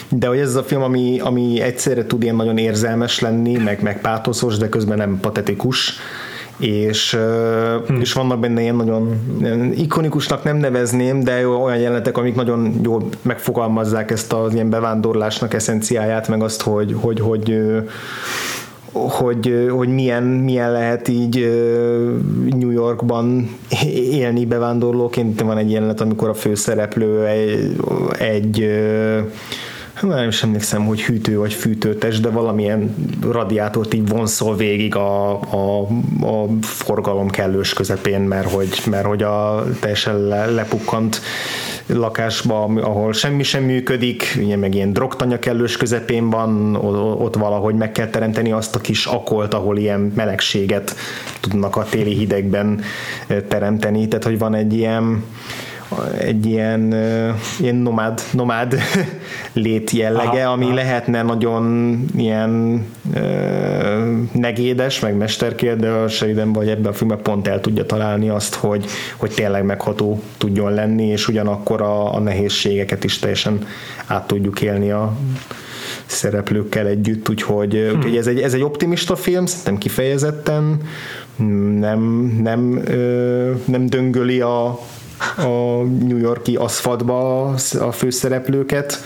de 0.09 0.27
hogy 0.27 0.39
ez 0.39 0.55
a 0.55 0.63
film, 0.63 0.83
ami, 0.83 1.21
ami 1.21 1.61
egyszerre 1.61 2.07
tud 2.07 2.23
ilyen 2.23 2.37
nagyon 2.37 2.59
érzelmes 2.59 3.21
lenni, 3.21 3.57
meg, 3.57 3.83
meg 3.83 4.01
pátoszos, 4.01 4.57
de 4.57 4.69
közben 4.69 4.97
nem 4.97 5.19
patetikus, 5.21 5.93
és, 6.57 7.19
hmm. 7.87 8.01
és 8.01 8.13
vannak 8.13 8.41
benne 8.41 8.61
ilyen 8.61 8.75
nagyon 8.75 9.21
ikonikusnak 9.77 10.43
nem 10.45 10.57
nevezném, 10.57 11.25
de 11.25 11.49
olyan 11.49 11.79
jelenetek, 11.79 12.19
amik 12.19 12.35
nagyon 12.35 12.81
jól 12.83 13.09
megfogalmazzák 13.23 14.11
ezt 14.11 14.33
az 14.33 14.55
ilyen 14.55 14.71
bevándorlásnak 14.71 15.55
eszenciáját, 15.55 16.29
meg 16.29 16.43
azt, 16.43 16.63
hogy, 16.63 16.97
hogy, 17.01 17.21
hogy 17.21 17.45
hogy, 17.45 17.61
hogy 18.93 19.89
milyen, 19.89 20.23
milyen 20.23 20.73
lehet 20.73 21.09
így 21.09 21.37
New 22.59 22.71
Yorkban 22.71 23.57
élni 24.11 24.47
bevándorlóként. 24.47 25.41
Van 25.41 25.59
egy 25.59 25.71
jelenet, 25.71 26.01
amikor 26.01 26.29
a 26.29 26.35
főszereplő 26.35 27.27
egy, 27.27 27.77
egy 28.19 28.69
nem 30.03 30.29
is 30.29 30.43
emlékszem, 30.43 30.87
hogy 30.87 31.03
hűtő 31.03 31.39
vagy 31.39 31.53
fűtőtes, 31.53 32.21
de 32.21 32.29
valamilyen 32.29 32.95
radiátort 33.31 33.95
így 33.95 34.09
vonszol 34.09 34.57
végig 34.57 34.97
a, 34.97 35.31
a, 35.41 35.81
a 36.21 36.47
forgalom 36.61 37.31
kellős 37.31 37.73
közepén, 37.73 38.21
mert 38.21 38.51
hogy, 38.51 38.83
mert 38.91 39.07
hogy 39.07 39.23
a 39.23 39.65
teljesen 39.81 40.21
le, 40.21 40.47
lepukkant 40.47 41.21
lakásba, 41.93 42.65
ahol 42.65 43.13
semmi 43.13 43.43
sem 43.43 43.65
működik, 43.65 44.39
ugye 44.39 44.57
meg 44.57 44.75
ilyen 44.75 44.93
drogtanya 44.93 45.39
kellős 45.39 45.77
közepén 45.77 46.31
van, 46.31 46.77
ott 47.21 47.35
valahogy 47.35 47.75
meg 47.75 47.93
kell 47.93 48.09
teremteni 48.09 48.53
azt 48.53 48.75
a 48.75 48.81
kis 48.81 49.07
akolt, 49.07 49.55
ahol 49.55 49.79
ilyen 49.79 50.13
melegséget 50.17 50.95
tudnak 51.41 51.77
a 51.77 51.87
téli 51.91 52.15
hidegben 52.15 52.81
teremteni, 53.49 54.09
tehát 54.09 54.25
hogy 54.25 54.39
van 54.39 54.55
egy 54.55 54.73
ilyen 54.73 55.25
egy 56.19 56.47
ilyen, 56.47 56.95
ilyen 57.61 57.75
nomád, 57.75 58.21
nomád 58.33 58.75
lét 59.53 59.91
jellege, 59.91 60.45
aha, 60.45 60.53
ami 60.53 60.65
aha. 60.65 60.75
lehetne 60.75 61.23
nagyon 61.23 61.95
ilyen 62.17 62.85
negédes, 64.33 65.01
meg 65.01 65.17
mesterkér, 65.17 65.77
de 65.77 65.89
a 65.89 66.09
Sheridan 66.09 66.53
vagy 66.53 66.69
ebben 66.69 66.91
a 66.91 66.93
filmben 66.93 67.23
pont 67.23 67.49
el 67.49 67.61
tudja 67.61 67.87
találni 67.87 68.29
azt, 68.29 68.55
hogy, 68.55 68.87
hogy 69.17 69.31
tényleg 69.31 69.65
megható 69.65 70.23
tudjon 70.39 70.73
lenni, 70.73 71.07
és 71.07 71.29
ugyanakkor 71.29 71.83
a, 71.83 72.15
a 72.15 72.19
nehézségeket 72.19 73.05
is 73.05 73.19
teljesen 73.19 73.67
át 74.07 74.27
tudjuk 74.27 74.61
élni 74.61 74.91
a 74.91 75.17
szereplőkkel 76.07 76.87
együtt, 76.87 77.29
úgyhogy, 77.29 77.73
hmm. 77.73 77.97
úgyhogy 77.97 78.17
ez, 78.17 78.27
egy, 78.27 78.41
ez 78.41 78.55
egy 78.55 78.63
optimista 78.63 79.17
film, 79.17 79.47
szerintem 79.47 79.79
kifejezetten 79.79 80.81
nem, 81.79 82.01
nem, 82.43 82.83
nem 83.65 83.87
döngöli 83.87 84.41
a, 84.41 84.79
a 85.37 85.83
New 85.83 86.19
Yorki 86.19 86.57
aszfaltba 86.57 87.45
a 87.81 87.93
főszereplőket, 87.93 89.05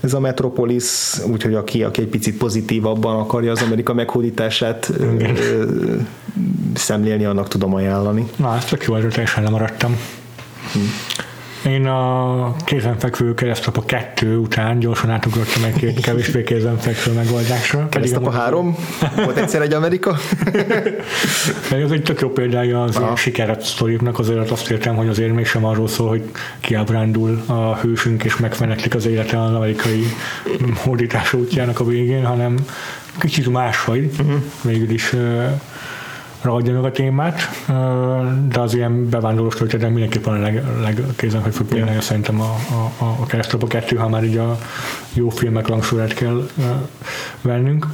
ez 0.00 0.14
a 0.14 0.20
Metropolis, 0.20 1.12
úgyhogy 1.30 1.54
aki, 1.54 1.82
aki 1.82 2.00
egy 2.00 2.08
picit 2.08 2.36
pozitívabban 2.36 3.20
akarja 3.20 3.50
az 3.50 3.62
Amerika 3.62 3.94
meghódítását 3.94 4.92
szemlélni, 6.74 7.24
annak 7.24 7.48
tudom 7.48 7.74
ajánlani. 7.74 8.30
Na, 8.36 8.56
ezt 8.56 8.68
csak 8.68 8.84
jó, 8.84 8.94
erről 8.94 9.10
teljesen 9.10 9.42
lemaradtam. 9.42 9.96
Hm. 10.72 10.80
Én 11.64 11.86
a 11.86 12.56
kézenfekvő 12.64 13.34
keresztapa 13.34 13.84
kettő 13.84 14.36
után 14.36 14.78
gyorsan 14.78 15.10
átugrottam 15.10 15.64
egy 15.64 15.76
két 15.76 16.00
kevésbé 16.00 16.42
kézenfekvő 16.42 17.12
megoldásra. 17.12 17.88
Keresztapa 17.88 18.30
három? 18.30 18.76
Volt 19.16 19.36
egyszer 19.36 19.62
egy 19.62 19.72
Amerika? 19.72 20.16
Ez 21.84 21.90
egy 21.90 22.02
tök 22.02 22.20
jó 22.20 22.28
példája 22.28 22.82
az 22.82 22.96
ilyen 22.98 23.16
sikeret 23.16 23.62
sztoriknak, 23.62 24.18
azért 24.18 24.50
azt 24.50 24.70
értem, 24.70 24.94
hogy 24.94 25.08
azért 25.08 25.34
mégsem 25.34 25.64
arról 25.64 25.88
szól, 25.88 26.08
hogy 26.08 26.30
kiábrándul 26.60 27.42
a 27.46 27.76
hősünk 27.76 28.24
és 28.24 28.36
megfeneklik 28.36 28.94
az 28.94 29.06
élete 29.06 29.42
az 29.42 29.54
amerikai 29.54 30.04
hódítás 30.74 31.32
útjának 31.32 31.80
a 31.80 31.84
végén, 31.84 32.24
hanem 32.24 32.54
kicsit 33.18 33.48
máshogy, 33.48 34.10
uh-huh. 34.18 34.42
végül 34.62 34.90
is 34.90 35.14
ragadja 36.42 36.72
meg 36.72 36.84
a 36.84 36.90
témát, 36.90 37.40
de 38.48 38.60
az 38.60 38.74
ilyen 38.74 39.08
bevándorlós 39.08 39.54
történet 39.54 39.90
mindenképpen 39.90 40.34
a 40.34 40.38
leg, 40.38 40.64
legkézenfekvőbb 40.80 41.68
példája 41.68 42.00
szerintem 42.00 42.40
a, 42.40 42.56
a, 42.98 43.04
a 43.04 43.26
keresztapa 43.26 43.66
kettő, 43.66 43.96
ha 43.96 44.08
már 44.08 44.24
így 44.24 44.36
a 44.36 44.58
jó 45.12 45.28
filmek 45.28 45.68
langsorát 45.68 46.14
kell 46.14 46.48
vennünk. 47.42 47.86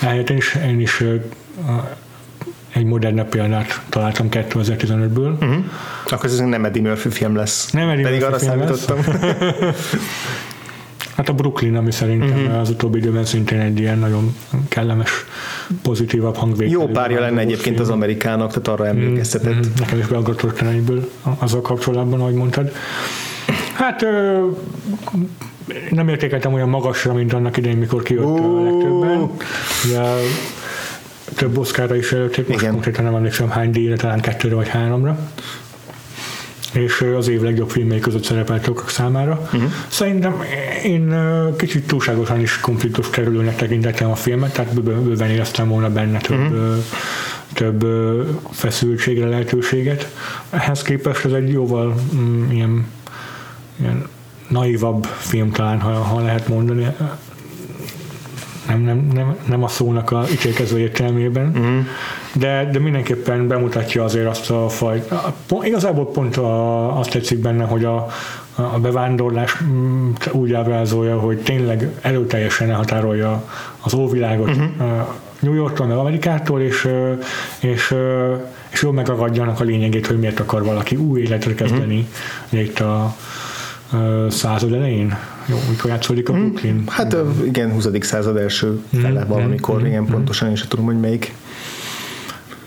Ehelyett 0.00 0.30
én 0.30 0.36
is, 0.36 0.58
én 0.66 0.80
is 0.80 1.04
egy 2.72 2.84
modernebb 2.84 3.28
példát 3.28 3.80
találtam 3.88 4.26
2015-ből. 4.30 5.32
Uh-huh. 5.32 5.48
Mhm. 5.48 5.58
Akkor 6.04 6.24
ez 6.24 6.38
nem 6.38 6.64
Eddie 6.64 6.82
Murphy 6.82 7.10
film 7.10 7.36
lesz. 7.36 7.70
Nem 7.70 7.88
Eddie 7.88 8.04
Pedig 8.04 8.20
Murphy 8.20 8.46
arra 8.46 8.66
számítottam. 8.66 8.98
Hát 11.16 11.28
a 11.28 11.32
Brooklyn, 11.32 11.76
ami 11.76 11.90
szerintem 11.90 12.44
uh-huh. 12.44 12.60
az 12.60 12.70
utóbbi 12.70 12.98
időben 12.98 13.24
szintén 13.24 13.60
egy 13.60 13.78
ilyen 13.78 13.98
nagyon 13.98 14.36
kellemes, 14.68 15.10
pozitívabb 15.82 16.36
hangvétel. 16.36 16.72
Jó 16.72 16.86
párja 16.86 17.20
lenne 17.20 17.40
egyébként 17.40 17.76
film. 17.76 17.80
az 17.80 17.88
amerikának, 17.88 18.48
tehát 18.48 18.68
arra 18.68 18.86
emlékeztetett. 18.86 19.54
Mm-hmm. 19.54 19.72
Nekem 19.78 19.98
is 19.98 20.06
beaggatott 20.06 20.60
egyből 20.60 21.10
azzal 21.38 21.60
kapcsolatban, 21.60 22.20
ahogy 22.20 22.34
mondtad. 22.34 22.72
Hát 23.74 24.02
ö, 24.02 24.46
nem 25.90 26.08
értékeltem 26.08 26.52
olyan 26.52 26.68
magasra, 26.68 27.12
mint 27.12 27.32
annak 27.32 27.56
idején, 27.56 27.76
mikor 27.78 28.02
kijött 28.02 28.24
uh. 28.24 28.58
a 28.58 28.62
legtöbben. 28.62 29.30
Ugye, 29.84 30.00
több 31.34 31.58
oszkára 31.58 31.96
is 31.96 32.12
előtték, 32.12 32.48
most 32.48 32.68
konkrétan 32.68 33.04
nem 33.04 33.14
emlékszem 33.14 33.50
hány 33.50 33.70
díjra, 33.70 33.96
talán 33.96 34.20
kettőre 34.20 34.54
vagy 34.54 34.68
háromra 34.68 35.18
és 36.74 37.04
az 37.16 37.28
év 37.28 37.42
legjobb 37.42 37.70
filmjei 37.70 37.98
között 37.98 38.24
szerepelt 38.24 38.64
sokak 38.64 38.90
számára. 38.90 39.40
Uh-huh. 39.44 39.72
Szerintem 39.88 40.42
én 40.84 41.14
kicsit 41.56 41.86
túlságosan 41.86 42.40
is 42.40 42.60
konfliktus 42.60 43.10
kerülőnek 43.10 43.56
tekintettem 43.56 44.10
a 44.10 44.14
filmet, 44.14 44.52
tehát 44.52 44.82
bőven 44.82 45.30
éreztem 45.30 45.68
volna 45.68 45.90
benne 45.90 46.18
több, 46.18 46.38
uh-huh. 46.38 46.76
több 47.52 47.86
feszültségre 48.50 49.26
lehetőséget. 49.26 50.14
Ehhez 50.50 50.82
képest 50.82 51.24
ez 51.24 51.32
egy 51.32 51.52
jóval 51.52 51.94
mm, 52.14 52.50
ilyen, 52.50 52.86
ilyen 53.80 54.06
naivabb 54.48 55.04
film 55.04 55.50
talán, 55.50 55.80
ha, 55.80 55.92
ha 55.92 56.20
lehet 56.20 56.48
mondani 56.48 56.86
nem, 58.66 58.80
nem, 58.80 59.08
nem, 59.12 59.36
nem 59.48 59.62
a 59.62 59.68
szónak 59.68 60.10
a 60.10 60.24
ítélkező 60.32 60.78
értelmében, 60.78 61.46
uh-huh. 61.46 61.86
de, 62.32 62.68
de 62.72 62.78
mindenképpen 62.78 63.48
bemutatja 63.48 64.04
azért 64.04 64.26
azt 64.26 64.50
a 64.50 64.68
fajt. 64.68 65.14
Igazából 65.62 66.10
pont 66.10 66.36
a, 66.36 66.98
azt 66.98 67.10
tetszik 67.10 67.38
benne, 67.38 67.64
hogy 67.64 67.84
a, 67.84 68.06
a 68.54 68.78
bevándorlás 68.78 69.56
mm, 69.62 70.10
úgy 70.32 70.52
ábrázolja, 70.52 71.18
hogy 71.18 71.38
tényleg 71.38 71.90
erőteljesen 72.00 72.70
elhatárolja 72.70 73.44
az 73.80 73.94
óvilágot 73.94 74.48
uh-huh. 74.48 75.06
New 75.40 75.54
Yorktól, 75.54 75.86
meg 75.86 75.96
Amerikától, 75.96 76.60
és, 76.60 76.88
és, 77.60 77.94
és 78.68 78.82
jól 78.82 78.92
megagadjanak 78.92 79.60
a 79.60 79.64
lényegét, 79.64 80.06
hogy 80.06 80.18
miért 80.18 80.40
akar 80.40 80.64
valaki 80.64 80.96
új 80.96 81.20
életre 81.20 81.54
kezdeni 81.54 82.08
uh-huh. 82.50 82.60
itt 82.60 82.80
a, 82.80 83.16
század 84.28 84.72
elején? 84.72 85.18
Jó, 85.46 85.56
mikor 85.70 85.90
játszódik 85.90 86.28
a 86.28 86.32
hmm. 86.32 86.42
Brooklyn? 86.42 86.82
Hát 86.86 87.16
igen, 87.44 87.72
20. 87.72 87.88
század 88.00 88.36
első 88.36 88.80
hmm. 88.90 89.00
fele 89.00 89.24
valamikor, 89.24 89.82
mm. 89.82 89.86
igen, 89.86 90.04
pontosan 90.04 90.48
én 90.48 90.56
sem 90.56 90.68
tudom, 90.68 90.84
hogy 90.84 91.00
melyik. 91.00 91.34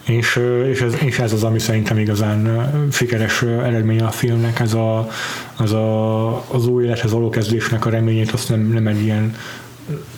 És, 0.05 0.39
és, 0.69 0.81
ez, 0.81 0.93
és 0.99 1.19
ez 1.19 1.33
az, 1.33 1.43
ami 1.43 1.59
szerintem 1.59 1.97
igazán 1.97 2.69
sikeres 2.91 3.41
eredménye 3.41 4.05
a 4.05 4.11
filmnek, 4.11 4.59
ez 4.59 4.73
a, 4.73 5.07
az, 5.55 5.73
a, 5.73 6.27
az 6.53 6.67
új 6.67 6.83
élethez 6.83 7.11
való 7.11 7.29
kezdésnek 7.29 7.85
a 7.85 7.89
reményét, 7.89 8.31
azt 8.31 8.49
nem, 8.49 8.59
nem 8.59 8.87
egy 8.87 9.01
ilyen 9.01 9.35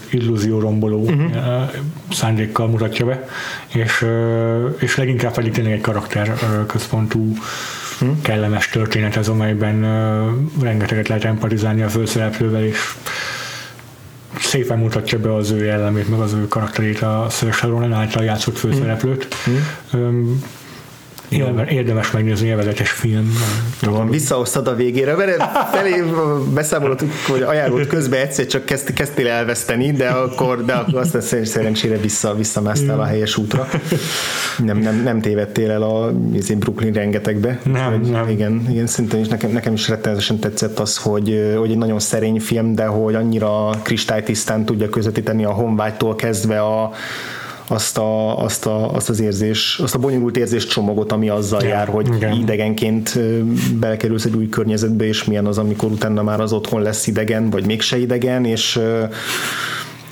illúzióromboló 0.10 1.00
uh-huh. 1.00 1.72
szándékkal 2.12 2.68
mutatja 2.68 3.06
be, 3.06 3.28
és, 3.68 4.06
és 4.80 4.96
leginkább 4.96 5.34
pedig 5.34 5.52
tényleg 5.52 5.74
egy 5.74 5.82
karakter 5.82 6.34
központú 6.68 7.34
hmm. 8.00 8.22
kellemes 8.22 8.68
történet 8.68 9.16
ez, 9.16 9.28
amelyben 9.28 9.84
uh, 9.84 10.64
rengeteget 10.64 11.08
lehet 11.08 11.24
empatizálni 11.24 11.82
a 11.82 11.90
főszereplővel, 11.90 12.64
és 12.64 12.78
szépen 14.40 14.78
mutatja 14.78 15.20
be 15.20 15.36
az 15.36 15.52
ő 15.52 15.66
jellemét, 15.66 16.10
meg 16.10 16.20
az 16.20 16.34
ő 16.34 16.48
karakterét 16.48 17.02
a 17.02 17.28
Saoirse 17.30 17.68
Ronan 17.68 17.94
által 17.94 18.24
játszott 18.24 18.58
főszereplőt. 18.58 19.28
Hmm. 19.44 20.02
Um, 20.02 20.44
Érdemes, 21.30 21.72
érdemes 21.72 22.12
megnézni 22.12 22.48
élvezetes 22.48 22.92
film. 22.92 23.34
Jó 23.82 23.92
van, 23.92 24.10
visszahoztad 24.10 24.68
a 24.68 24.76
végére, 24.76 25.16
mert 25.16 25.44
felé 25.72 26.04
beszámolod, 26.54 27.02
hogy 27.28 27.42
ajánlott 27.42 27.88
közben 27.88 28.20
egyszer 28.20 28.46
csak 28.46 28.66
kezd, 28.66 28.94
kezdtél 28.94 29.28
elveszteni, 29.28 29.92
de 29.92 30.10
akkor, 30.10 30.66
de 30.66 30.74
akkor 30.74 31.00
aztán 31.00 31.46
szerencsére 31.46 31.98
vissza, 31.98 32.36
visszamásztál 32.36 33.00
a 33.00 33.04
helyes 33.04 33.38
útra. 33.38 33.68
Nem, 34.58 34.78
nem, 34.78 35.04
nem 35.04 35.22
tévedtél 35.22 35.72
el 35.72 35.82
a 35.82 36.12
Brooklyn 36.58 36.94
rengetegbe. 36.94 37.60
Nem, 37.64 37.92
hogy, 37.92 38.10
nem. 38.10 38.30
Igen, 38.30 38.66
igen, 38.70 38.88
szintén 38.88 39.20
is 39.20 39.28
nekem, 39.28 39.52
nekem 39.52 39.74
is 39.74 39.88
rettenetesen 39.90 40.40
tetszett 40.40 40.80
az, 40.80 40.98
hogy, 40.98 41.54
hogy 41.58 41.72
egy 41.72 41.78
nagyon 41.78 42.00
szerény 42.00 42.40
film, 42.40 42.76
de 42.76 42.86
hogy 42.86 43.16
annyira 43.16 43.70
kristálytisztán 43.84 44.66
tudja 44.66 44.90
közvetíteni 44.90 45.46
a 45.46 45.52
honvágytól 45.52 46.16
kezdve 46.16 46.62
a, 46.62 46.92
azt, 47.72 47.98
a, 47.98 48.44
azt, 48.44 48.66
a, 48.66 48.94
azt 48.94 49.10
az 49.10 49.20
érzés, 49.20 49.80
azt 49.84 49.96
a 49.96 50.00
bonyolult 50.00 50.38
érzés 50.38 50.66
csomagot, 50.66 51.12
ami 51.12 51.30
azzal 51.30 51.62
Ja, 51.62 51.68
jár, 51.68 51.88
hogy 51.88 52.08
igen. 52.16 52.34
idegenként 52.34 53.20
belekerülsz 53.80 54.26
egy 54.26 54.36
új 54.36 54.50
környezetbe, 54.50 55.06
és 55.06 55.24
milyen 55.24 55.46
az, 55.46 55.58
amikor 55.58 55.92
utána 55.92 56.24
már 56.24 56.42
az 56.42 56.54
otthon 56.54 56.82
lesz 56.82 57.08
idegen, 57.08 57.50
vagy 57.50 57.66
mégse 57.66 57.98
idegen, 57.98 58.46
és 58.46 58.80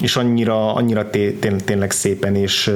és 0.02 0.16
annyira, 0.16 0.74
annyira 0.74 1.10
té- 1.10 1.40
té- 1.40 1.64
tényleg 1.64 1.92
szépen 1.92 2.36
és, 2.36 2.72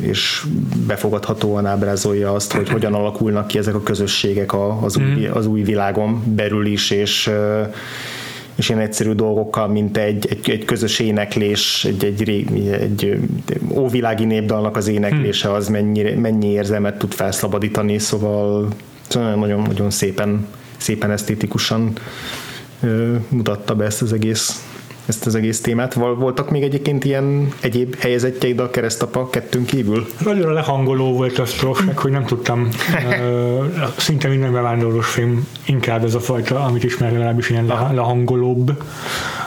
és 0.00 0.44
befogadhatóan 0.86 1.66
ábrázolja 1.66 2.32
azt, 2.32 2.52
hogy 2.52 2.68
hogyan 2.68 2.94
alakulnak 2.94 3.46
ki 3.46 3.58
ezek 3.58 3.74
a 3.74 3.82
közösségek 3.82 4.54
az, 4.82 4.96
új, 4.96 5.26
az 5.26 5.46
új 5.46 5.62
világon 5.62 6.22
belül 6.34 6.66
is, 6.66 6.90
és 6.90 7.30
és 8.58 8.68
ilyen 8.68 8.80
egyszerű 8.80 9.12
dolgokkal, 9.12 9.68
mint 9.68 9.96
egy, 9.96 10.26
egy, 10.30 10.50
egy 10.50 10.64
közös 10.64 10.98
éneklés, 10.98 11.84
egy, 11.84 12.04
egy, 12.04 12.28
egy, 12.28 12.70
egy 12.70 13.20
óvilági 13.74 14.24
népdalnak 14.24 14.76
az 14.76 14.88
éneklése, 14.88 15.52
az 15.52 15.68
mennyi, 15.68 16.02
mennyi 16.02 16.48
érzelmet 16.48 16.98
tud 16.98 17.12
felszabadítani, 17.12 17.98
szóval 17.98 18.68
szóval 19.08 19.34
nagyon, 19.34 19.62
nagyon 19.62 19.90
szépen, 19.90 20.46
szépen 20.76 21.10
esztétikusan 21.10 21.92
mutatta 23.28 23.74
be 23.74 23.84
ezt 23.84 24.02
az 24.02 24.12
egész 24.12 24.67
ezt 25.08 25.26
az 25.26 25.34
egész 25.34 25.60
témát. 25.60 25.94
Vol- 25.94 26.18
Voltak 26.18 26.50
még 26.50 26.62
egyébként 26.62 27.04
ilyen 27.04 27.52
egyéb 27.60 27.96
helyezetjeid 27.98 28.58
a 28.60 28.70
keresztapa 28.70 29.30
kettőn 29.30 29.64
kívül? 29.64 30.06
Nagyon 30.24 30.52
lehangoló 30.52 31.12
volt 31.12 31.38
a 31.38 31.44
Strófek, 31.44 31.98
hogy 31.98 32.10
nem 32.10 32.24
tudtam, 32.24 32.68
ö, 33.20 33.64
szinte 33.96 34.28
minden 34.28 34.52
bevándorlós 34.52 35.06
film 35.06 35.46
inkább 35.66 36.04
ez 36.04 36.14
a 36.14 36.20
fajta, 36.20 36.64
amit 36.64 36.84
ismer 36.84 37.12
legalábbis 37.12 37.50
ilyen 37.50 37.66
le- 37.66 37.90
lehangolóbb, 37.94 38.82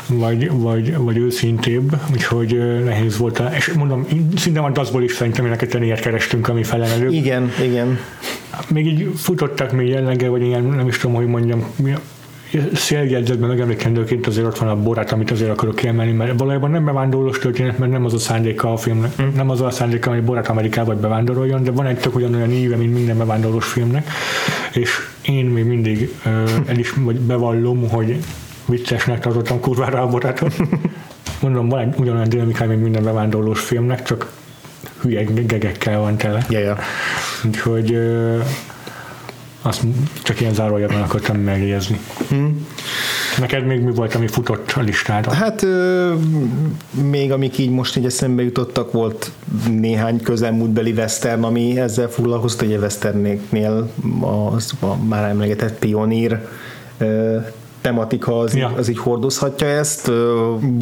vagy, 0.07 0.51
vagy, 0.51 0.95
vagy 0.97 1.17
őszintébb, 1.17 1.95
úgyhogy 2.11 2.81
nehéz 2.83 3.17
volt. 3.17 3.39
A, 3.39 3.51
és 3.55 3.71
mondom, 3.71 4.05
szinte 4.37 4.59
a 4.59 4.69
daszból 4.69 5.03
is 5.03 5.11
szerintem 5.13 5.43
ilyeneket 5.45 5.73
ilyet 5.73 5.99
kerestünk, 5.99 6.47
ami 6.47 6.63
felelelő. 6.63 7.09
Igen, 7.09 7.51
igen. 7.63 7.99
Még 8.67 8.85
így 8.85 9.11
futottak 9.15 9.71
még 9.71 9.87
jellege, 9.87 10.29
vagy 10.29 10.41
ilyen, 10.41 10.63
nem 10.63 10.87
is 10.87 10.97
tudom, 10.97 11.15
hogy 11.15 11.25
mondjam, 11.27 11.63
széljegyzetben 12.73 13.49
megemlékendőként 13.49 14.27
azért 14.27 14.47
ott 14.47 14.57
van 14.57 14.69
a 14.69 14.75
borát, 14.75 15.11
amit 15.11 15.31
azért 15.31 15.51
akarok 15.51 15.75
kiemelni, 15.75 16.11
mert 16.11 16.39
valójában 16.39 16.71
nem 16.71 16.85
bevándorlós 16.85 17.39
történet, 17.39 17.77
mert 17.77 17.91
nem 17.91 18.05
az 18.05 18.13
a 18.13 18.19
szándéka 18.19 18.73
a 18.73 18.77
filmnek, 18.77 19.11
Hm. 19.15 19.23
nem 19.35 19.49
az 19.49 19.61
a 19.61 19.69
szándéka, 19.69 20.09
hogy 20.09 20.23
borát 20.23 20.47
Amerikába 20.47 20.95
bevándoroljon, 20.95 21.63
de 21.63 21.71
van 21.71 21.85
egy 21.85 21.97
tök 21.97 22.15
ugyanolyan 22.15 22.51
íve, 22.51 22.75
mint 22.75 22.93
minden 22.93 23.17
bevándorlós 23.17 23.65
filmnek, 23.67 24.07
és 24.73 24.89
én 25.21 25.45
még 25.45 25.65
mindig 25.65 26.13
ö, 26.25 26.29
el 26.65 26.77
is 26.77 26.93
vagy 26.97 27.19
bevallom, 27.19 27.89
hogy 27.89 28.17
viccesnek 28.65 29.19
tartottam 29.19 29.59
kurvára 29.59 30.01
a 30.01 30.07
borátot. 30.07 30.55
Mondom, 31.41 31.69
van 31.69 31.79
egy 31.79 31.93
ugyanolyan 31.97 32.29
dinamikája, 32.29 32.69
mint 32.69 32.81
minden 32.81 33.03
bevándorlós 33.03 33.59
filmnek, 33.59 34.03
csak 34.03 34.31
hülye 35.01 35.23
gegekkel 35.23 35.99
van 35.99 36.17
tele. 36.17 36.45
Ja, 36.49 36.59
ja. 36.59 36.77
Úgyhogy 37.45 37.93
ö, 37.93 38.39
azt 39.61 39.81
csak 40.23 40.41
ilyen 40.41 40.53
zárójelben 40.53 41.01
akartam 41.01 41.37
megjegyezni. 41.37 41.99
Hmm. 42.29 42.67
Neked 43.39 43.65
még 43.65 43.81
mi 43.81 43.91
volt, 43.91 44.15
ami 44.15 44.27
futott 44.27 44.71
a 44.75 44.79
listádon? 44.79 45.33
Hát 45.33 45.63
ö, 45.63 46.13
még 47.09 47.31
amik 47.31 47.57
így 47.57 47.69
most 47.69 47.97
így 47.97 48.05
eszembe 48.05 48.43
jutottak, 48.43 48.91
volt 48.91 49.31
néhány 49.69 50.21
közelmúltbeli 50.21 50.91
western, 50.91 51.43
ami 51.43 51.79
ezzel 51.79 52.07
foglalkozott, 52.07 52.61
ugye 52.61 52.77
westernnél 52.77 53.91
az, 54.55 54.73
a 54.79 54.95
már 54.95 55.29
emlegetett 55.29 55.79
pionír 55.79 56.39
tematika 57.81 58.39
az, 58.39 58.55
Ja. 58.55 58.69
ja. 58.69 58.77
az 58.77 58.89
így 58.89 58.97
hordozhatja 58.99 59.67
ezt. 59.67 60.11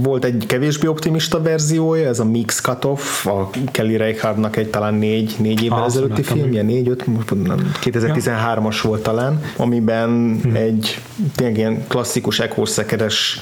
Volt 0.03 0.25
egy 0.25 0.43
kevésbé 0.47 0.87
optimista 0.87 1.41
verziója, 1.41 2.07
ez 2.07 2.19
a 2.19 2.25
Mix 2.25 2.61
Cut-Off, 2.61 3.25
a 3.25 3.49
Kelly 3.71 3.97
Reichardt-nak 3.97 4.55
egy 4.55 4.69
talán 4.69 4.93
négy, 4.93 5.35
négy 5.39 5.63
évvel 5.63 5.77
Ah, 5.79 5.85
ezelőtti 5.85 6.23
filmje, 6.23 6.61
négy, 6.61 6.87
öt, 6.89 7.07
most 7.07 7.29
nem, 7.43 7.71
2013-as 7.83 8.79
volt 8.83 9.01
talán, 9.03 9.41
amiben 9.57 10.39
Hm. 10.43 10.55
egy 10.55 10.99
tényleg 11.35 11.57
ilyen 11.57 11.87
klasszikus 11.87 12.39
ekószekeres 12.39 13.39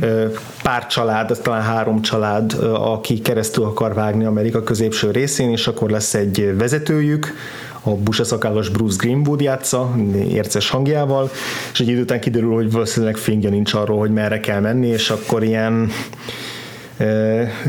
ö, 0.00 0.24
pár 0.62 0.86
család, 0.86 1.38
talán 1.42 1.62
három 1.62 2.02
család, 2.02 2.52
aki 2.74 3.20
keresztül 3.20 3.64
akar 3.64 3.94
vágni 3.94 4.24
Amerika 4.24 4.62
középső 4.62 5.10
részén, 5.10 5.50
és 5.50 5.66
akkor 5.66 5.90
lesz 5.90 6.14
egy 6.14 6.54
vezetőjük, 6.58 7.34
a 7.82 7.90
busaszakállas 7.90 8.68
Bruce 8.68 8.96
Greenwood 9.00 9.40
játsza, 9.40 9.96
érces 10.28 10.70
hangjával, 10.70 11.30
és 11.72 11.80
egy 11.80 11.88
idő 11.88 12.00
után 12.00 12.20
kiderül, 12.20 12.54
hogy 12.54 12.70
valószínűleg 12.72 13.16
fingja 13.16 13.50
nincs 13.50 13.74
arról, 13.74 13.98
hogy 13.98 14.12
merre 14.12 14.40
kell 14.40 14.60
menni, 14.60 14.86
és 14.86 15.10
akkor 15.10 15.42
ilyen 15.42 15.90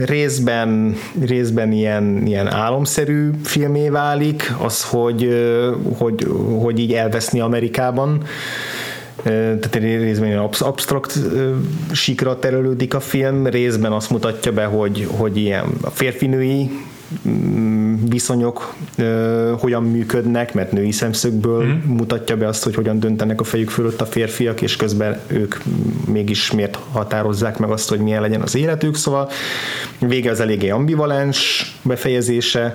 részben, 0.05 0.95
részben 1.25 1.71
ilyen, 1.71 2.25
ilyen 2.25 2.47
álomszerű 2.47 3.29
filmé 3.43 3.89
válik, 3.89 4.53
az, 4.61 4.83
hogy, 4.83 5.29
hogy, 5.97 6.27
hogy 6.59 6.79
így 6.79 6.93
elveszni 6.93 7.39
Amerikában, 7.39 8.23
tehát 9.23 9.75
részben 9.75 10.37
absztrakt 10.59 11.19
ö, 11.33 11.51
síkra 11.91 12.39
terelődik 12.39 12.93
a 12.93 12.99
film, 12.99 13.47
részben 13.47 13.91
azt 13.91 14.09
mutatja 14.09 14.51
be, 14.51 14.65
hogy, 14.65 15.07
hogy 15.11 15.37
ilyen 15.37 15.65
a 15.81 15.89
férfinői 15.89 16.71
mm, 17.27 17.90
viszonyok 18.09 18.73
ö, 18.97 19.53
hogyan 19.59 19.83
működnek, 19.83 20.53
mert 20.53 20.71
női 20.71 20.91
szemszögből 20.91 21.63
mm. 21.63 21.95
mutatja 21.95 22.37
be 22.37 22.47
azt, 22.47 22.63
hogy 22.63 22.75
hogyan 22.75 22.99
döntenek 22.99 23.39
a 23.41 23.43
fejük 23.43 23.69
fölött 23.69 24.01
a 24.01 24.05
férfiak, 24.05 24.61
és 24.61 24.75
közben 24.75 25.19
ők 25.27 25.55
mégis 26.07 26.51
miért 26.51 26.77
határozzák 26.91 27.57
meg 27.57 27.69
azt, 27.69 27.89
hogy 27.89 27.99
milyen 27.99 28.21
legyen 28.21 28.41
az 28.41 28.55
életük, 28.55 28.95
szóval 28.95 29.29
vége 29.99 30.31
az 30.31 30.39
eléggé 30.39 30.69
ambivalens 30.69 31.65
befejezése, 31.81 32.73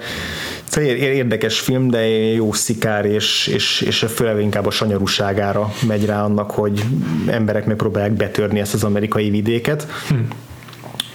Szóval 0.69 0.91
ér- 0.91 1.15
érdekes 1.15 1.61
film, 1.61 1.91
de 1.91 2.07
jó 2.09 2.53
szikár, 2.53 3.05
és, 3.05 3.47
és, 3.47 3.81
és 3.81 4.07
főleg 4.15 4.41
inkább 4.41 4.67
a 4.67 4.71
sanyarúságára 4.71 5.73
megy 5.87 6.05
rá 6.07 6.25
annak, 6.25 6.51
hogy 6.51 6.85
emberek 7.27 7.67
megpróbálják 7.67 8.13
betörni 8.13 8.61
ezt 8.61 8.75
az 8.75 8.85
amerikai 8.85 9.31
vidéket. 9.31 9.87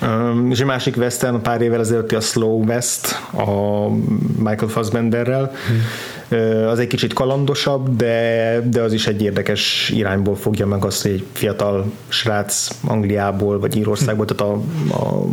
Um, 0.02 0.52
és 0.52 0.60
egy 0.60 0.66
másik 0.66 0.98
western 0.98 1.42
pár 1.42 1.62
évvel 1.62 1.80
ezelőtti 1.80 2.16
a 2.16 2.20
Slow 2.20 2.64
West 2.64 3.08
a 3.34 3.90
Michael 4.38 4.68
Fassbenderrel. 4.68 5.52
Hmm. 5.68 6.68
Az 6.68 6.80
egy 6.80 6.88
kicsit 6.88 7.14
kalandosabb, 7.14 7.96
de, 7.96 8.60
de 8.70 8.82
az 8.82 8.94
is 8.94 9.08
egy 9.08 9.22
érdekes 9.22 9.92
irányból 9.96 10.36
fogja 10.36 10.68
meg 10.68 10.86
azt, 10.86 11.02
hogy 11.02 11.12
egy 11.12 11.26
fiatal 11.32 11.92
srác 12.08 12.68
Angliából 12.88 13.60
vagy 13.60 13.76
Írországból, 13.76 14.26
tehát 14.26 14.54
a, 14.54 14.62
a 14.98 15.26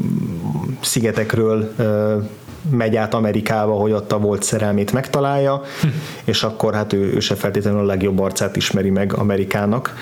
szigetekről 0.80 1.72
ö, 1.76 2.16
megy 2.70 2.96
át 2.96 3.14
Amerikába, 3.14 3.72
hogy 3.72 3.92
ott 3.92 4.12
a 4.12 4.18
volt 4.18 4.42
szerelmét 4.42 4.92
megtalálja, 4.92 5.62
és 6.24 6.42
akkor 6.42 6.74
hát 6.74 6.92
ő, 6.92 7.12
ő 7.14 7.20
se 7.20 7.34
feltétlenül 7.34 7.80
a 7.80 7.84
legjobb 7.84 8.20
arcát 8.20 8.56
ismeri 8.56 8.90
meg 8.90 9.14
Amerikának, 9.14 9.94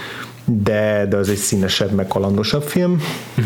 de, 0.46 1.06
de 1.08 1.16
az 1.16 1.28
egy 1.28 1.36
színesebb, 1.36 1.90
meg 1.90 2.06
kalandosabb 2.06 2.62
film. 2.62 3.00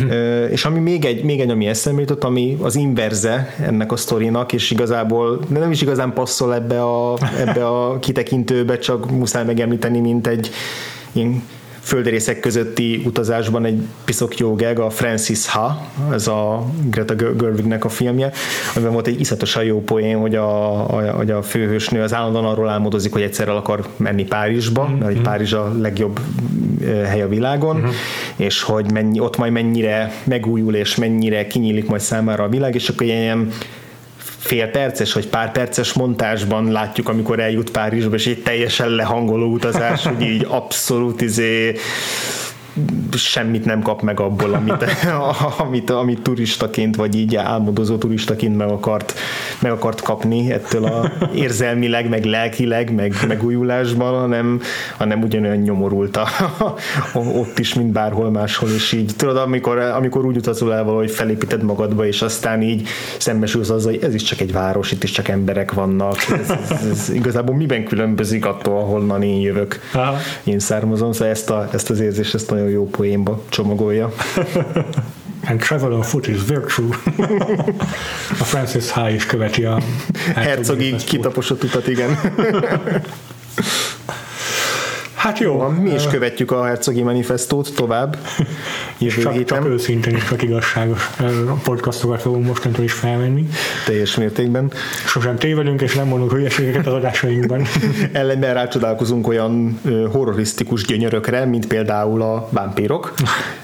Ö, 0.09 0.45
és 0.45 0.65
ami 0.65 0.79
még 0.79 1.05
egy, 1.05 1.25
még 1.25 1.41
egy, 1.41 1.51
ami 1.51 1.67
eszembe 1.67 2.01
jutott, 2.01 2.25
ami 2.25 2.59
az 2.61 2.77
inverze 2.77 3.55
ennek 3.63 3.93
a 3.93 3.97
sztorinak, 3.97 4.53
és 4.53 4.71
igazából 4.71 5.41
de 5.49 5.59
nem 5.59 5.71
is 5.71 5.83
igazán 5.83 6.13
passzol 6.13 6.55
ebbe 6.55 6.83
a, 6.83 7.19
ebbe 7.39 7.67
a 7.67 7.99
kitekintőbe, 7.99 8.79
csak 8.79 9.11
muszáj 9.11 9.45
megemlíteni, 9.45 10.01
mint 10.01 10.27
egy 10.27 10.51
ilyen 11.13 11.43
földrészek 11.91 12.41
közötti 12.41 13.03
utazásban 13.05 13.65
egy 13.65 13.83
piszok 14.05 14.39
jó 14.39 14.55
gag, 14.55 14.79
a 14.79 14.91
Francis 14.91 15.47
Ha, 15.47 15.87
ez 16.13 16.27
a 16.27 16.65
Greta 16.91 17.15
Gerwignek 17.15 17.85
a 17.85 17.89
filmje, 17.89 18.33
amiben 18.75 18.93
volt 18.93 19.07
egy 19.07 19.21
iszatosan 19.21 19.65
jó 19.65 19.83
poén, 19.83 20.19
hogy 20.19 20.35
a, 20.35 20.73
a, 20.97 21.11
hogy 21.11 21.31
a 21.31 21.43
főhősnő 21.43 22.03
az 22.03 22.15
állandóan 22.15 22.45
arról 22.45 22.69
álmodozik, 22.69 23.13
hogy 23.13 23.23
egyszer 23.23 23.49
el 23.49 23.57
akar 23.57 23.87
menni 23.97 24.25
Párizsba, 24.25 24.89
mm-hmm. 24.89 24.99
mert 24.99 25.21
Párizs 25.21 25.53
a 25.53 25.73
legjobb 25.81 26.21
hely 26.85 27.23
a 27.23 27.29
világon, 27.29 27.77
mm-hmm. 27.77 27.89
és 28.37 28.63
hogy 28.63 28.93
mennyi, 28.93 29.21
ott 29.21 29.37
majd 29.37 29.53
mennyire 29.53 30.13
megújul, 30.25 30.75
és 30.75 30.97
mennyire 30.97 31.47
kinyílik 31.47 31.89
majd 31.89 32.01
számára 32.01 32.45
a 32.45 32.49
világ, 32.49 32.75
és 32.75 32.89
akkor 32.89 33.07
ilyen 33.07 33.53
fél 34.41 34.71
perces 34.71 35.13
vagy 35.13 35.29
pár 35.29 35.53
perces 35.53 35.93
montásban 35.93 36.73
látjuk, 36.73 37.09
amikor 37.09 37.41
eljut 37.41 37.71
Párizsba, 37.71 38.15
és 38.15 38.27
egy 38.27 38.43
teljesen 38.43 38.89
lehangoló 38.89 39.53
utazás, 39.53 40.07
hogy 40.07 40.23
így 40.23 40.47
abszolút 40.49 41.21
izé 41.21 41.75
semmit 43.17 43.65
nem 43.65 43.83
kap 43.83 44.03
meg 44.03 44.21
abból, 44.21 44.55
amit, 44.55 44.85
amit, 45.67 45.91
amit 45.91 46.23
turistaként, 46.23 46.97
vagy 46.97 47.15
így 47.15 47.37
álmodozó 47.37 47.97
turistaként 47.97 48.57
meg 48.57 48.69
akart, 48.69 49.15
meg 49.61 49.73
akart 49.73 50.01
kapni 50.01 50.53
ettől 50.53 50.85
a 50.85 51.13
érzelmileg, 51.35 52.09
meg 52.09 52.25
lelkileg, 52.25 52.95
meg 52.95 53.15
megújulásban, 53.29 54.21
hanem, 54.21 54.61
hanem 54.97 55.23
ugyanolyan 55.23 55.57
nyomorult 55.57 56.17
a, 56.17 56.29
ott 57.41 57.59
is, 57.59 57.75
mint 57.75 57.93
bárhol 57.93 58.31
máshol, 58.31 58.71
és 58.71 58.93
így. 58.93 59.13
Tudod, 59.17 59.37
amikor, 59.37 59.79
amikor 59.79 60.25
úgy 60.25 60.37
utazol 60.37 60.75
el 60.75 60.85
valahogy 60.85 61.11
felépíted 61.11 61.63
magadba, 61.63 62.07
és 62.07 62.23
aztán 62.23 62.63
így 62.63 62.89
szembesülsz 63.19 63.71
azzal, 63.71 63.93
hogy 63.93 64.03
ez 64.03 64.15
is 64.15 64.23
csak 64.23 64.41
egy 64.41 64.53
város, 64.53 64.93
itt 64.93 65.03
is 65.03 65.11
csak 65.11 65.29
emberek 65.29 65.73
vannak, 65.73 66.17
ez, 66.41 66.51
ez, 66.51 66.87
ez 66.91 67.11
igazából 67.13 67.57
miben 67.57 67.85
különbözik 67.85 68.47
attól, 68.47 68.77
ahonnan 68.77 69.23
én 69.23 69.41
jövök, 69.41 69.81
Aha. 69.93 70.17
én 70.45 70.59
származom, 70.59 71.13
szóval 71.13 71.29
ezt, 71.29 71.51
a, 71.51 71.69
ezt 71.73 71.91
az 71.91 72.01
érzést, 72.01 72.35
ezt 72.35 72.51
nagyon 72.61 72.75
jó 72.75 72.89
poénba 72.89 73.43
csomagolja. 73.49 74.13
And 75.45 75.61
travel 75.61 75.93
on 75.93 76.03
foot 76.03 76.27
is 76.27 76.45
virtue. 76.45 76.89
a 78.41 78.45
Francis 78.45 78.93
High 78.93 79.15
is 79.15 79.27
követi 79.27 79.65
a 79.65 79.81
hercogi 80.35 80.95
kitaposott 80.97 81.65
utat, 81.65 81.89
igen. 81.89 82.19
Hát 85.21 85.39
jó. 85.39 85.57
Van, 85.57 85.73
mi 85.73 85.91
is 85.91 86.07
követjük 86.07 86.51
a 86.51 86.65
Hercogi 86.65 87.03
Manifestót 87.03 87.75
tovább. 87.75 88.17
Jövő 88.99 89.23
csak, 89.23 89.33
héten. 89.33 89.63
csak 89.63 89.73
őszintén 89.73 90.15
és 90.15 90.25
csak 90.25 90.43
igazságos 90.43 91.11
podcastokat 91.63 92.21
fogunk 92.21 92.47
mostantól 92.47 92.85
is 92.85 92.93
felvenni. 92.93 93.49
Teljes 93.87 94.17
mértékben. 94.17 94.73
Sosem 95.07 95.37
tévedünk, 95.37 95.81
és 95.81 95.95
nem 95.95 96.07
mondunk 96.07 96.33
hülyeségeket 96.33 96.87
az 96.87 96.93
adásainkban. 96.93 97.63
Ellenben 98.13 98.55
rácsodálkozunk 98.55 99.29
olyan 99.29 99.81
horrorisztikus 100.13 100.85
gyönyörökre, 100.85 101.45
mint 101.45 101.67
például 101.67 102.23
a 102.23 102.49
vámpírok. 102.51 103.15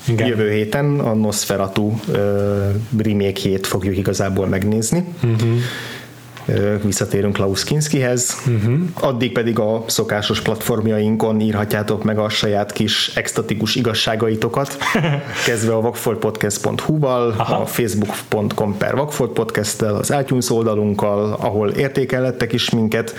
Igen. 0.09 0.27
Jövő 0.27 0.51
héten 0.51 0.99
a 0.99 1.15
Nosferatu 1.15 1.87
uh, 1.87 2.16
remake 2.99 3.59
fogjuk 3.62 3.97
igazából 3.97 4.47
megnézni. 4.47 5.05
Uh-huh 5.23 5.59
visszatérünk 6.85 7.32
Klaus 7.32 7.64
Kinskihez, 7.64 8.36
uh-huh. 8.47 8.78
addig 8.94 9.32
pedig 9.32 9.59
a 9.59 9.85
szokásos 9.86 10.40
platformjainkon 10.40 11.40
írhatjátok 11.40 12.05
meg 12.05 12.18
a 12.18 12.28
saját 12.28 12.73
kis 12.73 13.10
extatikus 13.14 13.74
igazságaitokat, 13.74 14.77
kezdve 15.47 15.74
a 15.74 15.81
vakfoltpodcast.hu-val, 15.81 17.31
a 17.39 17.66
facebook.com 17.66 18.77
per 18.77 18.94
vakfoltpodcast-tel, 18.94 19.94
az 19.94 20.14
iTunes 20.20 20.51
oldalunkkal, 20.51 21.32
ahol 21.32 21.70
értékellettek 21.70 22.52
is 22.52 22.70
minket, 22.70 23.14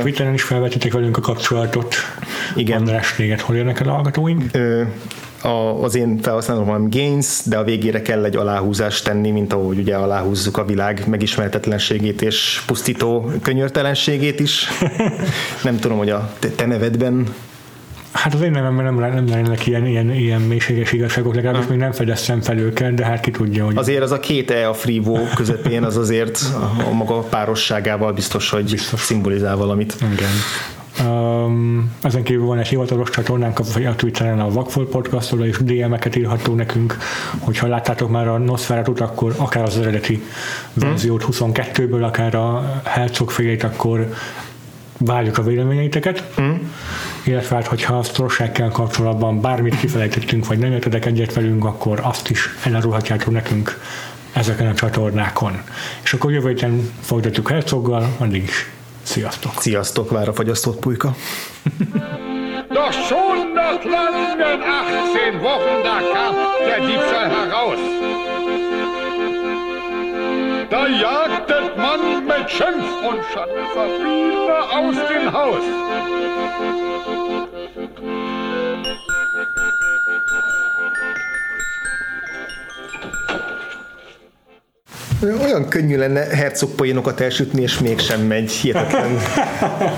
Twitteren 0.00 0.34
is 0.34 0.42
felvetitek 0.42 0.92
velünk 0.92 1.16
a 1.16 1.20
kapcsolatot. 1.20 1.94
Igen. 2.56 2.78
András, 2.78 3.14
téged 3.14 3.40
hol 3.40 3.56
érnek 3.56 3.80
el 3.80 3.88
a 3.88 3.92
hallgatóink? 3.92 4.42
A, 5.42 5.82
az 5.82 5.94
én 5.94 6.18
felhasználom 6.22 6.64
van 6.64 6.90
gains, 6.90 7.40
de 7.44 7.58
a 7.58 7.64
végére 7.64 8.02
kell 8.02 8.24
egy 8.24 8.36
aláhúzást 8.36 9.04
tenni, 9.04 9.30
mint 9.30 9.52
ahogy 9.52 9.78
ugye 9.78 9.96
aláhúzzuk 9.96 10.56
a 10.56 10.64
világ 10.64 11.04
megismertetlenségét 11.06 12.22
és 12.22 12.62
pusztító 12.66 13.30
könyörtelenségét 13.42 14.40
is. 14.40 14.68
nem 15.64 15.78
tudom, 15.78 15.98
hogy 15.98 16.10
a 16.10 16.32
te, 16.38 16.48
te 16.48 16.66
nevedben 16.66 17.26
Hát 18.12 18.34
az 18.34 18.40
én 18.40 18.50
nevemben 18.50 18.84
nem, 18.84 18.94
nem 19.14 19.28
lennének 19.28 19.66
ilyen, 19.66 19.86
ilyen, 19.86 20.14
ilyen 20.14 20.40
mélységes 20.40 20.92
igazságok, 20.92 21.34
legalábbis 21.34 21.68
még 21.68 21.78
nem 21.78 21.92
fedeztem 21.92 22.40
fel 22.40 22.58
őket, 22.58 22.94
de 22.94 23.04
hát 23.04 23.20
ki 23.20 23.30
tudja, 23.30 23.64
hogy... 23.64 23.76
Azért 23.76 24.02
az 24.02 24.10
a 24.12 24.20
két 24.20 24.50
E 24.50 24.68
a 24.68 24.74
frívó 24.74 25.18
közepén, 25.34 25.82
az 25.82 25.96
azért 25.96 26.38
a, 26.54 26.88
a 26.88 26.92
maga 26.92 27.18
párosságával 27.18 28.12
biztos, 28.12 28.50
hogy 28.50 28.70
biztos. 28.70 29.00
szimbolizál 29.00 29.56
valamit. 29.56 29.96
Igen. 30.12 30.30
Um, 31.04 31.96
ezen 32.02 32.22
kívül 32.22 32.46
van 32.46 32.58
egy 32.58 32.68
hivatalos 32.68 33.10
csatornánk 33.10 33.58
a 33.58 33.94
Twitteren 33.96 34.40
a 34.40 34.50
Vakfol 34.50 34.88
podcastról, 34.88 35.44
és 35.44 35.56
DM-eket 35.56 36.16
írható 36.16 36.54
nekünk, 36.54 36.96
hogyha 37.38 37.66
láttátok 37.66 38.10
már 38.10 38.28
a 38.28 38.38
Nosferatu-t, 38.38 39.00
akkor 39.00 39.34
akár 39.36 39.62
az 39.62 39.78
eredeti 39.78 40.22
verziót 40.72 41.24
22-ből, 41.30 42.02
akár 42.02 42.34
a 42.34 42.80
Herzog 42.84 43.32
akkor 43.60 44.14
várjuk 44.98 45.38
a 45.38 45.42
véleményeiteket. 45.42 46.24
Mm. 46.40 46.52
Illetve 47.24 47.56
hát, 47.56 47.66
hogyha 47.66 47.98
a 47.98 48.02
sztorsággal 48.02 48.68
kapcsolatban 48.68 49.40
bármit 49.40 49.78
kifelejtettünk, 49.78 50.46
vagy 50.46 50.58
nem 50.58 50.72
értedek 50.72 51.06
egyet 51.06 51.34
velünk, 51.34 51.64
akkor 51.64 52.00
azt 52.02 52.30
is 52.30 52.48
elárulhatjátok 52.62 53.32
nekünk 53.32 53.80
ezeken 54.32 54.66
a 54.66 54.74
csatornákon. 54.74 55.62
És 56.02 56.12
akkor 56.12 56.32
jövő 56.32 56.48
héten 56.48 56.90
folytatjuk 57.00 57.48
Herzoggal, 57.48 58.14
addig 58.18 58.42
is 58.42 58.70
Sziasztok! 59.08 59.52
Sziasztok, 59.60 60.10
vár 60.10 60.28
a 60.28 60.32
fagyasztott 60.32 60.78
pulyka! 60.78 61.14
Doch 62.68 62.92
schon 62.92 63.52
nach 63.54 63.84
langen 63.84 64.60
18 64.60 65.40
Wochen, 65.40 65.82
da 65.82 65.98
kam 66.12 66.34
der 66.66 66.80
Diebstahl 66.86 67.28
heraus. 67.28 67.78
Da 70.68 70.86
jagtet 70.88 71.76
man 71.76 72.00
mit 72.26 72.50
Schimpf 72.50 72.88
und 73.08 73.20
Schande 73.32 73.64
Verfieber 73.74 74.60
aus 74.78 74.96
dem 75.08 75.32
Haus. 75.32 75.64
Olyan 85.22 85.68
könnyű 85.68 85.96
lenne 85.96 86.20
hercog 86.20 86.70
poénokat 86.70 87.20
elsütni, 87.20 87.62
és 87.62 87.78
mégsem 87.78 88.20
megy. 88.20 88.50
Hihetetlen. 88.50 89.18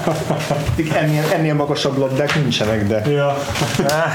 ennél, 1.01 1.25
ennél 1.33 1.55
magasabb 1.55 1.99
labdák 1.99 2.35
nincsenek, 2.35 2.87
de... 2.87 3.11
Ja. 3.11 3.37
Ah. 3.79 4.13